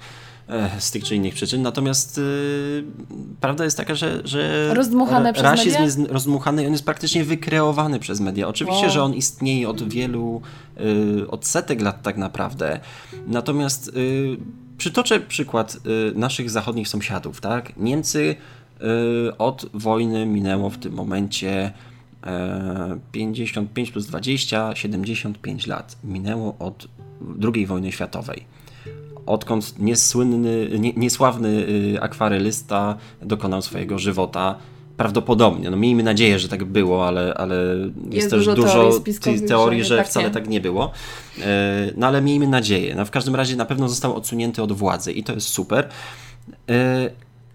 e, 0.50 0.70
z 0.80 0.92
tych 0.92 1.04
czy 1.04 1.16
innych 1.16 1.34
przyczyn, 1.34 1.62
natomiast 1.62 2.18
yy, 2.18 2.84
prawda 3.42 3.64
jest 3.64 3.78
taka, 3.78 3.96
że, 3.96 4.22
że 4.24 4.74
Rozdmuchane 4.74 5.34
przez 5.34 5.44
rasizm 5.44 5.84
jest 5.84 6.00
rozdmuchany 6.10 6.64
i 6.64 6.66
on 6.66 6.72
jest 6.72 6.86
praktycznie 6.86 7.24
wykreowany 7.24 8.00
przez 8.00 8.20
media. 8.20 8.48
Oczywiście, 8.48 8.84
wow. 8.84 8.94
że 8.94 9.04
on 9.04 9.14
istnieje 9.14 9.70
od 9.70 9.90
wielu, 9.90 10.42
yy, 10.78 11.28
od 11.30 11.46
setek 11.46 11.82
lat 11.82 12.02
tak 12.02 12.18
naprawdę, 12.18 12.80
natomiast 13.28 13.96
yy, 13.96 14.38
przytoczę 14.78 15.20
przykład 15.20 15.78
naszych 16.16 16.50
zachodnich 16.50 16.88
sąsiadów, 16.88 17.42
tak? 17.42 17.78
Niemcy 17.78 18.36
od 19.38 19.66
wojny 19.74 20.26
minęło 20.26 20.70
w 20.70 20.78
tym 20.78 20.94
momencie 20.94 21.74
55 23.12 23.92
plus 23.92 24.06
20, 24.08 24.76
75 24.76 25.68
lat 25.68 25.98
minęło 26.04 26.56
od 26.60 26.88
II 27.54 27.66
wojny 27.66 27.92
światowej. 27.92 28.46
Odkąd 29.26 29.80
niesłynny, 29.80 30.70
nie, 30.80 30.94
niesławny 30.94 31.50
y, 31.50 31.98
akwarylysta 32.02 32.98
dokonał 33.22 33.62
swojego 33.62 34.00
żywota 34.00 34.56
prawdopodobnie, 34.98 35.70
no 35.70 35.78
miejmy 35.78 36.04
nadzieję, 36.04 36.40
że 36.40 36.48
tak 36.50 36.64
było, 36.64 37.08
ale, 37.08 37.34
ale 37.34 37.56
jest, 37.56 38.14
Jest 38.14 38.30
też 38.30 38.40
dużo 38.46 38.56
dużo 38.56 39.00
teorii 39.22 39.42
teorii, 39.48 39.84
że 39.84 39.90
że 39.90 39.98
tak 39.98 40.08
wcale 40.08 40.28
nie. 40.28 40.34
tak 40.34 40.48
nie 40.48 40.62
było. 40.62 40.92
E, 41.42 41.92
No 41.98 42.08
ale 42.08 42.22
miejmy 42.22 42.48
nadzieję. 42.48 42.96
No, 42.96 43.06
w 43.06 43.12
każdym 43.12 43.36
razie 43.36 43.56
na 43.56 43.66
pewno 43.66 43.90
został 43.90 44.16
odsunięty 44.16 44.62
od 44.64 44.72
władzy 44.72 45.12
i 45.12 45.24
to 45.24 45.34
jest 45.34 45.48
super. 45.48 45.90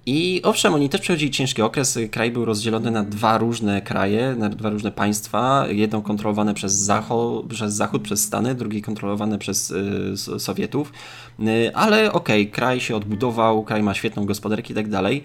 I 0.06 0.40
owszem, 0.44 0.74
oni 0.74 0.88
też 0.88 1.00
przechodzili 1.00 1.30
ciężki 1.30 1.62
okres. 1.62 1.98
Kraj 2.10 2.30
był 2.30 2.44
rozdzielony 2.44 2.90
na 2.90 3.02
dwa 3.02 3.38
różne 3.38 3.82
kraje, 3.82 4.34
na 4.38 4.48
dwa 4.48 4.70
różne 4.70 4.92
państwa. 4.92 5.66
Jedno 5.68 6.02
kontrolowane 6.02 6.54
przez 6.54 6.72
Zachód, 6.72 7.46
przez, 7.48 7.74
Zachód, 7.74 8.02
przez 8.02 8.24
Stany, 8.24 8.54
drugie 8.54 8.82
kontrolowane 8.82 9.38
przez 9.38 9.70
y, 9.70 10.38
Sowietów. 10.38 10.92
Y, 11.40 11.74
ale 11.74 12.12
okej, 12.12 12.50
kraj 12.50 12.80
się 12.80 12.96
odbudował, 12.96 13.64
kraj 13.64 13.82
ma 13.82 13.94
świetną 13.94 14.26
gospodarkę 14.26 14.72
i 14.72 14.74
tak 14.74 14.88
dalej. 14.88 15.22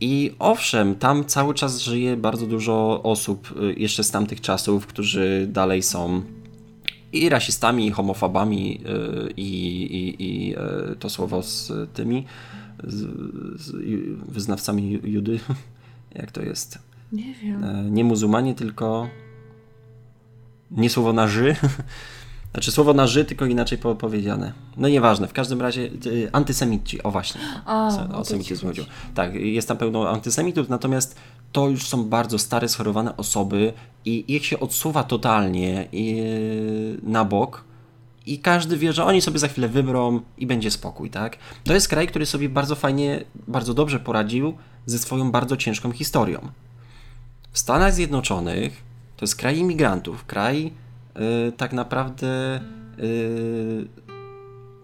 I 0.00 0.32
owszem, 0.38 0.94
tam 0.94 1.24
cały 1.24 1.54
czas 1.54 1.80
żyje 1.80 2.16
bardzo 2.16 2.46
dużo 2.46 3.02
osób 3.02 3.54
y, 3.62 3.74
jeszcze 3.80 4.04
z 4.04 4.10
tamtych 4.10 4.40
czasów, 4.40 4.86
którzy 4.86 5.46
dalej 5.50 5.82
są 5.82 6.22
i 7.12 7.28
rasistami, 7.28 7.86
i 7.86 7.90
homofobami, 7.90 8.80
y, 9.28 9.32
i, 9.36 9.82
i, 9.82 10.24
i 10.24 10.54
y, 10.92 10.96
to 10.96 11.10
słowo 11.10 11.42
z 11.42 11.72
tymi 11.94 12.24
z, 12.84 12.96
z 13.60 13.72
wyznawcami 14.32 14.98
ju- 14.98 15.06
judy. 15.06 15.40
Jak 16.14 16.30
to 16.32 16.42
jest? 16.42 16.78
Nie 17.12 17.34
wiem. 17.34 17.64
E, 17.64 17.90
Nie 17.90 18.04
muzułmanie, 18.04 18.54
tylko 18.54 19.08
nie 20.70 20.90
słowo 20.90 21.12
na 21.12 21.28
ży. 21.28 21.56
Znaczy 22.52 22.70
słowo 22.72 22.94
na 22.94 23.06
ży, 23.06 23.24
tylko 23.24 23.46
inaczej 23.46 23.78
po- 23.78 23.94
powiedziane. 23.94 24.52
No 24.76 24.88
nieważne, 24.88 25.28
w 25.28 25.32
każdym 25.32 25.60
razie 25.60 25.82
y, 26.06 26.28
antysemici, 26.32 27.02
o 27.02 27.10
właśnie. 27.10 27.40
A, 27.64 27.90
Co- 27.90 28.16
o 28.16 28.18
o 28.20 28.24
semityzm 28.24 28.66
chodzi. 28.66 28.80
chodziło. 28.80 28.86
Tak, 29.14 29.34
jest 29.34 29.68
tam 29.68 29.76
pełno 29.76 30.08
antysemitów, 30.10 30.68
natomiast 30.68 31.16
to 31.52 31.68
już 31.68 31.86
są 31.88 32.04
bardzo 32.08 32.38
stare, 32.38 32.68
schorowane 32.68 33.16
osoby 33.16 33.72
i 34.04 34.34
ich 34.34 34.46
się 34.46 34.60
odsuwa 34.60 35.02
totalnie 35.04 35.88
i, 35.92 36.22
na 37.02 37.24
bok 37.24 37.64
i 38.30 38.38
każdy 38.38 38.76
wie, 38.76 38.92
że 38.92 39.04
oni 39.04 39.20
sobie 39.20 39.38
za 39.38 39.48
chwilę 39.48 39.68
wybrą 39.68 40.20
i 40.38 40.46
będzie 40.46 40.70
spokój, 40.70 41.10
tak? 41.10 41.38
To 41.64 41.74
jest 41.74 41.88
kraj, 41.88 42.06
który 42.06 42.26
sobie 42.26 42.48
bardzo 42.48 42.74
fajnie, 42.74 43.24
bardzo 43.48 43.74
dobrze 43.74 44.00
poradził 44.00 44.54
ze 44.86 44.98
swoją 44.98 45.30
bardzo 45.30 45.56
ciężką 45.56 45.92
historią. 45.92 46.48
W 47.52 47.58
Stanach 47.58 47.94
Zjednoczonych 47.94 48.82
to 49.16 49.24
jest 49.24 49.36
kraj 49.36 49.58
imigrantów, 49.58 50.26
kraj 50.26 50.72
y, 51.48 51.52
tak 51.52 51.72
naprawdę 51.72 52.60
y, 52.98 53.88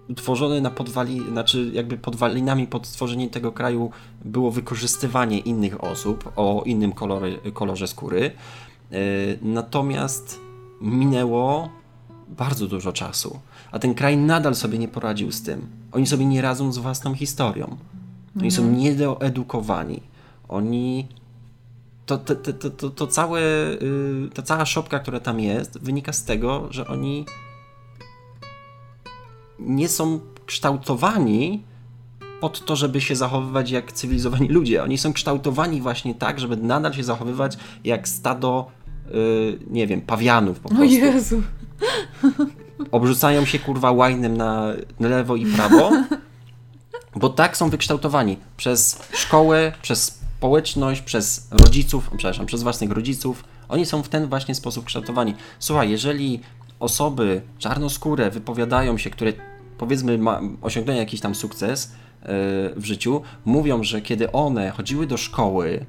utworzony 0.09 0.61
na 0.61 0.71
podwali, 0.71 1.21
znaczy 1.31 1.71
jakby 1.73 1.99
podwalinami 1.99 2.67
pod 2.67 2.87
stworzenie 2.87 3.29
tego 3.31 3.53
kraju 3.53 3.91
było 4.25 4.51
wykorzystywanie 4.51 5.39
innych 5.39 5.85
osób 5.85 6.33
o 6.37 6.63
innym 6.67 6.93
kolorze 7.53 7.87
skóry. 7.87 8.31
Y, 8.93 9.39
Natomiast 9.43 10.41
minęło 10.81 11.69
bardzo 12.29 12.67
dużo 12.67 12.93
czasu, 12.93 13.39
a 13.73 13.79
ten 13.79 13.95
kraj 13.95 14.17
nadal 14.17 14.55
sobie 14.55 14.79
nie 14.79 14.89
poradził 14.89 15.33
z 15.33 15.43
tym. 15.43 15.67
Oni 15.93 16.07
sobie 16.07 16.27
nie 16.27 16.43
radzą 16.43 16.73
z 16.73 16.79
własną 16.79 17.15
historią. 17.15 17.77
Oni 18.41 18.51
są 18.51 18.71
niedoedukowani. 18.71 20.03
Oni 20.49 21.09
to, 22.07 22.19
to, 22.19 22.35
to, 22.37 22.71
to, 22.71 22.91
to, 22.91 23.07
całe, 23.07 23.41
y, 23.41 24.29
ta 24.35 24.43
cała 24.43 24.67
szopka, 24.67 24.99
która 24.99 25.21
tam 25.21 25.41
jest, 25.41 25.79
wynika 25.83 26.13
z 26.13 26.25
tego, 26.25 26.69
że 26.71 26.87
oni 26.87 27.27
nie 29.59 29.89
są 29.89 30.21
kształtowani 30.47 31.63
pod 32.41 32.65
to, 32.65 32.77
żeby 32.77 33.01
się 33.01 33.17
zachowywać 33.17 33.71
jak 33.71 33.93
cywilizowani 33.93 34.49
ludzie. 34.49 34.83
Oni 34.83 34.99
są 34.99 35.13
kształtowani 35.13 35.81
właśnie 35.81 36.15
tak, 36.15 36.41
żeby 36.41 36.57
nadal 36.57 36.93
się 36.93 37.05
zachowywać 37.05 37.59
jak 37.85 38.09
stado, 38.09 38.71
y, 39.15 39.59
nie 39.71 39.87
wiem, 39.87 40.01
pawianów 40.01 40.61
po 40.61 40.69
O 40.69 40.75
prostu. 40.75 40.95
Jezu. 40.95 41.43
Obrzucają 42.93 43.45
się 43.45 43.59
kurwa 43.59 43.91
łajnem 43.93 44.37
na 44.37 44.73
lewo 45.01 45.37
i 45.37 45.47
prawo, 45.47 45.91
bo 47.17 47.29
tak 47.29 47.57
są 47.57 47.71
wykształtowani 47.71 48.37
przez 48.57 49.03
szkołę, 49.13 49.73
przez 49.83 50.21
społeczność, 50.39 51.01
przez 51.03 51.49
rodziców, 51.51 52.11
przepraszam, 52.17 52.47
przez 52.47 52.63
własnych 52.63 52.91
rodziców. 52.91 53.45
Oni 53.69 53.87
są 53.87 54.03
w 54.03 54.09
ten 54.09 54.29
właśnie 54.29 54.55
sposób 54.55 54.85
kształtowani. 54.85 55.35
Słuchaj, 55.59 55.91
jeżeli 55.91 56.41
osoby 56.81 57.43
czarnoskóre 57.59 58.31
wypowiadają 58.31 58.99
się, 58.99 59.11
które 59.11 59.33
powiedzmy 59.79 60.19
ma, 60.19 60.41
osiągnęły 60.63 60.99
jakiś 60.99 61.21
tam 61.21 61.35
sukces 61.35 61.93
yy, 62.23 62.29
w 62.77 62.85
życiu, 62.85 63.23
mówią, 63.45 63.83
że 63.83 64.01
kiedy 64.03 64.33
one 64.33 64.71
chodziły 64.71 65.07
do 65.07 65.17
szkoły 65.17 65.87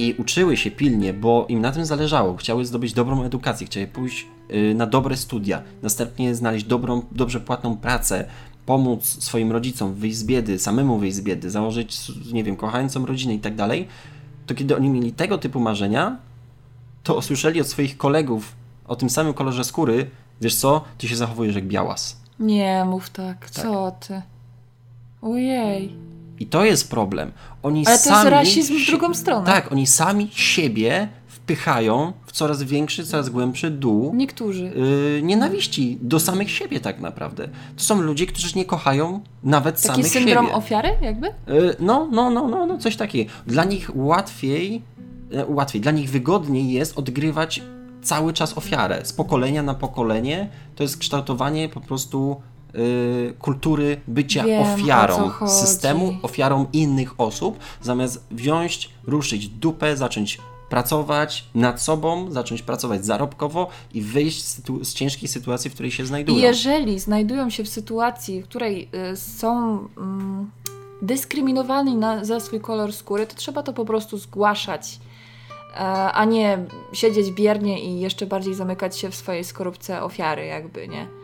i 0.00 0.14
uczyły 0.18 0.56
się 0.56 0.70
pilnie, 0.70 1.12
bo 1.12 1.46
im 1.48 1.60
na 1.60 1.72
tym 1.72 1.84
zależało, 1.84 2.36
chciały 2.36 2.64
zdobyć 2.64 2.92
dobrą 2.92 3.22
edukację, 3.24 3.66
chciały 3.66 3.86
pójść 3.86 4.26
yy, 4.48 4.74
na 4.74 4.86
dobre 4.86 5.16
studia, 5.16 5.62
następnie 5.82 6.34
znaleźć 6.34 6.64
dobrą, 6.64 7.02
dobrze 7.12 7.40
płatną 7.40 7.76
pracę, 7.76 8.24
pomóc 8.66 9.04
swoim 9.04 9.52
rodzicom 9.52 9.94
wyjść 9.94 10.16
z 10.16 10.24
biedy, 10.24 10.58
samemu 10.58 10.98
wyjść 10.98 11.16
z 11.16 11.20
biedy, 11.20 11.50
założyć, 11.50 12.12
nie 12.32 12.44
wiem, 12.44 12.56
kochającą 12.56 13.06
rodzinę 13.06 13.34
i 13.34 13.38
tak 13.38 13.54
dalej, 13.54 13.88
to 14.46 14.54
kiedy 14.54 14.76
oni 14.76 14.88
mieli 14.88 15.12
tego 15.12 15.38
typu 15.38 15.60
marzenia, 15.60 16.16
to 17.02 17.16
usłyszeli 17.16 17.60
od 17.60 17.66
swoich 17.66 17.96
kolegów 17.96 18.52
o 18.88 18.96
tym 18.96 19.10
samym 19.10 19.34
kolorze 19.34 19.64
skóry, 19.64 20.10
wiesz 20.40 20.54
co, 20.54 20.84
ty 20.98 21.08
się 21.08 21.16
zachowujesz 21.16 21.54
jak 21.54 21.66
białas. 21.66 22.20
Nie 22.38 22.84
mów 22.84 23.10
tak. 23.10 23.50
Co 23.50 23.92
ty? 24.00 24.22
Ojej. 25.22 26.09
I 26.40 26.46
to 26.46 26.64
jest 26.64 26.90
problem. 26.90 27.32
Oni 27.62 27.86
Ale 27.86 27.98
to 27.98 28.04
sami... 28.04 28.16
jest 28.18 28.30
rasizm 28.30 28.74
w 28.84 28.86
drugą 28.86 29.14
stronę. 29.14 29.46
Tak, 29.46 29.72
oni 29.72 29.86
sami 29.86 30.28
siebie 30.32 31.08
wpychają 31.26 32.12
w 32.26 32.32
coraz 32.32 32.62
większy, 32.62 33.06
coraz 33.06 33.28
głębszy 33.28 33.70
dół 33.70 34.12
Niektórzy. 34.14 34.64
yy, 35.16 35.22
nienawiści 35.22 35.98
do 36.02 36.20
samych 36.20 36.50
siebie 36.50 36.80
tak 36.80 37.00
naprawdę. 37.00 37.48
To 37.76 37.82
są 37.84 38.00
ludzie, 38.00 38.26
którzy 38.26 38.58
nie 38.58 38.64
kochają 38.64 39.20
nawet 39.44 39.74
Taki 39.82 39.86
samych 39.88 40.06
syndrom 40.08 40.44
siebie. 40.46 40.56
ofiary 40.56 40.88
jakby? 41.02 41.26
Y, 41.26 41.32
No, 41.80 42.08
no, 42.12 42.30
no, 42.30 42.48
no, 42.48 42.66
no, 42.66 42.78
coś 42.78 42.96
takiego. 42.96 43.30
Dla 43.46 43.64
nich 43.64 43.90
łatwiej, 43.94 44.82
e, 45.32 45.46
łatwiej, 45.46 45.80
dla 45.80 45.92
nich 45.92 46.10
wygodniej 46.10 46.70
jest 46.72 46.98
odgrywać 46.98 47.62
cały 48.02 48.32
czas 48.32 48.58
ofiarę. 48.58 49.00
Z 49.04 49.12
pokolenia 49.12 49.62
na 49.62 49.74
pokolenie 49.74 50.48
to 50.76 50.82
jest 50.82 50.98
kształtowanie 50.98 51.68
po 51.68 51.80
prostu 51.80 52.42
kultury 53.38 54.00
bycia 54.08 54.44
Wiem, 54.44 54.62
ofiarą 54.62 55.30
systemu, 55.46 56.16
ofiarą 56.22 56.66
innych 56.72 57.20
osób, 57.20 57.58
zamiast 57.82 58.26
wziąć, 58.30 58.90
ruszyć 59.06 59.48
dupę, 59.48 59.96
zacząć 59.96 60.38
pracować 60.70 61.44
nad 61.54 61.82
sobą, 61.82 62.30
zacząć 62.30 62.62
pracować 62.62 63.06
zarobkowo 63.06 63.68
i 63.94 64.02
wyjść 64.02 64.44
z, 64.44 64.62
z 64.82 64.94
ciężkiej 64.94 65.28
sytuacji, 65.28 65.70
w 65.70 65.74
której 65.74 65.90
się 65.90 66.06
znajdują. 66.06 66.38
Jeżeli 66.38 66.98
znajdują 66.98 67.50
się 67.50 67.64
w 67.64 67.68
sytuacji, 67.68 68.42
w 68.42 68.44
której 68.44 68.88
y, 69.12 69.16
są 69.16 69.78
mm, 69.96 70.50
dyskryminowani 71.02 71.96
na, 71.96 72.24
za 72.24 72.40
swój 72.40 72.60
kolor 72.60 72.92
skóry, 72.92 73.26
to 73.26 73.36
trzeba 73.36 73.62
to 73.62 73.72
po 73.72 73.84
prostu 73.84 74.18
zgłaszać, 74.18 74.98
e, 75.74 75.78
a 76.12 76.24
nie 76.24 76.58
siedzieć 76.92 77.30
biernie 77.30 77.84
i 77.84 78.00
jeszcze 78.00 78.26
bardziej 78.26 78.54
zamykać 78.54 78.98
się 78.98 79.10
w 79.10 79.14
swojej 79.14 79.44
skorupce 79.44 80.02
ofiary, 80.02 80.46
jakby, 80.46 80.88
nie? 80.88 81.19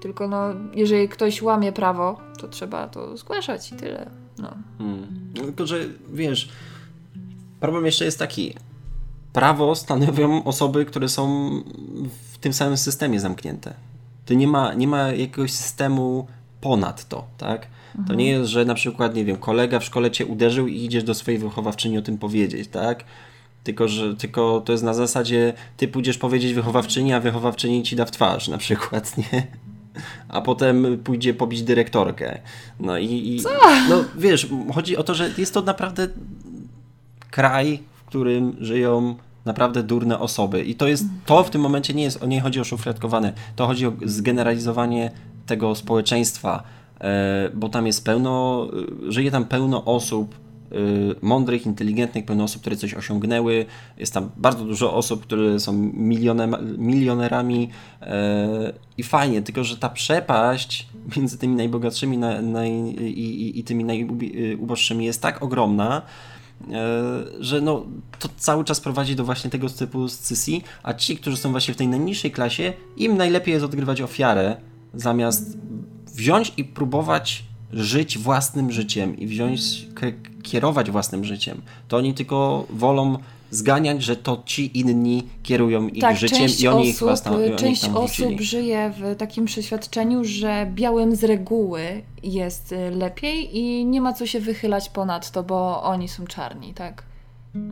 Tylko 0.00 0.28
no, 0.28 0.54
jeżeli 0.74 1.08
ktoś 1.08 1.42
łamie 1.42 1.72
prawo, 1.72 2.20
to 2.38 2.48
trzeba 2.48 2.88
to 2.88 3.16
zgłaszać 3.16 3.72
i 3.72 3.74
tyle. 3.74 4.10
No. 4.38 4.54
Hmm. 4.78 5.32
No, 5.36 5.42
Tylko, 5.42 5.66
że 5.66 5.78
wiesz, 6.12 6.48
problem 7.60 7.86
jeszcze 7.86 8.04
jest 8.04 8.18
taki. 8.18 8.54
Prawo 9.32 9.74
stanowią 9.74 10.44
osoby, 10.44 10.84
które 10.84 11.08
są 11.08 11.50
w 12.32 12.38
tym 12.38 12.52
samym 12.52 12.76
systemie 12.76 13.20
zamknięte. 13.20 13.74
To 14.26 14.34
nie 14.34 14.46
ma, 14.46 14.74
nie 14.74 14.88
ma 14.88 14.98
jakiegoś 14.98 15.52
systemu 15.52 16.26
ponad 16.60 17.08
to, 17.08 17.24
tak? 17.38 17.66
To 18.06 18.14
nie 18.14 18.28
jest, 18.28 18.50
że 18.50 18.64
na 18.64 18.74
przykład, 18.74 19.14
nie 19.14 19.24
wiem, 19.24 19.36
kolega 19.36 19.78
w 19.78 19.84
szkole 19.84 20.10
cię 20.10 20.26
uderzył 20.26 20.66
i 20.66 20.84
idziesz 20.84 21.04
do 21.04 21.14
swojej 21.14 21.40
wychowawczyni 21.40 21.98
o 21.98 22.02
tym 22.02 22.18
powiedzieć, 22.18 22.68
tak? 22.68 23.04
Tylko, 23.64 23.88
że 23.88 24.16
tylko 24.16 24.60
to 24.60 24.72
jest 24.72 24.84
na 24.84 24.94
zasadzie, 24.94 25.52
ty 25.76 25.88
pójdziesz 25.88 26.18
powiedzieć 26.18 26.54
wychowawczyni, 26.54 27.12
a 27.12 27.20
wychowawczyni 27.20 27.82
ci 27.82 27.96
da 27.96 28.04
w 28.04 28.10
twarz, 28.10 28.48
na 28.48 28.58
przykład, 28.58 29.16
nie? 29.18 29.46
A 30.28 30.40
potem 30.40 30.98
pójdzie 31.04 31.34
pobić 31.34 31.62
dyrektorkę. 31.62 32.38
No 32.80 32.98
i, 32.98 33.06
i 33.06 33.40
no 33.88 34.04
wiesz, 34.18 34.48
chodzi 34.74 34.96
o 34.96 35.02
to, 35.02 35.14
że 35.14 35.30
jest 35.38 35.54
to 35.54 35.62
naprawdę 35.62 36.08
kraj, 37.30 37.82
w 37.94 38.04
którym 38.04 38.56
żyją 38.60 39.14
naprawdę 39.44 39.82
durne 39.82 40.18
osoby. 40.18 40.64
I 40.64 40.74
to 40.74 40.88
jest, 40.88 41.04
to 41.26 41.44
w 41.44 41.50
tym 41.50 41.60
momencie 41.60 41.94
nie 41.94 42.02
jest, 42.02 42.26
nie 42.26 42.40
chodzi 42.40 42.60
o 42.60 42.64
szufladkowane, 42.64 43.32
to 43.56 43.66
chodzi 43.66 43.86
o 43.86 43.92
zgeneralizowanie 44.04 45.10
tego 45.46 45.74
społeczeństwa, 45.74 46.62
e, 47.00 47.50
bo 47.54 47.68
tam 47.68 47.86
jest 47.86 48.04
pełno, 48.04 48.66
e, 49.08 49.12
żyje 49.12 49.30
tam 49.30 49.44
pełno 49.44 49.84
osób, 49.84 50.34
mądrych, 51.22 51.66
inteligentnych, 51.66 52.24
pełno 52.24 52.44
osób, 52.44 52.60
które 52.60 52.76
coś 52.76 52.94
osiągnęły. 52.94 53.66
Jest 53.98 54.14
tam 54.14 54.30
bardzo 54.36 54.64
dużo 54.64 54.94
osób, 54.94 55.22
które 55.22 55.60
są 55.60 55.72
milionerami 56.78 57.70
e, 58.02 58.72
i 58.98 59.02
fajnie, 59.02 59.42
tylko 59.42 59.64
że 59.64 59.76
ta 59.76 59.88
przepaść 59.88 60.86
między 61.16 61.38
tymi 61.38 61.56
najbogatszymi 61.56 62.18
na, 62.18 62.42
naj, 62.42 62.70
i, 62.70 63.20
i, 63.20 63.58
i 63.58 63.64
tymi 63.64 63.84
najuboższymi 63.84 65.04
jest 65.04 65.22
tak 65.22 65.42
ogromna, 65.42 66.02
że 67.40 67.60
no, 67.60 67.86
to 68.18 68.28
cały 68.36 68.64
czas 68.64 68.80
prowadzi 68.80 69.16
do 69.16 69.24
właśnie 69.24 69.50
tego 69.50 69.68
typu 69.68 70.08
scysji, 70.08 70.64
a 70.82 70.94
ci, 70.94 71.16
którzy 71.16 71.36
są 71.36 71.50
właśnie 71.50 71.74
w 71.74 71.76
tej 71.76 71.88
najniższej 71.88 72.30
klasie, 72.30 72.72
im 72.96 73.16
najlepiej 73.16 73.52
jest 73.52 73.64
odgrywać 73.64 74.00
ofiarę, 74.00 74.56
zamiast 74.94 75.58
wziąć 76.14 76.52
i 76.56 76.64
próbować 76.64 77.44
żyć 77.72 78.18
własnym 78.18 78.72
życiem 78.72 79.16
i 79.18 79.26
wziąć, 79.26 79.86
kierować 80.42 80.90
własnym 80.90 81.24
życiem. 81.24 81.62
To 81.88 81.96
oni 81.96 82.14
tylko 82.14 82.66
wolą 82.70 83.18
zganiać, 83.50 84.02
że 84.02 84.16
to 84.16 84.42
ci 84.46 84.78
inni 84.78 85.22
kierują 85.42 85.88
ich 85.88 86.00
tak, 86.00 86.16
życiem 86.16 86.46
i 86.60 86.68
oni 86.68 86.78
osób, 86.78 86.94
ich 86.94 86.98
własną 86.98 87.38
Część 87.56 87.84
osób 87.84 88.40
żyje 88.40 88.92
w 88.98 89.16
takim 89.16 89.44
przeświadczeniu, 89.44 90.24
że 90.24 90.70
białym 90.74 91.16
z 91.16 91.24
reguły 91.24 91.82
jest 92.22 92.72
y, 92.72 92.90
lepiej 92.90 93.58
i 93.58 93.86
nie 93.86 94.00
ma 94.00 94.12
co 94.12 94.26
się 94.26 94.40
wychylać 94.40 94.88
ponad 94.88 95.30
to, 95.30 95.42
bo 95.42 95.82
oni 95.82 96.08
są 96.08 96.26
czarni, 96.26 96.74
tak? 96.74 97.02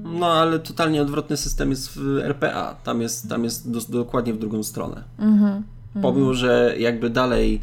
No, 0.03 0.27
ale 0.27 0.59
totalnie 0.59 1.03
odwrotny 1.03 1.37
system 1.37 1.71
jest 1.71 1.99
w 1.99 2.19
RPA. 2.19 2.77
Tam 2.85 3.01
jest, 3.01 3.29
tam 3.29 3.45
jest 3.45 3.71
do, 3.71 3.81
dokładnie 3.81 4.35
w 4.35 4.39
drugą 4.39 4.63
stronę. 4.63 5.05
Mhm. 5.19 5.63
Pomimo, 6.03 6.35
że 6.35 6.75
jakby 6.79 7.11
dalej 7.11 7.61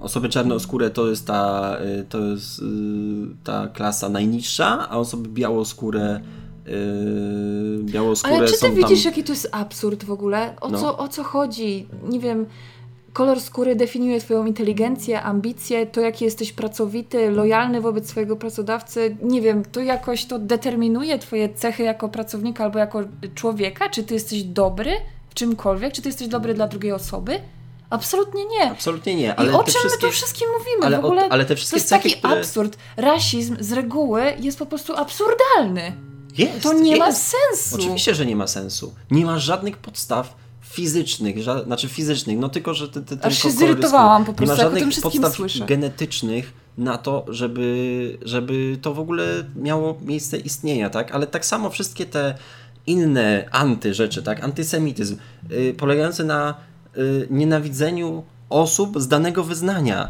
osoby 0.00 0.28
czarnoskóre 0.28 0.90
to 0.90 1.08
jest 1.08 1.26
ta, 1.26 1.76
e, 1.78 2.04
to 2.04 2.18
jest 2.18 2.60
e, 2.60 2.64
ta 3.44 3.68
klasa 3.68 4.08
najniższa, 4.08 4.88
a 4.88 4.98
osoby 4.98 5.28
białoskóre 5.28 6.20
białoskóre 7.80 8.36
Ale 8.36 8.48
czy 8.48 8.60
ty 8.60 8.70
widzisz, 8.70 9.02
tam... 9.02 9.12
jaki 9.12 9.24
to 9.24 9.32
jest 9.32 9.48
absurd 9.52 10.04
w 10.04 10.10
ogóle? 10.10 10.54
O, 10.60 10.68
no. 10.68 10.78
co, 10.78 10.98
o 10.98 11.08
co 11.08 11.24
chodzi? 11.24 11.86
Nie 12.08 12.20
wiem, 12.20 12.46
kolor 13.12 13.40
skóry 13.40 13.76
definiuje 13.76 14.20
twoją 14.20 14.46
inteligencję, 14.46 15.22
ambicje, 15.22 15.86
to 15.86 16.00
jaki 16.00 16.24
jesteś 16.24 16.52
pracowity, 16.52 17.30
lojalny 17.30 17.80
wobec 17.80 18.08
swojego 18.10 18.36
pracodawcy. 18.36 19.16
Nie 19.22 19.40
wiem, 19.40 19.64
to 19.72 19.80
jakoś 19.80 20.24
to 20.24 20.38
determinuje 20.38 21.18
twoje 21.18 21.54
cechy 21.54 21.82
jako 21.82 22.08
pracownika 22.08 22.64
albo 22.64 22.78
jako 22.78 23.02
człowieka? 23.34 23.88
Czy 23.88 24.02
ty 24.02 24.14
jesteś 24.14 24.42
dobry 24.42 24.92
w 25.30 25.34
czymkolwiek? 25.34 25.92
Czy 25.92 26.02
ty 26.02 26.08
jesteś 26.08 26.28
dobry 26.28 26.54
dla 26.54 26.68
drugiej 26.68 26.92
osoby? 26.92 27.38
Absolutnie 27.90 28.44
nie. 28.44 28.70
Absolutnie 28.70 29.14
nie. 29.14 29.36
Ale 29.36 29.52
I 29.52 29.54
o 29.54 29.64
czym 29.64 29.74
wszystkie... 29.74 30.06
my 30.06 30.12
tu 30.12 30.16
wszystkim 30.16 30.48
mówimy? 30.58 30.86
Ale, 30.86 31.02
w 31.02 31.04
ogóle 31.04 31.28
ale 31.30 31.44
te 31.44 31.56
wszystkie 31.56 31.76
to 31.76 31.76
jest 31.76 31.90
taki 31.90 32.10
które... 32.10 32.38
absurd. 32.38 32.78
Rasizm 32.96 33.56
z 33.60 33.72
reguły 33.72 34.22
jest 34.40 34.58
po 34.58 34.66
prostu 34.66 34.96
absurdalny. 34.96 35.96
Jest, 36.38 36.62
to 36.62 36.72
nie 36.72 36.90
jest. 36.90 37.00
ma 37.00 37.12
sensu. 37.12 37.76
Oczywiście, 37.76 38.14
że 38.14 38.26
nie 38.26 38.36
ma 38.36 38.46
sensu. 38.46 38.94
Nie 39.10 39.24
ma 39.24 39.38
żadnych 39.38 39.76
podstaw 39.76 40.34
fizycznych, 40.62 41.42
ża 41.42 41.64
znaczy 41.64 41.88
fizycznych, 41.88 42.38
no 42.38 42.48
tylko, 42.48 42.74
że 42.74 42.88
te, 42.88 43.02
te, 43.02 43.26
Aż 43.26 43.42
się 43.42 43.50
zirytowałam 43.50 44.24
po 44.24 44.32
prostu, 44.32 44.56
Nie 44.56 44.64
ma 44.64 44.74
żadnych 44.74 45.02
podstaw 45.02 45.34
słyszę. 45.34 45.64
genetycznych 45.66 46.52
na 46.78 46.98
to, 46.98 47.24
żeby, 47.28 48.18
żeby 48.22 48.78
to 48.82 48.94
w 48.94 48.98
ogóle 48.98 49.24
miało 49.56 49.98
miejsce 50.00 50.38
istnienia, 50.38 50.90
tak? 50.90 51.12
Ale 51.12 51.26
tak 51.26 51.46
samo 51.46 51.70
wszystkie 51.70 52.06
te 52.06 52.34
inne 52.86 53.48
anty 53.50 53.94
rzeczy, 53.94 54.22
tak? 54.22 54.44
Antysemityzm, 54.44 55.16
yy, 55.50 55.74
polegający 55.74 56.24
na 56.24 56.54
nienawidzeniu 57.30 58.24
osób 58.50 59.00
z 59.00 59.08
danego 59.08 59.44
wyznania. 59.44 60.08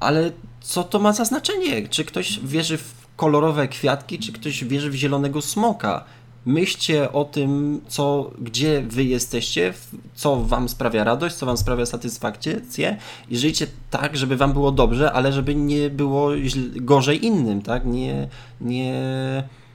Ale 0.00 0.30
co 0.60 0.84
to 0.84 0.98
ma 0.98 1.12
za 1.12 1.24
znaczenie? 1.24 1.88
Czy 1.88 2.04
ktoś 2.04 2.40
wierzy 2.40 2.78
w 2.78 2.94
kolorowe 3.16 3.68
kwiatki, 3.68 4.18
czy 4.18 4.32
ktoś 4.32 4.64
wierzy 4.64 4.90
w 4.90 4.94
zielonego 4.94 5.42
smoka. 5.42 6.04
Myślcie 6.46 7.12
o 7.12 7.24
tym, 7.24 7.80
co, 7.88 8.30
gdzie 8.38 8.82
wy 8.82 9.04
jesteście, 9.04 9.74
co 10.14 10.36
wam 10.36 10.68
sprawia 10.68 11.04
radość, 11.04 11.34
co 11.34 11.46
wam 11.46 11.56
sprawia 11.56 11.86
satysfakcję 11.86 12.96
i 13.30 13.38
żyjcie 13.38 13.66
tak, 13.90 14.16
żeby 14.16 14.36
wam 14.36 14.52
było 14.52 14.72
dobrze, 14.72 15.12
ale 15.12 15.32
żeby 15.32 15.54
nie 15.54 15.90
było 15.90 16.30
gorzej 16.76 17.24
innym, 17.24 17.62
tak? 17.62 17.84
Nie, 17.84 18.28
nie 18.60 18.94
Y, 19.42 19.65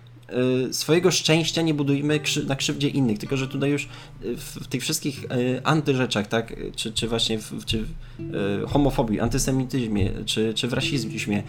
swojego 0.71 1.11
szczęścia 1.11 1.61
nie 1.61 1.73
budujmy 1.73 2.19
na 2.47 2.55
krzywdzie 2.55 2.87
innych, 2.89 3.19
tylko 3.19 3.37
że 3.37 3.47
tutaj 3.47 3.69
już 3.69 3.83
y, 3.83 4.37
w 4.37 4.67
tych 4.67 4.81
wszystkich 4.81 5.23
y, 5.23 5.61
antyrzeczach, 5.63 6.27
tak, 6.27 6.55
czy, 6.75 6.91
czy 6.91 7.07
właśnie 7.07 7.39
w, 7.39 7.65
czy 7.65 7.85
homofobii, 8.67 9.19
antysemityzmie, 9.19 10.11
czy, 10.25 10.53
czy 10.53 10.67
w 10.67 10.73
rasizmie, 10.73 11.43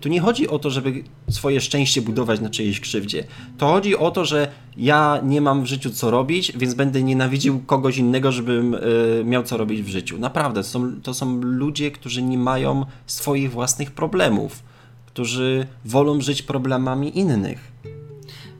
tu 0.00 0.08
nie 0.08 0.20
chodzi 0.20 0.48
o 0.48 0.58
to, 0.58 0.70
żeby 0.70 1.04
swoje 1.30 1.60
szczęście 1.60 2.02
budować 2.02 2.40
na 2.40 2.50
czyjejś 2.50 2.80
krzywdzie. 2.80 3.24
To 3.58 3.66
chodzi 3.66 3.96
o 3.96 4.10
to, 4.10 4.24
że 4.24 4.48
ja 4.76 5.20
nie 5.24 5.40
mam 5.40 5.62
w 5.62 5.66
życiu 5.66 5.90
co 5.90 6.10
robić, 6.10 6.52
więc 6.56 6.74
będę 6.74 7.02
nienawidził 7.02 7.60
kogoś 7.60 7.96
innego, 7.96 8.32
żebym 8.32 8.76
miał 9.24 9.42
co 9.42 9.56
robić 9.56 9.82
w 9.82 9.88
życiu. 9.88 10.18
Naprawdę, 10.18 10.62
to 10.62 10.68
są, 10.68 11.00
to 11.02 11.14
są 11.14 11.40
ludzie, 11.40 11.90
którzy 11.90 12.22
nie 12.22 12.38
mają 12.38 12.86
swoich 13.06 13.50
własnych 13.50 13.90
problemów, 13.90 14.62
którzy 15.06 15.66
wolą 15.84 16.20
żyć 16.20 16.42
problemami 16.42 17.18
innych. 17.18 17.72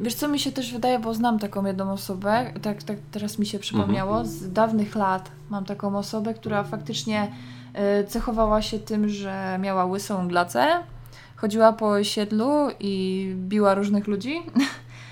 Wiesz, 0.00 0.14
co 0.14 0.28
mi 0.28 0.38
się 0.38 0.52
też 0.52 0.72
wydaje, 0.72 0.98
bo 0.98 1.14
znam 1.14 1.38
taką 1.38 1.66
jedną 1.66 1.92
osobę, 1.92 2.52
tak, 2.62 2.82
tak 2.82 2.98
teraz 3.10 3.38
mi 3.38 3.46
się 3.46 3.58
przypomniało, 3.58 4.20
mhm. 4.20 4.28
z 4.28 4.52
dawnych 4.52 4.94
lat 4.94 5.30
mam 5.50 5.64
taką 5.64 5.98
osobę, 5.98 6.34
która 6.34 6.64
faktycznie 6.64 7.32
y, 8.00 8.06
cechowała 8.06 8.62
się 8.62 8.78
tym, 8.78 9.08
że 9.08 9.58
miała 9.60 9.84
łysą 9.84 10.28
glacę, 10.28 10.66
chodziła 11.36 11.72
po 11.72 11.88
osiedlu 11.88 12.68
i 12.80 13.26
biła 13.36 13.74
różnych 13.74 14.06
ludzi. 14.06 14.42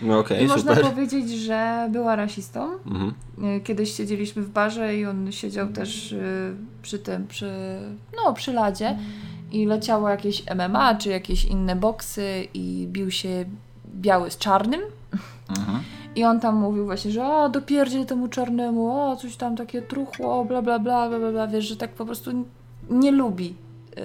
No 0.03 0.19
okay, 0.19 0.41
I 0.43 0.47
można 0.47 0.77
powiedzieć, 0.77 1.31
że 1.31 1.89
była 1.93 2.17
rasistą. 2.17 2.73
Mhm. 2.87 3.15
Y, 3.57 3.61
kiedyś 3.61 3.97
siedzieliśmy 3.97 4.43
w 4.43 4.51
barze 4.51 4.97
i 4.97 5.07
on 5.07 5.33
siedział 5.33 5.69
też 5.69 6.13
y, 6.13 6.55
przy 6.83 6.99
tym, 6.99 7.27
przy, 7.27 7.53
no, 8.17 8.33
przy 8.33 8.53
ladzie 8.53 8.99
i 9.53 9.67
leciało 9.67 10.09
jakieś 10.09 10.45
MMA 10.55 10.95
czy 10.95 11.09
jakieś 11.09 11.45
inne 11.45 11.77
boksy 11.77 12.49
i 12.55 12.89
bił 12.91 13.11
się 13.11 13.45
biały 13.95 14.31
z 14.31 14.39
czarnym. 14.39 14.81
Mhm. 15.49 15.83
I 16.17 16.25
on 16.25 16.41
tam 16.41 16.57
mówił 16.57 16.85
właśnie, 16.85 17.11
że 17.11 17.25
a 17.25 17.49
dopierdziel 17.49 18.07
temu 18.07 18.29
czarnemu, 18.29 19.01
o 19.01 19.17
coś 19.17 19.37
tam 19.37 19.57
takie 19.57 19.83
truchło, 19.83 20.45
bla 20.45 20.63
bla 20.63 20.79
bla, 20.79 21.09
bla 21.09 21.31
bla, 21.31 21.49
wiesz, 21.49 21.65
że 21.65 21.77
tak 21.77 21.91
po 21.91 22.07
prostu 22.07 22.31
nie 22.91 23.13
lubi 23.13 23.55
yy, 23.97 24.03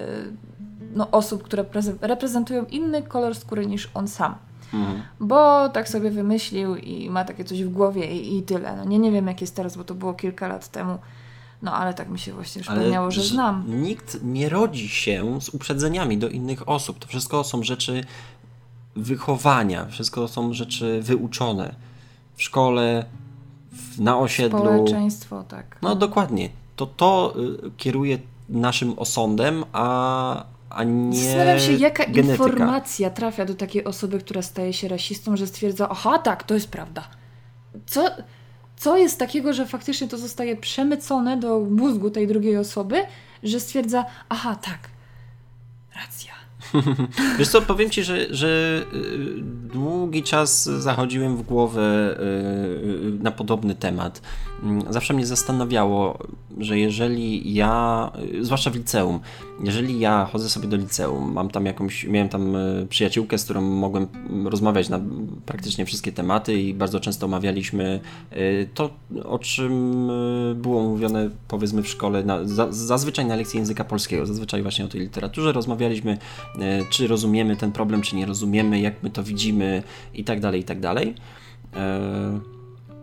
no, 0.95 1.11
osób, 1.11 1.43
które 1.43 1.65
reprezentują 2.01 2.65
inny 2.65 3.03
kolor 3.03 3.35
skóry 3.35 3.65
niż 3.67 3.89
on 3.93 4.07
sam. 4.07 4.35
Mhm. 4.73 5.01
Bo 5.19 5.69
tak 5.69 5.89
sobie 5.89 6.11
wymyślił 6.11 6.75
i 6.75 7.09
ma 7.09 7.25
takie 7.25 7.43
coś 7.43 7.63
w 7.63 7.69
głowie 7.69 8.15
i, 8.15 8.37
i 8.37 8.43
tyle. 8.43 8.75
No 8.75 8.83
nie, 8.83 8.99
nie 8.99 9.11
wiem 9.11 9.27
jak 9.27 9.41
jest 9.41 9.55
teraz, 9.55 9.77
bo 9.77 9.83
to 9.83 9.93
było 9.93 10.13
kilka 10.13 10.47
lat 10.47 10.67
temu. 10.67 10.97
No 11.61 11.73
ale 11.73 11.93
tak 11.93 12.09
mi 12.09 12.19
się 12.19 12.33
właśnie 12.33 12.61
przypomniało, 12.61 13.11
że 13.11 13.23
znam. 13.23 13.63
Nikt 13.67 14.23
nie 14.23 14.49
rodzi 14.49 14.89
się 14.89 15.41
z 15.41 15.49
uprzedzeniami 15.49 16.17
do 16.17 16.29
innych 16.29 16.69
osób. 16.69 16.99
To 16.99 17.07
wszystko 17.07 17.43
są 17.43 17.63
rzeczy 17.63 18.03
wychowania. 18.95 19.85
Wszystko 19.85 20.27
są 20.27 20.53
rzeczy 20.53 21.01
wyuczone 21.01 21.75
w 22.35 22.43
szkole, 22.43 23.05
w, 23.71 23.99
na 23.99 24.17
osiedlu. 24.17 24.59
Społeczeństwo, 24.59 25.43
tak. 25.43 25.77
No 25.81 25.95
dokładnie. 25.95 26.49
To 26.75 26.85
to 26.85 27.33
y, 27.65 27.71
kieruje 27.77 28.17
naszym 28.49 28.99
osądem, 28.99 29.63
a, 29.73 30.45
a 30.69 30.83
nie. 30.83 31.23
Zastanawiam 31.23 31.59
się, 31.59 31.71
jaka 31.71 32.05
genetyka. 32.05 32.31
informacja 32.31 33.09
trafia 33.09 33.45
do 33.45 33.55
takiej 33.55 33.83
osoby, 33.83 34.19
która 34.19 34.41
staje 34.41 34.73
się 34.73 34.87
rasistą, 34.87 35.37
że 35.37 35.47
stwierdza, 35.47 35.89
aha, 35.89 36.19
tak, 36.19 36.43
to 36.43 36.53
jest 36.53 36.69
prawda. 36.69 37.07
Co, 37.85 38.05
co 38.77 38.97
jest 38.97 39.19
takiego, 39.19 39.53
że 39.53 39.65
faktycznie 39.65 40.07
to 40.07 40.17
zostaje 40.17 40.57
przemycone 40.57 41.37
do 41.37 41.59
mózgu 41.59 42.09
tej 42.09 42.27
drugiej 42.27 42.57
osoby, 42.57 43.03
że 43.43 43.59
stwierdza, 43.59 44.05
aha, 44.29 44.55
tak, 44.55 44.89
racja. 45.95 46.44
Wiesz 47.39 47.47
co, 47.47 47.61
powiem 47.61 47.89
Ci, 47.89 48.03
że, 48.03 48.33
że 48.33 48.81
y, 48.93 49.41
długi 49.73 50.23
czas 50.23 50.63
zachodziłem 50.63 51.37
w 51.37 51.41
głowę 51.41 52.17
y, 52.19 52.23
y, 52.23 53.23
na 53.23 53.31
podobny 53.31 53.75
temat. 53.75 54.21
Mm, 54.63 54.93
zawsze 54.93 55.13
mnie 55.13 55.25
zastanawiało, 55.25 56.17
że 56.57 56.79
jeżeli 56.79 57.53
ja, 57.53 58.11
zwłaszcza 58.41 58.69
w 58.71 58.75
liceum, 58.75 59.19
jeżeli 59.63 59.99
ja 59.99 60.29
chodzę 60.31 60.49
sobie 60.49 60.67
do 60.67 60.77
liceum, 60.77 61.33
mam 61.33 61.49
tam 61.49 61.65
jakąś, 61.65 62.03
miałem 62.03 62.29
tam 62.29 62.57
przyjaciółkę, 62.89 63.37
z 63.37 63.43
którą 63.43 63.61
mogłem 63.61 64.07
rozmawiać 64.45 64.89
na 64.89 64.99
praktycznie 65.45 65.85
wszystkie 65.85 66.11
tematy 66.11 66.61
i 66.61 66.73
bardzo 66.73 66.99
często 66.99 67.25
omawialiśmy 67.25 67.99
to, 68.73 68.89
o 69.23 69.39
czym 69.39 70.07
było 70.55 70.83
mówione 70.83 71.29
powiedzmy 71.47 71.83
w 71.83 71.87
szkole, 71.87 72.23
na, 72.23 72.39
zazwyczaj 72.69 73.25
na 73.25 73.35
lekcji 73.35 73.57
języka 73.57 73.83
polskiego, 73.83 74.25
zazwyczaj 74.25 74.61
właśnie 74.61 74.85
o 74.85 74.87
tej 74.87 75.01
literaturze 75.01 75.51
rozmawialiśmy 75.51 76.17
czy 76.89 77.07
rozumiemy 77.07 77.55
ten 77.55 77.71
problem, 77.71 78.01
czy 78.01 78.15
nie 78.15 78.25
rozumiemy, 78.25 78.79
jak 78.79 79.03
my 79.03 79.09
to 79.09 79.23
widzimy 79.23 79.83
i 80.13 80.23
tak 80.23 80.39
dalej, 80.39 80.61
i 80.61 80.63
tak 80.63 80.79
dalej. 80.79 81.15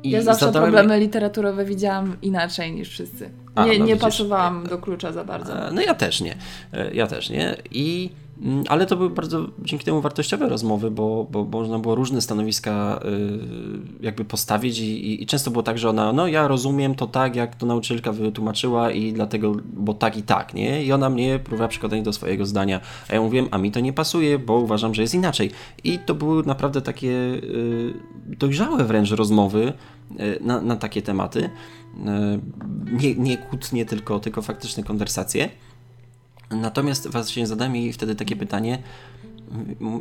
I 0.03 0.11
ja 0.11 0.23
zawsze 0.23 0.47
zadałem... 0.47 0.73
problemy 0.73 1.01
literaturowe 1.01 1.65
widziałam 1.65 2.17
inaczej 2.23 2.73
niż 2.73 2.89
wszyscy. 2.89 3.31
A, 3.55 3.67
nie, 3.67 3.79
no 3.79 3.85
nie 3.85 3.97
pasowałam 3.97 4.67
do 4.67 4.79
klucza 4.79 5.13
za 5.13 5.25
bardzo. 5.25 5.53
No 5.73 5.81
ja 5.81 5.95
też 5.95 6.21
nie. 6.21 6.37
Ja 6.93 7.07
też 7.07 7.31
nie. 7.31 7.57
I 7.71 8.11
Mm, 8.43 8.65
ale 8.69 8.87
to 8.87 8.97
były 8.97 9.11
bardzo 9.11 9.47
dzięki 9.59 9.85
temu 9.85 10.01
wartościowe 10.01 10.49
rozmowy, 10.49 10.91
bo, 10.91 11.27
bo, 11.31 11.45
można 11.45 11.79
było 11.79 11.95
różne 11.95 12.21
stanowiska 12.21 13.01
y, 14.01 14.05
jakby 14.05 14.25
postawić 14.25 14.79
i, 14.79 15.23
i, 15.23 15.27
często 15.27 15.51
było 15.51 15.63
tak, 15.63 15.79
że 15.79 15.91
ona, 15.91 16.13
no 16.13 16.27
ja 16.27 16.49
rozumiem 16.49 16.95
to 16.95 17.07
tak, 17.07 17.37
jak 17.37 17.57
to 17.57 17.67
nauczycielka 17.67 18.13
wytłumaczyła 18.13 18.91
i 18.91 19.13
dlatego, 19.13 19.53
bo 19.65 19.95
tak 19.95 20.17
i 20.17 20.23
tak, 20.23 20.55
nie? 20.55 20.85
I 20.85 20.93
ona 20.93 21.11
mnie 21.11 21.39
próbowała 21.39 21.69
przekonać 21.69 22.03
do 22.03 22.13
swojego 22.13 22.47
zdania, 22.47 22.81
a 23.09 23.15
ja 23.15 23.21
mówiłem, 23.21 23.49
a 23.51 23.59
mi 23.59 23.71
to 23.71 23.81
nie 23.81 23.93
pasuje, 23.93 24.39
bo 24.39 24.55
uważam, 24.55 24.95
że 24.95 25.03
jest 25.03 25.15
inaczej. 25.15 25.51
I 25.85 25.99
to 25.99 26.15
były 26.15 26.43
naprawdę 26.47 26.83
takie 26.83 27.41
dojrzałe 28.27 28.85
wręcz 28.85 29.11
rozmowy 29.11 29.73
na, 30.41 30.61
na 30.61 30.77
takie 30.77 31.03
tematy. 31.03 31.51
Nie, 32.93 33.15
nie 33.15 33.39
kłótnie, 33.39 33.87
tylko, 33.87 34.21
tylko 34.21 34.43
faktyczne 34.43 34.83
konwersacje. 34.83 35.49
Natomiast 36.51 37.09
właśnie 37.09 37.47
zadałem 37.47 37.77
jej 37.77 37.93
wtedy 37.93 38.15
takie 38.15 38.37
pytanie, 38.37 38.79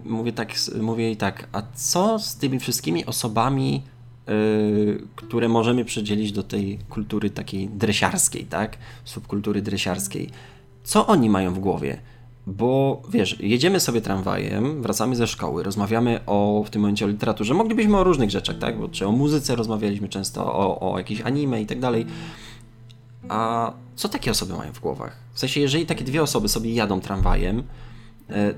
mówię 0.06 0.34
tak, 0.34 0.54
mówię 0.82 1.04
jej 1.04 1.18
tak, 1.18 1.48
a 1.52 1.62
co 1.74 2.20
z 2.20 2.36
tymi 2.36 2.60
wszystkimi 2.60 3.06
osobami, 3.06 3.84
yy, 4.28 5.04
które 5.16 5.50
możemy 5.50 5.86
przydzielić 5.86 6.32
do 6.32 6.44
tej 6.44 6.80
kultury 6.90 7.30
takiej 7.30 7.70
dresiarskiej, 7.70 8.46
tak? 8.46 8.78
Subkultury 9.06 9.62
dresiarskiej. 9.62 10.30
Co 10.84 11.08
oni 11.08 11.30
mają 11.30 11.54
w 11.54 11.60
głowie? 11.60 11.98
Bo 12.48 13.02
wiesz, 13.10 13.40
jedziemy 13.40 13.80
sobie 13.80 14.02
tramwajem, 14.02 14.82
wracamy 14.82 15.16
ze 15.16 15.28
szkoły, 15.28 15.64
rozmawiamy 15.64 16.20
o 16.26 16.64
w 16.68 16.70
tym 16.70 16.82
momencie 16.82 17.06
o 17.06 17.08
literaturze. 17.08 17.54
Moglibyśmy 17.54 17.98
o 17.98 18.04
różnych 18.04 18.30
rzeczach, 18.30 18.58
tak? 18.58 18.80
Bo, 18.80 18.90
czy 18.90 19.08
o 19.08 19.12
muzyce 19.12 19.56
rozmawialiśmy 19.56 20.10
często, 20.10 20.54
o, 20.54 20.94
o 20.94 20.98
jakiejś 20.98 21.22
anime 21.22 21.62
i 21.62 21.66
tak 21.66 21.80
dalej. 21.80 22.06
A 23.30 23.72
co 23.96 24.10
takie 24.10 24.32
osoby 24.32 24.54
mają 24.54 24.74
w 24.74 24.80
głowach? 24.80 25.18
W 25.34 25.40
sensie, 25.40 25.62
jeżeli 25.62 25.86
takie 25.86 26.04
dwie 26.04 26.24
osoby 26.24 26.48
sobie 26.48 26.74
jadą 26.74 27.02
tramwajem, 27.02 27.64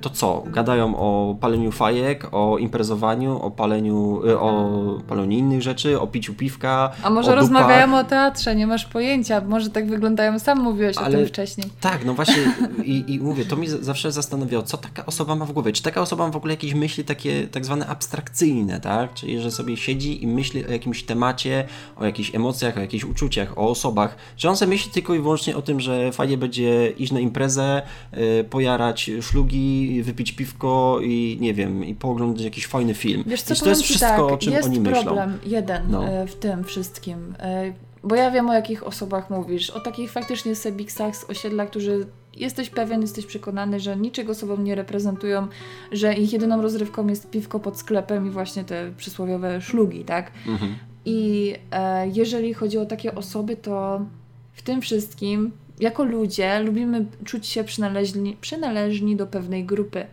to 0.02 0.10
co? 0.10 0.44
Gadają 0.48 0.98
o 0.98 1.36
paleniu 1.42 1.72
fajek, 1.72 2.28
o 2.32 2.58
imprezowaniu, 2.58 3.42
o 3.42 3.52
paleniu, 3.52 4.22
e, 4.28 4.40
o 4.40 5.02
paleniu 5.08 5.38
innych 5.38 5.62
rzeczy, 5.62 6.00
o 6.00 6.08
piciu 6.08 6.34
piwka. 6.34 6.92
A 7.04 7.10
może 7.10 7.32
o 7.32 7.36
rozmawiają 7.36 7.98
o 7.98 8.04
teatrze, 8.04 8.56
nie 8.56 8.68
masz 8.68 8.86
pojęcia, 8.86 9.42
może 9.42 9.70
tak 9.70 9.88
wyglądają, 9.88 10.40
sam 10.40 10.60
mówiłeś 10.60 10.98
Ale, 10.98 11.08
o 11.08 11.12
tym 11.12 11.28
wcześniej. 11.28 11.68
Tak, 11.82 12.06
no 12.06 12.14
właśnie 12.14 12.36
i, 12.84 13.04
i 13.08 13.20
mówię, 13.20 13.46
to 13.46 13.56
mi 13.56 13.68
zawsze 13.68 14.12
zastanawiało, 14.12 14.64
co 14.64 14.78
taka 14.78 15.06
osoba 15.06 15.36
ma 15.36 15.46
w 15.46 15.52
głowie. 15.52 15.72
Czy 15.72 15.84
taka 15.84 16.02
osoba 16.02 16.26
ma 16.26 16.32
w 16.32 16.36
ogóle 16.36 16.54
jakieś 16.54 16.74
myśli 16.74 17.04
takie 17.04 17.48
tak 17.48 17.66
zwane 17.66 17.88
abstrakcyjne, 17.88 18.80
tak? 18.80 19.14
Czyli, 19.14 19.40
że 19.40 19.52
sobie 19.52 19.78
siedzi 19.78 20.24
i 20.24 20.28
myśli 20.28 20.66
o 20.66 20.72
jakimś 20.72 21.04
temacie, 21.04 21.66
o 21.96 22.06
jakichś 22.06 22.36
emocjach, 22.36 22.78
o 22.78 22.80
jakichś 22.80 23.04
uczuciach, 23.04 23.58
o 23.58 23.70
osobach. 23.70 24.16
Czy 24.36 24.50
on 24.50 24.58
sobie 24.58 24.70
myśli 24.70 24.92
tylko 24.92 25.14
i 25.14 25.20
wyłącznie 25.20 25.58
o 25.58 25.62
tym, 25.62 25.80
że 25.80 26.12
fajnie 26.12 26.38
będzie 26.38 26.90
iść 26.90 27.12
na 27.12 27.20
imprezę, 27.20 27.82
yy, 28.14 28.44
pojarać 28.44 29.12
szlugi, 29.22 29.63
wypić 30.04 30.32
piwko 30.32 31.00
i 31.04 31.38
nie 31.42 31.54
wiem, 31.54 31.86
i 31.86 31.96
pooglądać 31.96 32.44
jakiś 32.44 32.68
fajny 32.68 32.94
film. 32.94 33.24
Wiesz 33.28 33.42
co, 33.42 33.54
I 33.54 33.58
to 33.58 33.70
jest 33.70 33.82
wszystko, 33.82 34.08
tak, 34.08 34.20
o 34.20 34.38
czym 34.38 34.54
jest 34.54 34.68
oni 34.68 34.80
myślą. 34.80 34.94
Jest 34.94 35.06
problem 35.06 35.40
jeden 35.46 35.82
no. 35.90 36.08
E, 36.08 36.28
w 36.28 36.36
tym 36.36 36.64
wszystkim. 36.64 37.36
E, 37.40 37.74
bo 38.04 38.16
ja 38.16 38.32
wiem, 38.32 38.50
o 38.50 38.54
jakich 38.54 38.88
osobach 38.88 39.30
mówisz. 39.30 39.70
O 39.70 39.80
takich 39.80 40.12
faktycznie 40.12 40.56
sebiksach 40.56 41.16
z 41.16 41.30
osiedla, 41.30 41.66
którzy 41.66 42.06
jesteś 42.38 42.70
pewien, 42.70 43.02
jesteś 43.02 43.26
przekonany, 43.26 43.80
że 43.80 43.98
niczego 43.98 44.36
sobą 44.36 44.58
nie 44.58 44.76
reprezentują, 44.76 45.48
że 45.92 46.14
ich 46.14 46.34
jedyną 46.34 46.62
rozrywką 46.62 47.08
jest 47.08 47.30
piwko 47.30 47.60
pod 47.60 47.78
sklepem 47.78 48.28
i 48.28 48.30
właśnie 48.30 48.64
te 48.64 48.92
przysłowiowe 48.98 49.62
szlugi, 49.62 50.04
tak? 50.04 50.32
Mhm. 50.48 50.76
I 51.06 51.54
e, 51.72 52.08
jeżeli 52.08 52.54
chodzi 52.54 52.78
o 52.78 52.86
takie 52.86 53.16
osoby, 53.16 53.56
to 53.56 54.06
w 54.54 54.62
tym 54.62 54.82
wszystkim 54.82 55.52
jako 55.80 56.04
ludzie 56.04 56.60
lubimy 56.60 57.06
czuć 57.26 57.48
się 57.48 57.64
przynależni, 57.64 58.38
przynależni 58.42 59.16
do 59.16 59.28
pewnej 59.28 59.66
grupy. 59.66 60.06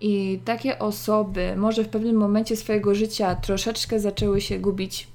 I 0.00 0.40
takie 0.44 0.78
osoby 0.78 1.54
może 1.56 1.84
w 1.84 1.88
pewnym 1.88 2.16
momencie 2.16 2.56
swojego 2.56 2.94
życia 2.94 3.34
troszeczkę 3.34 4.00
zaczęły 4.00 4.40
się 4.40 4.58
gubić. 4.58 5.08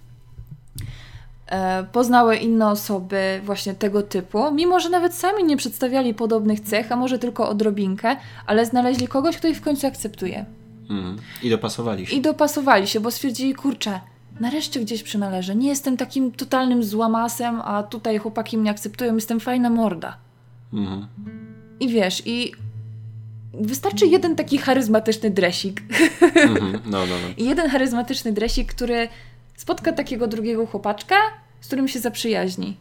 E, 1.47 1.83
poznały 1.83 2.35
inne 2.35 2.69
osoby 2.69 3.41
właśnie 3.43 3.73
tego 3.73 4.03
typu, 4.03 4.51
mimo 4.51 4.79
że 4.79 4.89
nawet 4.89 5.13
sami 5.13 5.43
nie 5.43 5.57
przedstawiali 5.57 6.13
podobnych 6.13 6.59
cech, 6.59 6.91
a 6.91 6.95
może 6.95 7.19
tylko 7.19 7.49
odrobinkę, 7.49 8.15
ale 8.45 8.65
znaleźli 8.65 9.07
kogoś, 9.07 9.37
kto 9.37 9.47
ich 9.47 9.57
w 9.57 9.61
końcu 9.61 9.87
akceptuje. 9.87 10.45
Mm. 10.89 11.17
I 11.43 11.49
dopasowali 11.49 12.05
się. 12.05 12.15
I 12.15 12.21
dopasowali 12.21 12.87
się, 12.87 12.99
bo 12.99 13.11
stwierdzili, 13.11 13.55
kurczę, 13.55 13.99
nareszcie 14.39 14.79
gdzieś 14.79 15.03
przynależę. 15.03 15.55
Nie 15.55 15.69
jestem 15.69 15.97
takim 15.97 16.31
totalnym 16.31 16.83
złamasem, 16.83 17.61
a 17.61 17.83
tutaj 17.83 18.17
chłopaki 18.17 18.57
mnie 18.57 18.71
akceptują, 18.71 19.15
jestem 19.15 19.39
fajna 19.39 19.69
morda. 19.69 20.17
Mhm. 20.73 21.07
I 21.79 21.87
wiesz, 21.87 22.23
i 22.25 22.51
wystarczy 23.53 24.07
jeden 24.07 24.35
taki 24.35 24.57
charyzmatyczny 24.57 25.29
dresik. 25.29 25.81
Mhm. 26.21 26.81
No, 26.91 26.99
no, 26.99 27.05
no. 27.05 27.33
I 27.37 27.45
jeden 27.45 27.69
charyzmatyczny 27.69 28.31
dresik, 28.31 28.73
który 28.73 29.07
spotka 29.55 29.91
takiego 29.91 30.27
drugiego 30.27 30.65
chłopaczka, 30.65 31.15
z 31.61 31.67
którym 31.67 31.87
się 31.87 31.99
zaprzyjaźni. 31.99 32.77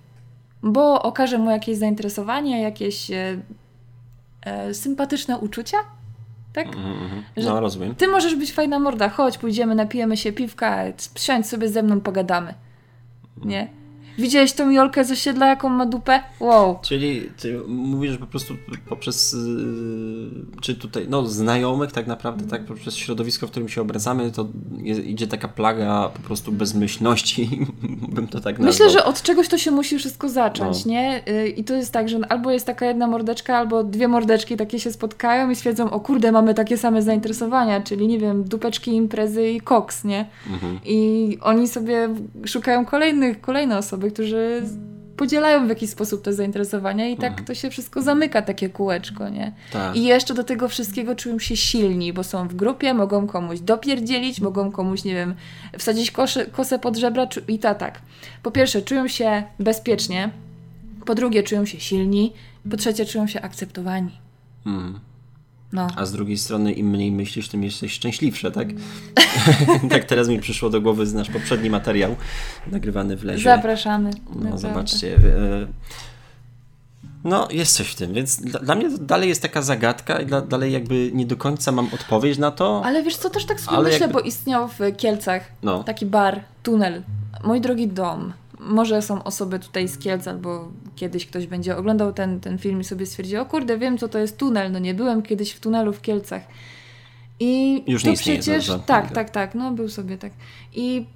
Bo 0.63 1.03
okaże 1.03 1.39
mu 1.39 1.51
jakieś 1.51 1.79
zainteresowanie, 1.79 2.63
jakieś 2.63 3.11
e, 3.11 3.39
e, 4.43 4.75
sympatyczne 4.75 5.39
uczucia 5.39 5.77
tak? 6.53 6.67
Mm 6.67 6.83
-hmm. 6.83 7.45
No, 7.45 7.61
rozumiem. 7.61 7.95
Ty 7.95 8.09
możesz 8.09 8.37
być 8.37 8.53
fajna 8.53 8.79
morda, 8.79 9.09
chodź, 9.09 9.39
pójdziemy, 9.39 9.75
napijemy 9.75 10.17
się 10.17 10.33
piwka, 10.33 10.85
siądź 11.17 11.47
sobie 11.47 11.69
ze 11.69 11.83
mną, 11.83 12.01
pogadamy. 12.01 12.55
Nie? 13.45 13.82
Widziałeś 14.19 14.53
tą 14.53 14.71
Jolkę 14.71 15.05
z 15.05 15.11
osiedla, 15.11 15.47
jaką 15.47 15.69
ma 15.69 15.87
dupę? 15.87 16.21
Wow. 16.41 16.79
Czyli 16.83 17.31
ty 17.41 17.61
mówisz, 17.69 18.13
że 18.13 18.19
po 18.19 18.27
prostu 18.27 18.55
poprzez 18.89 19.33
yy, 19.33 20.61
czy 20.61 20.75
tutaj, 20.75 21.07
no 21.09 21.27
znajomych 21.27 21.93
tak 21.93 22.07
naprawdę, 22.07 22.47
tak, 22.47 22.65
poprzez 22.65 22.97
środowisko, 22.97 23.47
w 23.47 23.51
którym 23.51 23.69
się 23.69 23.81
obracamy, 23.81 24.31
to 24.31 24.49
idzie 25.05 25.27
taka 25.27 25.49
plaga 25.49 26.11
po 26.15 26.21
prostu 26.21 26.53
bezmyślności, 26.53 27.67
bym 28.15 28.29
to 28.29 28.41
tak 28.41 28.59
nazwał. 28.59 28.67
Myślę, 28.67 28.91
że 28.91 29.05
od 29.05 29.23
czegoś 29.23 29.49
to 29.49 29.59
się 29.59 29.71
musi 29.71 29.99
wszystko 29.99 30.29
zacząć, 30.29 30.85
no. 30.85 30.93
nie? 30.93 31.23
Yy, 31.27 31.49
I 31.49 31.65
to 31.65 31.75
jest 31.75 31.93
tak, 31.93 32.09
że 32.09 32.19
albo 32.29 32.51
jest 32.51 32.67
taka 32.67 32.87
jedna 32.87 33.07
mordeczka, 33.07 33.59
albo 33.59 33.85
dwie 33.85 34.09
mordeczki 34.09 34.57
takie 34.57 34.81
się 34.81 34.93
spotkają 34.93 35.51
i 35.51 35.57
stwierdzą, 35.57 35.91
o 35.91 36.01
kurde, 36.01 36.33
mamy 36.33 36.55
takie 36.55 36.77
same 36.77 37.03
zainteresowania, 37.03 37.81
czyli 37.81 38.09
nie 38.09 38.19
wiem, 38.19 38.45
dupeczki, 38.45 38.95
imprezy 38.95 39.49
i 39.49 39.61
koks, 39.61 40.05
nie? 40.05 40.27
Mhm. 40.51 40.81
I 40.85 41.39
oni 41.41 41.69
sobie 41.69 42.09
szukają 42.47 42.85
kolejnych, 42.85 43.41
kolejne 43.41 43.79
osoby, 43.79 44.02
osoby, 44.03 44.13
którzy 44.13 44.63
podzielają 45.17 45.67
w 45.67 45.69
jakiś 45.69 45.91
sposób 45.91 46.23
te 46.23 46.33
zainteresowania 46.33 47.09
i 47.09 47.17
tak 47.17 47.31
mhm. 47.31 47.47
to 47.47 47.55
się 47.55 47.71
wszystko 47.71 48.03
zamyka, 48.03 48.43
takie 48.43 48.69
kółeczko, 48.69 49.29
nie? 49.29 49.53
Tak. 49.73 49.97
I 49.97 50.05
jeszcze 50.05 50.35
do 50.35 50.45
tego 50.45 50.69
wszystkiego 50.69 51.15
czują 51.15 51.39
się 51.39 51.57
silni, 51.57 52.13
bo 52.13 52.25
są 52.25 52.49
w 52.49 52.55
grupie, 52.55 52.95
mogą 52.95 53.27
komuś 53.27 53.61
dopierdzielić, 53.61 54.41
mogą 54.41 54.73
komuś, 54.73 55.05
nie 55.05 55.15
wiem, 55.15 55.35
wsadzić 55.79 56.11
kosze, 56.11 56.47
kosę 56.47 56.79
pod 56.79 56.97
żebra 56.97 57.27
i 57.49 57.59
to 57.59 57.75
tak. 57.75 58.03
Po 58.43 58.51
pierwsze, 58.51 58.83
czują 58.83 59.09
się 59.09 59.43
bezpiecznie, 59.59 60.31
po 61.07 61.15
drugie, 61.15 61.43
czują 61.43 61.65
się 61.65 61.81
silni, 61.81 62.33
po 62.71 62.77
trzecie, 62.77 63.07
czują 63.07 63.27
się 63.27 63.41
akceptowani. 63.43 64.19
Mhm. 64.67 65.12
No. 65.73 65.87
A 65.97 66.07
z 66.07 66.13
drugiej 66.13 66.39
strony, 66.39 66.73
im 66.73 66.91
mniej 66.91 67.13
myślisz, 67.13 67.49
tym 67.49 67.65
jesteś 67.65 67.93
szczęśliwsze, 67.93 68.51
tak? 68.51 68.69
tak 69.91 70.05
teraz 70.05 70.29
mi 70.29 70.41
przyszło 70.41 70.71
do 70.71 70.81
głowy 70.81 71.07
z 71.07 71.15
nasz 71.15 71.31
poprzedni 71.31 71.71
materiał 71.71 72.17
nagrywany 72.67 73.17
w 73.17 73.25
lesie. 73.25 73.45
Zapraszamy. 73.45 74.11
No, 74.11 74.35
naprawdę. 74.35 74.59
zobaczcie. 74.59 75.17
E, 75.17 75.67
no, 77.25 77.49
jest 77.51 77.77
coś 77.77 77.89
w 77.89 77.95
tym, 77.95 78.15
więc 78.15 78.37
dla, 78.37 78.61
dla 78.61 78.75
mnie 78.75 78.91
to 78.91 78.99
dalej 78.99 79.29
jest 79.29 79.43
taka 79.43 79.63
zagadka 79.63 80.21
i 80.21 80.27
dla, 80.27 80.41
dalej 80.41 80.73
jakby 80.73 81.11
nie 81.15 81.27
do 81.27 81.37
końca 81.37 81.73
mam 81.73 81.89
odpowiedź 81.95 82.39
na 82.39 82.51
to. 82.51 82.83
Ale 82.85 83.03
wiesz 83.03 83.17
co, 83.17 83.31
też 83.31 83.45
tak 83.45 83.61
sobie 83.61 83.83
myślę, 83.83 83.99
jakby... 83.99 84.15
bo 84.15 84.21
istniał 84.21 84.69
w 84.69 84.79
Kielcach 84.97 85.43
no. 85.63 85.85
taki 85.85 86.07
bar, 86.07 86.41
tunel, 86.63 87.03
Mój 87.45 87.61
drogi 87.61 87.89
dom 87.89 88.33
może 88.67 89.03
są 89.03 89.25
osoby 89.25 89.59
tutaj 89.59 89.89
z 89.89 89.99
Kielc, 89.99 90.29
albo 90.29 90.69
kiedyś 90.97 91.27
ktoś 91.27 91.47
będzie 91.47 91.77
oglądał 91.77 92.13
ten, 92.13 92.41
ten 92.41 92.59
film 92.59 92.81
i 92.81 92.85
sobie 92.85 93.07
stwierdzi, 93.07 93.37
o 93.37 93.47
kurde, 93.47 93.79
wiem 93.79 93.99
co 93.99 94.09
to 94.09 94.19
jest 94.19 94.39
tunel, 94.39 94.73
no 94.73 94.79
nie 94.79 94.95
byłem 94.95 95.23
kiedyś 95.23 95.53
w 95.53 95.61
tunelu 95.61 95.93
w 95.93 96.01
Kielcach. 96.01 96.43
I 97.41 97.83
Już 97.87 98.03
to 98.03 98.11
nie 98.11 98.17
przecież, 98.17 98.67
tak, 98.67 98.87
tak, 98.87 99.11
tak, 99.11 99.31
tak, 99.31 99.55
no 99.55 99.71
był 99.71 99.89
sobie 99.89 100.19
tak. 100.19 100.33
I 100.75 101.07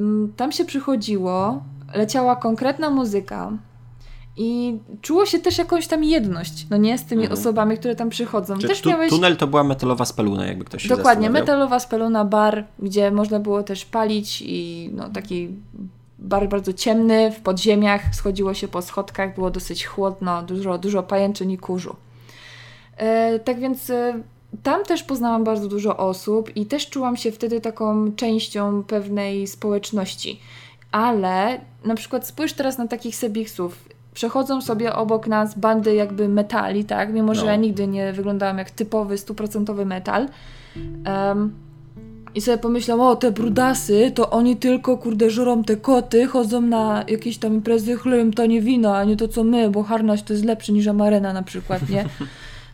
mm, 0.00 0.32
tam 0.36 0.52
się 0.52 0.64
przychodziło, 0.64 1.62
leciała 1.94 2.36
konkretna 2.36 2.90
muzyka, 2.90 3.52
i 4.36 4.78
czuło 5.00 5.26
się 5.26 5.38
też 5.38 5.58
jakąś 5.58 5.86
tam 5.86 6.04
jedność, 6.04 6.66
no 6.70 6.76
nie, 6.76 6.98
z 6.98 7.04
tymi 7.04 7.22
mhm. 7.22 7.40
osobami, 7.40 7.78
które 7.78 7.96
tam 7.96 8.10
przychodzą. 8.10 8.58
Czy 8.58 8.68
też 8.68 8.80
tu, 8.80 8.88
miałeś... 8.88 9.10
Tunel 9.10 9.36
to 9.36 9.46
była 9.46 9.64
metalowa 9.64 10.04
speluna, 10.04 10.46
jakby 10.46 10.64
ktoś 10.64 10.82
się 10.82 10.88
Dokładnie, 10.88 11.30
metalowa 11.30 11.80
speluna, 11.80 12.24
bar, 12.24 12.64
gdzie 12.78 13.10
można 13.10 13.40
było 13.40 13.62
też 13.62 13.84
palić 13.84 14.42
i 14.46 14.90
no 14.92 15.08
taki 15.08 15.48
bar 16.24 16.48
bardzo 16.48 16.72
ciemny, 16.72 17.30
w 17.32 17.40
podziemiach, 17.40 18.14
schodziło 18.14 18.54
się 18.54 18.68
po 18.68 18.82
schodkach, 18.82 19.34
było 19.34 19.50
dosyć 19.50 19.84
chłodno, 19.86 20.42
dużo, 20.42 20.78
dużo 20.78 21.02
pajęczyn 21.02 21.50
i 21.50 21.58
kurzu. 21.58 21.96
E, 22.96 23.38
tak 23.38 23.60
więc 23.60 23.90
e, 23.90 24.14
tam 24.62 24.84
też 24.84 25.02
poznałam 25.02 25.44
bardzo 25.44 25.68
dużo 25.68 25.96
osób 25.96 26.56
i 26.56 26.66
też 26.66 26.90
czułam 26.90 27.16
się 27.16 27.32
wtedy 27.32 27.60
taką 27.60 28.12
częścią 28.12 28.82
pewnej 28.82 29.46
społeczności. 29.46 30.40
Ale 30.92 31.60
na 31.84 31.94
przykład 31.94 32.26
spójrz 32.26 32.52
teraz 32.52 32.78
na 32.78 32.88
takich 32.88 33.16
sebiksów. 33.16 33.88
przechodzą 34.14 34.60
sobie 34.62 34.94
obok 34.94 35.26
nas 35.26 35.58
bandy 35.58 35.94
jakby 35.94 36.28
metali, 36.28 36.84
tak? 36.84 37.12
Mimo, 37.12 37.34
że 37.34 37.44
No. 37.44 37.50
ja 37.50 37.56
nigdy 37.56 37.86
nie 37.86 38.12
wyglądałam 38.12 38.58
jak 38.58 38.70
typowy, 38.70 39.18
stuprocentowy 39.18 39.84
metal. 39.86 40.28
Em, 41.04 41.52
I 42.34 42.40
sobie 42.40 42.58
pomyślałam, 42.58 43.06
o 43.06 43.16
te 43.16 43.32
brudasy, 43.32 44.12
to 44.14 44.30
oni 44.30 44.56
tylko 44.56 44.96
kurde 44.96 45.30
żrą 45.30 45.64
te 45.64 45.76
koty, 45.76 46.26
chodzą 46.26 46.60
na 46.60 47.04
jakieś 47.08 47.38
tam 47.38 47.54
imprezy, 47.54 47.96
chleją 47.96 48.30
tanie 48.30 48.60
wino, 48.60 48.96
a 48.96 49.04
nie 49.04 49.16
to 49.16 49.28
co 49.28 49.44
my, 49.44 49.70
bo 49.70 49.82
harnaś 49.82 50.22
to 50.22 50.32
jest 50.32 50.44
lepszy 50.44 50.72
niż 50.72 50.86
amarena 50.86 51.32
na 51.32 51.42
przykład, 51.42 51.88
nie? 51.88 52.04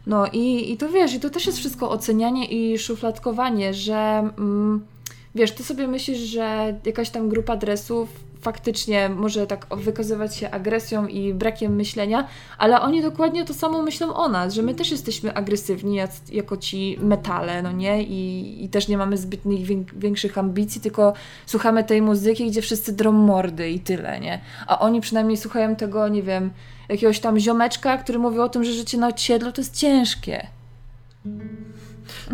No 0.06 0.26
i, 0.32 0.72
i 0.72 0.76
to 0.76 0.88
wiesz, 0.88 1.14
i 1.14 1.20
to 1.20 1.30
też 1.30 1.46
jest 1.46 1.58
wszystko 1.58 1.90
ocenianie 1.90 2.46
i 2.46 2.78
szufladkowanie, 2.78 3.74
że 3.74 4.30
mm, 4.38 4.86
wiesz, 5.34 5.52
ty 5.52 5.64
sobie 5.64 5.88
myślisz, 5.88 6.18
że 6.18 6.74
jakaś 6.86 7.10
tam 7.10 7.28
grupa 7.28 7.56
dresów 7.56 8.08
faktycznie 8.40 9.08
może 9.08 9.46
tak 9.46 9.66
wykazywać 9.76 10.36
się 10.36 10.50
agresją 10.50 11.06
i 11.06 11.34
brakiem 11.34 11.74
myślenia, 11.74 12.28
ale 12.58 12.80
oni 12.80 13.02
dokładnie 13.02 13.44
to 13.44 13.54
samo 13.54 13.82
myślą 13.82 14.14
o 14.14 14.28
nas, 14.28 14.54
że 14.54 14.62
my 14.62 14.74
też 14.74 14.90
jesteśmy 14.90 15.34
agresywni 15.34 15.96
jak, 15.96 16.10
jako 16.32 16.56
ci 16.56 16.98
metale, 17.00 17.62
no 17.62 17.72
nie? 17.72 18.02
I, 18.02 18.64
i 18.64 18.68
też 18.68 18.88
nie 18.88 18.98
mamy 18.98 19.16
zbytnich 19.16 19.66
większych 19.98 20.38
ambicji, 20.38 20.80
tylko 20.80 21.12
słuchamy 21.46 21.84
tej 21.84 22.02
muzyki, 22.02 22.50
gdzie 22.50 22.62
wszyscy 22.62 22.92
drą 22.92 23.12
mordy 23.12 23.70
i 23.70 23.80
tyle, 23.80 24.20
nie? 24.20 24.40
A 24.66 24.78
oni 24.78 25.00
przynajmniej 25.00 25.36
słuchają 25.36 25.76
tego, 25.76 26.08
nie 26.08 26.22
wiem, 26.22 26.50
jakiegoś 26.88 27.20
tam 27.20 27.38
ziomeczka, 27.38 27.98
który 27.98 28.18
mówi 28.18 28.38
o 28.38 28.48
tym, 28.48 28.64
że 28.64 28.72
życie 28.72 28.98
na 28.98 29.08
osiedlu 29.08 29.52
to 29.52 29.60
jest 29.60 29.76
ciężkie. 29.76 30.46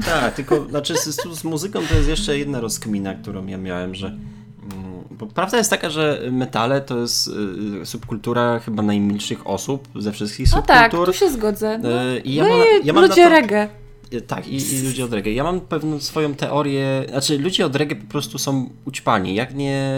Tak, 0.05 0.35
tylko 0.35 0.65
znaczy 0.65 0.97
z, 0.97 1.39
z 1.39 1.45
muzyką 1.45 1.81
to 1.89 1.95
jest 1.95 2.09
jeszcze 2.09 2.39
jedna 2.39 2.61
rozkmina, 2.61 3.15
którą 3.15 3.47
ja 3.47 3.59
miałem, 3.59 3.95
że 3.95 4.07
mm, 4.07 4.96
bo 5.19 5.27
prawda 5.27 5.57
jest 5.59 5.71
taka, 5.71 5.91
że 5.91 6.21
metale 6.33 6.81
to 6.81 6.99
jest 6.99 7.29
y, 7.83 7.87
subkultura 7.87 8.59
chyba 8.59 8.83
najmilszych 8.83 9.47
osób 9.47 9.89
ze 9.95 10.13
wszystkich 10.13 10.47
No 10.57 10.63
tak, 10.63 10.91
subkultur. 10.91 11.15
tu 11.15 11.21
się 11.21 11.31
zgodzę. 11.31 11.79
No, 11.83 11.89
Y, 12.15 12.21
I 12.21 12.35
ja 12.35 12.43
no 12.45 12.49
mam, 12.51 12.59
i 12.83 12.87
ja 12.87 12.93
mam 12.93 13.03
ludzie 13.05 13.23
to, 13.25 13.29
reggae. 13.29 13.69
Y, 14.13 14.21
Tak, 14.21 14.49
i, 14.49 14.57
i 14.75 14.83
ludzie 14.83 15.05
od 15.05 15.13
reggae. 15.13 15.33
Ja 15.33 15.45
mam 15.45 15.61
pewną 15.61 16.01
swoją 16.01 16.35
teorię, 16.35 17.05
znaczy 17.11 17.39
ludzie 17.39 17.67
od 17.67 17.77
reggae 17.77 17.97
po 17.97 18.07
prostu 18.13 18.39
są 18.39 18.71
ućpani, 18.85 19.35
jak 19.35 19.55
nie, 19.55 19.93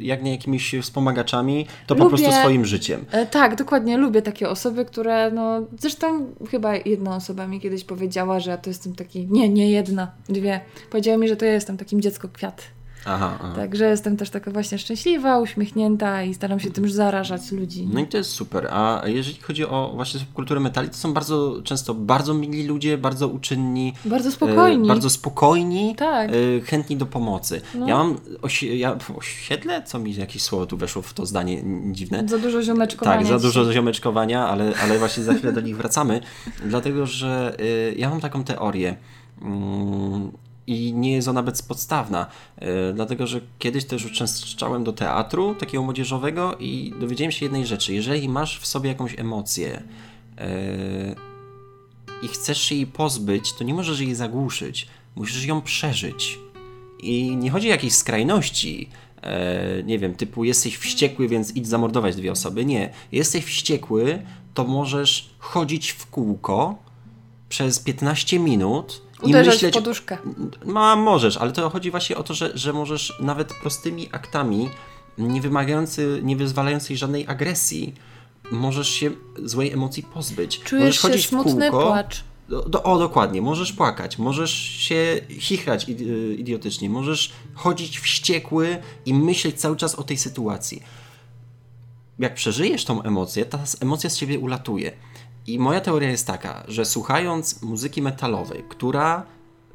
jak 0.00 0.22
nie 0.22 0.30
jakimiś 0.30 0.74
wspomagaczami, 0.82 1.66
to 1.86 1.94
po 1.96 2.04
Lubię- 2.04 2.08
prostu 2.08 2.32
swoim 2.40 2.64
życiem. 2.64 3.04
E, 3.10 3.26
Tak, 3.26 3.56
dokładnie, 3.56 3.96
lubię 3.96 4.22
takie 4.22 4.48
osoby, 4.48 4.84
które, 4.84 5.30
no, 5.30 5.60
zresztą 5.80 6.26
chyba 6.50 6.74
jedna 6.76 7.16
osoba 7.16 7.46
mi 7.46 7.60
kiedyś 7.60 7.84
powiedziała, 7.84 8.40
że 8.40 8.50
ja 8.50 8.56
to 8.56 8.70
jestem 8.70 8.94
taki, 8.94 9.26
nie, 9.30 9.48
nie 9.48 9.70
jedna, 9.70 10.10
dwie. 10.28 10.60
Powiedziała 10.90 11.18
mi, 11.18 11.28
że 11.28 11.36
to 11.36 11.44
ja 11.44 11.52
jestem 11.52 11.76
takim 11.76 12.00
dziecko 12.00 12.28
kwiat. 12.28 12.62
Aha, 13.04 13.38
aha. 13.42 13.52
Także 13.56 13.84
jestem 13.84 14.16
też 14.16 14.30
taka 14.30 14.50
właśnie 14.50 14.78
szczęśliwa, 14.78 15.38
uśmiechnięta 15.38 16.22
i 16.22 16.34
staram 16.34 16.60
się 16.60 16.70
tym 16.70 16.90
zarażać 16.90 17.52
ludzi. 17.52 17.88
No 17.92 18.00
i 18.00 18.06
to 18.06 18.16
jest 18.16 18.30
super. 18.30 18.68
A 18.70 19.02
jeżeli 19.06 19.38
chodzi 19.40 19.66
o 19.66 19.92
właśnie 19.94 20.20
subkulturę 20.20 20.60
metali, 20.60 20.88
to 20.88 20.94
są 20.94 21.12
bardzo 21.14 21.60
często 21.64 21.94
bardzo 21.94 22.34
mili 22.34 22.66
ludzie, 22.66 22.98
bardzo 22.98 23.28
uczynni. 23.28 23.92
Bardzo 24.04 24.32
spokojni. 24.32 24.84
E, 24.84 24.88
bardzo 24.88 25.10
spokojni, 25.10 25.94
Tak. 25.96 26.30
e, 26.30 26.60
chętni 26.60 26.96
do 26.96 27.06
pomocy. 27.06 27.60
No. 27.74 27.88
Ja 27.88 27.96
mam 27.96 28.16
osi- 28.42 28.76
ja, 28.76 28.96
osiedle, 29.16 29.82
co 29.82 29.98
mi 29.98 30.14
jakieś 30.14 30.42
słowo 30.42 30.66
tu 30.66 30.76
weszło 30.76 31.02
w 31.02 31.14
to 31.14 31.26
zdanie 31.26 31.62
dziwne. 31.92 32.24
Za 32.28 32.38
dużo 32.38 32.62
ziomeczkowania. 32.62 33.18
Tak, 33.18 33.26
za 33.26 33.38
dużo 33.38 33.72
ziomeczkowania, 33.72 34.48
ale, 34.48 34.72
ale 34.82 34.98
właśnie 34.98 35.22
za 35.22 35.34
chwilę 35.34 35.52
do 35.52 35.60
nich 35.60 35.76
wracamy, 35.76 36.20
dlatego 36.70 37.06
że 37.06 37.56
y, 37.60 37.94
ja 37.96 38.10
mam 38.10 38.20
taką 38.20 38.44
teorię 38.44 38.96
mm, 39.42 40.30
i 40.66 40.92
nie 40.92 41.12
jest 41.12 41.28
ona 41.28 41.42
bezpodstawna, 41.42 42.26
y, 42.62 42.66
dlatego 42.94 43.26
że 43.26 43.40
kiedyś 43.58 43.84
też 43.84 44.04
uczęszczałem 44.04 44.84
do 44.84 44.92
teatru 44.92 45.54
takiego 45.54 45.82
młodzieżowego 45.82 46.56
i 46.60 46.94
dowiedziałem 47.00 47.32
się 47.32 47.44
jednej 47.44 47.66
rzeczy. 47.66 47.94
Jeżeli 47.94 48.28
masz 48.28 48.60
w 48.60 48.66
sobie 48.66 48.88
jakąś 48.88 49.18
emocję 49.18 49.82
y, 50.40 51.32
i 52.22 52.28
chcesz 52.28 52.62
się 52.62 52.74
jej 52.74 52.86
pozbyć, 52.86 53.52
to 53.52 53.64
nie 53.64 53.74
możesz 53.74 54.00
jej 54.00 54.14
zagłuszyć, 54.14 54.88
musisz 55.16 55.44
ją 55.44 55.62
przeżyć. 55.62 56.38
I 57.02 57.36
nie 57.36 57.50
chodzi 57.50 57.68
o 57.68 57.70
jakieś 57.70 57.92
skrajności, 57.92 58.88
e, 59.22 59.82
nie 59.82 59.98
wiem, 59.98 60.14
typu 60.14 60.44
jesteś 60.44 60.76
wściekły, 60.76 61.28
więc 61.28 61.56
idź 61.56 61.66
zamordować 61.66 62.16
dwie 62.16 62.32
osoby. 62.32 62.64
Nie. 62.64 62.92
Jesteś 63.12 63.44
wściekły, 63.44 64.22
to 64.54 64.64
możesz 64.64 65.30
chodzić 65.38 65.90
w 65.90 66.06
kółko 66.06 66.78
przez 67.48 67.80
15 67.80 68.38
minut 68.38 69.02
Uderzać 69.22 69.54
myśleć. 69.54 69.74
w 69.74 69.78
poduszkę. 69.78 70.18
Ma, 70.64 70.96
możesz, 70.96 71.36
ale 71.36 71.52
to 71.52 71.70
chodzi 71.70 71.90
właśnie 71.90 72.16
o 72.16 72.22
to, 72.22 72.34
że, 72.34 72.52
że 72.54 72.72
możesz 72.72 73.16
nawet 73.20 73.54
prostymi 73.54 74.08
aktami, 74.12 74.68
nie 75.18 75.40
wymagający, 75.40 76.20
nie 76.22 76.36
wyzwalającej 76.36 76.96
żadnej 76.96 77.26
agresji, 77.28 77.94
możesz 78.50 78.88
się 78.88 79.10
złej 79.44 79.72
emocji 79.72 80.02
pozbyć. 80.02 80.60
Czujesz 80.60 80.84
możesz 80.84 81.00
chodzić 81.00 81.28
smutny, 81.28 81.68
w 81.68 81.70
kółko, 81.70 81.86
płacz. 81.86 82.24
do, 82.48 82.62
do, 82.62 82.82
o, 82.82 82.98
dokładnie. 82.98 83.42
Możesz 83.42 83.72
płakać, 83.72 84.18
możesz 84.18 84.50
się 84.60 85.20
chichrać 85.38 85.88
y, 85.88 86.36
idiotycznie, 86.38 86.90
możesz 86.90 87.32
chodzić 87.54 88.00
wściekły 88.00 88.78
i 89.06 89.14
myśleć 89.14 89.60
cały 89.60 89.76
czas 89.76 89.94
o 89.94 90.02
tej 90.02 90.16
sytuacji. 90.16 90.82
Jak 92.18 92.34
przeżyjesz 92.34 92.84
tą 92.84 93.02
emocję, 93.02 93.44
ta 93.44 93.58
emocja 93.80 94.10
z 94.10 94.16
ciebie 94.16 94.38
ulatuje. 94.38 94.92
I 95.46 95.58
moja 95.58 95.80
teoria 95.80 96.10
jest 96.10 96.26
taka, 96.26 96.64
że 96.68 96.84
słuchając 96.84 97.62
muzyki 97.62 98.02
metalowej, 98.02 98.64
która, 98.68 99.26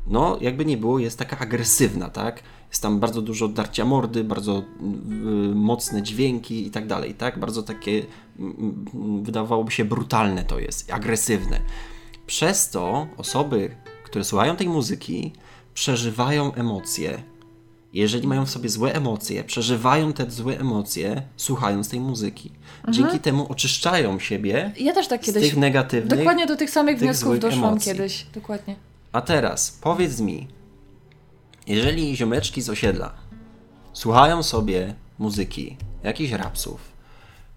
no, 0.08 0.38
jakby 0.42 0.66
nie 0.66 0.78
było, 0.78 1.00
jest 1.00 1.20
taka 1.20 1.40
agresywna, 1.40 2.10
tak? 2.10 2.44
Jest 2.70 2.82
tam 2.82 3.00
bardzo 3.00 3.22
dużo 3.22 3.48
darcia 3.48 3.86
mordy, 3.86 4.24
bardzo 4.24 4.60
y, 4.60 4.64
mocne 5.56 6.04
dźwięki 6.04 6.68
i 6.68 6.72
tak 6.72 6.88
dalej, 6.88 7.14
tak? 7.14 7.40
Bardzo 7.40 7.64
takie, 7.64 8.06
mm, 8.40 8.86
mm, 8.94 9.24
wydawałoby 9.24 9.72
się, 9.72 9.86
brutalne 9.86 10.44
to 10.44 10.60
jest, 10.60 10.92
agresywne. 10.92 11.62
Przez 12.28 12.70
to 12.70 13.08
osoby, 13.18 13.76
które 14.04 14.24
słuchają 14.24 14.56
tej 14.56 14.70
muzyki, 14.70 15.34
przeżywają 15.74 16.54
emocje. 16.54 17.24
Jeżeli 17.98 18.28
mają 18.28 18.46
w 18.46 18.50
sobie 18.50 18.70
złe 18.70 18.94
emocje, 18.94 19.44
przeżywają 19.44 20.14
te 20.14 20.32
złe 20.32 20.60
emocje, 20.60 21.22
słuchając 21.38 21.90
tej 21.90 22.00
muzyki. 22.00 22.52
Dzięki 22.90 23.20
temu 23.20 23.52
oczyszczają 23.52 24.20
siebie 24.20 24.72
Ja 24.80 24.94
też 24.94 25.08
tak 25.08 25.24
z 25.24 25.26
kiedyś. 25.26 25.44
tych 25.44 25.58
negatywnych. 25.58 26.18
Dokładnie 26.20 26.46
do 26.46 26.56
tych 26.56 26.70
samych 26.70 26.96
tych 26.96 27.04
wniosków 27.04 27.40
doszłam 27.40 27.66
emocji. 27.66 27.92
kiedyś. 27.92 28.26
Dokładnie. 28.34 28.76
A 29.12 29.22
teraz 29.22 29.72
powiedz 29.82 30.20
mi, 30.20 30.48
jeżeli 31.68 32.16
ziomeczki 32.18 32.62
z 32.62 32.70
osiedla 32.70 33.14
słuchają 33.94 34.44
sobie 34.44 34.96
muzyki, 35.20 35.78
jakichś 36.04 36.32
rapsów, 36.32 36.80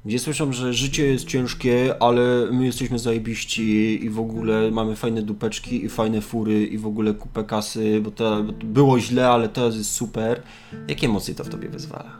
gdzie 0.05 0.18
słyszą, 0.18 0.52
że 0.52 0.72
życie 0.74 1.06
jest 1.06 1.24
ciężkie, 1.27 2.02
ale 2.02 2.47
my 2.52 2.64
jesteśmy 2.64 2.98
zajebiści 2.98 4.05
i 4.05 4.10
w 4.10 4.20
ogóle 4.20 4.70
mamy 4.70 4.97
fajne 4.97 5.22
dupeczki 5.22 5.85
i 5.85 5.89
fajne 5.89 6.20
fury 6.20 6.66
i 6.66 6.78
w 6.78 6.86
ogóle 6.86 7.14
kupę 7.14 7.44
kasy, 7.44 8.01
bo 8.05 8.10
to 8.10 8.43
było 8.64 9.01
źle, 9.01 9.28
ale 9.28 9.48
teraz 9.48 9.77
jest 9.77 9.90
super. 9.93 10.43
Jakie 10.89 11.06
emocje 11.06 11.35
to 11.35 11.44
w 11.44 11.48
tobie 11.48 11.68
wyzwala? 11.68 12.10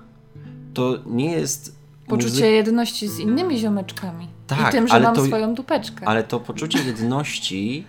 To 0.75 0.99
nie 1.07 1.31
jest 1.33 1.77
Poczucie 2.07 2.31
muzyka- 2.33 2.45
jedności 2.47 3.09
z 3.09 3.19
innymi 3.19 3.59
ziomeczkami. 3.59 4.27
Tak, 4.47 4.69
I 4.69 4.73
tym, 4.73 4.89
że 4.89 4.95
ale 4.95 5.05
mam 5.05 5.15
to- 5.15 5.27
swoją 5.27 5.55
dupeczkę. 5.55 6.09
Ale 6.09 6.25
to 6.25 6.41
poczucie 6.41 6.79
jedności, 6.83 7.85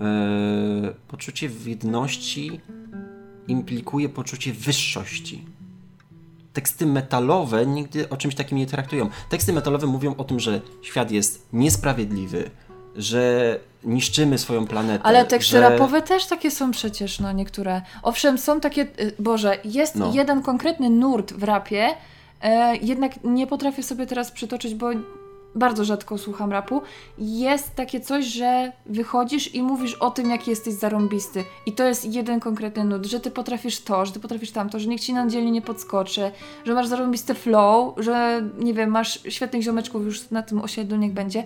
e, 0.00 0.94
poczucie 1.08 1.50
jedności 1.66 2.60
implikuje 3.48 4.08
poczucie 4.08 4.52
wyższości. 4.52 5.44
Teksty 6.52 6.86
metalowe 6.86 7.66
nigdy 7.66 8.08
o 8.08 8.16
czymś 8.16 8.34
takim 8.34 8.58
nie 8.58 8.66
traktują. 8.66 9.08
Teksty 9.28 9.52
metalowe 9.52 9.86
mówią 9.86 10.14
o 10.16 10.24
tym, 10.24 10.40
że 10.40 10.60
świat 10.82 11.10
jest 11.10 11.48
niesprawiedliwy, 11.52 12.50
że 12.96 13.58
niszczymy 13.84 14.38
swoją 14.38 14.66
planetę. 14.66 15.04
Ale 15.04 15.24
teksty 15.24 15.50
że... 15.50 15.60
rapowe 15.60 16.02
też 16.02 16.26
takie 16.26 16.50
są 16.50 16.70
przecież, 16.70 17.20
no 17.20 17.32
niektóre. 17.32 17.82
Owszem, 18.02 18.38
są 18.38 18.60
takie, 18.60 18.82
y, 18.82 19.14
Boże, 19.18 19.58
jest 19.64 19.96
No. 19.96 20.12
jeden 20.14 20.42
konkretny 20.42 20.90
nurt 20.90 21.32
w 21.32 21.42
rapie, 21.42 21.88
e, 22.42 22.76
jednak 22.76 23.24
nie 23.24 23.46
potrafię 23.46 23.82
sobie 23.82 24.06
teraz 24.06 24.30
przytoczyć, 24.30 24.74
bo 24.74 24.90
bardzo 25.54 25.84
rzadko 25.84 26.18
słucham 26.18 26.52
rapu. 26.52 26.82
Jest 27.18 27.74
takie 27.74 28.00
coś, 28.00 28.24
że 28.24 28.72
wychodzisz 28.86 29.54
i 29.54 29.62
mówisz 29.62 29.94
o 29.94 30.10
tym, 30.10 30.30
jaki 30.30 30.50
jesteś 30.50 30.74
zarąbisty. 30.74 31.44
I 31.66 31.72
to 31.72 31.84
jest 31.84 32.04
jeden 32.14 32.40
konkretny 32.40 32.84
nut, 32.84 33.06
że 33.06 33.20
ty 33.20 33.30
potrafisz 33.30 33.80
to, 33.80 34.06
że 34.06 34.12
ty 34.12 34.20
potrafisz 34.20 34.50
tamto, 34.50 34.78
że 34.80 34.88
nikt 34.88 35.02
ci 35.04 35.14
na 35.14 35.26
dzielnie 35.26 35.50
nie 35.50 35.62
podskoczy, 35.62 36.30
że 36.64 36.74
masz 36.74 36.86
zarąbisty 36.86 37.34
flow, 37.34 37.94
że 37.96 38.42
nie 38.58 38.74
wiem, 38.74 38.90
masz 38.90 39.20
świetnych 39.28 39.62
ziomeczków 39.62 40.04
już 40.04 40.30
na 40.30 40.42
tym 40.42 40.60
osiedlu, 40.60 40.96
niech 40.96 41.12
będzie. 41.12 41.44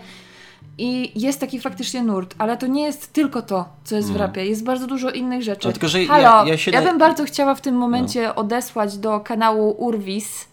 I 0.79 1.21
jest 1.21 1.41
taki 1.41 1.61
faktycznie 1.61 2.03
nurt, 2.03 2.35
ale 2.39 2.57
to 2.57 2.67
nie 2.67 2.83
jest 2.83 3.13
tylko 3.13 3.43
to, 3.43 3.65
co 3.85 3.97
jest 3.97 4.13
w 4.13 4.17
rapie. 4.17 4.47
Jest 4.47 4.65
bardzo 4.65 4.87
dużo 4.87 5.11
innych 5.11 5.43
rzeczy. 5.43 5.69
No, 5.69 5.73
tylko, 5.73 5.89
że 5.89 6.03
ja- 6.05 6.09
Halo, 6.09 6.47
ja 6.47 6.57
się 6.57 6.71
na- 6.71 6.83
bym 6.83 6.99
bardzo 6.99 7.25
chciała 7.25 7.55
w 7.55 7.61
tym 7.61 7.75
momencie 7.75 8.35
odesłać 8.35 8.99
do 8.99 9.21
kanału 9.21 9.71
Urwis 9.79 10.49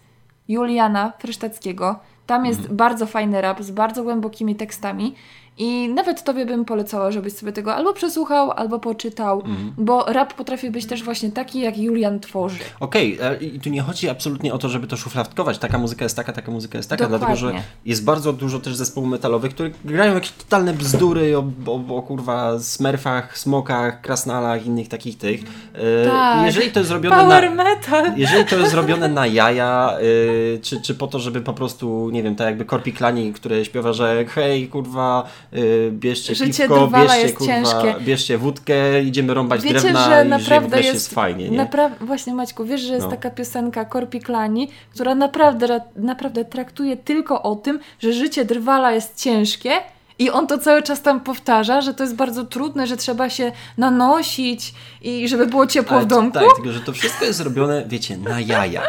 Juliana 0.48 1.12
Frysztackiego. 1.18 1.96
Tam 2.26 2.46
jest 2.46 2.60
Mhm. 2.60 2.76
bardzo 2.76 3.06
fajny 3.06 3.40
rap 3.40 3.62
z 3.62 3.70
bardzo 3.70 4.02
głębokimi 4.02 4.56
tekstami 4.56 5.14
I 5.58 5.88
nawet 5.88 6.24
tobie 6.24 6.46
bym 6.46 6.64
polecała, 6.64 7.10
żebyś 7.10 7.32
sobie 7.32 7.52
tego 7.52 7.74
albo 7.74 7.92
przesłuchał, 7.92 8.50
albo 8.50 8.78
poczytał, 8.78 9.40
Mhm. 9.40 9.72
bo 9.78 10.04
rap 10.12 10.34
potrafi 10.34 10.70
być 10.70 10.86
też 10.86 11.02
właśnie 11.02 11.30
taki, 11.32 11.60
jak 11.60 11.78
Julian 11.78 12.20
tworzy. 12.20 12.58
Okej, 12.80 13.18
e, 13.22 13.36
i 13.36 13.60
tu 13.60 13.70
nie 13.70 13.82
chodzi 13.82 14.08
absolutnie 14.08 14.54
o 14.54 14.58
to, 14.58 14.68
żeby 14.68 14.86
to 14.86 14.96
szufladkować. 14.96 15.58
Taka 15.58 15.78
muzyka 15.78 16.04
jest 16.04 16.16
taka, 16.16 16.32
taka 16.32 16.52
muzyka 16.52 16.78
jest 16.78 16.90
taka, 16.90 17.04
Dokładnie. 17.08 17.26
dlatego 17.36 17.58
że 17.58 17.62
jest 17.84 18.04
bardzo 18.04 18.32
dużo 18.32 18.58
też 18.60 18.74
zespołów 18.76 19.10
metalowych, 19.10 19.54
które 19.54 19.70
grają 19.84 20.14
jakieś 20.14 20.30
totalne 20.30 20.72
bzdury 20.72 21.38
o, 21.38 21.44
o, 21.66 21.96
o 21.96 22.02
kurwa 22.02 22.58
smurfach, 22.58 23.38
smokach, 23.38 24.00
krasnalach, 24.00 24.66
innych 24.66 24.88
takich 24.88 25.18
tych. 25.18 25.40
E, 25.74 26.06
Tak. 26.08 26.46
Jeżeli 26.46 26.70
to 26.72 26.80
jest 26.80 26.88
zrobione 26.88 27.16
Power 27.16 27.50
na... 27.54 27.64
metal! 27.64 28.04
Jeżeli 28.16 28.44
to 28.44 28.56
jest 28.56 28.70
zrobione 28.70 29.08
na 29.08 29.26
jaja, 29.40 29.96
y, 30.02 30.58
czy, 30.62 30.80
czy 30.80 30.94
po 30.94 31.06
to, 31.06 31.18
żeby 31.18 31.40
po 31.40 31.52
prostu, 31.52 32.10
nie 32.12 32.22
wiem, 32.22 32.36
tak 32.36 32.46
jakby 32.46 32.64
Korpi 32.64 32.92
Klani, 32.92 33.32
które 33.32 33.64
śpiewa, 33.64 33.92
że 33.92 34.24
hej, 34.28 34.68
kurwa, 34.68 35.24
bierzcie 35.90 36.34
Życie 36.34 36.62
piwko, 36.68 36.86
bierzcie, 36.88 37.18
jest 37.20 37.36
kurwa, 37.36 37.52
ciężkie. 37.52 37.94
bierzcie 38.00 38.38
wódkę, 38.38 39.02
idziemy 39.02 39.34
rąbać 39.34 39.62
Wiecie, 39.62 39.80
drewna 39.80 40.04
że 40.20 40.26
i 40.26 40.28
naprawdę 40.28 40.76
jest, 40.80 40.94
jest 40.94 41.14
fajnie, 41.14 41.50
nie? 41.50 41.58
Napra- 41.64 41.90
właśnie 42.00 42.34
Maćku, 42.34 42.64
wiesz, 42.64 42.80
że 42.80 42.92
jest 42.94 43.04
No. 43.06 43.10
taka 43.10 43.30
piosenka 43.30 43.84
Korpi 43.84 44.20
Klani, 44.20 44.68
która 44.94 45.14
naprawdę, 45.14 45.80
naprawdę 45.96 46.44
traktuje 46.44 46.96
tylko 46.96 47.42
o 47.42 47.56
tym, 47.56 47.78
że 47.98 48.12
życie 48.12 48.44
drwala 48.44 48.92
jest 48.92 49.20
ciężkie 49.22 49.70
i 50.18 50.30
on 50.30 50.46
to 50.46 50.58
cały 50.58 50.82
czas 50.82 51.02
tam 51.02 51.20
powtarza, 51.20 51.80
że 51.80 51.94
to 51.94 52.02
jest 52.02 52.16
bardzo 52.16 52.44
trudne, 52.44 52.86
że 52.86 52.96
trzeba 52.96 53.30
się 53.30 53.52
nanosić 53.78 54.74
i 55.02 55.28
żeby 55.28 55.46
było 55.46 55.66
ciepło 55.66 55.96
Ale 55.96 56.06
w 56.06 56.08
to- 56.08 56.14
domku. 56.16 56.38
Tak, 56.38 56.54
tylko 56.56 56.72
że 56.72 56.80
to 56.80 56.92
wszystko 56.92 57.24
jest 57.24 57.40
robione, 57.40 57.84
wiecie, 57.86 58.16
na 58.16 58.40
jaja. 58.40 58.82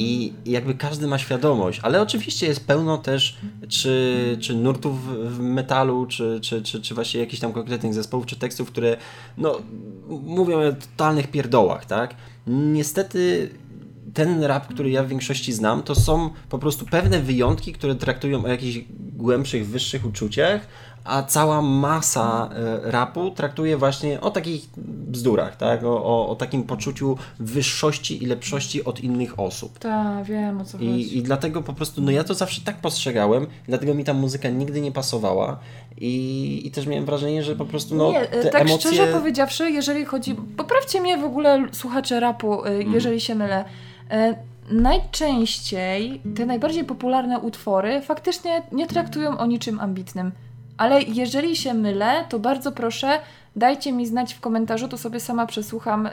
I 0.00 0.32
jakby 0.46 0.74
każdy 0.74 1.06
ma 1.06 1.18
świadomość, 1.18 1.80
ale 1.82 2.02
oczywiście 2.02 2.46
jest 2.46 2.66
pełno 2.66 2.98
też 2.98 3.38
czy, 3.68 4.36
czy 4.40 4.54
nurtów 4.54 5.06
w 5.36 5.40
metalu, 5.40 6.06
czy, 6.06 6.38
czy, 6.42 6.62
czy, 6.62 6.80
czy 6.80 6.94
właśnie 6.94 7.20
jakichś 7.20 7.40
tam 7.40 7.52
konkretnych 7.52 7.94
zespołów, 7.94 8.26
czy 8.26 8.36
tekstów, 8.36 8.68
które 8.68 8.96
no, 9.38 9.58
mówią 10.08 10.58
o 10.58 10.72
totalnych 10.72 11.30
pierdołach, 11.30 11.86
tak? 11.86 12.14
Niestety 12.46 13.50
ten 14.14 14.42
rap, 14.42 14.66
który 14.66 14.90
ja 14.90 15.02
w 15.02 15.08
większości 15.08 15.52
znam, 15.52 15.82
to 15.82 15.94
są 15.94 16.30
po 16.48 16.58
prostu 16.58 16.86
pewne 16.86 17.20
wyjątki, 17.20 17.72
które 17.72 17.94
traktują 17.94 18.44
o 18.44 18.48
jakichś 18.48 18.84
głębszych, 19.16 19.66
wyższych 19.66 20.06
uczuciach, 20.06 20.66
a 21.04 21.22
cała 21.22 21.62
masa 21.62 22.48
e, 22.84 22.90
rapu 22.90 23.30
traktuje 23.30 23.76
właśnie 23.76 24.20
o 24.20 24.30
takich 24.30 24.68
bzdurach, 24.76 25.56
tak? 25.56 25.84
O, 25.84 26.04
o, 26.04 26.28
o 26.28 26.34
takim 26.36 26.62
poczuciu 26.62 27.16
wyższości 27.38 28.22
i 28.22 28.26
lepszości 28.26 28.84
od 28.84 29.00
innych 29.00 29.40
osób. 29.40 29.78
Tak, 29.78 30.24
wiem 30.24 30.60
o 30.60 30.64
co 30.64 30.78
chodzi. 30.78 30.90
I, 30.90 31.18
I 31.18 31.22
dlatego 31.22 31.62
po 31.62 31.72
prostu, 31.72 32.02
no 32.02 32.10
ja 32.10 32.24
to 32.24 32.34
zawsze 32.34 32.60
tak 32.60 32.76
postrzegałem, 32.76 33.46
dlatego 33.68 33.94
mi 33.94 34.04
ta 34.04 34.14
muzyka 34.14 34.48
nigdy 34.48 34.80
nie 34.80 34.92
pasowała 34.92 35.58
i, 35.98 36.62
i 36.64 36.70
też 36.70 36.86
miałem 36.86 37.04
wrażenie, 37.04 37.42
że 37.42 37.56
po 37.56 37.64
prostu 37.64 37.94
no, 37.94 38.12
nie, 38.12 38.20
te 38.20 38.50
tak 38.50 38.62
emocje... 38.62 38.92
szczerze 38.92 39.12
powiedziawszy, 39.12 39.70
jeżeli 39.70 40.04
chodzi. 40.04 40.34
Poprawcie 40.56 41.00
mnie 41.00 41.18
w 41.18 41.24
ogóle 41.24 41.66
słuchacze 41.72 42.20
rapu, 42.20 42.64
y, 42.64 42.68
Mhm. 42.68 42.92
jeżeli 42.94 43.20
się 43.20 43.34
mylę. 43.34 43.64
Najczęściej 44.70 46.20
te 46.36 46.46
najbardziej 46.46 46.84
popularne 46.84 47.38
utwory 47.38 48.00
faktycznie 48.00 48.62
nie 48.72 48.86
traktują 48.86 49.38
o 49.38 49.46
niczym 49.46 49.80
ambitnym. 49.80 50.32
Ale 50.80 51.02
jeżeli 51.02 51.56
się 51.56 51.74
mylę, 51.74 52.24
to 52.28 52.38
bardzo 52.38 52.72
proszę, 52.72 53.18
dajcie 53.56 53.92
mi 53.92 54.06
znać 54.06 54.34
w 54.34 54.40
komentarzu, 54.40 54.88
to 54.88 54.98
sobie 54.98 55.20
sama 55.20 55.46
przesłucham 55.46 56.06
y, 56.06 56.10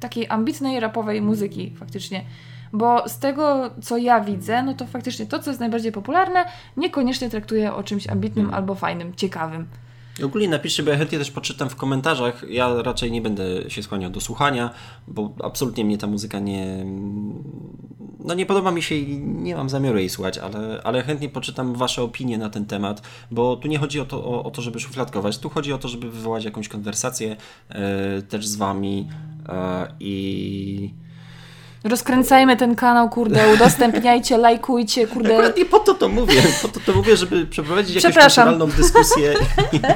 takiej 0.00 0.26
ambitnej 0.28 0.80
rapowej 0.80 1.22
muzyki 1.22 1.72
faktycznie. 1.78 2.24
Bo 2.72 3.08
z 3.08 3.18
tego, 3.18 3.70
co 3.82 3.96
ja 3.96 4.20
widzę, 4.20 4.62
no 4.62 4.74
to 4.74 4.86
faktycznie 4.86 5.26
to, 5.26 5.38
co 5.38 5.50
jest 5.50 5.60
najbardziej 5.60 5.92
popularne, 5.92 6.44
niekoniecznie 6.76 7.30
traktuje 7.30 7.74
o 7.74 7.82
czymś 7.82 8.08
ambitnym 8.08 8.44
Mhm. 8.44 8.62
albo 8.62 8.74
fajnym, 8.74 9.14
ciekawym. 9.14 9.66
Ogólnie 10.24 10.48
napiszcie, 10.48 10.82
bo 10.82 10.90
ja 10.90 10.96
chętnie 10.96 11.18
też 11.18 11.30
poczytam 11.30 11.70
w 11.70 11.76
komentarzach. 11.76 12.44
Ja 12.50 12.82
raczej 12.82 13.10
nie 13.10 13.22
będę 13.22 13.70
się 13.70 13.82
skłaniał 13.82 14.10
do 14.10 14.20
słuchania, 14.20 14.70
bo 15.08 15.34
absolutnie 15.44 15.84
mnie 15.84 15.98
ta 15.98 16.06
muzyka 16.06 16.38
nie. 16.38 16.86
No 18.24 18.34
nie 18.34 18.46
podoba 18.46 18.70
mi 18.70 18.82
się 18.82 18.94
i 18.94 19.18
nie 19.18 19.56
mam 19.56 19.68
zamiaru 19.68 19.98
jej 19.98 20.08
słuchać, 20.08 20.38
ale, 20.38 20.80
ale 20.84 21.02
chętnie 21.02 21.28
poczytam 21.28 21.74
Wasze 21.74 22.02
opinie 22.02 22.38
na 22.38 22.50
ten 22.50 22.66
temat, 22.66 23.02
bo 23.30 23.56
tu 23.56 23.68
nie 23.68 23.78
chodzi 23.78 24.00
o 24.00 24.04
to, 24.04 24.24
o, 24.24 24.44
o 24.44 24.50
to 24.50 24.62
żeby 24.62 24.80
szufladkować, 24.80 25.38
tu 25.38 25.48
chodzi 25.48 25.72
o 25.72 25.78
to, 25.78 25.88
żeby 25.88 26.10
wywołać 26.10 26.44
jakąś 26.44 26.68
konwersację 26.68 27.36
e, 27.68 28.22
też 28.22 28.46
z 28.46 28.56
Wami 28.56 29.08
e, 29.48 29.92
i. 30.00 31.05
Rozkręcajmy 31.88 32.56
ten 32.56 32.74
kanał, 32.74 33.10
kurde, 33.10 33.54
udostępniajcie, 33.54 34.38
lajkujcie, 34.46 35.06
kurde. 35.06 35.32
Akurat 35.32 35.56
nie 35.56 35.64
po 35.64 35.78
to 35.78 35.94
to 35.94 36.08
mówię, 36.08 36.42
po 36.62 36.68
to 36.68 36.80
to 36.80 36.92
mówię, 36.92 37.16
żeby 37.16 37.46
przeprowadzić 37.46 38.04
jakąś 38.04 38.24
kulturalną 38.24 38.66
dyskusję, 38.66 39.34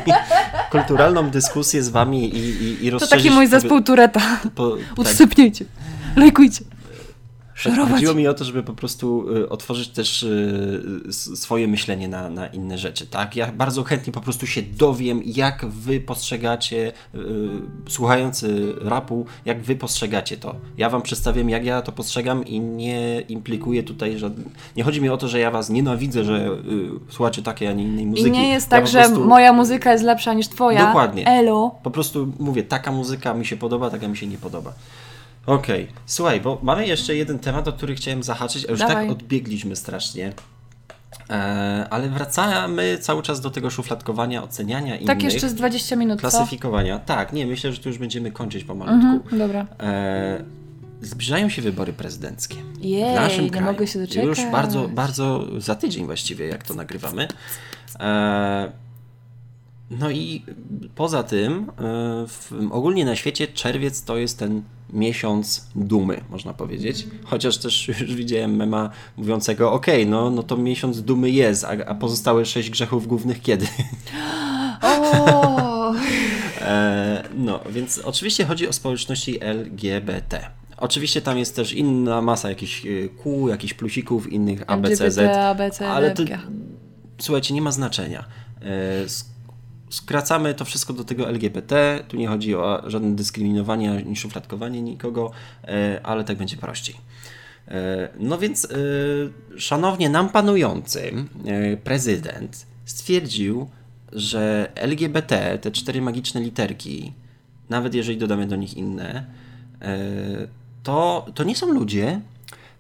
kulturalną 0.73 1.31
dyskusję 1.31 1.83
z 1.83 1.89
Wami 1.89 2.37
i, 2.37 2.65
i, 2.65 2.87
i 2.87 2.91
To 2.91 3.07
taki 3.07 3.31
mój 3.31 3.47
zespół 3.47 3.83
Tureta. 3.83 4.21
Po, 4.55 4.71
tak, 4.71 4.99
Udostępniajcie, 4.99 5.65
lajkujcie. 6.17 6.65
Szorować. 7.61 7.93
chodziło 7.95 8.15
mi 8.15 8.29
o 8.29 8.35
to, 8.35 8.45
żeby 8.45 8.63
po 8.63 8.73
prostu 8.73 9.37
y, 9.37 9.49
otworzyć 9.49 9.89
też 9.89 10.23
y, 10.23 10.83
swoje 11.37 11.69
myślenie 11.69 12.09
na, 12.09 12.31
na 12.31 12.47
inne 12.47 12.79
rzeczy, 12.79 13.07
tak? 13.07 13.37
Ja 13.37 13.53
bardzo 13.53 13.83
chętnie 13.83 14.13
po 14.13 14.21
prostu 14.21 14.47
się 14.47 14.63
dowiem, 14.63 15.23
jak 15.25 15.67
wy 15.67 16.01
postrzegacie, 16.01 16.93
y, 17.15 17.19
słuchający 17.89 18.75
rapu, 18.83 19.27
jak 19.45 19.63
wy 19.63 19.77
postrzegacie 19.77 20.37
to. 20.37 20.55
Ja 20.79 20.91
wam 20.91 21.03
przedstawiam, 21.03 21.51
jak 21.51 21.65
ja 21.65 21.83
to 21.83 21.93
postrzegam 21.93 22.45
i 22.45 22.61
nie 22.61 23.21
implikuję 23.21 23.83
tutaj, 23.83 24.19
że 24.19 24.31
nie 24.77 24.85
chodzi 24.85 25.03
mi 25.03 25.09
o 25.09 25.17
to, 25.17 25.29
że 25.29 25.39
ja 25.39 25.51
was 25.51 25.71
nienawidzę, 25.71 26.25
że 26.25 26.49
słuchacie 27.09 27.43
takiej, 27.43 27.69
a 27.69 27.73
nie 27.73 27.85
innej 27.85 28.07
muzyki. 28.07 28.29
I 28.29 28.33
nie 28.33 28.49
jest 28.49 28.67
Ja 28.67 28.79
tak, 28.79 28.87
że 28.87 28.99
prostu- 28.99 29.25
moja 29.25 29.53
muzyka 29.53 29.93
jest 29.93 30.05
lepsza 30.05 30.35
niż 30.35 30.49
twoja. 30.49 30.87
Dokładnie. 30.87 31.27
Elo. 31.27 31.75
Po 31.83 31.91
prostu 31.91 32.33
mówię, 32.39 32.63
taka 32.63 32.93
muzyka 32.93 33.35
mi 33.35 33.47
się 33.47 33.57
podoba, 33.57 33.91
taka 33.91 34.09
mi 34.09 34.17
się 34.17 34.27
nie 34.27 34.39
podoba. 34.39 34.73
Okej, 35.51 35.89
słuchaj, 36.07 36.41
bo 36.41 36.59
mamy 36.63 36.87
jeszcze 36.87 37.17
jeden 37.17 37.39
temat, 37.39 37.69
o 37.69 37.73
który 37.73 37.95
chciałem 37.95 38.23
zahaczyć, 38.23 38.67
a 38.67 38.71
już 38.71 38.81
Dawaj. 38.81 38.95
tak 38.95 39.11
odbiegliśmy 39.11 39.77
strasznie. 39.77 40.33
E, 41.31 41.87
ale 41.91 42.09
wracamy 42.09 42.99
cały 43.01 43.23
czas 43.23 43.41
do 43.41 43.51
tego 43.51 43.71
szufladkowania, 43.71 44.43
oceniania 44.43 44.95
innych, 44.97 45.07
Tak 45.07 45.23
jeszcze 45.23 45.49
z 45.49 45.55
20 45.55 45.97
minut, 45.97 46.21
co? 46.21 46.21
klasyfikowania. 46.21 46.99
Tak, 46.99 47.33
nie, 47.33 47.47
myślę, 47.47 47.73
że 47.73 47.79
tu 47.79 47.89
już 47.89 47.99
będziemy 47.99 48.33
kończyć 48.33 48.65
pomalutku. 48.65 49.07
Mhm, 49.07 49.39
dobra. 49.39 49.67
E, 49.81 50.45
zbliżają 51.03 51.49
się 51.49 51.63
wybory 51.63 51.93
prezydenckie. 51.93 52.57
Jej, 52.81 53.13
w 53.13 53.15
naszym 53.15 53.45
nie 53.45 53.51
kraju. 53.51 53.67
mogę 53.67 53.87
się 53.87 53.99
doczekać. 53.99 54.27
Już 54.27 54.39
bardzo, 54.53 54.89
bardzo 54.89 55.47
za 55.59 55.75
tydzień 55.75 56.07
właściwie, 56.07 56.47
jak 56.47 56.63
to 56.63 56.75
nagrywamy. 56.75 57.29
E, 58.01 58.73
no 59.91 60.11
i 60.11 60.45
poza 60.95 61.23
tym, 61.23 61.55
e, 61.55 61.83
w, 62.27 62.53
ogólnie 62.71 63.05
na 63.05 63.17
świecie 63.17 63.47
czerwiec 63.47 64.03
to 64.03 64.17
jest 64.17 64.39
ten 64.39 64.63
miesiąc 64.93 65.67
dumy, 65.75 66.21
można 66.31 66.55
powiedzieć. 66.55 67.07
Chociaż 67.25 67.59
też 67.59 67.89
już 67.89 68.15
widziałem 68.15 68.57
mema 68.57 68.91
mówiącego, 69.17 69.73
okej, 69.73 70.07
no, 70.07 70.31
no 70.31 70.43
to 70.43 70.57
miesiąc 70.57 71.03
dumy 71.03 71.31
jest, 71.31 71.65
a, 71.65 71.69
a 71.87 71.95
pozostałe 71.95 72.47
sześć 72.47 72.71
grzechów 72.71 73.07
głównych 73.07 73.41
kiedy? 73.43 73.67
E, 76.61 77.23
no, 77.35 77.61
więc 77.71 77.99
oczywiście 77.99 78.45
chodzi 78.45 78.69
o 78.69 78.73
społeczności 78.73 79.45
LGBT. 79.45 80.51
Oczywiście 80.77 81.23
tam 81.23 81.39
jest 81.39 81.57
też 81.57 81.73
inna 81.73 82.23
masa 82.23 82.49
jakichś 82.49 82.87
e, 82.87 83.09
kół, 83.09 83.49
jakichś 83.49 83.75
plusików, 83.75 84.33
innych 84.33 84.63
ABCZ. 84.67 85.01
LGBT, 85.01 85.47
ABC, 85.47 85.89
ale 85.89 86.11
to, 86.11 86.23
słuchajcie, 87.19 87.55
nie 87.55 87.63
ma 87.63 87.73
znaczenia. 87.73 88.25
E, 88.63 89.09
Skracamy 89.91 90.55
to 90.55 90.65
wszystko 90.65 90.93
do 90.93 91.05
tego 91.05 91.29
LGBT. 91.29 92.05
Tu 92.09 92.17
nie 92.17 92.29
chodzi 92.29 92.55
o 92.55 92.83
żadne 92.87 93.17
dyskryminowanie 93.17 93.93
ani 93.93 94.17
szufladkowanie 94.17 94.83
nikogo, 94.83 95.31
e, 95.65 96.01
ale 96.03 96.25
tak 96.25 96.37
będzie 96.37 96.57
prościej. 96.57 96.97
E, 97.69 98.09
No 98.19 98.39
więc, 98.39 98.65
e, 98.65 98.69
szanownie 99.59 100.11
nam 100.11 100.29
panujący 100.29 101.13
prezydent 101.85 102.67
stwierdził, 102.85 103.69
że 104.13 104.73
LGBT, 104.75 105.59
te 105.59 105.71
cztery 105.71 106.03
magiczne 106.03 106.41
literki, 106.41 107.13
nawet 107.69 107.95
jeżeli 107.95 108.19
dodamy 108.19 108.47
do 108.47 108.57
nich 108.57 108.75
inne, 108.75 109.25
to, 110.83 111.27
to 111.35 111.45
nie 111.45 111.57
są 111.57 111.73
ludzie, 111.73 112.21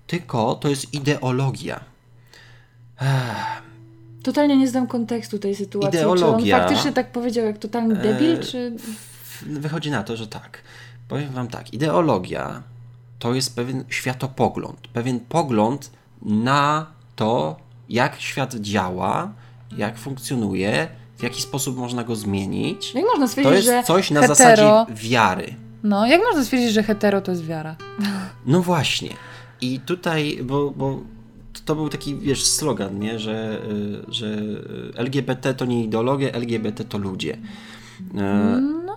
tylko 0.06 0.54
to 0.54 0.68
jest 0.68 0.94
ideologia. 0.94 1.80
Totalnie 4.22 4.56
nie 4.56 4.68
znam 4.68 4.86
kontekstu 4.86 5.38
tej 5.38 5.54
sytuacji. 5.56 5.98
Ideologia. 6.00 6.56
Czy 6.56 6.62
on 6.62 6.68
faktycznie 6.68 6.92
tak 6.92 7.12
powiedział 7.12 7.44
jak 7.46 7.58
totalny 7.58 7.96
debil, 7.96 8.32
E, 8.34 8.38
czy... 8.38 8.72
Wychodzi 9.46 9.90
na 9.90 10.02
to, 10.02 10.16
że 10.16 10.26
tak. 10.26 10.62
Powiem 11.08 11.30
Wam 11.30 11.48
tak, 11.48 11.74
ideologia 11.74 12.62
to 13.18 13.34
jest 13.34 13.56
pewien 13.56 13.84
światopogląd, 13.88 14.88
pewien 14.92 15.20
pogląd 15.20 15.90
na 16.22 16.86
to, 17.16 17.56
jak 17.88 18.20
świat 18.20 18.54
działa, 18.54 19.32
jak 19.76 19.98
funkcjonuje, 19.98 20.88
w 21.18 21.22
jaki 21.22 21.42
sposób 21.42 21.76
można 21.76 22.04
go 22.04 22.16
zmienić. 22.16 22.94
Jak 22.94 23.04
można 23.04 23.24
To 23.24 23.28
stwierdzić, 23.28 23.54
jest 23.54 23.66
że 23.66 23.82
coś 23.82 24.10
na 24.10 24.20
hetero... 24.20 24.36
zasadzie 24.36 24.94
wiary. 24.94 25.54
No, 25.82 26.06
jak 26.06 26.20
można 26.22 26.44
stwierdzić, 26.44 26.72
że 26.72 26.82
hetero 26.82 27.20
to 27.20 27.30
jest 27.30 27.44
wiara? 27.46 27.76
No 28.46 28.62
właśnie. 28.62 29.10
I 29.60 29.80
tutaj, 29.80 30.38
bo, 30.42 30.70
bo 30.70 31.00
to 31.64 31.74
był 31.74 31.88
taki, 31.88 32.16
wiesz, 32.16 32.46
slogan, 32.46 32.98
nie? 32.98 33.18
Że, 33.18 33.62
y, 34.08 34.12
że 34.12 34.36
LGBT 34.94 35.54
to 35.54 35.64
nie 35.64 35.84
ideologia, 35.84 36.32
LGBT 36.32 36.84
to 36.84 36.98
ludzie. 36.98 37.38
E, 38.14 38.60
no. 38.86 38.96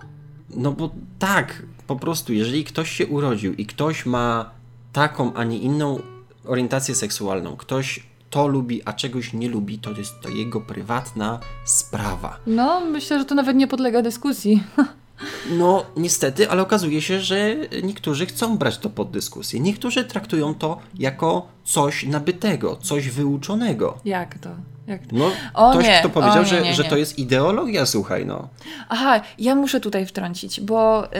no 0.56 0.72
bo 0.72 0.90
tak, 1.18 1.62
po 1.86 1.96
prostu, 1.96 2.32
jeżeli 2.32 2.64
ktoś 2.64 2.90
się 2.90 3.06
urodził 3.06 3.54
i 3.54 3.66
ktoś 3.66 4.06
ma 4.06 4.50
taką, 4.92 5.34
a 5.34 5.44
nie 5.44 5.58
inną 5.58 6.00
orientację 6.44 6.94
seksualną, 6.94 7.56
ktoś 7.56 8.06
to 8.30 8.48
lubi, 8.48 8.82
a 8.84 8.92
czegoś 8.92 9.32
nie 9.32 9.48
lubi, 9.48 9.78
to 9.78 9.90
jest 9.90 10.20
to 10.20 10.28
jego 10.28 10.60
prywatna 10.60 11.40
sprawa. 11.64 12.38
No, 12.46 12.80
myślę, 12.80 13.18
że 13.18 13.24
to 13.24 13.34
nawet 13.34 13.56
nie 13.56 13.66
podlega 13.66 14.02
dyskusji. 14.02 14.62
No, 15.50 15.84
niestety, 15.96 16.50
ale 16.50 16.62
okazuje 16.62 17.02
się, 17.02 17.20
że 17.20 17.56
niektórzy 17.82 18.26
chcą 18.26 18.58
brać 18.58 18.78
to 18.78 18.90
pod 18.90 19.10
dyskusję. 19.10 19.60
Niektórzy 19.60 20.04
traktują 20.04 20.54
to 20.54 20.78
jako 20.98 21.48
coś 21.64 22.06
nabytego, 22.06 22.76
coś 22.76 23.08
wyuczonego. 23.08 23.98
Jak 24.04 24.38
to? 24.38 24.50
Jak... 24.86 25.12
No, 25.12 25.30
o 25.54 25.70
ktoś, 25.70 25.86
nie, 25.86 25.98
kto 26.00 26.10
powiedział, 26.10 26.44
nie, 26.44 26.60
nie, 26.60 26.74
że, 26.74 26.82
że 26.82 26.84
to 26.84 26.96
jest 26.96 27.18
ideologia, 27.18 27.86
słuchaj, 27.86 28.26
no. 28.26 28.48
Aha, 28.88 29.20
ja 29.38 29.54
muszę 29.54 29.80
tutaj 29.80 30.06
wtrącić, 30.06 30.60
bo 30.60 31.06
y, 31.06 31.10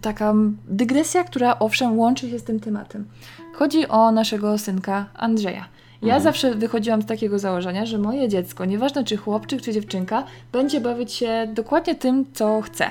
taka 0.00 0.34
dygresja, 0.68 1.24
która 1.24 1.58
owszem 1.58 1.98
łączy 1.98 2.30
się 2.30 2.38
z 2.38 2.44
tym 2.44 2.60
tematem. 2.60 3.08
Chodzi 3.54 3.88
o 3.88 4.12
naszego 4.12 4.58
synka 4.58 5.06
Andrzeja. 5.14 5.68
Ja 6.02 6.14
mhm. 6.14 6.22
zawsze 6.22 6.54
wychodziłam 6.54 7.02
z 7.02 7.06
takiego 7.06 7.38
założenia, 7.38 7.86
że 7.86 7.98
moje 7.98 8.28
dziecko, 8.28 8.64
nieważne 8.64 9.04
czy 9.04 9.16
chłopczyk, 9.16 9.62
czy 9.62 9.72
dziewczynka, 9.72 10.24
będzie 10.52 10.80
bawić 10.80 11.12
się 11.12 11.48
dokładnie 11.54 11.94
tym, 11.94 12.24
co 12.32 12.60
chce. 12.60 12.90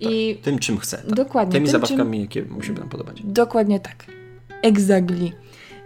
I 0.00 0.34
tak, 0.34 0.44
tym, 0.44 0.58
czym 0.58 0.78
chce. 0.78 0.96
Tak. 0.96 1.14
Dokładnie. 1.14 1.52
Tymi 1.52 1.66
tym, 1.66 1.72
zabawkami, 1.72 2.18
czym... 2.18 2.20
jakie 2.20 2.54
mu 2.54 2.62
się 2.62 2.72
będą 2.72 2.88
podobać. 2.88 3.22
Dokładnie 3.24 3.80
tak. 3.80 4.06
Exactly. 4.62 5.32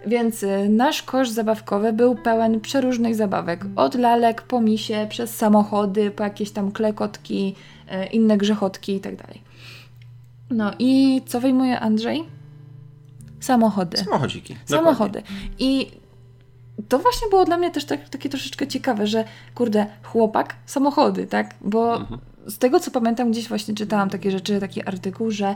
Więc 0.07 0.43
y, 0.43 0.69
nasz 0.69 1.03
kosz 1.03 1.29
zabawkowy 1.29 1.93
był 1.93 2.15
pełen 2.15 2.59
przeróżnych 2.59 3.15
zabawek. 3.15 3.65
Od 3.75 3.95
lalek 3.95 4.41
po 4.41 4.61
misie, 4.61 5.07
przez 5.09 5.35
samochody, 5.35 6.11
po 6.11 6.23
jakieś 6.23 6.51
tam 6.51 6.71
klekotki, 6.71 7.55
y, 8.03 8.05
inne 8.05 8.37
grzechotki 8.37 8.93
itd. 8.93 9.17
Tak 9.17 9.51
no 10.51 10.71
i 10.79 11.21
co 11.25 11.39
wyjmuje 11.39 11.79
Andrzej? 11.79 12.23
Samochody. 13.39 13.97
Samochodziki. 13.97 14.57
Samochody. 14.65 15.23
I 15.59 15.91
to 16.89 16.99
właśnie 16.99 17.29
było 17.29 17.45
dla 17.45 17.57
mnie 17.57 17.71
też 17.71 17.85
tak, 17.85 18.09
takie 18.09 18.29
troszeczkę 18.29 18.67
ciekawe, 18.67 19.07
że 19.07 19.25
kurde, 19.55 19.85
chłopak, 20.03 20.55
samochody, 20.65 21.27
tak? 21.27 21.55
Bo 21.61 21.95
mhm. 21.95 22.19
Z 22.47 22.57
tego 22.57 22.79
co 22.79 22.91
pamiętam, 22.91 23.31
gdzieś 23.31 23.47
właśnie 23.47 23.73
czytałam 23.73 24.09
takie 24.09 24.31
rzeczy, 24.31 24.59
taki 24.59 24.83
artykuł, 24.83 25.31
że 25.31 25.55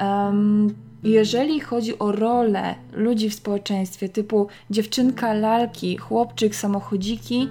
um, 0.00 0.74
jeżeli 1.02 1.60
chodzi 1.60 1.98
o 1.98 2.12
rolę 2.12 2.74
ludzi 2.92 3.30
w 3.30 3.34
społeczeństwie, 3.34 4.08
typu 4.08 4.46
dziewczynka, 4.70 5.32
lalki, 5.32 5.96
chłopczyk, 5.96 6.56
samochodziki, 6.56 7.48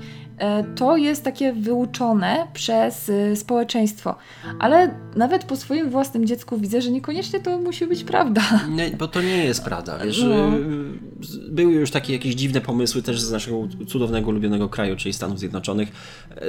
to 0.76 0.98
jest 0.98 1.24
takie 1.24 1.54
wyuczone 1.54 2.48
przez 2.54 3.10
e, 3.10 3.36
społeczeństwo. 3.36 4.16
Ale 4.60 4.96
nawet 5.16 5.44
po 5.44 5.56
swoim 5.56 5.90
własnym 5.90 6.26
dziecku 6.26 6.58
widzę, 6.58 6.82
że 6.82 6.92
niekoniecznie 6.92 7.40
to 7.40 7.60
musi 7.60 7.88
być 7.88 8.04
prawda. 8.04 8.42
Nie, 8.76 8.92
bo 8.92 9.08
to 9.08 9.22
nie 9.22 9.46
jest 9.46 9.64
prawda. 9.64 9.98
Wiesz, 10.06 10.24
no. 10.24 10.36
E, 10.36 10.52
były 11.50 11.74
już 11.74 11.92
takie 11.92 12.14
jakieś 12.14 12.36
dziwne 12.36 12.62
pomysły 12.62 13.02
też 13.02 13.22
z 13.22 13.32
naszego 13.32 13.68
cudownego, 13.88 14.30
ulubionego 14.30 14.70
kraju, 14.70 14.96
czyli 14.96 15.14
Stanów 15.14 15.40
Zjednoczonych, 15.40 15.92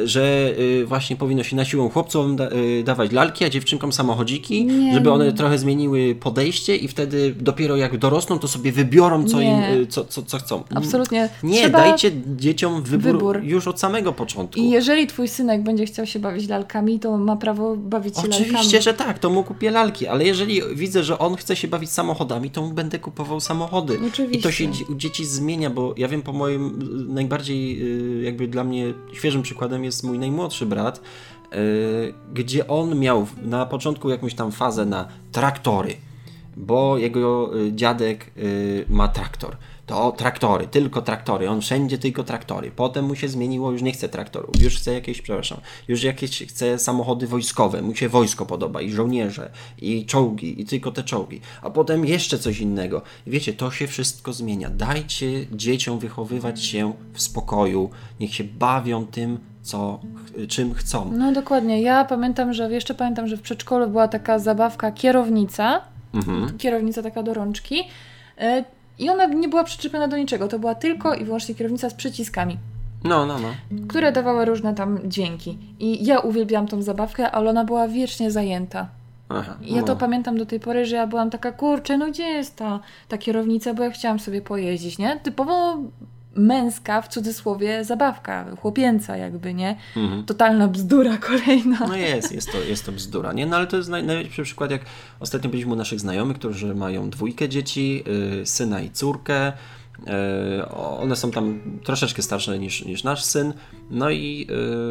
że 0.04 0.52
właśnie 0.84 1.16
powinno 1.16 1.42
się 1.42 1.56
na 1.56 1.64
siłą 1.64 1.88
chłopcom 1.88 2.36
da 2.36 2.48
dawać 2.84 3.12
lalki, 3.12 3.44
a 3.44 3.50
dziewczynkom 3.50 3.92
samochodziki, 3.92 4.64
nie, 4.64 4.94
żeby 4.94 5.12
one 5.12 5.32
trochę 5.32 5.58
zmieniły 5.58 6.14
podejście 6.14 6.76
i 6.76 6.88
wtedy 6.88 7.34
dopiero 7.40 7.76
jak 7.76 7.98
dorosną, 7.98 8.38
to 8.38 8.48
sobie 8.48 8.72
wybiorą, 8.72 9.24
co, 9.24 9.40
im, 9.40 9.56
co, 9.88 10.04
co, 10.04 10.22
co 10.22 10.38
chcą. 10.38 10.62
Absolutnie. 10.74 11.28
Nie, 11.42 11.60
Trzeba... 11.60 11.78
dajcie 11.78 12.12
dzieciom 12.36 12.82
wybór, 12.82 13.12
wybór 13.12 13.40
już 13.42 13.68
od 13.68 13.80
samego 13.85 14.12
początku. 14.12 14.61
I 14.61 14.70
jeżeli 14.70 15.06
twój 15.06 15.28
synek 15.28 15.62
będzie 15.62 15.86
chciał 15.86 16.06
się 16.06 16.19
bawić 16.19 16.48
lalkami, 16.48 17.01
to 17.01 17.19
ma 17.19 17.36
prawo 17.36 17.77
bawić 17.77 18.15
się 18.15 18.20
Oczywiście, 18.20 18.43
lalkami. 18.43 18.59
Oczywiście, 18.59 18.82
że 18.82 18.94
tak, 18.94 19.19
to 19.19 19.31
mu 19.31 19.44
kupię 19.44 19.70
lalki, 19.70 20.06
ale 20.06 20.24
jeżeli 20.24 20.61
widzę, 20.74 21.02
że 21.02 21.19
on 21.19 21.36
chce 21.36 21.56
się 21.56 21.69
bawić 21.69 21.90
samochodami, 21.90 22.51
to 22.51 22.62
mu 22.62 22.73
będę 22.73 22.98
kupował 22.98 23.40
samochody. 23.40 23.98
Oczywiście. 24.09 24.39
I 24.39 24.43
to 24.43 24.51
się 24.51 24.70
u 24.93 24.94
dzieci 24.94 25.24
zmienia, 25.24 25.70
bo 25.70 25.94
ja 25.97 26.09
wiem 26.09 26.23
po 26.23 26.32
moim 26.32 26.78
najbardziej 27.15 27.82
y, 28.20 28.23
jakby 28.23 28.48
dla 28.48 28.65
mnie 28.65 28.94
świeżym 29.12 29.43
przykładem 29.43 29.85
jest 29.85 30.05
mój 30.05 30.19
najmłodszy 30.19 30.66
brat, 30.66 31.01
y, 31.55 32.15
gdzie 32.35 32.69
on 32.69 32.98
miał 32.98 33.27
na 33.43 33.66
początku 33.66 34.11
jakąś 34.11 34.35
tam 34.35 34.52
fazę 34.52 34.86
na 34.86 35.09
traktory, 35.32 35.97
bo 36.56 36.98
jego 36.98 37.59
y, 37.59 37.73
dziadek 37.73 38.31
ma 38.89 39.09
traktor 39.09 39.56
to 39.86 40.12
traktory, 40.12 40.66
tylko 40.66 41.02
traktory, 41.02 41.51
on 41.51 41.61
wszędzie 41.61 41.98
tylko 41.98 42.24
traktory. 42.24 42.70
Potem 42.70 43.05
mu 43.05 43.15
się 43.15 43.28
zmieniło, 43.28 43.73
już 43.73 43.82
nie 43.82 43.93
chce 43.93 44.09
traktorów, 44.09 44.62
już 44.62 44.77
chce 44.77 44.94
jakieś, 44.94 45.23
przepraszam, 45.23 45.59
już 45.89 46.02
jakieś 46.02 46.39
chce 46.39 46.78
samochody 46.78 47.27
wojskowe, 47.27 47.82
mu 47.82 47.94
się 47.94 48.09
wojsko 48.09 48.47
podoba 48.47 48.81
i 48.81 48.90
żołnierze, 48.90 49.51
i 49.78 50.06
czołgi, 50.06 50.61
i 50.61 50.65
tylko 50.65 50.93
te 50.93 51.02
czołgi. 51.02 51.40
A 51.62 51.70
potem 51.70 52.05
jeszcze 52.05 52.39
coś 52.39 52.61
innego. 52.61 53.02
wiecie, 53.27 53.52
to 53.52 53.70
się 53.70 53.86
wszystko 53.86 54.32
zmienia. 54.32 54.70
Dajcie 54.70 55.47
dzieciom 55.52 55.98
wychowywać 55.98 56.65
się 56.65 56.93
w 57.12 57.23
spokoju, 57.23 57.90
niech 58.20 58.35
się 58.35 58.44
bawią 58.44 59.06
tym, 59.06 59.39
co, 59.62 60.01
czym 60.48 60.74
chcą. 60.74 61.12
No 61.12 61.32
dokładnie. 61.32 61.82
Ja 61.82 62.05
pamiętam, 62.05 62.52
że 62.52 62.73
jeszcze 62.73 62.94
pamiętam, 62.94 63.28
że 63.28 63.36
w 63.36 63.40
przedszkolu 63.40 63.89
była 63.89 64.09
taka 64.09 64.39
zabawka 64.39 64.93
kierownica, 64.93 65.81
mhm. 66.15 66.59
kierownica 66.59 67.02
taka 67.02 67.23
do 67.23 67.35
rączki. 67.35 67.85
I 68.98 69.10
ona 69.10 69.26
nie 69.26 69.48
była 69.48 69.64
przyczepiona 69.64 70.08
do 70.08 70.16
niczego, 70.16 70.48
to 70.48 70.58
była 70.58 70.74
tylko 70.74 71.14
i 71.14 71.24
wyłącznie 71.24 71.54
kierownica 71.54 71.90
z 71.90 71.94
przyciskami. 71.94 72.58
No, 73.04 73.26
no, 73.26 73.38
no. 73.38 73.48
Które 73.88 74.12
dawały 74.12 74.44
różne 74.44 74.74
tam 74.74 74.98
dźwięki. 75.04 75.58
I 75.78 76.04
ja 76.06 76.18
uwielbiałam 76.18 76.68
tą 76.68 76.82
zabawkę, 76.82 77.30
ale 77.30 77.50
ona 77.50 77.64
była 77.64 77.88
wiecznie 77.88 78.30
zajęta. 78.30 78.88
Aha, 79.28 79.56
ja 79.62 79.80
no. 79.80 79.86
to 79.86 79.96
pamiętam 79.96 80.38
do 80.38 80.46
tej 80.46 80.60
pory, 80.60 80.86
że 80.86 80.96
ja 80.96 81.06
byłam 81.06 81.30
taka, 81.30 81.52
kurczę, 81.52 81.98
no 81.98 82.06
gdzie 82.06 82.24
jest 82.24 82.56
ta, 82.56 82.80
ta 83.08 83.18
kierownica, 83.18 83.74
bo 83.74 83.82
ja 83.82 83.90
chciałam 83.90 84.18
sobie 84.18 84.42
pojeździć, 84.42 84.98
nie? 84.98 85.20
Typowo 85.22 85.78
męska, 86.36 87.02
w 87.02 87.09
cudzysłowie, 87.09 87.85
zabawka, 87.85 88.56
chłopięca 88.61 89.16
jakby, 89.16 89.55
nie? 89.55 89.77
Mhm. 89.97 90.24
Totalna 90.24 90.69
bzdura 90.69 91.19
kolejna. 91.28 91.78
No 91.89 91.97
jest, 91.97 92.32
jest 92.32 92.52
to, 92.52 92.59
jest 92.59 92.86
to 92.86 92.93
bzdura, 92.93 93.32
nie? 93.32 93.47
No 93.47 93.56
ale 93.56 93.66
to 93.66 93.77
jest 93.77 93.89
naj, 93.89 94.05
najlepszy 94.05 94.43
przykład, 94.43 94.70
jak 94.70 94.82
ostatnio 95.20 95.51
byliśmy 95.51 95.73
u 95.73 95.77
naszych 95.77 96.01
znajomych, 96.01 96.39
którzy 96.39 96.74
mają 96.74 97.11
dwójkę 97.11 97.48
dzieci, 97.48 98.05
yy, 98.36 98.47
syna 98.47 98.81
i 98.81 98.90
córkę, 98.90 99.52
E, 100.06 100.69
one 100.98 101.16
są 101.16 101.31
tam 101.31 101.61
troszeczkę 101.85 102.23
starsze 102.23 102.59
niż, 102.59 102.85
niż 102.85 103.05
nasz 103.05 103.24
syn. 103.24 103.55
No 103.90 104.11
i 104.11 104.47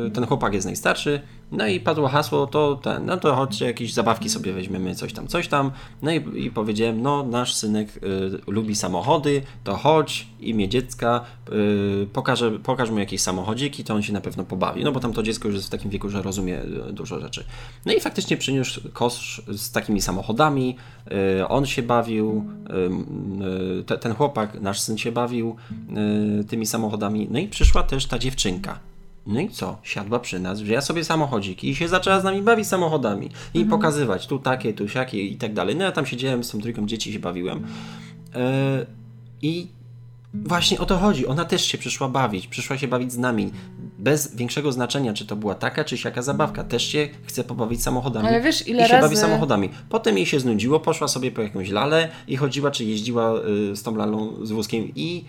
e, 0.08 0.12
ten 0.12 0.26
chłopak 0.26 0.54
jest 0.54 0.66
najstarszy. 0.66 1.22
No 1.54 1.68
i 1.68 1.80
padło 1.80 2.08
hasło, 2.08 2.48
to 2.48 2.76
ten, 2.76 3.06
no 3.06 3.18
to 3.18 3.36
chodźcie, 3.36 3.66
jakieś 3.66 3.94
zabawki 3.94 4.30
sobie 4.30 4.54
weźmiemy, 4.54 4.96
coś 4.96 5.14
tam, 5.14 5.28
coś 5.28 5.48
tam. 5.48 5.72
No 6.02 6.12
i, 6.12 6.46
i 6.46 6.52
powiedziałem, 6.52 7.02
no 7.02 7.24
nasz 7.24 7.54
synek 7.54 7.98
y, 7.98 8.02
lubi 8.48 8.76
samochody, 8.76 9.42
to 9.64 9.76
chodź, 9.76 10.28
imię 10.40 10.70
dziecka, 10.70 11.22
y, 12.04 12.08
pokażę, 12.14 12.52
pokaż 12.52 12.90
mu 12.90 13.00
jakieś 13.00 13.22
samochodziki, 13.22 13.84
to 13.84 13.94
on 13.94 14.04
się 14.04 14.14
na 14.14 14.22
pewno 14.22 14.44
pobawi. 14.44 14.84
No 14.84 14.92
bo 14.92 15.00
tam 15.00 15.14
to 15.14 15.24
dziecko 15.24 15.48
już 15.48 15.56
jest 15.56 15.68
w 15.68 15.72
takim 15.72 15.92
wieku, 15.92 16.10
że 16.10 16.22
rozumie 16.22 16.62
dużo 16.92 17.20
rzeczy. 17.20 17.44
No 17.86 17.94
i 17.94 18.00
faktycznie 18.00 18.38
przyniósł 18.38 18.82
kosz 18.94 19.42
z 19.48 19.72
takimi 19.72 20.02
samochodami, 20.02 20.76
y, 21.40 21.48
on 21.48 21.66
się 21.66 21.84
bawił, 21.84 22.46
te, 23.86 23.98
ten 23.98 24.14
chłopak, 24.14 24.62
nasz 24.62 24.80
syn 24.80 24.98
się 24.98 25.12
bawił 25.12 25.56
tymi 26.48 26.66
samochodami. 26.66 27.28
No 27.32 27.40
i 27.40 27.48
przyszła 27.48 27.84
też 27.84 28.06
ta 28.06 28.20
dziewczynka 28.20 28.93
no 29.28 29.40
i 29.40 29.50
co? 29.50 29.78
Siadła 29.84 30.20
przy 30.20 30.40
nas, 30.40 30.62
wzięła 30.62 30.82
sobie 30.82 31.04
samochodziki 31.04 31.70
i 31.70 31.76
się 31.76 31.88
zaczęła 31.88 32.20
z 32.20 32.24
nami 32.24 32.42
bawić 32.42 32.68
samochodami. 32.68 33.26
I 33.54 33.62
mhm. 33.62 33.70
pokazywać 33.70 34.28
tu 34.28 34.40
takie, 34.40 34.74
tu 34.74 34.90
siakie 34.90 35.22
i 35.22 35.38
tak 35.38 35.54
dalej. 35.54 35.76
No 35.76 35.84
ja 35.84 35.92
tam 35.92 36.06
siedziałem 36.06 36.44
z 36.44 36.50
tą 36.50 36.62
trójką 36.62 36.86
dzieci 36.86 37.10
i 37.10 37.14
się 37.14 37.20
bawiłem. 37.20 37.68
Yy, 38.36 38.42
I 39.42 39.68
właśnie 40.34 40.80
o 40.80 40.86
to 40.86 40.98
chodzi. 40.98 41.28
Ona 41.28 41.46
też 41.46 41.66
się 41.66 41.78
przyszła 41.78 42.10
bawić. 42.10 42.48
Przyszła 42.48 42.78
się 42.78 42.88
bawić 42.88 43.12
z 43.12 43.18
nami. 43.18 43.52
Bez 44.00 44.36
większego 44.36 44.72
znaczenia, 44.72 45.14
czy 45.14 45.26
to 45.26 45.36
była 45.36 45.56
taka, 45.56 45.84
czy 45.84 45.98
siaka 45.98 46.22
zabawka. 46.22 46.64
Też 46.64 46.84
się 46.84 47.10
chce 47.24 47.44
pobawić 47.44 47.84
samochodami. 47.84 48.28
Ale 48.28 48.42
wiesz, 48.42 48.68
ile 48.68 48.84
I 48.84 48.88
się 48.88 48.94
razy... 48.94 49.08
bawi 49.08 49.18
samochodami. 49.18 49.70
Potem 49.90 50.18
jej 50.18 50.26
się 50.26 50.40
znudziło, 50.40 50.80
poszła 50.80 51.08
sobie 51.08 51.32
po 51.32 51.42
jakąś 51.42 51.70
lalę 51.70 52.10
i 52.28 52.38
chodziła, 52.38 52.72
czy 52.72 52.84
jeździła 52.84 53.34
y, 53.72 53.76
z 53.76 53.84
tą 53.84 53.96
lalą, 53.96 54.46
z 54.46 54.52
wózkiem 54.52 54.92
i 54.96 55.26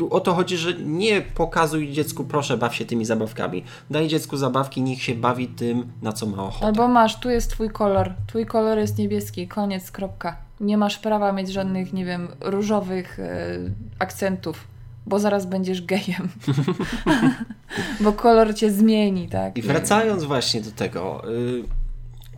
tu 0.00 0.14
o 0.14 0.20
to 0.20 0.34
chodzi, 0.34 0.56
że 0.56 0.74
nie 0.74 1.22
pokazuj 1.22 1.92
dziecku, 1.92 2.24
proszę, 2.24 2.56
baw 2.56 2.74
się 2.74 2.84
tymi 2.84 3.04
zabawkami. 3.04 3.64
Daj 3.90 4.08
dziecku 4.08 4.36
zabawki, 4.36 4.82
niech 4.82 5.02
się 5.02 5.14
bawi 5.14 5.48
tym, 5.48 5.92
na 6.02 6.12
co 6.12 6.26
ma 6.26 6.42
ochotę. 6.42 6.66
Albo 6.66 6.88
masz, 6.88 7.20
tu 7.20 7.30
jest 7.30 7.50
twój 7.50 7.70
kolor. 7.70 8.12
Twój 8.26 8.46
kolor 8.46 8.78
jest 8.78 8.98
niebieski, 8.98 9.48
koniec, 9.48 9.90
kropka. 9.90 10.36
Nie 10.60 10.78
masz 10.78 10.98
prawa 10.98 11.32
mieć 11.32 11.52
żadnych, 11.52 11.92
nie 11.92 12.04
wiem, 12.04 12.28
różowych 12.40 13.20
e, 13.20 13.58
akcentów, 13.98 14.66
bo 15.06 15.18
zaraz 15.18 15.46
będziesz 15.46 15.82
gejem. 15.82 16.28
bo 18.04 18.12
kolor 18.12 18.54
cię 18.54 18.72
zmieni, 18.72 19.28
tak? 19.28 19.58
I 19.58 19.62
wracając 19.62 20.24
właśnie 20.24 20.60
do 20.60 20.70
tego, 20.70 21.22
y, 21.30 21.62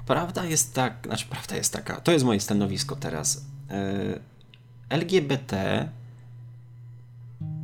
prawda 0.07 0.45
jest 0.45 0.75
tak, 0.75 0.95
znaczy 1.07 1.27
prawda 1.31 1.57
jest 1.57 1.73
taka, 1.73 2.01
to 2.01 2.13
jest 2.13 2.25
moje 2.25 2.41
stanowisko 2.41 2.97
teraz. 2.97 3.37
Y, 3.37 4.21
LGBT 4.89 5.89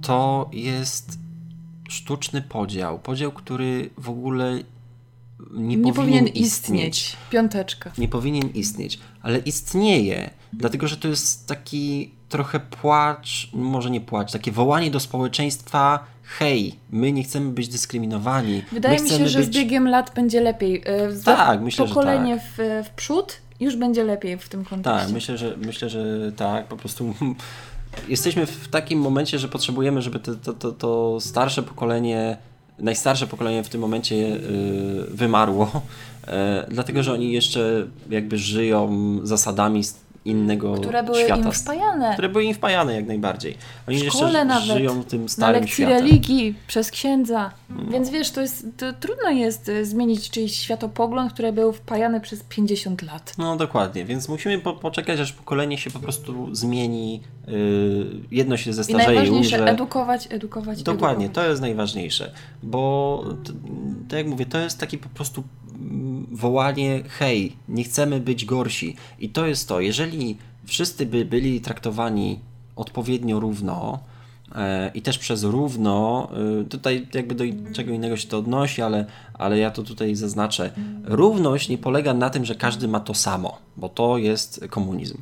to 0.03 0.51
jest 0.53 1.19
sztuczny 1.89 2.43
podział. 2.43 2.99
Podział, 2.99 3.33
który 3.33 3.91
w 3.99 4.11
ogóle 4.11 4.59
nie, 5.51 5.77
Nie 5.77 5.93
powinien 5.93 6.27
istnieć. 6.27 6.47
istnieć. 6.47 7.17
Piąteczka. 7.31 7.91
Nie 7.99 8.09
powinien 8.09 8.49
istnieć, 8.55 8.99
ale 9.23 9.39
istnieje, 9.39 10.31
dlatego 10.53 10.89
że 10.89 10.97
to 10.97 11.09
jest 11.09 11.47
taki 11.47 12.11
trochę 12.29 12.61
płacz, 12.61 13.51
może 13.53 13.91
nie 13.91 14.01
płacz, 14.01 14.33
takie 14.33 14.53
wołanie 14.53 14.91
do 14.91 15.01
społeczeństwa: 15.01 16.05
hej, 16.23 16.75
my 16.91 17.13
nie 17.13 17.23
chcemy 17.23 17.51
być 17.51 17.69
dyskryminowani. 17.69 18.63
Wydaje 18.73 19.01
mi 19.01 19.11
się, 19.11 19.29
że 19.29 19.39
być... 19.39 19.49
z 19.49 19.51
biegiem 19.51 19.89
lat 19.89 20.15
będzie 20.15 20.41
lepiej. 20.41 20.83
E, 20.87 21.23
Tak, 21.25 21.61
myślę, 21.63 21.87
że 21.87 21.95
pokolenie 21.95 22.39
w, 22.41 22.85
w 22.87 22.91
przód 22.91 23.39
już 23.61 23.77
będzie 23.77 24.05
lepiej 24.05 24.39
w 24.39 24.49
tym 24.49 24.65
kontekście. 24.65 25.05
Tak, 25.05 25.15
myślę, 25.15 25.39
że 25.39 25.57
myślę, 25.57 25.89
że 25.91 26.33
tak, 26.33 26.67
po 26.67 26.77
prostu 26.77 27.15
jesteśmy 28.09 28.47
w 28.47 28.69
takim 28.69 29.01
momencie, 29.01 29.39
że 29.39 29.49
potrzebujemy, 29.49 30.03
żeby 30.03 30.19
to, 30.19 30.35
to, 30.35 30.53
to, 30.53 30.73
to 30.73 31.19
starsze 31.21 31.63
pokolenie, 31.63 32.37
najstarsze 32.79 33.27
pokolenie 33.27 33.65
w 33.65 33.69
tym 33.69 33.81
momencie 33.81 34.17
yy, 34.17 34.39
wymarło, 35.11 35.71
yy, 36.27 36.33
dlatego 36.69 37.03
że 37.03 37.13
oni 37.13 37.33
jeszcze 37.33 37.87
jakby 38.11 38.39
żyją 38.39 38.91
zasadami 39.23 39.83
innego 40.29 40.75
które 40.75 41.03
były 41.03 41.25
świata. 41.25 41.43
im 41.43 41.53
wpajane. 41.53 42.13
Które 42.13 42.29
były 42.29 42.45
im 42.45 42.55
wpajane 42.55 42.95
jak 42.95 43.07
najbardziej. 43.07 43.57
Oni 43.89 43.99
W 43.99 44.05
jeszcze 44.05 44.45
nawet, 44.45 44.65
żyją 44.65 45.05
tym 45.05 45.23
Na 45.23 45.29
starym 45.29 45.61
lekcji 45.61 45.75
światem. 45.85 45.97
religii, 45.97 46.55
przez 46.67 46.91
księdza. 46.91 47.51
No. 47.71 47.93
Więc 47.93 48.11
wiesz, 48.11 48.31
to 48.31 48.41
jest 48.41 48.67
to 48.77 48.93
trudno 48.93 49.31
jest 49.31 49.69
e, 49.69 49.85
zmienić 49.85 50.31
czyjś 50.31 50.57
światopogląd, 50.57 51.33
który 51.33 51.53
był 51.53 51.73
wpajany 51.73 52.21
przez 52.21 52.43
50 52.43 53.03
lat. 53.03 53.35
No 53.39 53.57
dokładnie, 53.57 54.05
więc 54.05 54.29
musimy 54.29 54.59
po, 54.59 54.73
poczekać, 54.73 55.21
aż 55.21 55.33
pokolenie 55.33 55.79
się 55.79 55.91
po 55.91 55.99
prostu 55.99 56.55
zmieni, 56.55 57.21
yy, 57.47 58.07
jedno 58.31 58.57
się 58.57 58.73
zestarzeje 58.73 59.13
i 59.13 59.15
najważniejsze, 59.15 59.67
edukować, 59.67 60.27
edukować, 60.31 60.83
Dokładnie, 60.83 61.25
edukować. 61.25 61.45
to 61.45 61.51
jest 61.51 61.61
najważniejsze, 61.61 62.33
bo 62.63 63.25
tak 64.09 64.19
jak 64.19 64.27
mówię, 64.27 64.47
to 64.47 64.59
jest 64.59 64.79
taki 64.81 64.99
po 64.99 65.09
prostu 65.09 65.45
wołanie 66.33 67.03
hej, 67.09 67.57
nie 67.69 67.85
chcemy 67.85 68.21
być 68.21 68.45
gorsi. 68.45 68.97
I 69.19 69.29
to 69.29 69.47
jest 69.47 69.69
to, 69.69 69.81
jeżeli 69.81 70.37
wszyscy 70.65 71.07
by 71.07 71.25
byli 71.25 71.61
traktowani 71.61 72.39
odpowiednio 72.77 73.41
równo 73.41 73.99
e, 74.55 74.91
i 74.95 75.03
też 75.03 75.19
przez 75.19 75.45
równo, 75.45 76.29
e, 76.61 76.65
tutaj 76.65 77.07
jakby 77.15 77.35
do 77.35 77.45
czego 77.75 77.93
innego 77.93 78.17
się 78.17 78.29
to 78.29 78.39
odnosi, 78.39 78.83
ale, 78.83 79.07
ale 79.35 79.59
ja 79.59 79.71
to 79.71 79.83
tutaj 79.83 80.15
zaznaczę, 80.15 80.71
równość 81.05 81.69
nie 81.69 81.79
polega 81.79 82.15
na 82.15 82.31
tym, 82.31 82.45
że 82.45 82.55
każdy 82.55 82.89
ma 82.89 83.01
to 83.01 83.15
samo, 83.15 83.59
bo 83.77 83.89
to 83.89 84.19
jest 84.19 84.65
komunizm, 84.71 85.19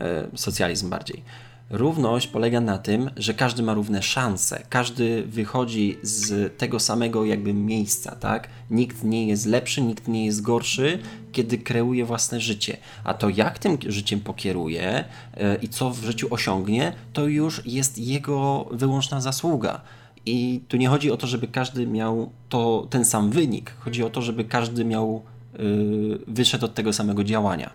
e, 0.00 0.28
socjalizm 0.34 0.90
bardziej. 0.90 1.22
Równość 1.70 2.26
polega 2.26 2.60
na 2.60 2.78
tym, 2.78 3.10
że 3.16 3.34
każdy 3.34 3.62
ma 3.62 3.74
równe 3.74 4.02
szanse, 4.02 4.62
każdy 4.68 5.22
wychodzi 5.22 5.98
z 6.02 6.56
tego 6.58 6.80
samego 6.80 7.24
jakby 7.24 7.54
miejsca, 7.54 8.16
tak? 8.16 8.48
Nikt 8.70 9.04
nie 9.04 9.26
jest 9.26 9.46
lepszy, 9.46 9.82
nikt 9.82 10.08
nie 10.08 10.26
jest 10.26 10.42
gorszy, 10.42 10.98
kiedy 11.32 11.58
kreuje 11.58 12.04
własne 12.04 12.40
życie. 12.40 12.76
A 13.04 13.14
to 13.14 13.28
jak 13.28 13.58
tym 13.58 13.78
życiem 13.86 14.20
pokieruje 14.20 15.04
e, 15.34 15.56
i 15.56 15.68
co 15.68 15.90
w 15.90 16.04
życiu 16.04 16.26
osiągnie, 16.30 16.92
to 17.12 17.26
już 17.26 17.66
jest 17.66 17.98
jego 17.98 18.68
wyłączna 18.70 19.20
zasługa. 19.20 19.80
I 20.26 20.60
tu 20.68 20.76
nie 20.76 20.88
chodzi 20.88 21.10
o 21.10 21.16
to, 21.16 21.26
żeby 21.26 21.48
każdy 21.48 21.86
miał 21.86 22.30
to, 22.48 22.86
ten 22.90 23.04
sam 23.04 23.30
wynik. 23.30 23.72
Chodzi 23.78 24.04
o 24.04 24.10
to, 24.10 24.22
żeby 24.22 24.44
każdy 24.44 24.84
miał, 24.84 25.22
yy, 25.58 26.18
wyszedł 26.26 26.64
od 26.64 26.74
tego 26.74 26.92
samego 26.92 27.24
działania. 27.24 27.70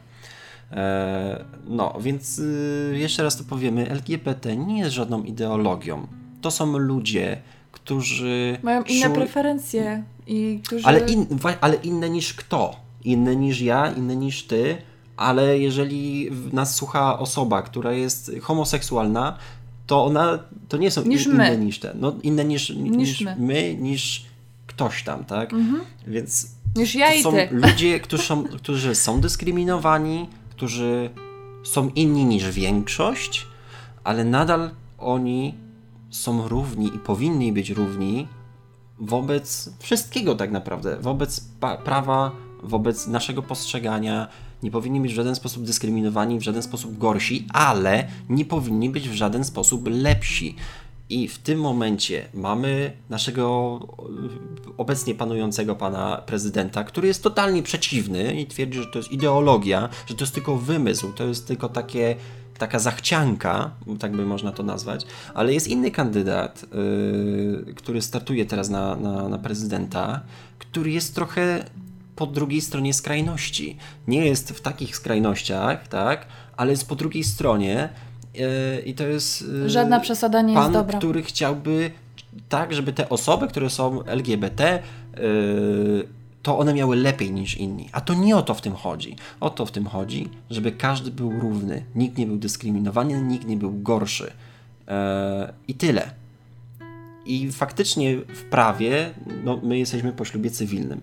E, 0.72 1.46
No, 1.68 1.94
więc 2.02 2.40
y, 2.40 2.94
jeszcze 2.98 3.24
raz 3.24 3.38
to 3.38 3.44
powiemy, 3.44 3.90
LGBT 3.90 4.56
nie 4.58 4.80
jest 4.80 4.92
żadną 4.96 5.24
ideologią. 5.24 6.08
To 6.42 6.52
są 6.52 6.78
ludzie, 6.78 7.42
którzy... 7.72 8.58
Mają 8.64 8.84
inne 8.84 9.06
czuli- 9.10 9.14
preferencje 9.16 10.04
i 10.28 10.60
którzy... 10.66 10.86
ale, 10.86 11.00
in, 11.00 11.26
ale 11.62 11.76
inne 11.76 12.10
niż 12.10 12.34
kto? 12.34 12.76
Inne 13.04 13.36
niż 13.36 13.62
ja, 13.62 13.92
inne 13.92 14.16
niż 14.16 14.44
ty, 14.44 14.78
ale 15.18 15.60
jeżeli 15.60 16.30
nas 16.54 16.76
słucha 16.76 17.20
osoba, 17.20 17.62
która 17.62 17.92
jest 17.92 18.32
homoseksualna, 18.42 19.38
to 19.88 20.06
ona, 20.06 20.40
to 20.70 20.78
nie 20.78 20.92
są 20.92 21.04
Niż 21.06 21.26
in, 21.26 21.34
my. 21.36 21.48
inne 21.48 21.58
niż 21.66 21.80
te, 21.80 21.92
no 22.00 22.16
inne 22.24 22.46
niż, 22.46 22.70
niż, 22.70 22.96
Niż 22.98 23.22
my. 23.22 23.32
Mhm. 23.32 23.48
my, 23.48 23.76
niż 23.76 24.26
ktoś 24.68 25.04
tam, 25.04 25.26
tak? 25.26 25.52
Więc 26.08 26.48
Niż 26.76 26.96
ja 26.96 27.08
to 27.12 27.22
są 27.32 27.38
ludzie, 27.52 28.00
którzy 28.00 28.24
są, 28.24 28.44
którzy 28.44 28.96
są 28.96 29.22
dyskryminowani, 29.22 30.30
którzy 30.64 31.10
są 31.64 31.90
inni 31.90 32.26
niż 32.26 32.52
większość, 32.52 33.48
ale 34.04 34.26
nadal 34.26 34.72
oni 34.98 35.54
są 36.10 36.48
równi 36.48 36.88
i 36.96 37.00
powinni 37.00 37.54
być 37.54 37.70
równi 37.70 38.28
wobec 39.00 39.70
wszystkiego 39.80 40.36
tak 40.36 40.52
naprawdę, 40.52 40.98
wobec 41.02 41.50
prawa, 41.86 42.32
wobec 42.64 43.08
naszego 43.08 43.42
postrzegania. 43.42 44.28
Nie 44.64 44.72
powinni 44.72 45.02
być 45.02 45.12
w 45.12 45.16
żaden 45.16 45.36
sposób 45.36 45.64
dyskryminowani, 45.64 46.40
w 46.40 46.44
żaden 46.44 46.64
sposób 46.64 46.98
gorsi, 46.98 47.48
ale 47.54 48.08
nie 48.30 48.46
powinni 48.46 48.90
być 48.90 49.10
w 49.10 49.14
żaden 49.14 49.44
sposób 49.44 49.88
lepsi. 49.88 50.56
I 51.10 51.28
w 51.28 51.38
tym 51.38 51.60
momencie 51.60 52.28
mamy 52.34 52.92
naszego 53.10 53.80
e, 54.70 54.78
obecnie 54.78 55.16
panującego 55.16 55.76
pana 55.76 56.22
prezydenta, 56.26 56.84
który 56.84 57.08
jest 57.08 57.24
totalnie 57.24 57.64
przeciwny 57.64 58.34
i 58.34 58.46
twierdzi, 58.46 58.80
że 58.80 58.88
to 58.88 59.00
jest 59.00 59.12
ideologia, 59.12 59.90
że 60.06 60.16
to 60.16 60.24
jest 60.24 60.34
tylko 60.34 60.58
wymysł, 60.58 61.14
to 61.14 61.24
jest 61.24 61.48
tylko 61.48 61.70
takie, 61.70 62.16
taka 62.58 62.80
zachcianka, 62.80 63.72
tak 64.00 64.16
by 64.16 64.26
można 64.26 64.52
to 64.52 64.64
nazwać. 64.64 65.06
Ale 65.34 65.54
jest 65.54 65.68
inny 65.68 65.92
kandydat, 65.92 66.66
yy, 67.66 67.74
który 67.74 68.02
startuje 68.02 68.46
teraz 68.46 68.70
na, 68.70 68.96
na, 68.96 69.30
na 69.30 69.38
prezydenta, 69.38 70.22
który 70.60 70.92
jest 70.92 71.16
trochę 71.16 71.66
po 72.16 72.28
drugiej 72.28 72.62
stronie 72.62 72.94
skrajności. 72.94 73.78
Nie 74.08 74.26
jest 74.26 74.52
w 74.52 74.62
takich 74.62 74.96
skrajnościach, 74.96 75.88
tak, 75.88 76.28
ale 76.58 76.72
jest 76.72 76.90
po 76.90 76.96
drugiej 76.96 77.24
stronie. 77.24 77.90
Yy, 78.34 78.82
I 78.86 78.94
to 78.94 79.08
jest. 79.08 79.42
yy, 79.42 79.70
Żadna 79.70 80.00
przesada 80.00 80.42
nie 80.42 80.54
pan, 80.54 80.64
jest 80.64 80.74
dobra. 80.74 80.98
który 80.98 81.24
chciałby 81.24 81.92
tak, 82.50 82.74
żeby 82.74 82.94
te 82.94 83.10
osoby, 83.10 83.48
które 83.48 83.70
są 83.70 84.04
LGBT, 84.04 84.80
yy, 85.18 86.08
to 86.44 86.58
one 86.60 86.74
miały 86.74 86.96
lepiej 86.96 87.32
niż 87.32 87.58
inni. 87.58 87.90
A 87.92 88.02
to 88.02 88.14
nie 88.14 88.36
o 88.36 88.42
to 88.42 88.54
w 88.54 88.62
tym 88.62 88.74
chodzi. 88.74 89.16
O 89.40 89.50
to 89.50 89.66
w 89.66 89.72
tym 89.72 89.86
chodzi, 89.86 90.30
żeby 90.50 90.72
każdy 90.72 91.12
był 91.12 91.40
równy. 91.40 91.84
Nikt 91.96 92.18
nie 92.18 92.26
był 92.28 92.38
dyskryminowany, 92.38 93.22
nikt 93.22 93.48
nie 93.48 93.58
był 93.58 93.74
gorszy. 93.82 94.32
I 95.68 95.74
tyle. 95.74 96.12
I 97.26 97.52
faktycznie 97.52 98.18
w 98.18 98.44
prawie 98.44 99.10
no, 99.44 99.60
my 99.64 99.78
jesteśmy 99.78 100.12
po 100.12 100.26
ślubie 100.26 100.50
cywilnym. 100.52 101.02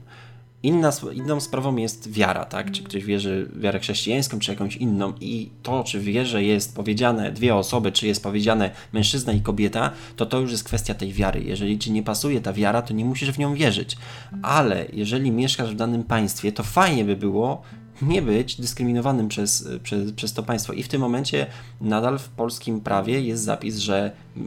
Inna, 0.62 0.92
inną 1.12 1.40
sprawą 1.40 1.76
jest 1.76 2.12
wiara, 2.12 2.44
tak? 2.44 2.70
Czy 2.70 2.82
ktoś 2.82 3.04
wierzy 3.04 3.48
w 3.52 3.60
wiarę 3.60 3.78
chrześcijańską, 3.78 4.38
czy 4.38 4.50
jakąś 4.50 4.76
inną. 4.76 5.12
I 5.20 5.50
to, 5.62 5.84
czy 5.84 6.00
w 6.00 6.04
wierze 6.04 6.44
jest 6.44 6.74
powiedziane 6.74 7.32
dwie 7.32 7.54
osoby, 7.54 7.92
czy 7.92 8.06
jest 8.06 8.22
powiedziane 8.22 8.70
mężczyzna 8.92 9.32
i 9.32 9.40
kobieta, 9.40 9.90
to 10.16 10.26
to 10.26 10.40
już 10.40 10.50
jest 10.50 10.64
kwestia 10.64 10.94
tej 10.94 11.12
wiary. 11.12 11.42
Jeżeli 11.42 11.78
ci 11.78 11.92
nie 11.92 12.02
pasuje 12.02 12.40
ta 12.40 12.52
wiara, 12.52 12.82
to 12.82 12.94
nie 12.94 13.04
musisz 13.04 13.30
w 13.30 13.38
nią 13.38 13.54
wierzyć. 13.54 13.96
Ale 14.42 14.86
jeżeli 14.92 15.30
mieszkasz 15.30 15.72
w 15.72 15.76
danym 15.76 16.04
państwie, 16.04 16.52
to 16.52 16.62
fajnie 16.62 17.04
by 17.04 17.16
było 17.16 17.62
nie 18.02 18.22
być 18.22 18.60
dyskryminowanym 18.60 19.28
przez, 19.28 19.68
przez, 19.82 20.12
przez 20.12 20.32
to 20.32 20.42
państwo. 20.42 20.72
I 20.72 20.82
w 20.82 20.88
tym 20.88 21.00
momencie 21.00 21.46
nadal 21.80 22.18
w 22.18 22.28
polskim 22.28 22.80
prawie 22.80 23.20
jest 23.20 23.42
zapis, 23.42 23.76
że 23.76 24.12
y, 24.36 24.40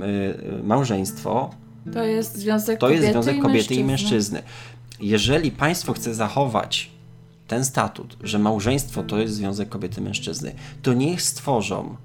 y, 0.59 0.63
małżeństwo 0.63 1.49
To 1.93 2.03
jest 2.03 2.37
związek 2.37 2.79
to 2.79 2.87
kobiety 2.87 3.01
jest 3.01 3.13
związek 3.13 3.37
i 3.37 3.39
kobiety 3.39 3.75
i 3.75 3.83
mężczyzny. 3.83 4.39
mężczyzny. 4.41 4.43
Jeżeli 5.03 5.51
państwo 5.51 5.93
chce 5.93 6.13
zachować 6.13 6.91
ten 7.47 7.65
statut, 7.65 8.17
że 8.21 8.39
małżeństwo 8.39 9.03
to 9.03 9.17
jest 9.17 9.33
związek 9.33 9.69
kobiety 9.69 10.01
i 10.01 10.03
mężczyzny, 10.03 10.55
to 10.81 10.93
niech 10.93 11.21
stworzą 11.21 11.95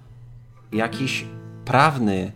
jakiś 0.72 1.24
prawny 1.64 2.32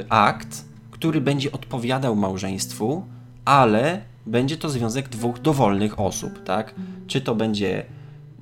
y, 0.00 0.08
akt, 0.08 0.64
który 0.90 1.20
będzie 1.20 1.52
odpowiadał 1.52 2.16
małżeństwu, 2.16 3.04
ale 3.44 4.02
będzie 4.26 4.56
to 4.56 4.68
związek 4.68 5.08
dwóch 5.08 5.38
dowolnych 5.38 6.00
osób, 6.00 6.44
tak? 6.44 6.74
Czy 7.06 7.20
to 7.20 7.34
będzie, 7.34 7.84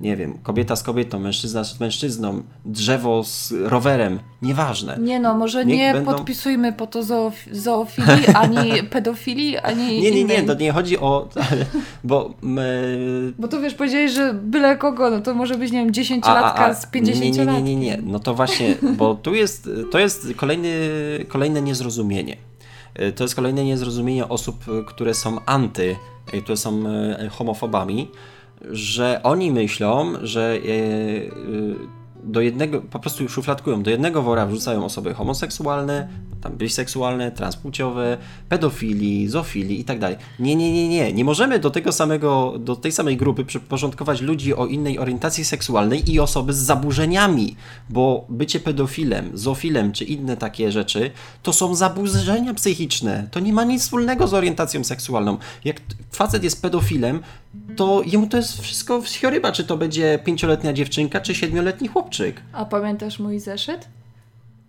nie 0.03 0.17
wiem, 0.17 0.37
kobieta 0.43 0.75
z 0.75 0.83
kobietą, 0.83 1.19
mężczyzna 1.19 1.63
z 1.63 1.79
mężczyzną, 1.79 2.43
drzewo 2.65 3.23
z 3.23 3.53
rowerem, 3.63 4.19
nieważne. 4.41 4.97
Nie 4.99 5.19
no, 5.19 5.33
może 5.37 5.65
Niech 5.65 5.77
nie 5.77 5.93
będą- 5.93 6.11
podpisujmy 6.13 6.73
po 6.73 6.87
to 6.87 7.01
zoof- 7.01 7.47
zoofilii, 7.51 8.27
ani 8.35 8.71
pedofilii, 8.93 9.57
ani 9.57 9.85
Nie, 10.01 10.11
nie, 10.11 10.19
innej. 10.19 10.37
nie, 10.41 10.43
to 10.43 10.53
nie 10.53 10.71
chodzi 10.71 10.97
o. 10.99 11.29
Bo 12.03 12.33
my, 12.41 13.33
Bo 13.39 13.47
to 13.47 13.61
wiesz, 13.61 13.73
powiedziałeś, 13.73 14.11
że 14.11 14.33
byle 14.33 14.77
kogo, 14.77 15.09
no 15.09 15.21
to 15.21 15.33
może 15.33 15.57
być, 15.57 15.71
nie 15.71 15.79
wiem, 15.79 15.91
10-latka 15.91 16.75
z 16.75 16.85
50 16.85 17.37
nie, 17.37 17.45
nie, 17.45 17.45
nie, 17.45 17.61
nie, 17.61 17.75
nie. 17.75 17.97
No 18.03 18.19
to 18.19 18.33
właśnie, 18.33 18.75
bo 18.97 19.15
tu 19.15 19.33
jest, 19.35 19.69
to 19.91 19.99
jest 19.99 20.27
kolejny, 20.35 20.69
kolejne 21.27 21.61
niezrozumienie. 21.61 22.37
Y, 22.99 23.11
To 23.11 23.23
jest 23.23 23.35
kolejne 23.35 23.63
niezrozumienie 23.63 24.27
osób, 24.29 24.55
które 24.87 25.13
są 25.13 25.37
anty, 25.45 25.95
y, 26.33 26.41
które 26.41 26.57
są 26.57 26.83
homofobami, 27.31 28.07
że 28.71 29.19
oni 29.23 29.51
myślą, 29.51 30.13
że 30.21 30.55
y, 30.55 30.67
y, 30.67 31.75
do 32.23 32.41
jednego, 32.41 32.81
po 32.81 32.99
prostu 32.99 33.29
szufladkują, 33.29 33.83
do 33.83 33.91
jednego 33.91 34.21
wora 34.21 34.45
wrzucają 34.45 34.85
osoby 34.85 35.13
homoseksualne, 35.13 36.07
tam 36.43 36.57
biseksualne, 36.57 37.31
transpłciowe, 37.31 38.17
pedofili, 38.49 39.27
zofili 39.27 39.79
i 39.79 39.83
tak 39.83 39.99
dalej. 39.99 40.17
Nie, 40.39 40.55
nie, 40.55 40.73
nie, 40.73 40.89
nie. 40.89 41.13
Nie 41.13 41.25
możemy 41.25 41.59
do 41.59 41.69
tego 41.69 41.91
samego, 41.91 42.53
do 42.59 42.75
tej 42.75 42.91
samej 42.91 43.17
grupy 43.17 43.45
przyporządkować 43.45 44.21
ludzi 44.21 44.55
o 44.55 44.65
innej 44.65 44.99
orientacji 44.99 45.45
seksualnej 45.45 46.11
i 46.11 46.19
osoby 46.19 46.53
z 46.53 46.57
zaburzeniami, 46.57 47.55
bo 47.89 48.25
bycie 48.29 48.59
pedofilem, 48.59 49.31
zofilem 49.33 49.91
czy 49.91 50.03
inne 50.03 50.37
takie 50.37 50.71
rzeczy 50.71 51.11
to 51.43 51.53
są 51.53 51.75
zaburzenia 51.75 52.53
psychiczne. 52.53 53.27
To 53.31 53.39
nie 53.39 53.53
ma 53.53 53.63
nic 53.63 53.81
wspólnego 53.81 54.27
z 54.27 54.33
orientacją 54.33 54.83
seksualną. 54.83 55.37
Jak 55.65 55.81
facet 56.11 56.43
jest 56.43 56.61
pedofilem, 56.61 57.19
to 57.75 58.01
jemu 58.05 58.27
to 58.27 58.37
jest 58.37 58.61
wszystko 58.61 59.01
wsioryba, 59.01 59.51
czy 59.51 59.63
to 59.63 59.77
będzie 59.77 60.19
pięcioletnia 60.25 60.73
dziewczynka, 60.73 61.21
czy 61.21 61.35
siedmioletni 61.35 61.87
chłopczyk. 61.87 62.41
A 62.53 62.65
pamiętasz 62.65 63.19
mój 63.19 63.39
zeszyt? 63.39 63.87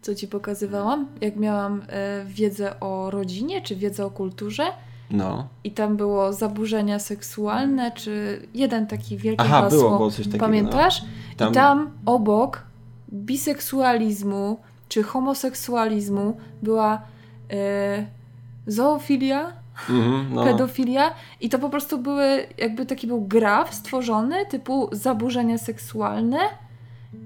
Co 0.04 0.14
ci 0.14 0.28
pokazywałam? 0.28 1.06
Jak 1.20 1.36
miałam 1.36 1.82
e, 1.88 2.24
wiedzę 2.24 2.80
o 2.80 3.10
rodzinie, 3.10 3.60
czy 3.62 3.76
wiedzę 3.76 4.06
o 4.06 4.10
kulturze? 4.10 4.62
No. 5.10 5.48
I 5.64 5.70
tam 5.70 5.96
było 5.96 6.32
zaburzenia 6.32 6.98
seksualne, 6.98 7.92
czy 7.92 8.42
jeden 8.54 8.86
taki 8.86 9.16
wielki 9.16 9.40
Aha, 9.44 9.60
hasło. 9.60 9.78
było, 9.78 9.96
było 9.96 10.10
coś 10.10 10.26
takiego, 10.26 10.44
Pamiętasz? 10.44 11.02
no. 11.02 11.08
Tam- 11.36 11.52
I 11.52 11.54
tam 11.54 11.90
obok 12.06 12.62
biseksualizmu, 13.12 14.58
czy 14.88 15.02
homoseksualizmu 15.02 16.36
była 16.62 17.02
e, 17.52 18.06
zoofilia, 18.66 19.52
Mhm, 19.90 20.34
no. 20.34 20.44
pedofilia 20.44 21.14
i 21.40 21.48
to 21.48 21.58
po 21.58 21.68
prostu 21.70 21.98
były, 21.98 22.46
jakby 22.58 22.86
taki 22.86 23.06
był 23.06 23.20
graf 23.20 23.74
stworzony 23.74 24.46
typu 24.46 24.88
zaburzenia 24.92 25.58
seksualne 25.58 26.38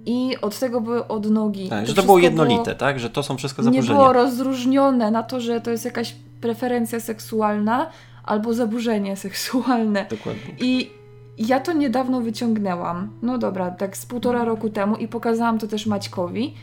i 0.08 0.36
od 0.40 0.58
tego 0.58 0.80
były 0.80 1.08
odnogi. 1.08 1.68
Tak, 1.68 1.80
To 1.80 1.86
że 1.86 1.94
to 1.94 2.02
było 2.02 2.18
jednolite, 2.18 2.74
tak? 2.74 3.00
Że 3.00 3.10
to 3.10 3.22
są 3.22 3.36
wszystko 3.36 3.62
Nie 3.62 3.64
zaburzenia. 3.64 3.98
było 3.98 4.12
rozróżnione 4.12 5.10
na 5.10 5.22
to, 5.22 5.40
że 5.40 5.60
to 5.60 5.70
jest 5.70 5.84
jakaś 5.84 6.14
preferencja 6.40 7.00
seksualna 7.00 7.86
albo 8.24 8.54
zaburzenie 8.54 9.16
seksualne. 9.16 10.06
Dokładnie. 10.10 10.54
I 10.60 10.90
ja 11.38 11.60
to 11.60 11.72
niedawno 11.72 12.20
wyciągnęłam. 12.20 13.08
No 13.22 13.38
dobra, 13.38 13.70
tak 13.70 13.96
z 13.96 14.06
półtora 14.06 14.44
roku 14.44 14.70
temu 14.70 14.96
i 14.96 15.08
pokazałam 15.08 15.58
to 15.58 15.66
też 15.66 15.86
Maćkowi. 15.86 16.54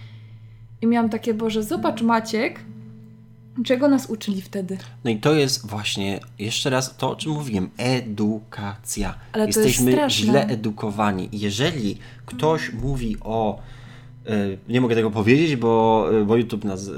I 0.81 0.87
miałam 0.87 1.09
takie, 1.09 1.33
Boże, 1.33 1.63
zobacz 1.63 2.01
Maciek, 2.01 2.59
czego 3.63 3.87
nas 3.87 4.05
uczyli 4.09 4.41
wtedy. 4.41 4.77
No 5.03 5.11
i 5.11 5.17
to 5.17 5.33
jest 5.33 5.67
właśnie, 5.67 6.19
jeszcze 6.39 6.69
raz 6.69 6.97
to, 6.97 7.11
o 7.11 7.15
czym 7.15 7.31
mówiłem, 7.31 7.69
edukacja. 7.77 9.15
Ale 9.31 9.43
to 9.43 9.59
jest 9.59 9.69
Jesteśmy 9.69 10.09
źle 10.09 10.47
edukowani. 10.47 11.29
Jeżeli 11.31 11.97
ktoś 12.25 12.73
mówi 12.73 13.17
o 13.21 13.59
y, 14.29 14.57
nie 14.69 14.81
mogę 14.81 14.95
tego 14.95 15.11
powiedzieć, 15.11 15.55
bo, 15.55 16.07
y, 16.21 16.25
bo 16.25 16.37
YouTube 16.37 16.63
nas 16.63 16.87
y, 16.87 16.91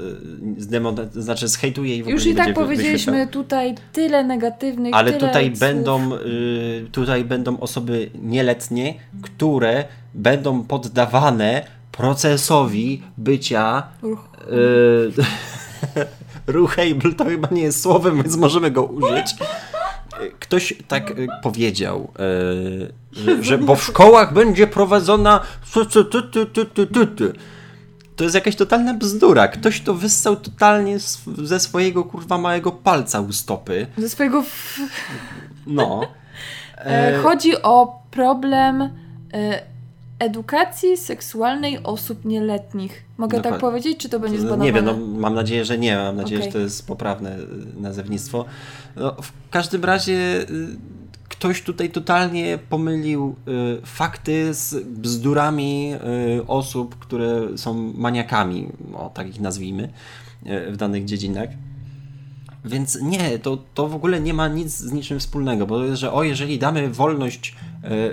zdemon, 0.58 0.96
znaczy 1.12 1.48
zhejtuje 1.48 1.96
i 1.96 1.98
w 1.98 2.02
ogóle 2.02 2.14
Już 2.14 2.26
i 2.26 2.34
tak 2.34 2.54
powiedzieliśmy 2.54 3.12
wyświetlał. 3.12 3.44
tutaj 3.44 3.74
tyle 3.92 4.24
negatywnych, 4.24 4.94
Ale 4.94 5.12
tyle 5.12 5.26
tutaj 5.28 5.46
słów. 5.46 5.58
będą, 5.58 6.14
y, 6.14 6.86
tutaj 6.92 7.24
będą 7.24 7.60
osoby 7.60 8.10
nieletnie, 8.22 8.94
które 9.22 9.84
będą 10.14 10.62
poddawane 10.62 11.62
procesowi 11.92 13.02
bycia 13.16 13.82
Ruch. 14.02 14.28
Yy, 14.50 15.12
ruchable 16.48 17.14
to 17.16 17.24
chyba 17.24 17.48
nie 17.50 17.62
jest 17.62 17.82
słowem, 17.82 18.22
więc 18.22 18.36
możemy 18.36 18.70
go 18.70 18.84
użyć. 18.84 19.34
Ktoś 20.40 20.74
tak 20.88 21.10
y, 21.10 21.28
powiedział, 21.42 22.12
yy, 22.18 22.92
że, 23.12 23.44
że 23.44 23.58
bo 23.58 23.76
w 23.76 23.84
szkołach 23.84 24.32
będzie 24.32 24.66
prowadzona. 24.66 25.40
To 28.16 28.24
jest 28.24 28.34
jakaś 28.34 28.56
totalna 28.56 28.94
bzdura. 28.94 29.48
Ktoś 29.48 29.80
to 29.80 29.94
wyssał 29.94 30.36
totalnie 30.36 30.98
ze 31.42 31.60
swojego 31.60 32.04
kurwa 32.04 32.38
małego 32.38 32.72
palca 32.72 33.20
u 33.20 33.32
stopy. 33.32 33.86
Ze 33.98 34.08
swojego... 34.08 34.38
F... 34.38 34.80
No. 35.66 36.00
E, 36.76 37.18
chodzi 37.22 37.62
o 37.62 38.02
problem 38.10 38.82
e, 39.32 39.62
edukacji 40.18 40.96
seksualnej 40.96 41.82
osób 41.82 42.24
nieletnich. 42.24 43.04
Mogę 43.18 43.36
tak 43.36 43.42
Dokładnie. 43.42 43.60
powiedzieć, 43.60 43.98
czy 43.98 44.08
to 44.08 44.20
będzie 44.20 44.38
zbanowane? 44.38 44.64
Nie 44.64 44.72
wiem, 44.72 44.84
no, 44.84 44.96
mam 45.20 45.34
nadzieję, 45.34 45.64
że 45.64 45.78
nie. 45.78 45.96
Mam 45.96 46.16
nadzieję, 46.16 46.40
Okej. 46.40 46.52
że 46.52 46.58
to 46.58 46.62
jest 46.62 46.86
poprawne 46.86 47.38
y, 47.38 47.46
nazewnictwo. 47.80 48.44
No, 48.96 49.14
w 49.22 49.32
każdym 49.50 49.84
razie 49.84 50.12
y, 50.40 50.76
ktoś 51.28 51.62
tutaj 51.62 51.90
totalnie 51.90 52.58
pomylił 52.68 53.34
y, 53.78 53.86
fakty 53.86 54.54
z 54.54 54.84
bzdurami 54.84 55.92
y, 56.38 56.46
osób, 56.46 56.98
które 56.98 57.58
są 57.58 57.92
maniakami, 57.96 58.68
o 58.94 59.10
tak 59.14 59.28
ich 59.28 59.40
nazwijmy, 59.40 59.88
y, 60.46 60.72
w 60.72 60.76
danych 60.76 61.04
dziedzinach. 61.04 61.48
Więc 62.64 62.98
nie, 63.02 63.38
to, 63.38 63.58
to 63.74 63.88
w 63.88 63.94
ogóle 63.94 64.20
nie 64.20 64.34
ma 64.34 64.48
nic 64.48 64.76
z 64.76 64.92
niczym 64.92 65.18
wspólnego, 65.20 65.66
bo 65.66 65.96
że 65.96 66.12
o, 66.12 66.22
jeżeli 66.22 66.58
damy 66.58 66.90
wolność 66.90 67.56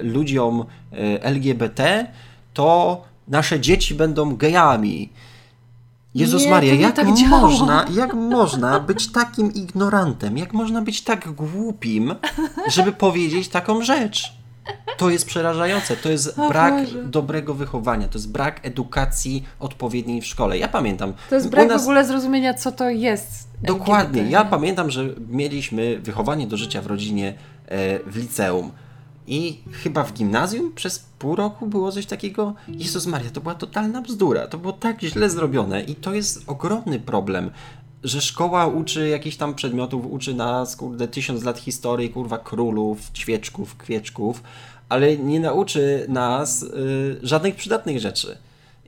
ludziom 0.04 0.66
e, 0.92 1.24
LGBT, 1.24 2.08
to 2.54 3.02
nasze 3.28 3.60
dzieci 3.60 3.96
będą 3.96 4.36
gejami. 4.36 5.10
Jezus 6.16 6.44
Nie, 6.44 6.50
Maria, 6.50 6.74
jak 6.74 6.96
tak 6.96 7.08
można, 7.30 7.86
jak 7.96 8.14
można 8.14 8.80
być 8.80 9.12
takim 9.12 9.54
ignorantem? 9.54 10.38
Jak 10.38 10.54
można 10.54 10.82
być 10.82 11.02
tak 11.02 11.32
głupim, 11.32 12.16
żeby 12.68 12.92
powiedzieć 12.92 13.48
taką 13.48 13.84
rzecz? 13.84 14.34
To 14.98 15.10
jest 15.10 15.26
przerażające. 15.26 15.96
To 15.98 16.10
jest 16.10 16.40
O 16.40 16.48
brak 16.50 16.74
Boże. 16.86 17.04
dobrego 17.04 17.54
wychowania, 17.54 18.08
to 18.08 18.18
jest 18.18 18.32
brak 18.32 18.60
edukacji 18.66 19.44
odpowiedniej 19.60 20.22
w 20.22 20.26
szkole. 20.26 20.58
Ja 20.58 20.68
pamiętam. 20.68 21.14
To 21.30 21.36
jest 21.36 21.50
brak 21.50 21.70
nas- 21.70 21.82
w 21.82 21.86
ogóle 21.86 22.06
zrozumienia, 22.06 22.54
co 22.54 22.72
to 22.72 22.90
jest. 22.90 23.48
Dokładnie. 23.62 24.22
LGBT, 24.22 24.30
Ja 24.32 24.46
pamiętam, 24.46 24.92
że 24.92 25.06
mieliśmy 25.30 26.00
wychowanie 26.00 26.48
do 26.48 26.58
życia 26.58 26.82
w 26.82 26.88
rodzinie 26.88 27.34
e, 27.68 28.00
w 28.10 28.16
liceum. 28.18 28.72
I 29.27 29.60
chyba 29.84 30.03
w 30.03 30.14
gimnazjum 30.14 30.73
przez 30.73 30.99
pół 31.19 31.35
roku 31.35 31.68
było 31.68 31.91
coś 31.91 32.06
takiego. 32.06 32.53
Jezus 32.68 33.06
Maria, 33.06 33.30
to 33.30 33.41
była 33.41 33.56
totalna 33.56 34.02
bzdura. 34.02 34.47
To 34.47 34.57
było 34.57 34.73
tak 34.73 35.02
źle 35.02 35.30
zrobione 35.30 35.81
i 35.81 35.95
to 35.95 36.14
jest 36.14 36.43
ogromny 36.47 36.99
problem, 36.99 37.52
że 38.03 38.22
szkoła 38.22 38.68
uczy 38.68 39.10
jakichś 39.10 39.38
tam 39.38 39.56
przedmiotów, 39.56 40.06
uczy 40.10 40.34
nas, 40.34 40.76
kurde, 40.76 41.07
tysiąc 41.07 41.43
lat 41.43 41.60
historii, 41.60 42.10
kurwa, 42.10 42.38
królów, 42.38 42.99
ćwieczków, 43.14 43.77
kwieczków, 43.77 44.43
ale 44.89 45.18
nie 45.18 45.39
nauczy 45.39 46.06
nas 46.10 46.64
y, 46.64 47.19
żadnych 47.23 47.56
przydatnych 47.56 47.99
rzeczy. 47.99 48.38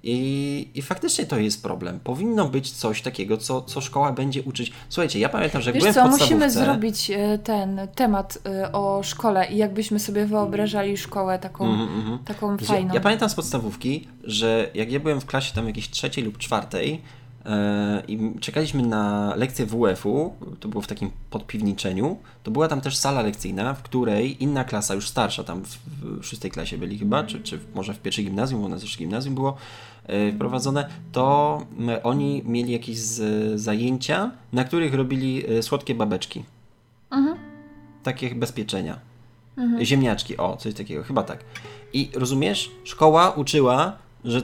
I, 0.10 0.68
I 0.76 0.82
faktycznie 0.82 1.26
to 1.26 1.38
jest 1.40 1.64
problem. 1.64 2.00
Powinno 2.00 2.50
być 2.50 2.72
coś 2.72 3.02
takiego, 3.02 3.38
co, 3.38 3.62
co 3.62 3.82
szkoła 3.82 4.12
będzie 4.12 4.44
uczyć. 4.44 4.72
Słuchajcie, 4.90 5.20
ja 5.20 5.30
pamiętam, 5.30 5.62
że 5.62 5.70
jak 5.70 5.76
Wiesz 5.76 5.82
byłem 5.82 5.94
co, 5.94 6.02
w 6.02 6.04
podstawówce... 6.04 6.36
musimy 6.36 6.52
zrobić 6.66 7.12
e, 7.12 7.38
ten 7.38 7.80
temat 7.96 8.38
e, 8.46 8.72
o 8.72 9.04
szkole 9.04 9.48
i 9.52 9.58
jakbyśmy 9.58 10.00
sobie 10.00 10.26
wyobrażali 10.26 10.98
szkołę 10.98 11.40
taką, 11.40 11.66
Mhm, 11.66 12.00
mhm. 12.00 12.20
taką 12.20 12.58
fajną. 12.58 12.94
Ja 12.94 13.00
pamiętam 13.00 13.30
z 13.30 13.36
podstawówki, 13.36 14.08
że 14.24 14.70
jak 14.74 14.92
ja 14.92 15.00
byłem 15.00 15.22
w 15.22 15.26
klasie 15.26 15.54
tam 15.56 15.68
jakiejś 15.68 15.90
trzeciej 15.90 16.24
lub 16.24 16.38
czwartej 16.38 17.02
e, 17.46 18.04
i 18.08 18.32
czekaliśmy 18.40 18.84
na 18.84 19.34
lekcję 19.36 19.66
WF-u, 19.66 20.34
to 20.60 20.68
było 20.68 20.82
w 20.82 20.88
takim 20.88 21.12
podpiwniczeniu, 21.30 22.18
to 22.44 22.52
była 22.52 22.68
tam 22.68 22.82
też 22.82 22.98
sala 22.98 23.22
lekcyjna, 23.22 23.74
w 23.74 23.82
której 23.82 24.44
inna 24.44 24.64
klasa, 24.64 24.94
już 24.94 25.08
starsza, 25.08 25.44
tam 25.44 25.64
w, 25.64 25.78
w 26.02 26.26
szóstej 26.26 26.52
klasie 26.52 26.78
byli 26.78 26.98
chyba, 27.00 27.24
czy, 27.24 27.40
czy 27.40 27.60
może 27.76 27.94
w 27.94 28.00
pierwszej 28.00 28.26
gimnazjum, 28.26 28.62
bo 28.62 28.66
u 28.68 28.70
nas 28.70 28.82
też 28.82 28.98
gimnazjum 28.98 29.36
było 29.36 29.58
wprowadzone, 30.36 30.90
to 31.12 31.58
m, 31.80 31.90
oni 32.04 32.44
mieli 32.46 32.72
jakieś 32.74 32.98
zajęcia, 33.56 34.32
na 34.54 34.64
których 34.64 34.94
robili 34.94 35.44
e, 35.58 35.64
słodkie 35.64 35.96
babeczki. 35.96 36.44
Mhm. 37.12 37.38
Takie 38.04 38.36
bezpieczenia. 38.36 39.00
Ziemniaczki, 39.82 40.38
o, 40.38 40.58
coś 40.58 40.74
takiego, 40.74 41.04
chyba 41.04 41.24
tak. 41.24 41.44
I 41.94 42.10
rozumiesz, 42.16 42.72
szkoła 42.84 43.32
uczyła, 43.32 43.94
że 44.26 44.42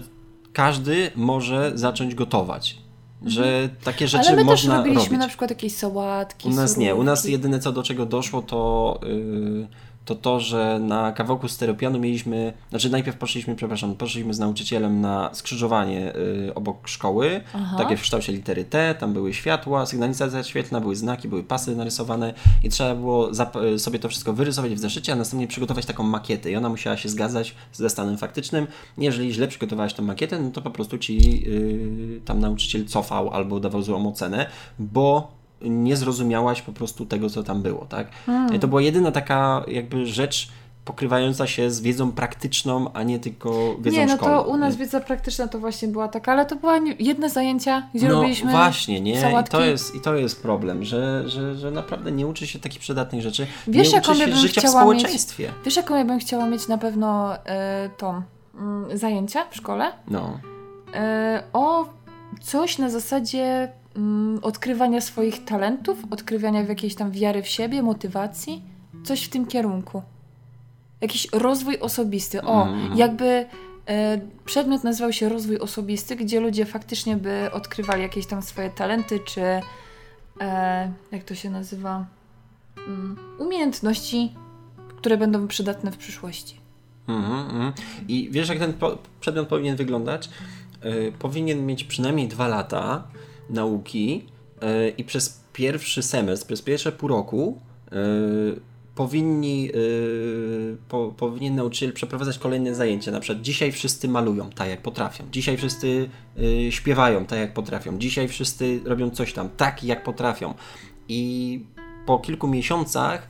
każdy 0.53 1.11
może 1.15 1.71
zacząć 1.75 2.15
gotować. 2.15 2.77
Że 3.25 3.69
takie 3.83 4.07
rzeczy 4.07 4.27
Ale 4.29 4.43
my 4.43 4.51
też 4.51 4.65
robiliśmy 4.65 5.03
robić. 5.03 5.19
na 5.19 5.27
przykład 5.27 5.49
jakieś 5.49 5.73
sałatki, 5.75 6.49
U 6.49 6.51
nas 6.51 6.77
nie. 6.77 6.95
U 6.95 7.03
nas 7.03 7.19
surówki. 7.19 7.31
jedyne 7.31 7.59
co 7.59 7.71
do 7.71 7.83
czego 7.83 8.05
doszło 8.05 8.41
to, 8.41 8.99
yy, 9.03 9.67
to 10.05 10.15
to, 10.15 10.39
że 10.39 10.79
na 10.79 11.11
kawałku 11.11 11.47
stereopianu 11.47 11.99
mieliśmy, 11.99 12.53
znaczy 12.69 12.89
najpierw 12.89 13.17
poszliśmy, 13.17 13.55
przepraszam, 13.55 13.95
poszliśmy 13.95 14.33
z 14.33 14.39
nauczycielem 14.39 15.01
na 15.01 15.29
skrzyżowanie 15.33 16.13
yy, 16.45 16.53
obok 16.55 16.87
szkoły, 16.87 17.41
Aha. 17.53 17.77
takie 17.77 17.97
w 17.97 18.01
kształcie 18.01 18.33
litery 18.33 18.65
T, 18.65 18.95
tam 18.99 19.13
były 19.13 19.33
światła, 19.33 19.85
sygnalizacja 19.85 20.43
świetlna, 20.43 20.81
były 20.81 20.95
znaki, 20.95 21.27
były 21.27 21.43
pasy 21.43 21.75
narysowane 21.75 22.33
i 22.63 22.69
trzeba 22.69 22.95
było 22.95 23.31
zap- 23.31 23.79
sobie 23.79 23.99
to 23.99 24.09
wszystko 24.09 24.33
wyrysować 24.33 24.73
w 24.73 24.79
zeszycie, 24.79 25.13
a 25.13 25.15
następnie 25.15 25.47
przygotować 25.47 25.85
taką 25.85 26.03
makietę 26.03 26.51
i 26.51 26.55
ona 26.55 26.69
musiała 26.69 26.97
się 26.97 27.09
zgadzać 27.09 27.55
ze 27.73 27.89
stanem 27.89 28.17
faktycznym. 28.17 28.67
Jeżeli 28.97 29.33
źle 29.33 29.47
przygotowałaś 29.47 29.93
tą 29.93 30.03
makietę, 30.03 30.39
no 30.39 30.51
to 30.51 30.61
po 30.61 30.71
prostu 30.71 30.97
ci 30.97 31.41
yy, 31.41 32.21
tam 32.25 32.39
nauczyciel 32.39 32.85
cofał 32.85 33.29
albo 33.29 33.59
dawał 33.59 33.81
złą 33.81 34.09
ocenę, 34.09 34.45
bo 34.79 35.42
nie 35.63 35.97
zrozumiałaś 35.97 36.61
po 36.61 36.71
prostu 36.73 37.05
tego, 37.05 37.29
co 37.29 37.43
tam 37.43 37.61
było, 37.61 37.85
tak? 37.85 38.07
Hmm. 38.25 38.59
To 38.59 38.67
była 38.67 38.81
jedyna 38.81 39.11
taka 39.11 39.63
jakby 39.67 40.05
rzecz 40.05 40.49
pokrywająca 40.85 41.47
się 41.47 41.71
z 41.71 41.81
wiedzą 41.81 42.11
praktyczną, 42.11 42.93
a 42.93 43.03
nie 43.03 43.19
tylko 43.19 43.75
wiedzą 43.79 43.97
Nie, 43.97 44.05
no 44.05 44.15
szkolną. 44.15 44.43
to 44.43 44.49
u 44.49 44.57
nas 44.57 44.73
nie? 44.73 44.79
wiedza 44.79 44.99
praktyczna 44.99 45.47
to 45.47 45.59
właśnie 45.59 45.87
była 45.87 46.07
taka, 46.07 46.31
ale 46.31 46.45
to 46.45 46.55
była 46.55 46.77
nie- 46.77 46.95
jedne 46.99 47.29
zajęcia, 47.29 47.87
gdzie 47.95 48.07
No 48.07 48.13
robiliśmy 48.15 48.51
właśnie, 48.51 49.01
nie? 49.01 49.13
I 49.41 49.49
to, 49.49 49.61
jest, 49.65 49.95
I 49.95 49.99
to 50.01 50.15
jest 50.15 50.41
problem, 50.41 50.83
że, 50.83 51.29
że, 51.29 51.55
że 51.55 51.71
naprawdę 51.71 52.11
nie 52.11 52.27
uczy 52.27 52.47
się 52.47 52.59
takich 52.59 52.79
przydatnych 52.79 53.21
rzeczy. 53.21 53.47
Wiesz, 53.67 53.93
nie 53.93 53.99
uczy 53.99 54.15
się 54.15 54.27
bym 54.27 54.35
życia 54.35 54.61
w 54.61 54.63
chciała 54.63 54.85
mieć? 54.85 54.99
społeczeństwie. 55.01 55.51
Wiesz, 55.65 55.75
jaką 55.75 55.95
ja 55.95 56.05
bym 56.05 56.19
chciała 56.19 56.45
mieć 56.45 56.67
na 56.67 56.77
pewno 56.77 57.35
e, 57.45 57.89
tą 57.97 58.21
mm, 58.55 58.97
zajęcia 58.97 59.45
w 59.51 59.55
szkole? 59.55 59.91
No. 60.07 60.39
E, 60.93 61.43
o 61.53 61.85
coś 62.41 62.77
na 62.77 62.89
zasadzie 62.89 63.71
mm, 63.95 64.39
odkrywania 64.41 65.01
swoich 65.01 65.45
talentów, 65.45 65.97
odkrywania 66.11 66.63
w 66.63 66.69
jakiejś 66.69 66.95
tam 66.95 67.11
wiary 67.11 67.43
w 67.43 67.47
siebie, 67.47 67.83
motywacji, 67.83 68.61
coś 69.03 69.23
w 69.23 69.29
tym 69.29 69.45
kierunku. 69.45 70.01
Jakiś 71.01 71.27
rozwój 71.33 71.79
osobisty. 71.79 72.41
O, 72.41 72.67
Mm. 72.67 72.97
jakby 72.97 73.45
e, 73.87 74.21
przedmiot 74.45 74.83
nazywał 74.83 75.13
się 75.13 75.29
rozwój 75.29 75.57
osobisty, 75.59 76.15
gdzie 76.15 76.39
ludzie 76.39 76.65
faktycznie 76.65 77.15
by 77.17 77.49
odkrywali 77.53 78.01
jakieś 78.01 78.25
tam 78.25 78.41
swoje 78.41 78.69
talenty, 78.69 79.19
czy 79.19 79.41
e, 80.41 80.91
jak 81.11 81.23
to 81.23 81.35
się 81.35 81.49
nazywa? 81.49 82.05
Mm, 82.87 83.17
umiejętności, 83.39 84.33
które 84.97 85.17
będą 85.17 85.47
przydatne 85.47 85.91
w 85.91 85.97
przyszłości. 85.97 86.63
Mhm. 87.07 87.73
I 88.07 88.29
wiesz, 88.31 88.49
jak 88.49 88.59
ten 88.59 88.73
przedmiot 89.19 89.47
powinien 89.47 89.75
wyglądać? 89.75 90.29
Yy, 90.83 91.13
powinien 91.19 91.65
mieć 91.65 91.83
przynajmniej 91.83 92.27
dwa 92.27 92.47
lata 92.47 93.03
nauki 93.49 94.25
yy, 94.61 94.89
i 94.97 95.03
przez 95.03 95.43
pierwszy 95.53 96.03
semestr, 96.03 96.47
przez 96.47 96.61
pierwsze 96.61 96.91
pół 96.91 97.09
roku 97.09 97.61
yy, 97.91 98.59
powinni, 98.95 99.63
yy, 99.63 100.77
po, 100.89 101.13
powinien 101.17 101.55
nauczyciel 101.55 101.93
przeprowadzać 101.93 102.39
kolejne 102.39 102.75
zajęcia. 102.75 103.11
Na 103.11 103.19
przykład 103.19 103.43
dzisiaj 103.43 103.71
wszyscy 103.71 104.07
malują 104.07 104.49
tak, 104.49 104.69
jak 104.69 104.81
potrafią. 104.81 105.23
Dzisiaj 105.31 105.57
wszyscy 105.57 106.09
śpiewają 106.69 107.25
tak, 107.25 107.39
jak 107.39 107.53
potrafią. 107.53 107.97
Dzisiaj 107.97 108.27
wszyscy 108.27 108.79
robią 108.85 109.09
coś 109.09 109.33
tam 109.33 109.49
tak, 109.57 109.83
jak 109.83 110.03
potrafią. 110.03 110.53
I 111.07 111.59
po 112.05 112.19
kilku 112.19 112.47
miesiącach 112.47 113.27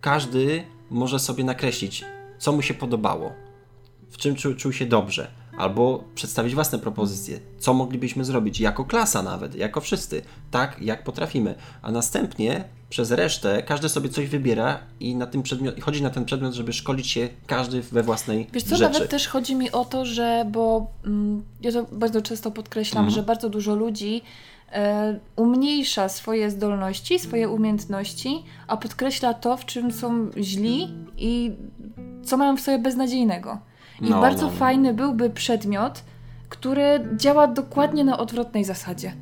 każdy 0.00 0.64
może 0.90 1.18
sobie 1.18 1.44
nakreślić, 1.44 2.04
co 2.38 2.52
mu 2.52 2.62
się 2.62 2.74
podobało, 2.74 3.32
w 4.10 4.16
czym 4.16 4.34
czuł, 4.34 4.54
czuł 4.54 4.72
się 4.72 4.86
dobrze, 4.86 5.30
albo 5.60 6.04
przedstawić 6.14 6.54
własne 6.54 6.78
propozycje, 6.78 7.40
co 7.58 7.74
moglibyśmy 7.74 8.24
zrobić, 8.24 8.60
jako 8.60 8.84
klasa 8.84 9.22
nawet, 9.22 9.54
jako 9.54 9.80
wszyscy, 9.80 10.22
tak 10.50 10.82
jak 10.82 11.04
potrafimy. 11.04 11.54
A 11.82 11.90
następnie 11.92 12.64
przez 12.88 13.10
resztę 13.10 13.62
każdy 13.62 13.88
sobie 13.88 14.08
coś 14.08 14.26
wybiera 14.28 14.78
i 15.00 15.14
na 15.16 15.26
tym 15.26 15.42
przedmiot, 15.42 15.80
chodzi 15.80 16.02
na 16.02 16.10
ten 16.10 16.24
przedmiot, 16.24 16.54
żeby 16.54 16.72
szkolić 16.72 17.06
się 17.06 17.28
każdy 17.46 17.82
we 17.82 18.02
własnej 18.02 18.46
Wiesz 18.52 18.62
co, 18.62 18.76
rzeczy. 18.76 18.92
nawet 18.92 19.10
też 19.10 19.28
chodzi 19.28 19.54
mi 19.56 19.72
o 19.72 19.84
to, 19.84 20.04
że, 20.06 20.46
bo 20.52 20.86
mm, 21.06 21.42
ja 21.60 21.72
to 21.72 21.86
bardzo 21.92 22.22
często 22.22 22.50
podkreślam, 22.50 23.04
Mhm. 23.04 23.14
że 23.14 23.22
bardzo 23.22 23.48
dużo 23.48 23.74
ludzi 23.74 24.22
e, 24.72 25.18
umniejsza 25.36 26.08
swoje 26.08 26.50
zdolności, 26.50 27.18
swoje 27.18 27.48
umiejętności, 27.48 28.42
a 28.66 28.76
podkreśla 28.76 29.34
to, 29.34 29.56
w 29.56 29.64
czym 29.64 29.92
są 29.92 30.30
źli 30.36 30.88
i 31.18 31.52
co 32.24 32.36
mają 32.36 32.56
w 32.56 32.60
sobie 32.60 32.78
beznadziejnego. 32.78 33.58
I 34.00 34.10
No, 34.10 34.20
bardzo 34.20 34.46
no, 34.46 34.52
no. 34.52 34.58
fajny 34.58 34.94
byłby 34.94 35.30
przedmiot, 35.30 36.04
który 36.48 36.84
działa 37.16 37.46
dokładnie 37.46 38.04
na 38.04 38.18
odwrotnej 38.18 38.64
zasadzie. 38.64 39.12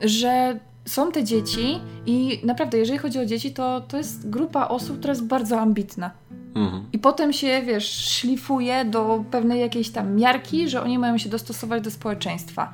Że 0.00 0.58
są 0.84 1.12
te 1.12 1.24
dzieci 1.24 1.80
i 2.06 2.40
naprawdę, 2.44 2.78
jeżeli 2.78 2.98
chodzi 2.98 3.18
o 3.18 3.26
dzieci, 3.26 3.52
to 3.52 3.80
to 3.80 3.96
jest 3.96 4.30
grupa 4.30 4.68
osób, 4.68 4.98
która 4.98 5.12
jest 5.12 5.24
bardzo 5.26 5.60
ambitna. 5.60 6.10
Mhm. 6.54 6.84
I 6.92 6.98
potem 6.98 7.32
się, 7.32 7.62
wiesz, 7.66 7.90
szlifuje 7.90 8.84
do 8.84 9.24
pewnej 9.30 9.60
jakiejś 9.60 9.90
tam 9.90 10.14
miarki, 10.16 10.68
że 10.68 10.82
oni 10.82 10.98
mają 10.98 11.18
się 11.18 11.28
dostosować 11.28 11.82
do 11.82 11.90
społeczeństwa. 11.90 12.72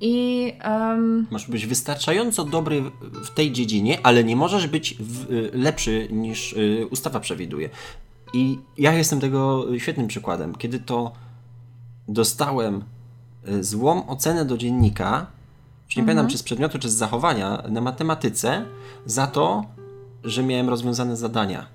I 0.00 0.52
em, 0.60 1.26
Masz 1.30 1.50
być 1.50 1.66
wystarczająco 1.66 2.44
dobry 2.44 2.82
w- 2.82 2.90
w 3.26 3.34
tej 3.34 3.52
dziedzinie, 3.52 3.98
ale 4.02 4.24
nie 4.24 4.36
możesz 4.36 4.66
być 4.66 4.94
w, 5.00 5.32
y, 5.32 5.50
lepszy 5.54 6.08
niż 6.10 6.52
y, 6.52 6.86
ustawa 6.90 7.20
przewiduje. 7.20 7.68
I 8.32 8.58
ja 8.78 8.92
jestem 8.92 9.20
tego 9.20 9.66
świetnym 9.78 10.06
przykładem. 10.06 10.54
Kiedy 10.54 10.78
to 10.78 11.12
dostałem 12.08 12.84
y, 13.48 13.64
złą 13.64 14.06
ocenę 14.06 14.44
do 14.44 14.56
dziennika, 14.56 15.26
już 15.86 15.96
nie 15.96 16.02
pamiętam 16.02 16.28
czy 16.28 16.38
z 16.38 16.42
przedmiotu, 16.42 16.78
czy 16.78 16.90
z 16.90 16.94
zachowania, 16.94 17.62
na 17.68 17.80
matematyce, 17.80 18.64
za 19.06 19.26
to, 19.26 19.64
że 20.24 20.42
miałem 20.42 20.68
rozwiązane 20.68 21.16
zadania. 21.16 21.66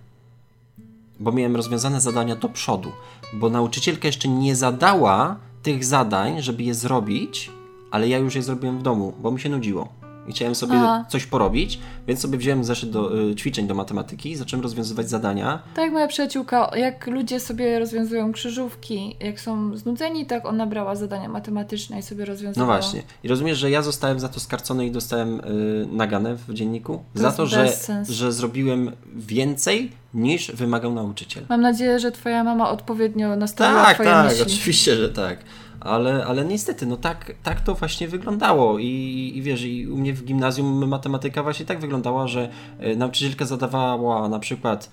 Bo 1.19 1.31
miałem 1.31 1.55
rozwiązane 1.55 2.01
zadania 2.01 2.35
do 2.35 2.49
przodu. 2.49 2.91
Bo 3.33 3.49
nauczycielka 3.49 4.07
jeszcze 4.07 4.27
nie 4.27 4.55
zadała 4.55 5.35
tych 5.63 5.85
zadań, 5.85 6.41
żeby 6.41 6.63
je 6.63 6.73
zrobić, 6.73 7.51
ale 7.91 8.07
ja 8.07 8.17
już 8.17 8.35
je 8.35 8.43
zrobiłem 8.43 8.79
w 8.79 8.81
domu, 8.81 9.13
bo 9.21 9.31
mi 9.31 9.39
się 9.39 9.49
nudziło. 9.49 10.04
I 10.27 10.31
chciałem 10.31 10.55
sobie 10.55 10.73
Aha. 10.75 11.05
coś 11.09 11.25
porobić, 11.25 11.79
więc 12.07 12.19
sobie 12.19 12.37
wziąłem 12.37 12.63
zeszyt 12.63 12.89
do 12.89 13.19
y, 13.31 13.35
ćwiczeń 13.35 13.67
do 13.67 13.75
matematyki 13.75 14.31
i 14.31 14.35
zacząłem 14.35 14.63
rozwiązywać 14.63 15.09
zadania. 15.09 15.59
tak 15.75 15.91
moja 15.91 16.07
przyjaciółka, 16.07 16.71
jak 16.75 17.07
ludzie 17.07 17.39
sobie 17.39 17.79
rozwiązują 17.79 18.31
krzyżówki, 18.31 19.15
jak 19.19 19.39
są 19.39 19.77
znudzeni, 19.77 20.25
tak 20.25 20.45
ona 20.45 20.65
brała 20.65 20.95
zadania 20.95 21.29
matematyczne 21.29 21.99
i 21.99 22.01
sobie 22.03 22.19
No 22.19 22.25
rozwiązywała. 22.25 22.67
właśnie. 22.79 23.03
I 23.23 23.27
rozumiesz, 23.27 23.57
że 23.57 23.69
ja 23.71 23.81
zostałem 23.81 24.19
za 24.19 24.29
to 24.29 24.39
skarcony 24.39 24.85
i 24.85 24.91
dostałem 24.91 25.39
y, 25.39 25.87
naganę 25.91 26.35
w 26.35 26.53
dzienniku? 26.53 27.03
To 27.13 27.19
za 27.21 27.31
to, 27.31 27.45
że, 27.45 27.67
że 28.09 28.31
zrobiłem 28.31 28.91
więcej 29.15 29.91
niż 30.13 30.51
wymagał 30.51 30.93
nauczyciel. 30.93 31.43
Mam 31.49 31.61
nadzieję, 31.61 31.99
że 31.99 32.11
twoja 32.11 32.43
mama 32.43 32.69
odpowiednio 32.69 33.35
nastawiła 33.35 33.83
Tak, 33.83 33.93
twoje 33.93 34.09
tak, 34.09 34.25
myśli. 34.29 34.41
oczywiście, 34.43 34.95
że 34.95 35.09
tak. 35.09 35.39
Ale, 35.85 36.25
ale 36.25 36.45
niestety, 36.45 36.85
no 36.85 36.97
tak, 36.97 37.31
tak 37.43 37.61
to 37.61 37.75
właśnie 37.75 38.07
wyglądało. 38.07 38.79
I, 38.79 39.31
I 39.35 39.41
wiesz, 39.41 39.63
i 39.63 39.87
u 39.87 39.97
mnie 39.97 40.13
w 40.13 40.23
gimnazjum 40.23 40.87
matematyka 40.87 41.43
właśnie 41.43 41.65
tak 41.65 41.79
wyglądała, 41.79 42.27
że 42.27 42.49
e, 42.79 42.95
nauczycielka 42.95 43.45
zadawała 43.45 44.29
na 44.29 44.39
przykład, 44.39 44.91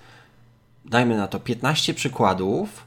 dajmy 0.85 1.17
na 1.17 1.27
to, 1.27 1.39
15 1.39 1.93
przykładów, 1.93 2.85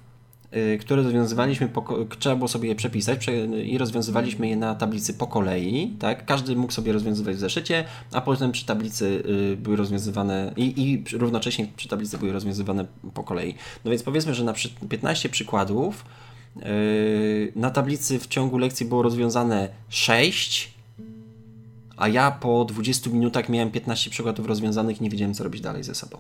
y, 0.57 0.79
które 0.81 1.03
rozwiązywaliśmy, 1.03 1.69
po, 1.69 2.05
trzeba 2.19 2.37
było 2.37 2.49
sobie 2.49 2.69
je 2.69 2.75
przepisać 2.75 3.19
prze, 3.19 3.47
i 3.47 3.79
rozwiązywaliśmy 3.79 4.49
je 4.49 4.57
na 4.57 4.75
tablicy 4.75 5.15
po 5.15 5.27
kolei, 5.27 5.97
tak? 5.99 6.27
Każdy 6.27 6.57
mógł 6.57 6.73
sobie 6.73 6.93
rozwiązywać 6.93 7.37
w 7.37 7.39
zeszycie, 7.39 7.85
a 8.13 8.21
potem 8.21 8.53
przy 8.53 8.67
tablicy 8.67 9.23
y, 9.53 9.57
były 9.57 9.77
rozwiązywane 9.77 10.53
i, 10.57 10.83
i 10.83 11.19
równocześnie 11.19 11.67
przy 11.77 11.89
tablicy 11.89 12.19
były 12.19 12.33
rozwiązywane 12.33 12.85
po 13.15 13.25
kolei. 13.25 13.55
No 13.85 13.91
więc 13.91 14.03
powiedzmy, 14.03 14.35
że 14.35 14.45
na 14.45 14.53
przy, 14.53 14.71
15 14.89 15.29
przykładów 15.29 16.05
na 17.57 17.71
tablicy 17.71 18.19
w 18.19 18.27
ciągu 18.27 18.59
lekcji 18.59 18.87
było 18.87 19.03
rozwiązane 19.03 19.69
6, 19.89 20.75
a 21.97 22.09
ja 22.09 22.31
po 22.31 22.65
20 22.65 23.11
minutach 23.11 23.49
miałem 23.49 23.71
15 23.71 24.11
przykładów 24.11 24.47
rozwiązanych 24.47 25.01
i 25.01 25.05
nie 25.05 25.11
wiedziałem, 25.11 25.35
co 25.35 25.45
robić 25.45 25.61
dalej 25.61 25.85
ze 25.85 25.95
sobą. 25.95 26.19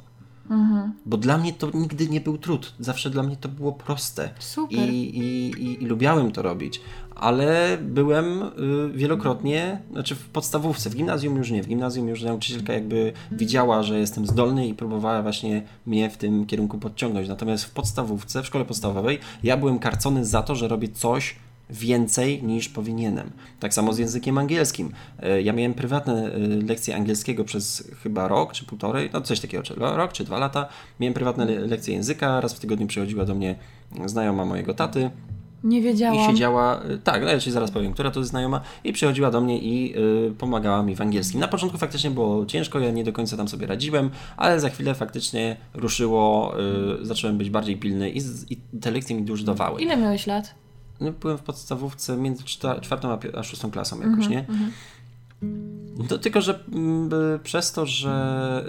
Mhm. 0.50 0.92
Bo 1.06 1.16
dla 1.16 1.38
mnie 1.38 1.52
to 1.52 1.70
nigdy 1.74 2.08
nie 2.08 2.20
był 2.20 2.38
trud. 2.38 2.74
Zawsze 2.80 3.10
dla 3.10 3.22
mnie 3.22 3.36
to 3.36 3.48
było 3.48 3.72
proste. 3.72 4.30
Super. 4.38 4.78
I, 4.78 5.18
i, 5.18 5.50
i, 5.50 5.82
i 5.82 5.86
lubiałem 5.86 6.32
to 6.32 6.42
robić. 6.42 6.80
Ale 7.16 7.78
byłem 7.82 8.42
y, 8.42 8.48
wielokrotnie, 8.94 9.80
znaczy 9.92 10.14
w 10.14 10.28
podstawówce, 10.28 10.90
w 10.90 10.96
gimnazjum 10.96 11.36
już 11.36 11.50
nie. 11.50 11.62
W 11.62 11.68
gimnazjum 11.68 12.08
już 12.08 12.22
nauczycielka 12.22 12.72
jakby 12.72 13.12
widziała, 13.32 13.82
że 13.82 13.98
jestem 13.98 14.26
zdolny 14.26 14.66
i 14.68 14.74
próbowała 14.74 15.22
właśnie 15.22 15.62
mnie 15.86 16.10
w 16.10 16.16
tym 16.16 16.46
kierunku 16.46 16.78
podciągnąć. 16.78 17.28
Natomiast 17.28 17.64
w 17.64 17.70
podstawówce, 17.70 18.42
w 18.42 18.46
szkole 18.46 18.64
podstawowej, 18.64 19.18
ja 19.42 19.56
byłem 19.56 19.78
karcony 19.78 20.24
za 20.24 20.42
to, 20.42 20.54
że 20.54 20.68
robię 20.68 20.88
coś 20.88 21.36
więcej 21.70 22.42
niż 22.42 22.68
powinienem. 22.68 23.30
Tak 23.60 23.74
samo 23.74 23.92
z 23.92 23.98
językiem 23.98 24.38
angielskim. 24.38 24.90
E, 25.22 25.42
Ja 25.42 25.52
miałem 25.52 25.74
prywatne 25.74 26.32
e, 26.32 26.38
lekcje 26.38 26.96
angielskiego 26.96 27.44
przez 27.44 27.90
chyba 28.02 28.28
rok 28.28 28.52
czy 28.52 28.64
półtorej, 28.64 29.10
no 29.12 29.20
coś 29.20 29.40
takiego, 29.40 29.62
czy 29.62 29.74
rok 29.74 30.12
czy 30.12 30.24
dwa 30.24 30.38
lata. 30.38 30.68
Miałem 31.00 31.14
prywatne 31.14 31.44
le- 31.44 31.60
lekcje 31.60 31.94
języka, 31.94 32.40
raz 32.40 32.54
w 32.54 32.60
tygodniu 32.60 32.86
przychodziła 32.86 33.24
do 33.24 33.34
mnie 33.34 33.54
znajoma 34.06 34.44
mojego 34.44 34.74
taty 34.74 35.10
Nie 35.64 35.78
i 35.78 35.82
wiedziałam. 35.82 36.30
siedziała, 36.30 36.80
e, 36.82 36.98
tak, 36.98 37.22
no 37.22 37.28
ja 37.28 37.40
Ci 37.40 37.50
zaraz 37.50 37.70
powiem, 37.70 37.92
która 37.92 38.10
to 38.10 38.20
jest 38.20 38.30
znajoma, 38.30 38.60
i 38.84 38.92
przychodziła 38.92 39.30
do 39.30 39.40
mnie 39.40 39.58
i 39.58 39.94
y, 40.28 40.34
pomagała 40.38 40.82
mi 40.82 40.96
w 40.96 41.00
angielskim. 41.00 41.40
Na 41.40 41.48
początku 41.48 41.78
faktycznie 41.78 42.10
było 42.10 42.46
ciężko, 42.46 42.78
ja 42.78 42.90
nie 42.90 43.04
do 43.04 43.12
końca 43.12 43.36
tam 43.36 43.48
sobie 43.48 43.66
radziłem, 43.66 44.10
ale 44.36 44.60
za 44.60 44.68
chwilę 44.68 44.94
faktycznie 44.94 45.56
ruszyło, 45.74 46.54
y, 47.00 47.06
zacząłem 47.06 47.38
być 47.38 47.50
bardziej 47.50 47.76
pilny 47.76 48.10
i, 48.10 48.20
i 48.50 48.56
te 48.80 48.90
lekcje 48.90 49.16
mi 49.16 49.22
dużo 49.22 49.44
dawały. 49.44 49.82
Ile 49.82 49.96
miałeś 49.96 50.26
lat? 50.26 50.54
No, 51.00 51.12
byłem 51.12 51.38
w 51.38 51.42
podstawówce 51.42 52.16
między 52.16 52.44
czwartą 52.80 53.10
a, 53.10 53.18
a 53.38 53.42
szóstą 53.42 53.70
klasą 53.70 54.00
jakoś, 54.10 54.28
nie? 54.28 54.44
To 56.08 56.18
tylko, 56.18 56.40
że 56.40 56.58
mm, 56.72 57.10
przez 57.42 57.72
to, 57.72 57.86
że 57.86 58.64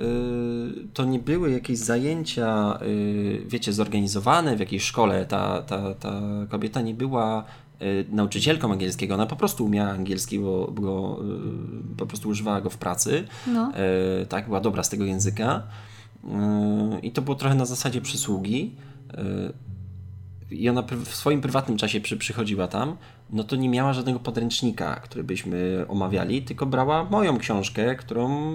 y, 0.83 0.87
to 0.93 1.05
nie 1.05 1.19
były 1.19 1.51
jakieś 1.51 1.77
zajęcia, 1.77 2.79
y, 2.81 3.41
wiecie, 3.47 3.73
zorganizowane 3.73 4.55
w 4.55 4.59
jakiejś 4.59 4.83
szkole, 4.83 5.25
ta, 5.25 5.61
ta, 5.61 5.93
ta 5.93 6.21
kobieta 6.49 6.81
nie 6.81 6.93
była 6.93 7.43
y, 7.81 8.05
nauczycielką 8.11 8.71
angielskiego, 8.71 9.13
ona 9.13 9.25
po 9.25 9.35
prostu 9.35 9.65
umiała 9.65 9.89
angielski, 9.89 10.39
bo, 10.39 10.71
bo 10.71 11.19
po 11.97 12.05
prostu 12.05 12.29
używała 12.29 12.61
go 12.61 12.69
w 12.69 12.77
pracy, 12.77 13.23
No. 13.47 13.71
tak, 14.29 14.45
była 14.45 14.59
dobra 14.61 14.83
z 14.83 14.89
tego 14.89 15.05
języka. 15.05 15.63
I 17.03 17.11
to 17.11 17.21
było 17.21 17.35
trochę 17.35 17.55
na 17.55 17.65
zasadzie 17.65 18.01
przysługi. 18.01 18.75
I 20.51 20.69
ona 20.69 20.83
w 21.05 21.15
swoim 21.15 21.41
prywatnym 21.41 21.77
czasie 21.77 22.01
przy, 22.01 22.17
przychodziła 22.17 22.67
tam, 22.67 22.97
no 23.29 23.43
to 23.43 23.55
nie 23.55 23.69
miała 23.69 23.93
żadnego 23.93 24.19
podręcznika, 24.19 24.95
który 24.95 25.23
byśmy 25.23 25.85
omawiali, 25.87 26.41
tylko 26.41 26.65
brała 26.65 27.03
moją 27.03 27.37
książkę, 27.37 27.95
którą 27.95 28.51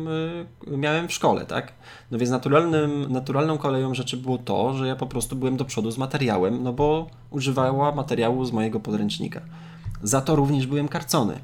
yy, 0.67 0.77
miałem 0.77 1.09
w 1.09 1.13
szkole, 1.13 1.47
tak? 1.47 1.73
No 2.11 2.19
więc 2.19 2.31
naturalnym, 2.31 3.13
naturalną 3.13 3.59
koleją 3.59 3.95
rzeczy 3.95 4.17
było 4.17 4.39
to, 4.39 4.75
że 4.75 4.87
ja 4.87 4.97
po 4.97 5.07
prostu 5.07 5.37
byłem 5.37 5.57
do 5.57 5.65
przodu 5.65 5.91
z 5.91 5.99
materiałem, 5.99 6.63
no 6.63 6.73
bo 6.73 7.07
używała 7.31 7.95
materiału 7.95 8.45
z 8.45 8.53
mojego 8.53 8.81
podręcznika. 8.81 9.41
Za 10.03 10.21
to 10.21 10.37
również 10.37 10.67
byłem 10.67 10.89
karcony. 10.89 11.41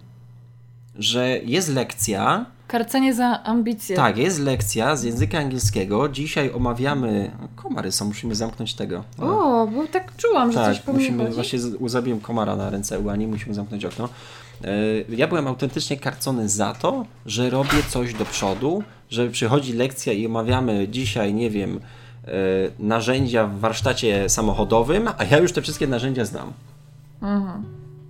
Że 0.94 1.38
jest 1.38 1.68
lekcja, 1.68 2.46
Karcenie 2.68 3.14
za 3.14 3.42
ambicje. 3.44 3.96
tak, 3.96 4.18
jest 4.18 4.40
lekcja 4.40 4.96
z 4.96 5.02
języka 5.04 5.38
angielskiego. 5.38 6.08
Dzisiaj 6.08 6.50
omawiamy. 6.52 7.30
Komary 7.56 7.92
są, 7.92 8.04
musimy 8.04 8.34
zamknąć 8.34 8.74
tego. 8.74 9.04
O, 9.18 9.66
bo 9.66 9.86
tak 9.92 10.16
czułam, 10.16 10.52
że 10.52 10.58
coś 10.58 10.76
tak, 10.76 10.84
po 10.86 10.92
mnie 10.92 11.00
musimy, 11.00 11.22
chodzi. 11.24 11.34
właśnie 11.34 11.58
zabiłem 11.86 12.20
komara 12.20 12.56
na 12.56 12.70
ręce 12.70 12.98
u 12.98 13.08
Ani, 13.10 13.26
musimy 13.26 13.54
zamknąć 13.54 13.84
okno. 13.84 14.08
E, 14.64 14.68
Ja 15.08 15.28
byłem 15.28 15.46
autentycznie 15.46 15.96
karcony 15.96 16.48
za 16.48 16.74
to, 16.74 17.04
że 17.26 17.50
robię 17.50 17.82
coś 17.88 18.14
do 18.14 18.24
przodu, 18.24 18.82
że 19.10 19.28
przychodzi 19.30 19.72
lekcja 19.72 20.12
i 20.12 20.26
omawiamy 20.26 20.88
dzisiaj, 20.88 21.34
nie 21.34 21.50
wiem, 21.50 21.80
e, 22.24 22.30
narzędzia 22.78 23.46
w 23.46 23.58
warsztacie 23.58 24.28
samochodowym, 24.28 25.08
a 25.18 25.24
ja 25.24 25.38
już 25.38 25.52
te 25.52 25.62
wszystkie 25.62 25.86
narzędzia 25.86 26.24
znam. 26.24 26.52
Mhm. 27.22 27.64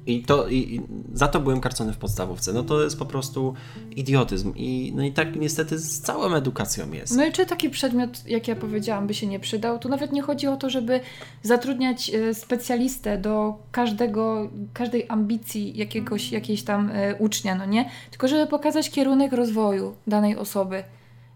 I, 0.09 0.23
to, 0.23 0.49
i, 0.49 0.57
I 0.57 0.81
za 1.13 1.29
to 1.29 1.41
byłem 1.41 1.61
karcony 1.61 1.93
w 1.93 1.97
podstawówce. 1.97 2.53
No 2.53 2.63
to 2.63 2.83
jest 2.83 2.99
po 2.99 3.07
prostu 3.07 3.55
idiotyzm. 3.97 4.53
I, 4.57 4.93
no 4.97 5.05
i 5.05 5.13
tak 5.13 5.37
niestety 5.37 5.79
z 5.79 6.01
całą 6.01 6.35
edukacją 6.35 6.93
jest. 6.93 7.17
No 7.17 7.27
i 7.27 7.33
czy 7.33 7.47
taki 7.47 7.71
przedmiot, 7.71 8.27
jak 8.27 8.49
ja 8.49 8.57
powiedziałam, 8.57 9.07
by 9.07 9.15
się 9.15 9.27
nie 9.27 9.41
przydał? 9.41 9.79
Tu 9.79 9.89
nawet 9.89 10.13
nie 10.13 10.23
chodzi 10.23 10.47
o 10.47 10.57
to, 10.57 10.71
żeby 10.71 11.01
zatrudniać 11.43 12.11
e, 12.11 12.35
specjalistę 12.35 13.19
do 13.19 13.55
każdego, 13.73 14.51
każdej 14.73 15.07
ambicji 15.09 15.79
jakiegoś, 15.79 16.33
jakiejś 16.33 16.63
tam 16.63 16.91
e, 16.95 17.15
ucznia, 17.15 17.55
no 17.55 17.65
nie? 17.65 17.91
Tylko 18.11 18.29
żeby 18.29 18.47
pokazać 18.47 18.91
kierunek 18.91 19.33
rozwoju 19.33 19.95
danej 20.07 20.37
osoby. 20.37 20.77
E, 20.77 20.85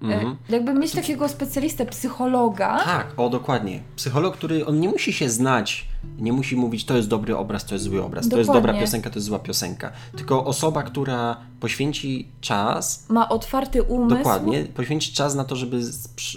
Mhm. 0.03 0.37
Jakby 0.49 0.75
mieć 0.75 0.93
takiego 0.93 1.29
specjalistę, 1.29 1.87
psychologa, 1.87 2.81
Tak, 2.85 3.07
o 3.17 3.29
dokładnie. 3.31 3.81
Psycholog, 3.97 4.37
który 4.37 4.67
on 4.67 4.81
nie 4.81 4.89
musi 4.89 5.13
się 5.13 5.29
znać, 5.29 5.89
nie 6.19 6.33
musi 6.33 6.57
mówić, 6.57 6.85
to 6.85 6.97
jest 6.97 7.09
dobry 7.09 7.37
obraz, 7.37 7.65
to 7.65 7.75
jest 7.75 7.85
zły 7.85 8.05
obraz, 8.05 8.29
to 8.29 8.39
jest 8.39 8.49
dobra 8.49 8.61
Dokładnie. 8.61 8.81
piosenka, 8.81 9.11
to 9.11 9.17
jest 9.17 9.27
zła 9.27 9.39
piosenka. 9.39 9.93
Tylko 10.17 10.45
osoba, 10.45 10.83
która 10.83 11.37
poświęci 11.61 12.29
czas, 12.41 13.07
ma 13.09 13.29
otwarty 13.29 13.83
umysł. 13.83 14.17
dokładnie, 14.17 14.65
poświęci 14.65 15.13
czas 15.13 15.35
na 15.35 15.45
to, 15.45 15.57
żeby 15.57 15.81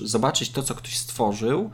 zobaczyć 0.06 0.52
to, 0.52 0.64
co 0.64 0.76
ktoś 0.76 0.98
stworzył 0.98 1.70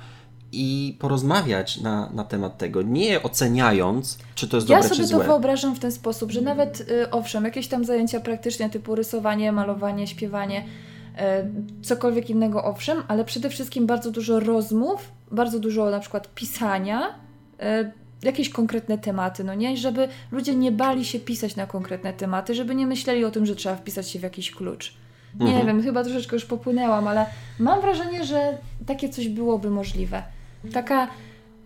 i 0.52 0.98
porozmawiać 1.00 1.82
na, 1.82 2.10
na 2.14 2.24
temat 2.24 2.58
tego, 2.58 2.82
nie 2.82 3.24
oceniając, 3.24 4.18
czy 4.36 4.48
to 4.48 4.58
jest 4.58 4.70
Ja 4.70 4.76
dobre, 4.78 4.90
sobie 4.90 5.04
czy 5.04 5.12
to 5.12 5.18
złe. 5.18 5.26
wyobrażam 5.26 5.76
w 5.76 5.80
ten 5.80 5.92
sposób, 5.92 6.32
że 6.32 6.42
nawet 6.42 6.82
y, 6.82 7.10
owszem, 7.12 7.44
jakieś 7.44 7.68
tam 7.68 7.86
zajęcia 7.86 8.20
praktyczne 8.20 8.70
typu 8.70 8.96
rysowanie, 8.96 9.52
malowanie, 9.52 10.08
śpiewanie, 10.08 10.60
y, 10.62 11.84
cokolwiek 11.84 12.30
innego 12.30 12.64
owszem, 12.64 13.04
ale 13.08 13.26
przede 13.26 13.50
wszystkim 13.50 13.86
bardzo 13.88 14.12
dużo 14.12 14.40
rozmów, 14.40 15.12
bardzo 15.32 15.60
dużo 15.60 15.90
na 15.90 16.00
przykład 16.00 16.34
pisania, 16.34 17.02
jakieś 18.24 18.50
konkretne 18.50 18.98
tematy, 18.98 19.44
no 19.44 19.54
nie? 19.54 19.78
Żeby 19.78 20.08
ludzie 20.32 20.56
nie 20.56 20.72
bali 20.72 21.06
się 21.06 21.20
pisać 21.20 21.56
na 21.56 21.68
konkretne 21.68 22.14
tematy, 22.14 22.56
żeby 22.56 22.76
nie 22.76 22.88
myśleli 22.88 23.26
o 23.26 23.32
tym, 23.32 23.46
że 23.46 23.56
trzeba 23.56 23.76
wpisać 23.76 24.10
się 24.10 24.20
w 24.20 24.24
jakiś 24.24 24.52
klucz. 24.52 24.94
Nie 25.40 25.48
Mhm. 25.48 25.68
wiem, 25.68 25.84
chyba 25.84 26.04
troszeczkę 26.04 26.36
już 26.36 26.46
popłynęłam, 26.46 27.08
ale 27.08 27.26
mam 27.60 27.82
wrażenie, 27.82 28.26
że 28.26 28.58
takie 28.86 29.10
coś 29.10 29.30
byłoby 29.30 29.70
możliwe. 29.70 30.24
Taka 30.74 31.08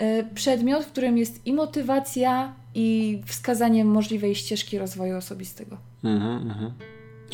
y, 0.02 0.26
przedmiot, 0.36 0.84
w 0.84 0.92
którym 0.92 1.18
jest 1.18 1.48
i 1.48 1.54
motywacja, 1.54 2.54
i 2.76 3.22
wskazanie 3.26 3.86
możliwej 3.86 4.36
ścieżki 4.36 4.78
rozwoju 4.78 5.18
osobistego. 5.18 5.78
Mhm, 6.04 6.50
mhm. 6.50 6.72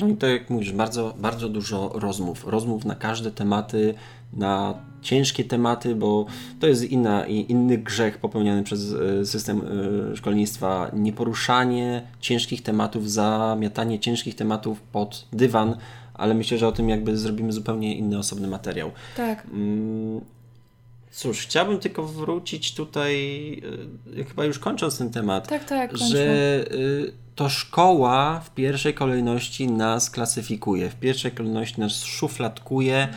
No 0.02 0.08
i 0.08 0.16
tak 0.16 0.30
jak 0.30 0.50
mówisz, 0.50 0.72
bardzo, 0.72 1.14
bardzo 1.18 1.50
dużo 1.50 1.92
rozmów. 1.94 2.48
Rozmów 2.48 2.86
na 2.86 2.96
każde 2.96 3.32
tematy, 3.32 3.94
na 4.34 4.74
ciężkie 5.02 5.44
tematy, 5.44 5.96
bo 5.96 6.26
to 6.60 6.68
jest 6.68 6.84
inna, 6.92 7.26
i- 7.28 7.46
inny 7.52 7.78
grzech 7.78 8.18
popełniany 8.18 8.64
przez 8.64 8.94
e, 8.94 9.26
system 9.26 9.62
e, 10.12 10.16
szkolnictwa. 10.18 10.92
Nieporuszanie 10.94 12.02
ciężkich 12.20 12.64
tematów, 12.64 13.12
zamiatanie 13.12 14.00
ciężkich 14.00 14.36
tematów 14.36 14.82
pod 14.82 15.26
dywan, 15.34 15.76
ale 16.14 16.34
myślę, 16.34 16.58
że 16.58 16.68
o 16.68 16.72
tym 16.72 16.90
jakby 16.90 17.18
zrobimy 17.18 17.52
zupełnie 17.54 17.96
inny, 17.96 18.18
osobny 18.18 18.48
materiał. 18.48 18.92
Tak. 19.18 19.46
Mm, 19.54 20.22
Cóż, 21.14 21.40
chciałbym 21.40 21.80
tylko 21.80 22.04
wrócić 22.04 22.74
tutaj, 22.74 23.16
e, 24.20 24.24
chyba 24.24 24.46
już 24.46 24.60
kończąc 24.60 24.98
ten 24.98 25.10
temat, 25.10 25.48
Tak, 25.48 25.64
tak, 25.66 25.90
kończmy. 25.90 26.08
że 26.08 26.66
to 27.36 27.50
szkoła 27.50 28.40
w 28.40 28.54
pierwszej 28.54 28.94
kolejności 28.94 29.68
nas 29.68 30.10
klasyfikuje, 30.10 30.90
w 30.90 30.96
pierwszej 30.96 31.32
kolejności 31.32 31.80
nas 31.82 32.04
szufladkuje, 32.04 33.08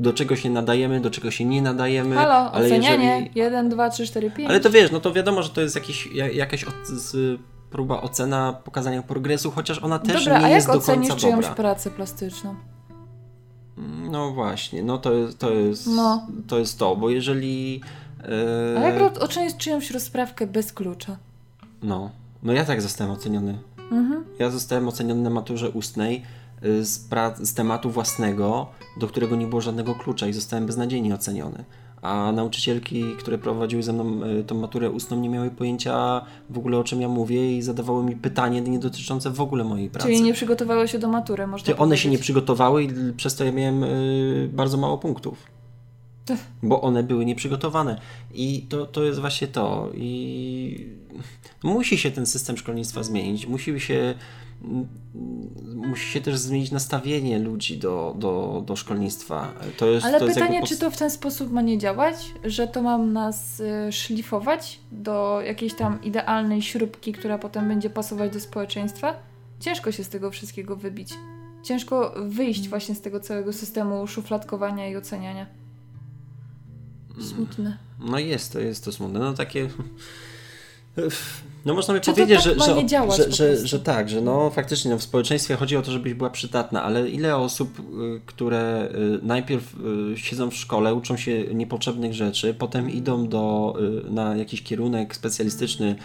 do 0.00 0.12
czego 0.12 0.36
się 0.36 0.50
nadajemy, 0.50 1.00
do 1.00 1.10
czego 1.10 1.30
się 1.30 1.44
nie 1.44 1.62
nadajemy. 1.62 2.14
Halo, 2.16 2.52
ale 2.52 2.66
ocenianie. 2.66 3.04
jeżeli- 3.20 3.30
1, 3.34 3.68
2, 3.68 3.90
3, 3.90 4.06
4, 4.06 4.30
5. 4.30 4.50
Ale 4.50 4.60
to 4.60 4.70
wiesz, 4.70 4.92
no 4.92 5.00
to 5.00 5.12
wiadomo, 5.12 5.42
że 5.42 5.48
to 5.50 5.60
jest 5.60 5.74
jakiś, 5.74 6.06
ja- 6.14 6.30
jakaś 6.30 6.64
od, 6.64 6.86
z, 6.86 7.40
próba 7.70 8.00
ocena 8.02 8.52
pokazania 8.64 9.02
progresu, 9.02 9.50
chociaż 9.50 9.78
ona 9.82 9.98
też 9.98 10.24
Dobra, 10.24 10.38
nie 10.38 10.44
a 10.44 10.48
jest 10.48 10.66
jak 10.68 10.76
do 10.76 10.82
ocenisz 10.82 11.08
końca 11.08 11.20
czyjąś 11.20 11.44
dobra. 11.44 11.54
pracę 11.54 11.90
plastyczną? 11.90 12.54
No 14.10 14.30
właśnie, 14.32 14.82
no 14.82 14.98
to 14.98 15.12
jest 15.12 15.38
to, 15.38 15.50
jest, 15.50 15.86
No. 15.86 16.26
to, 16.48 16.58
jest 16.58 16.78
to 16.78 16.96
bo 16.96 17.10
jeżeli... 17.10 17.80
e, 18.74 18.78
A 18.78 18.80
jak 18.88 19.22
ocenisz 19.22 19.56
czyjąś 19.56 19.90
rozprawkę 19.90 20.46
bez 20.46 20.72
klucza? 20.72 21.16
No, 21.82 22.10
no 22.42 22.52
ja 22.52 22.64
tak 22.64 22.82
zostałem 22.82 23.12
oceniony. 23.12 23.58
Mhm. 23.92 24.24
Ja 24.38 24.50
zostałem 24.50 24.88
oceniony 24.88 25.22
na 25.22 25.30
maturze 25.30 25.70
ustnej 25.70 26.22
z, 26.64 27.08
pra- 27.10 27.44
z 27.44 27.54
tematu 27.54 27.90
własnego, 27.90 28.66
do 28.96 29.06
którego 29.06 29.36
nie 29.36 29.46
było 29.46 29.60
żadnego 29.60 29.94
klucza 29.94 30.26
i 30.26 30.32
zostałem 30.32 30.66
beznadziejnie 30.66 31.14
oceniony. 31.14 31.64
A 32.02 32.32
nauczycielki, 32.32 33.04
które 33.18 33.38
prowadziły 33.38 33.82
ze 33.82 33.92
mną 33.92 34.24
y, 34.24 34.44
tą 34.44 34.54
maturę 34.54 34.90
ustną, 34.90 35.20
nie 35.20 35.28
miały 35.28 35.50
pojęcia 35.50 36.24
w 36.50 36.58
ogóle 36.58 36.78
o 36.78 36.84
czym 36.84 37.00
ja 37.00 37.08
mówię 37.08 37.56
i 37.56 37.62
zadawały 37.62 38.04
mi 38.04 38.16
pytanie 38.16 38.60
nie 38.60 38.78
dotyczące 38.78 39.30
w 39.30 39.40
ogóle 39.40 39.64
mojej 39.64 39.90
pracy. 39.90 40.08
Czyli 40.08 40.22
nie 40.22 40.32
przygotowały 40.34 40.88
się 40.88 40.98
do 40.98 41.08
matury, 41.08 41.46
można 41.46 41.66
Czy 41.66 41.76
one 41.76 41.96
się 41.96 42.08
nie 42.08 42.18
przygotowały 42.18 42.84
i 42.84 43.12
przez 43.16 43.34
to 43.36 43.44
ja 43.44 43.52
miałem 43.52 43.84
y, 43.84 44.50
bardzo 44.52 44.76
mało 44.76 44.98
punktów. 44.98 45.54
Bo 46.62 46.82
one 46.82 47.02
były 47.02 47.24
nieprzygotowane. 47.24 48.00
I 48.34 48.66
to, 48.68 48.86
to 48.86 49.04
jest 49.04 49.20
właśnie 49.20 49.48
to. 49.48 49.88
I 49.94 50.86
musi 51.62 51.98
się 51.98 52.10
ten 52.10 52.26
system 52.26 52.56
szkolnictwa 52.56 53.02
zmienić. 53.02 53.46
Musi 53.46 53.80
się, 53.80 54.14
musi 55.74 56.06
się 56.06 56.20
też 56.20 56.38
zmienić 56.38 56.70
nastawienie 56.70 57.38
ludzi 57.38 57.78
do, 57.78 58.14
do, 58.18 58.62
do 58.66 58.76
szkolnictwa. 58.76 59.52
To 59.76 59.86
jest, 59.86 60.06
Ale 60.06 60.18
to 60.18 60.24
jest 60.24 60.34
pytanie, 60.38 60.54
jakby 60.54 60.68
czy 60.68 60.78
to 60.78 60.90
w 60.90 60.96
ten 60.96 61.10
sposób 61.10 61.52
ma 61.52 61.62
nie 61.62 61.78
działać, 61.78 62.34
że 62.44 62.68
to 62.68 62.82
mam 62.82 63.12
nas 63.12 63.60
y, 63.60 63.92
szlifować 63.92 64.80
do 64.92 65.40
jakiejś 65.46 65.74
tam 65.74 66.02
idealnej 66.02 66.62
śrubki, 66.62 67.12
która 67.12 67.38
potem 67.38 67.68
będzie 67.68 67.90
pasować 67.90 68.32
do 68.32 68.40
społeczeństwa? 68.40 69.14
Ciężko 69.60 69.92
się 69.92 70.04
z 70.04 70.08
tego 70.08 70.30
wszystkiego 70.30 70.76
wybić. 70.76 71.14
Ciężko 71.62 72.14
wyjść 72.28 72.68
właśnie 72.68 72.94
z 72.94 73.00
tego 73.00 73.20
całego 73.20 73.52
systemu 73.52 74.06
szufladkowania 74.06 74.88
i 74.88 74.96
oceniania. 74.96 75.46
Smutne. 77.20 77.78
No 77.98 78.18
jest 78.18 78.52
to, 78.52 78.60
jest 78.60 78.84
to 78.84 78.92
smutne. 78.92 79.18
No 79.20 79.34
takie... 79.34 79.68
No 81.64 81.74
można 81.74 81.94
by 81.94 82.00
Czy 82.00 82.10
powiedzieć, 82.10 82.44
tak 82.44 82.44
że, 82.44 82.74
że, 82.74 82.86
działać 82.86 83.16
że, 83.16 83.32
że, 83.32 83.66
że 83.66 83.80
tak, 83.80 84.08
że 84.08 84.20
no 84.20 84.50
faktycznie 84.50 84.90
no, 84.90 84.98
w 84.98 85.02
społeczeństwie 85.02 85.56
chodzi 85.56 85.76
o 85.76 85.82
to, 85.82 85.92
żebyś 85.92 86.14
była 86.14 86.30
przydatna, 86.30 86.82
ale 86.82 87.08
ile 87.08 87.36
osób, 87.36 87.78
y, 87.78 87.82
które 88.26 88.88
y, 88.94 89.26
najpierw 89.26 89.74
y, 90.14 90.18
siedzą 90.18 90.50
w 90.50 90.54
szkole, 90.54 90.94
uczą 90.94 91.16
się 91.16 91.44
niepotrzebnych 91.54 92.14
rzeczy, 92.14 92.54
potem 92.54 92.90
idą 92.90 93.28
do, 93.28 93.74
na 94.10 94.36
jakiś 94.36 94.62
kierunek 94.62 95.16
specjalistyczny, 95.16 95.96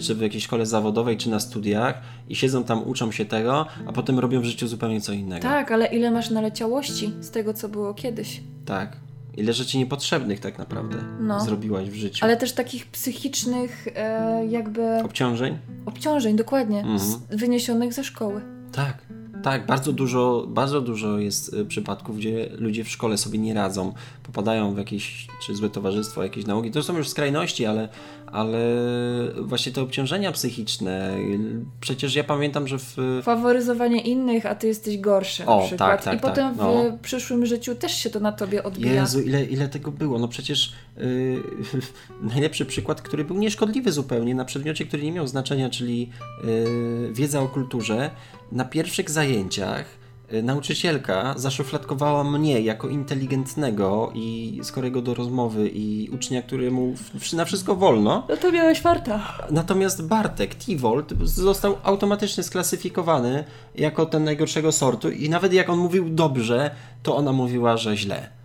czy 0.00 0.14
w 0.14 0.20
jakiejś 0.20 0.44
szkole 0.44 0.66
zawodowej, 0.66 1.16
czy 1.16 1.30
na 1.30 1.40
studiach 1.40 2.00
i 2.28 2.36
siedzą 2.36 2.64
tam, 2.64 2.88
uczą 2.88 3.12
się 3.12 3.24
tego, 3.24 3.66
a 3.86 3.92
potem 3.92 4.18
robią 4.18 4.40
w 4.40 4.44
życiu 4.44 4.68
zupełnie 4.68 5.00
co 5.00 5.12
innego. 5.12 5.42
Tak, 5.42 5.72
ale 5.72 5.86
ile 5.86 6.10
masz 6.10 6.30
naleciałości 6.30 7.12
z 7.20 7.30
tego, 7.30 7.54
co 7.54 7.68
było 7.68 7.94
kiedyś? 7.94 8.40
Tak. 8.64 9.07
Ile 9.38 9.52
rzeczy 9.52 9.78
niepotrzebnych 9.78 10.40
tak 10.40 10.58
naprawdę 10.58 10.96
No. 11.20 11.40
zrobiłaś 11.40 11.90
w 11.90 11.94
życiu. 11.94 12.24
Ale 12.24 12.36
też 12.36 12.52
takich 12.52 12.86
psychicznych 12.86 13.88
e, 13.94 14.46
jakby 14.46 14.82
Obciążeń? 15.04 15.58
obciążeń, 15.86 16.36
dokładnie, 16.36 16.78
Mhm. 16.80 16.98
z, 16.98 17.16
wyniesionych 17.30 17.92
ze 17.94 18.04
szkoły. 18.04 18.40
Tak, 18.72 18.96
tak, 19.42 19.66
bardzo 19.66 19.92
dużo, 19.92 20.46
bardzo 20.48 20.80
dużo 20.80 21.18
jest 21.18 21.54
y, 21.54 21.64
przypadków, 21.64 22.16
gdzie 22.16 22.48
ludzie 22.58 22.84
w 22.84 22.88
szkole 22.88 23.18
sobie 23.18 23.38
nie 23.38 23.54
radzą, 23.54 23.92
popadają 24.22 24.74
w 24.74 24.78
jakieś 24.78 25.26
czy 25.46 25.54
złe 25.54 25.70
towarzystwo, 25.70 26.22
jakieś 26.22 26.46
nauki. 26.46 26.70
To 26.70 26.82
są 26.82 26.96
już 26.96 27.08
skrajności, 27.08 27.66
ale, 27.66 27.88
ale 28.26 28.58
właśnie 29.40 29.72
te 29.72 29.82
obciążenia 29.82 30.32
psychiczne, 30.32 31.16
przecież 31.80 32.14
ja 32.14 32.24
pamiętam, 32.24 32.68
że 32.68 32.78
w... 32.78 32.96
Faworyzowanie 33.22 34.00
innych, 34.00 34.46
a 34.46 34.54
ty 34.54 34.66
jesteś 34.66 34.98
gorszy 34.98 35.46
O, 35.46 35.56
na 35.56 35.66
przykład. 35.66 35.90
tak, 35.90 36.04
tak, 36.04 36.18
I 36.18 36.20
potem 36.20 36.48
tak, 36.48 36.56
no. 36.56 36.90
w 36.90 37.00
przyszłym 37.00 37.46
życiu 37.46 37.74
też 37.74 37.92
się 37.94 38.10
to 38.10 38.20
na 38.20 38.32
tobie 38.32 38.62
odbija. 38.62 38.92
Jezu, 38.92 39.20
ile, 39.20 39.44
ile 39.44 39.68
tego 39.68 39.92
było. 39.92 40.18
No 40.18 40.28
przecież 40.28 40.72
yy, 40.96 41.42
najlepszy 42.34 42.66
przykład, 42.66 43.02
który 43.02 43.24
był 43.24 43.38
nieszkodliwy 43.38 43.92
zupełnie 43.92 44.34
na 44.34 44.44
przedmiocie, 44.44 44.84
który 44.84 45.02
nie 45.02 45.12
miał 45.12 45.26
znaczenia, 45.26 45.70
czyli 45.70 46.10
yy, 46.44 47.12
wiedza 47.12 47.40
o 47.40 47.48
kulturze. 47.48 48.10
Na 48.52 48.64
pierwszych 48.64 49.10
zajęciach 49.10 49.86
yy, 50.32 50.42
nauczycielka 50.42 51.34
zaszufladkowała 51.36 52.24
mnie 52.24 52.60
jako 52.60 52.88
inteligentnego 52.88 54.12
i 54.14 54.60
skorego 54.62 55.02
do 55.02 55.14
rozmowy 55.14 55.68
i 55.68 56.10
ucznia, 56.10 56.42
któremu 56.42 56.94
na 57.32 57.44
wszystko 57.44 57.74
wolno. 57.74 58.26
No 58.28 58.36
to 58.36 58.52
miałeś 58.52 58.80
farta. 58.80 59.38
Natomiast 59.50 60.06
Bartek, 60.06 60.54
Tivolt, 60.54 61.12
został 61.22 61.76
automatycznie 61.82 62.42
sklasyfikowany 62.42 63.44
jako 63.74 64.06
ten 64.06 64.24
najgorszego 64.24 64.72
sortu 64.72 65.10
i 65.10 65.28
nawet 65.28 65.52
jak 65.52 65.68
on 65.68 65.78
mówił 65.78 66.08
dobrze, 66.08 66.70
to 67.02 67.16
ona 67.16 67.32
mówiła, 67.32 67.76
że 67.76 67.96
źle. 67.96 68.37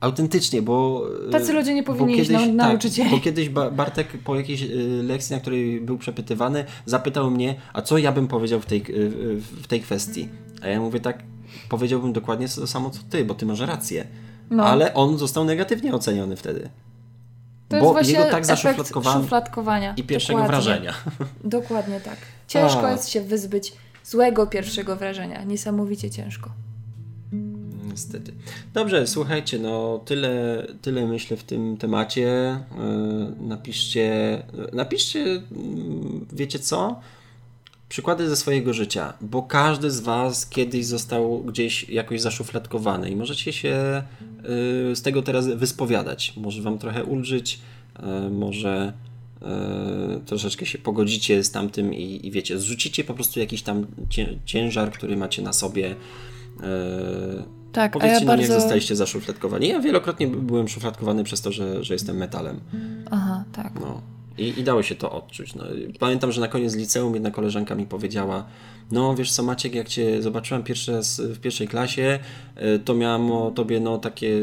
Autentycznie, 0.00 0.62
bo... 0.62 1.06
Tacy 1.32 1.52
ludzie 1.52 1.74
nie 1.74 1.82
powinni 1.82 2.18
iść 2.18 2.30
na 2.30 2.68
tak, 2.68 2.78
bo 3.10 3.18
kiedyś 3.18 3.48
ba 3.48 3.70
Bartek 3.70 4.08
po 4.24 4.36
jakiejś 4.36 4.62
y, 4.62 5.02
lekcji, 5.02 5.34
na 5.34 5.40
której 5.40 5.80
był 5.80 5.98
przepytywany, 5.98 6.64
zapytał 6.86 7.30
mnie, 7.30 7.54
a 7.72 7.82
co 7.82 7.98
ja 7.98 8.12
bym 8.12 8.28
powiedział 8.28 8.60
w 8.60 8.66
tej, 8.66 8.80
y, 8.80 9.40
w 9.62 9.66
tej 9.66 9.80
kwestii. 9.80 10.28
A 10.62 10.68
ja 10.68 10.80
mówię 10.80 11.00
tak, 11.00 11.22
powiedziałbym 11.68 12.12
dokładnie 12.12 12.48
to 12.48 12.66
samo 12.66 12.90
co 12.90 13.00
ty, 13.10 13.24
bo 13.24 13.34
ty 13.34 13.46
masz 13.46 13.60
rację. 13.60 14.06
No. 14.50 14.64
Ale 14.64 14.94
on 14.94 15.18
został 15.18 15.44
negatywnie 15.44 15.94
oceniony 15.94 16.36
wtedy. 16.36 16.70
To 17.68 17.76
jest 17.76 17.86
bo 17.86 17.92
właśnie 17.92 18.12
jego 18.12 18.30
tak 18.30 18.46
zaszufladkowano 18.46 19.94
i 19.96 20.02
pierwszego 20.02 20.38
Dokładnie. 20.38 20.62
wrażenia. 20.62 20.94
Dokładnie 21.44 22.00
tak. 22.00 22.16
Ciężko 22.48 22.88
A. 22.88 22.92
jest 22.92 23.08
się 23.08 23.20
wyzbyć 23.20 23.72
złego 24.04 24.46
pierwszego 24.46 24.96
wrażenia. 24.96 25.44
Niesamowicie 25.44 26.10
ciężko. 26.10 26.50
Niestety. 27.94 28.32
Dobrze, 28.74 29.06
słuchajcie, 29.06 29.58
no 29.58 30.00
tyle, 30.04 30.66
tyle 30.82 31.06
myślę 31.06 31.36
w 31.36 31.44
tym 31.44 31.76
temacie. 31.76 32.58
Yy, 33.40 33.46
Napiszcie, 33.48 34.42
napiszcie, 34.72 35.20
mm, 35.20 36.26
wiecie 36.32 36.58
co? 36.58 37.00
Przykłady 37.88 38.28
ze 38.28 38.36
swojego 38.36 38.72
życia, 38.72 39.12
bo 39.20 39.42
każdy 39.42 39.90
z 39.90 40.00
Was 40.00 40.46
kiedyś 40.46 40.86
został 40.86 41.38
gdzieś 41.44 41.88
jakoś 41.88 42.20
zaszufladkowany 42.20 43.10
i 43.10 43.16
możecie 43.16 43.52
się 43.52 44.02
yy, 44.88 44.96
z 44.96 45.02
tego 45.02 45.22
teraz 45.22 45.46
wyspowiadać. 45.46 46.32
Może 46.36 46.62
Wam 46.62 46.78
trochę 46.78 47.04
ulżyć, 47.04 47.60
yy, 48.02 48.30
może 48.30 48.92
troszeczkę 50.26 50.66
się 50.66 50.78
pogodzicie 50.78 51.44
z 51.44 51.50
tamtym 51.50 51.94
i, 51.94 52.26
i 52.26 52.30
wiecie, 52.30 52.58
zrzucicie 52.58 53.04
po 53.04 53.14
prostu 53.14 53.40
jakiś 53.40 53.62
tam 53.62 53.86
cię- 54.10 54.38
ciężar, 54.44 54.92
który 54.92 55.16
macie 55.16 55.42
na 55.42 55.52
sobie. 55.52 55.94
Tak, 57.74 57.96
a 57.96 57.98
Powiedzcie 57.98 58.24
ja 58.24 58.30
nam, 58.30 58.40
jak 58.40 58.48
bardzo... 58.48 58.60
zostaliście 58.60 58.96
zaszufladkowani. 58.96 59.68
Ja 59.68 59.80
wielokrotnie 59.80 60.26
byłem 60.26 60.68
szufladkowany 60.68 61.24
przez 61.24 61.40
to, 61.40 61.52
że, 61.52 61.84
że 61.84 61.94
jestem 61.94 62.16
metalem. 62.16 62.60
Aha, 63.10 63.44
tak. 63.52 63.72
No. 63.80 64.13
I, 64.38 64.60
I 64.60 64.64
dało 64.64 64.82
się 64.82 64.94
to 64.94 65.12
odczuć. 65.12 65.54
No. 65.54 65.64
Pamiętam, 65.98 66.32
że 66.32 66.40
na 66.40 66.48
koniec 66.48 66.74
liceum 66.74 67.14
jedna 67.14 67.30
koleżanka 67.30 67.74
mi 67.74 67.86
powiedziała 67.86 68.44
no 68.92 69.14
wiesz 69.14 69.32
co 69.32 69.42
Maciek, 69.42 69.74
jak 69.74 69.88
Cię 69.88 70.22
zobaczyłam 70.22 70.62
pierwszy 70.62 70.92
raz 70.92 71.20
w 71.20 71.40
pierwszej 71.40 71.68
klasie, 71.68 72.18
y, 72.76 72.78
to 72.78 72.94
miałam 72.94 73.32
o 73.32 73.50
Tobie 73.50 73.80
no 73.80 73.98
takie 73.98 74.40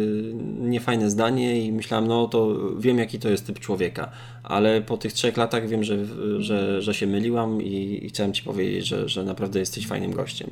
niefajne 0.59 1.09
zdanie 1.09 1.65
i 1.65 1.71
myślałam, 1.71 2.07
no 2.07 2.27
to 2.27 2.57
wiem 2.79 2.97
jaki 2.97 3.19
to 3.19 3.29
jest 3.29 3.47
typ 3.47 3.59
człowieka, 3.59 4.11
ale 4.43 4.81
po 4.81 4.97
tych 4.97 5.13
trzech 5.13 5.37
latach 5.37 5.67
wiem, 5.67 5.83
że, 5.83 5.97
że, 6.39 6.81
że 6.81 6.93
się 6.93 7.07
myliłam 7.07 7.61
i, 7.61 7.99
i 8.03 8.09
chciałem 8.09 8.33
Ci 8.33 8.43
powiedzieć, 8.43 8.87
że, 8.87 9.09
że 9.09 9.23
naprawdę 9.23 9.59
jesteś 9.59 9.87
fajnym 9.87 10.11
gościem. 10.11 10.49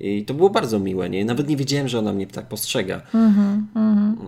I 0.00 0.24
to 0.24 0.34
było 0.34 0.50
bardzo 0.50 0.78
miłe, 0.78 1.10
nie? 1.10 1.24
Nawet 1.24 1.48
nie 1.48 1.56
wiedziałem, 1.56 1.88
że 1.88 1.98
ona 1.98 2.12
mnie 2.12 2.26
tak 2.26 2.48
postrzega. 2.48 3.02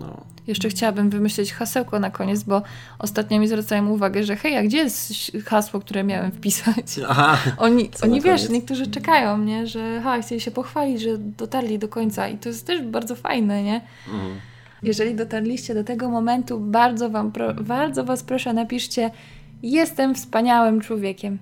No. 0.01 0.32
Jeszcze 0.47 0.69
chciałabym 0.69 1.09
wymyślić 1.09 1.53
hasełko 1.53 1.99
na 1.99 2.09
koniec, 2.11 2.43
bo 2.43 2.61
ostatnio 2.99 3.39
mi 3.39 3.47
zwracają 3.47 3.89
uwagę, 3.89 4.23
że 4.23 4.35
hej, 4.35 4.57
a 4.57 4.63
gdzie 4.63 4.77
jest 4.77 5.13
hasło, 5.45 5.79
które 5.79 6.03
miałem 6.03 6.31
wpisać? 6.31 6.85
Aha, 7.07 7.37
Oni, 7.57 7.89
oni 8.03 8.21
wiesz, 8.21 8.41
koniec? 8.41 8.49
niektórzy 8.49 8.87
czekają, 8.87 9.37
nie? 9.37 9.67
Że 9.67 10.01
ha, 10.03 10.21
chcieli 10.21 10.41
się 10.41 10.51
pochwalić, 10.51 11.01
że 11.01 11.17
dotarli 11.17 11.79
do 11.79 11.87
końca 11.87 12.27
i 12.27 12.37
to 12.37 12.49
jest 12.49 12.67
też 12.67 12.81
bardzo 12.81 13.15
fajne, 13.15 13.63
nie? 13.63 13.81
Mhm. 14.07 14.35
Jeżeli 14.83 15.15
dotarliście 15.15 15.73
do 15.73 15.83
tego 15.83 16.09
momentu, 16.09 16.59
bardzo, 16.59 17.09
wam 17.09 17.31
pro, 17.31 17.53
bardzo 17.53 18.03
Was 18.03 18.23
proszę, 18.23 18.53
napiszcie 18.53 19.11
jestem 19.63 20.15
wspaniałym 20.15 20.81
człowiekiem. 20.81 21.37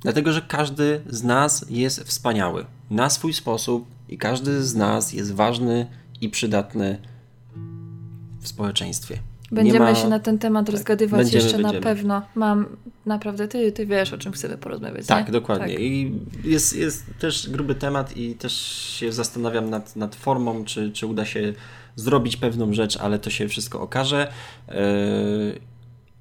Dlatego, 0.00 0.32
że 0.32 0.42
każdy 0.48 1.00
z 1.06 1.24
nas 1.24 1.66
jest 1.70 2.00
wspaniały 2.00 2.64
na 2.90 3.10
swój 3.10 3.32
sposób 3.34 3.86
i 4.08 4.18
każdy 4.18 4.62
z 4.62 4.74
nas 4.74 5.12
jest 5.12 5.34
ważny 5.34 5.86
i 6.20 6.28
przydatny 6.28 6.98
w 8.46 8.48
społeczeństwie. 8.48 9.18
Będziemy 9.52 9.78
ma- 9.78 9.94
się 9.94 10.08
na 10.08 10.20
ten 10.20 10.38
temat 10.38 10.68
rozgadywać 10.68 11.20
Będziemy, 11.20 11.44
jeszcze 11.44 11.58
na 11.58 11.62
będziemy. 11.62 11.82
pewno. 11.82 12.22
Mam 12.34 12.66
naprawdę, 13.06 13.48
ty, 13.48 13.72
ty 13.72 13.86
wiesz, 13.86 14.12
o 14.12 14.18
czym 14.18 14.32
chcemy 14.32 14.58
porozmawiać. 14.58 15.06
Tak, 15.06 15.26
nie? 15.26 15.32
dokładnie. 15.32 15.74
Tak. 15.74 15.82
I 15.82 16.12
jest, 16.44 16.76
jest 16.76 17.04
też 17.18 17.50
gruby 17.50 17.74
temat 17.74 18.16
i 18.16 18.34
też 18.34 18.52
się 18.98 19.12
zastanawiam 19.12 19.70
nad, 19.70 19.96
nad 19.96 20.14
formą, 20.14 20.64
czy, 20.64 20.92
czy 20.92 21.06
uda 21.06 21.24
się 21.24 21.52
zrobić 21.96 22.36
pewną 22.36 22.72
rzecz, 22.72 22.96
ale 22.96 23.18
to 23.18 23.30
się 23.30 23.48
wszystko 23.48 23.80
okaże. 23.80 24.32
Yy, 24.68 24.74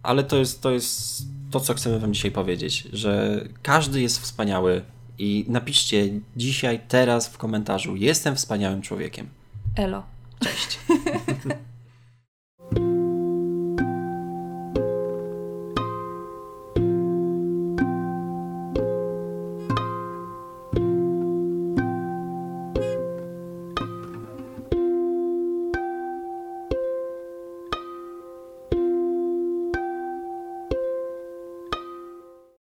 ale 0.04 0.24
to 0.24 0.38
jest, 0.38 0.62
to 0.62 0.72
jest 0.72 1.24
to, 1.52 1.60
co 1.60 1.74
chcemy 1.74 2.00
Wam 2.00 2.14
dzisiaj 2.14 2.32
powiedzieć, 2.32 2.88
że 2.94 3.42
każdy 3.62 4.02
jest 4.02 4.22
wspaniały 4.22 4.82
i 5.18 5.46
napiszcie 5.48 6.10
dzisiaj, 6.38 6.80
teraz 6.88 7.28
w 7.28 7.38
komentarzu 7.38 7.96
jestem 7.96 8.36
wspaniałym 8.36 8.82
człowiekiem. 8.82 9.28
Elo. 9.76 10.04
Cześć. 10.40 10.80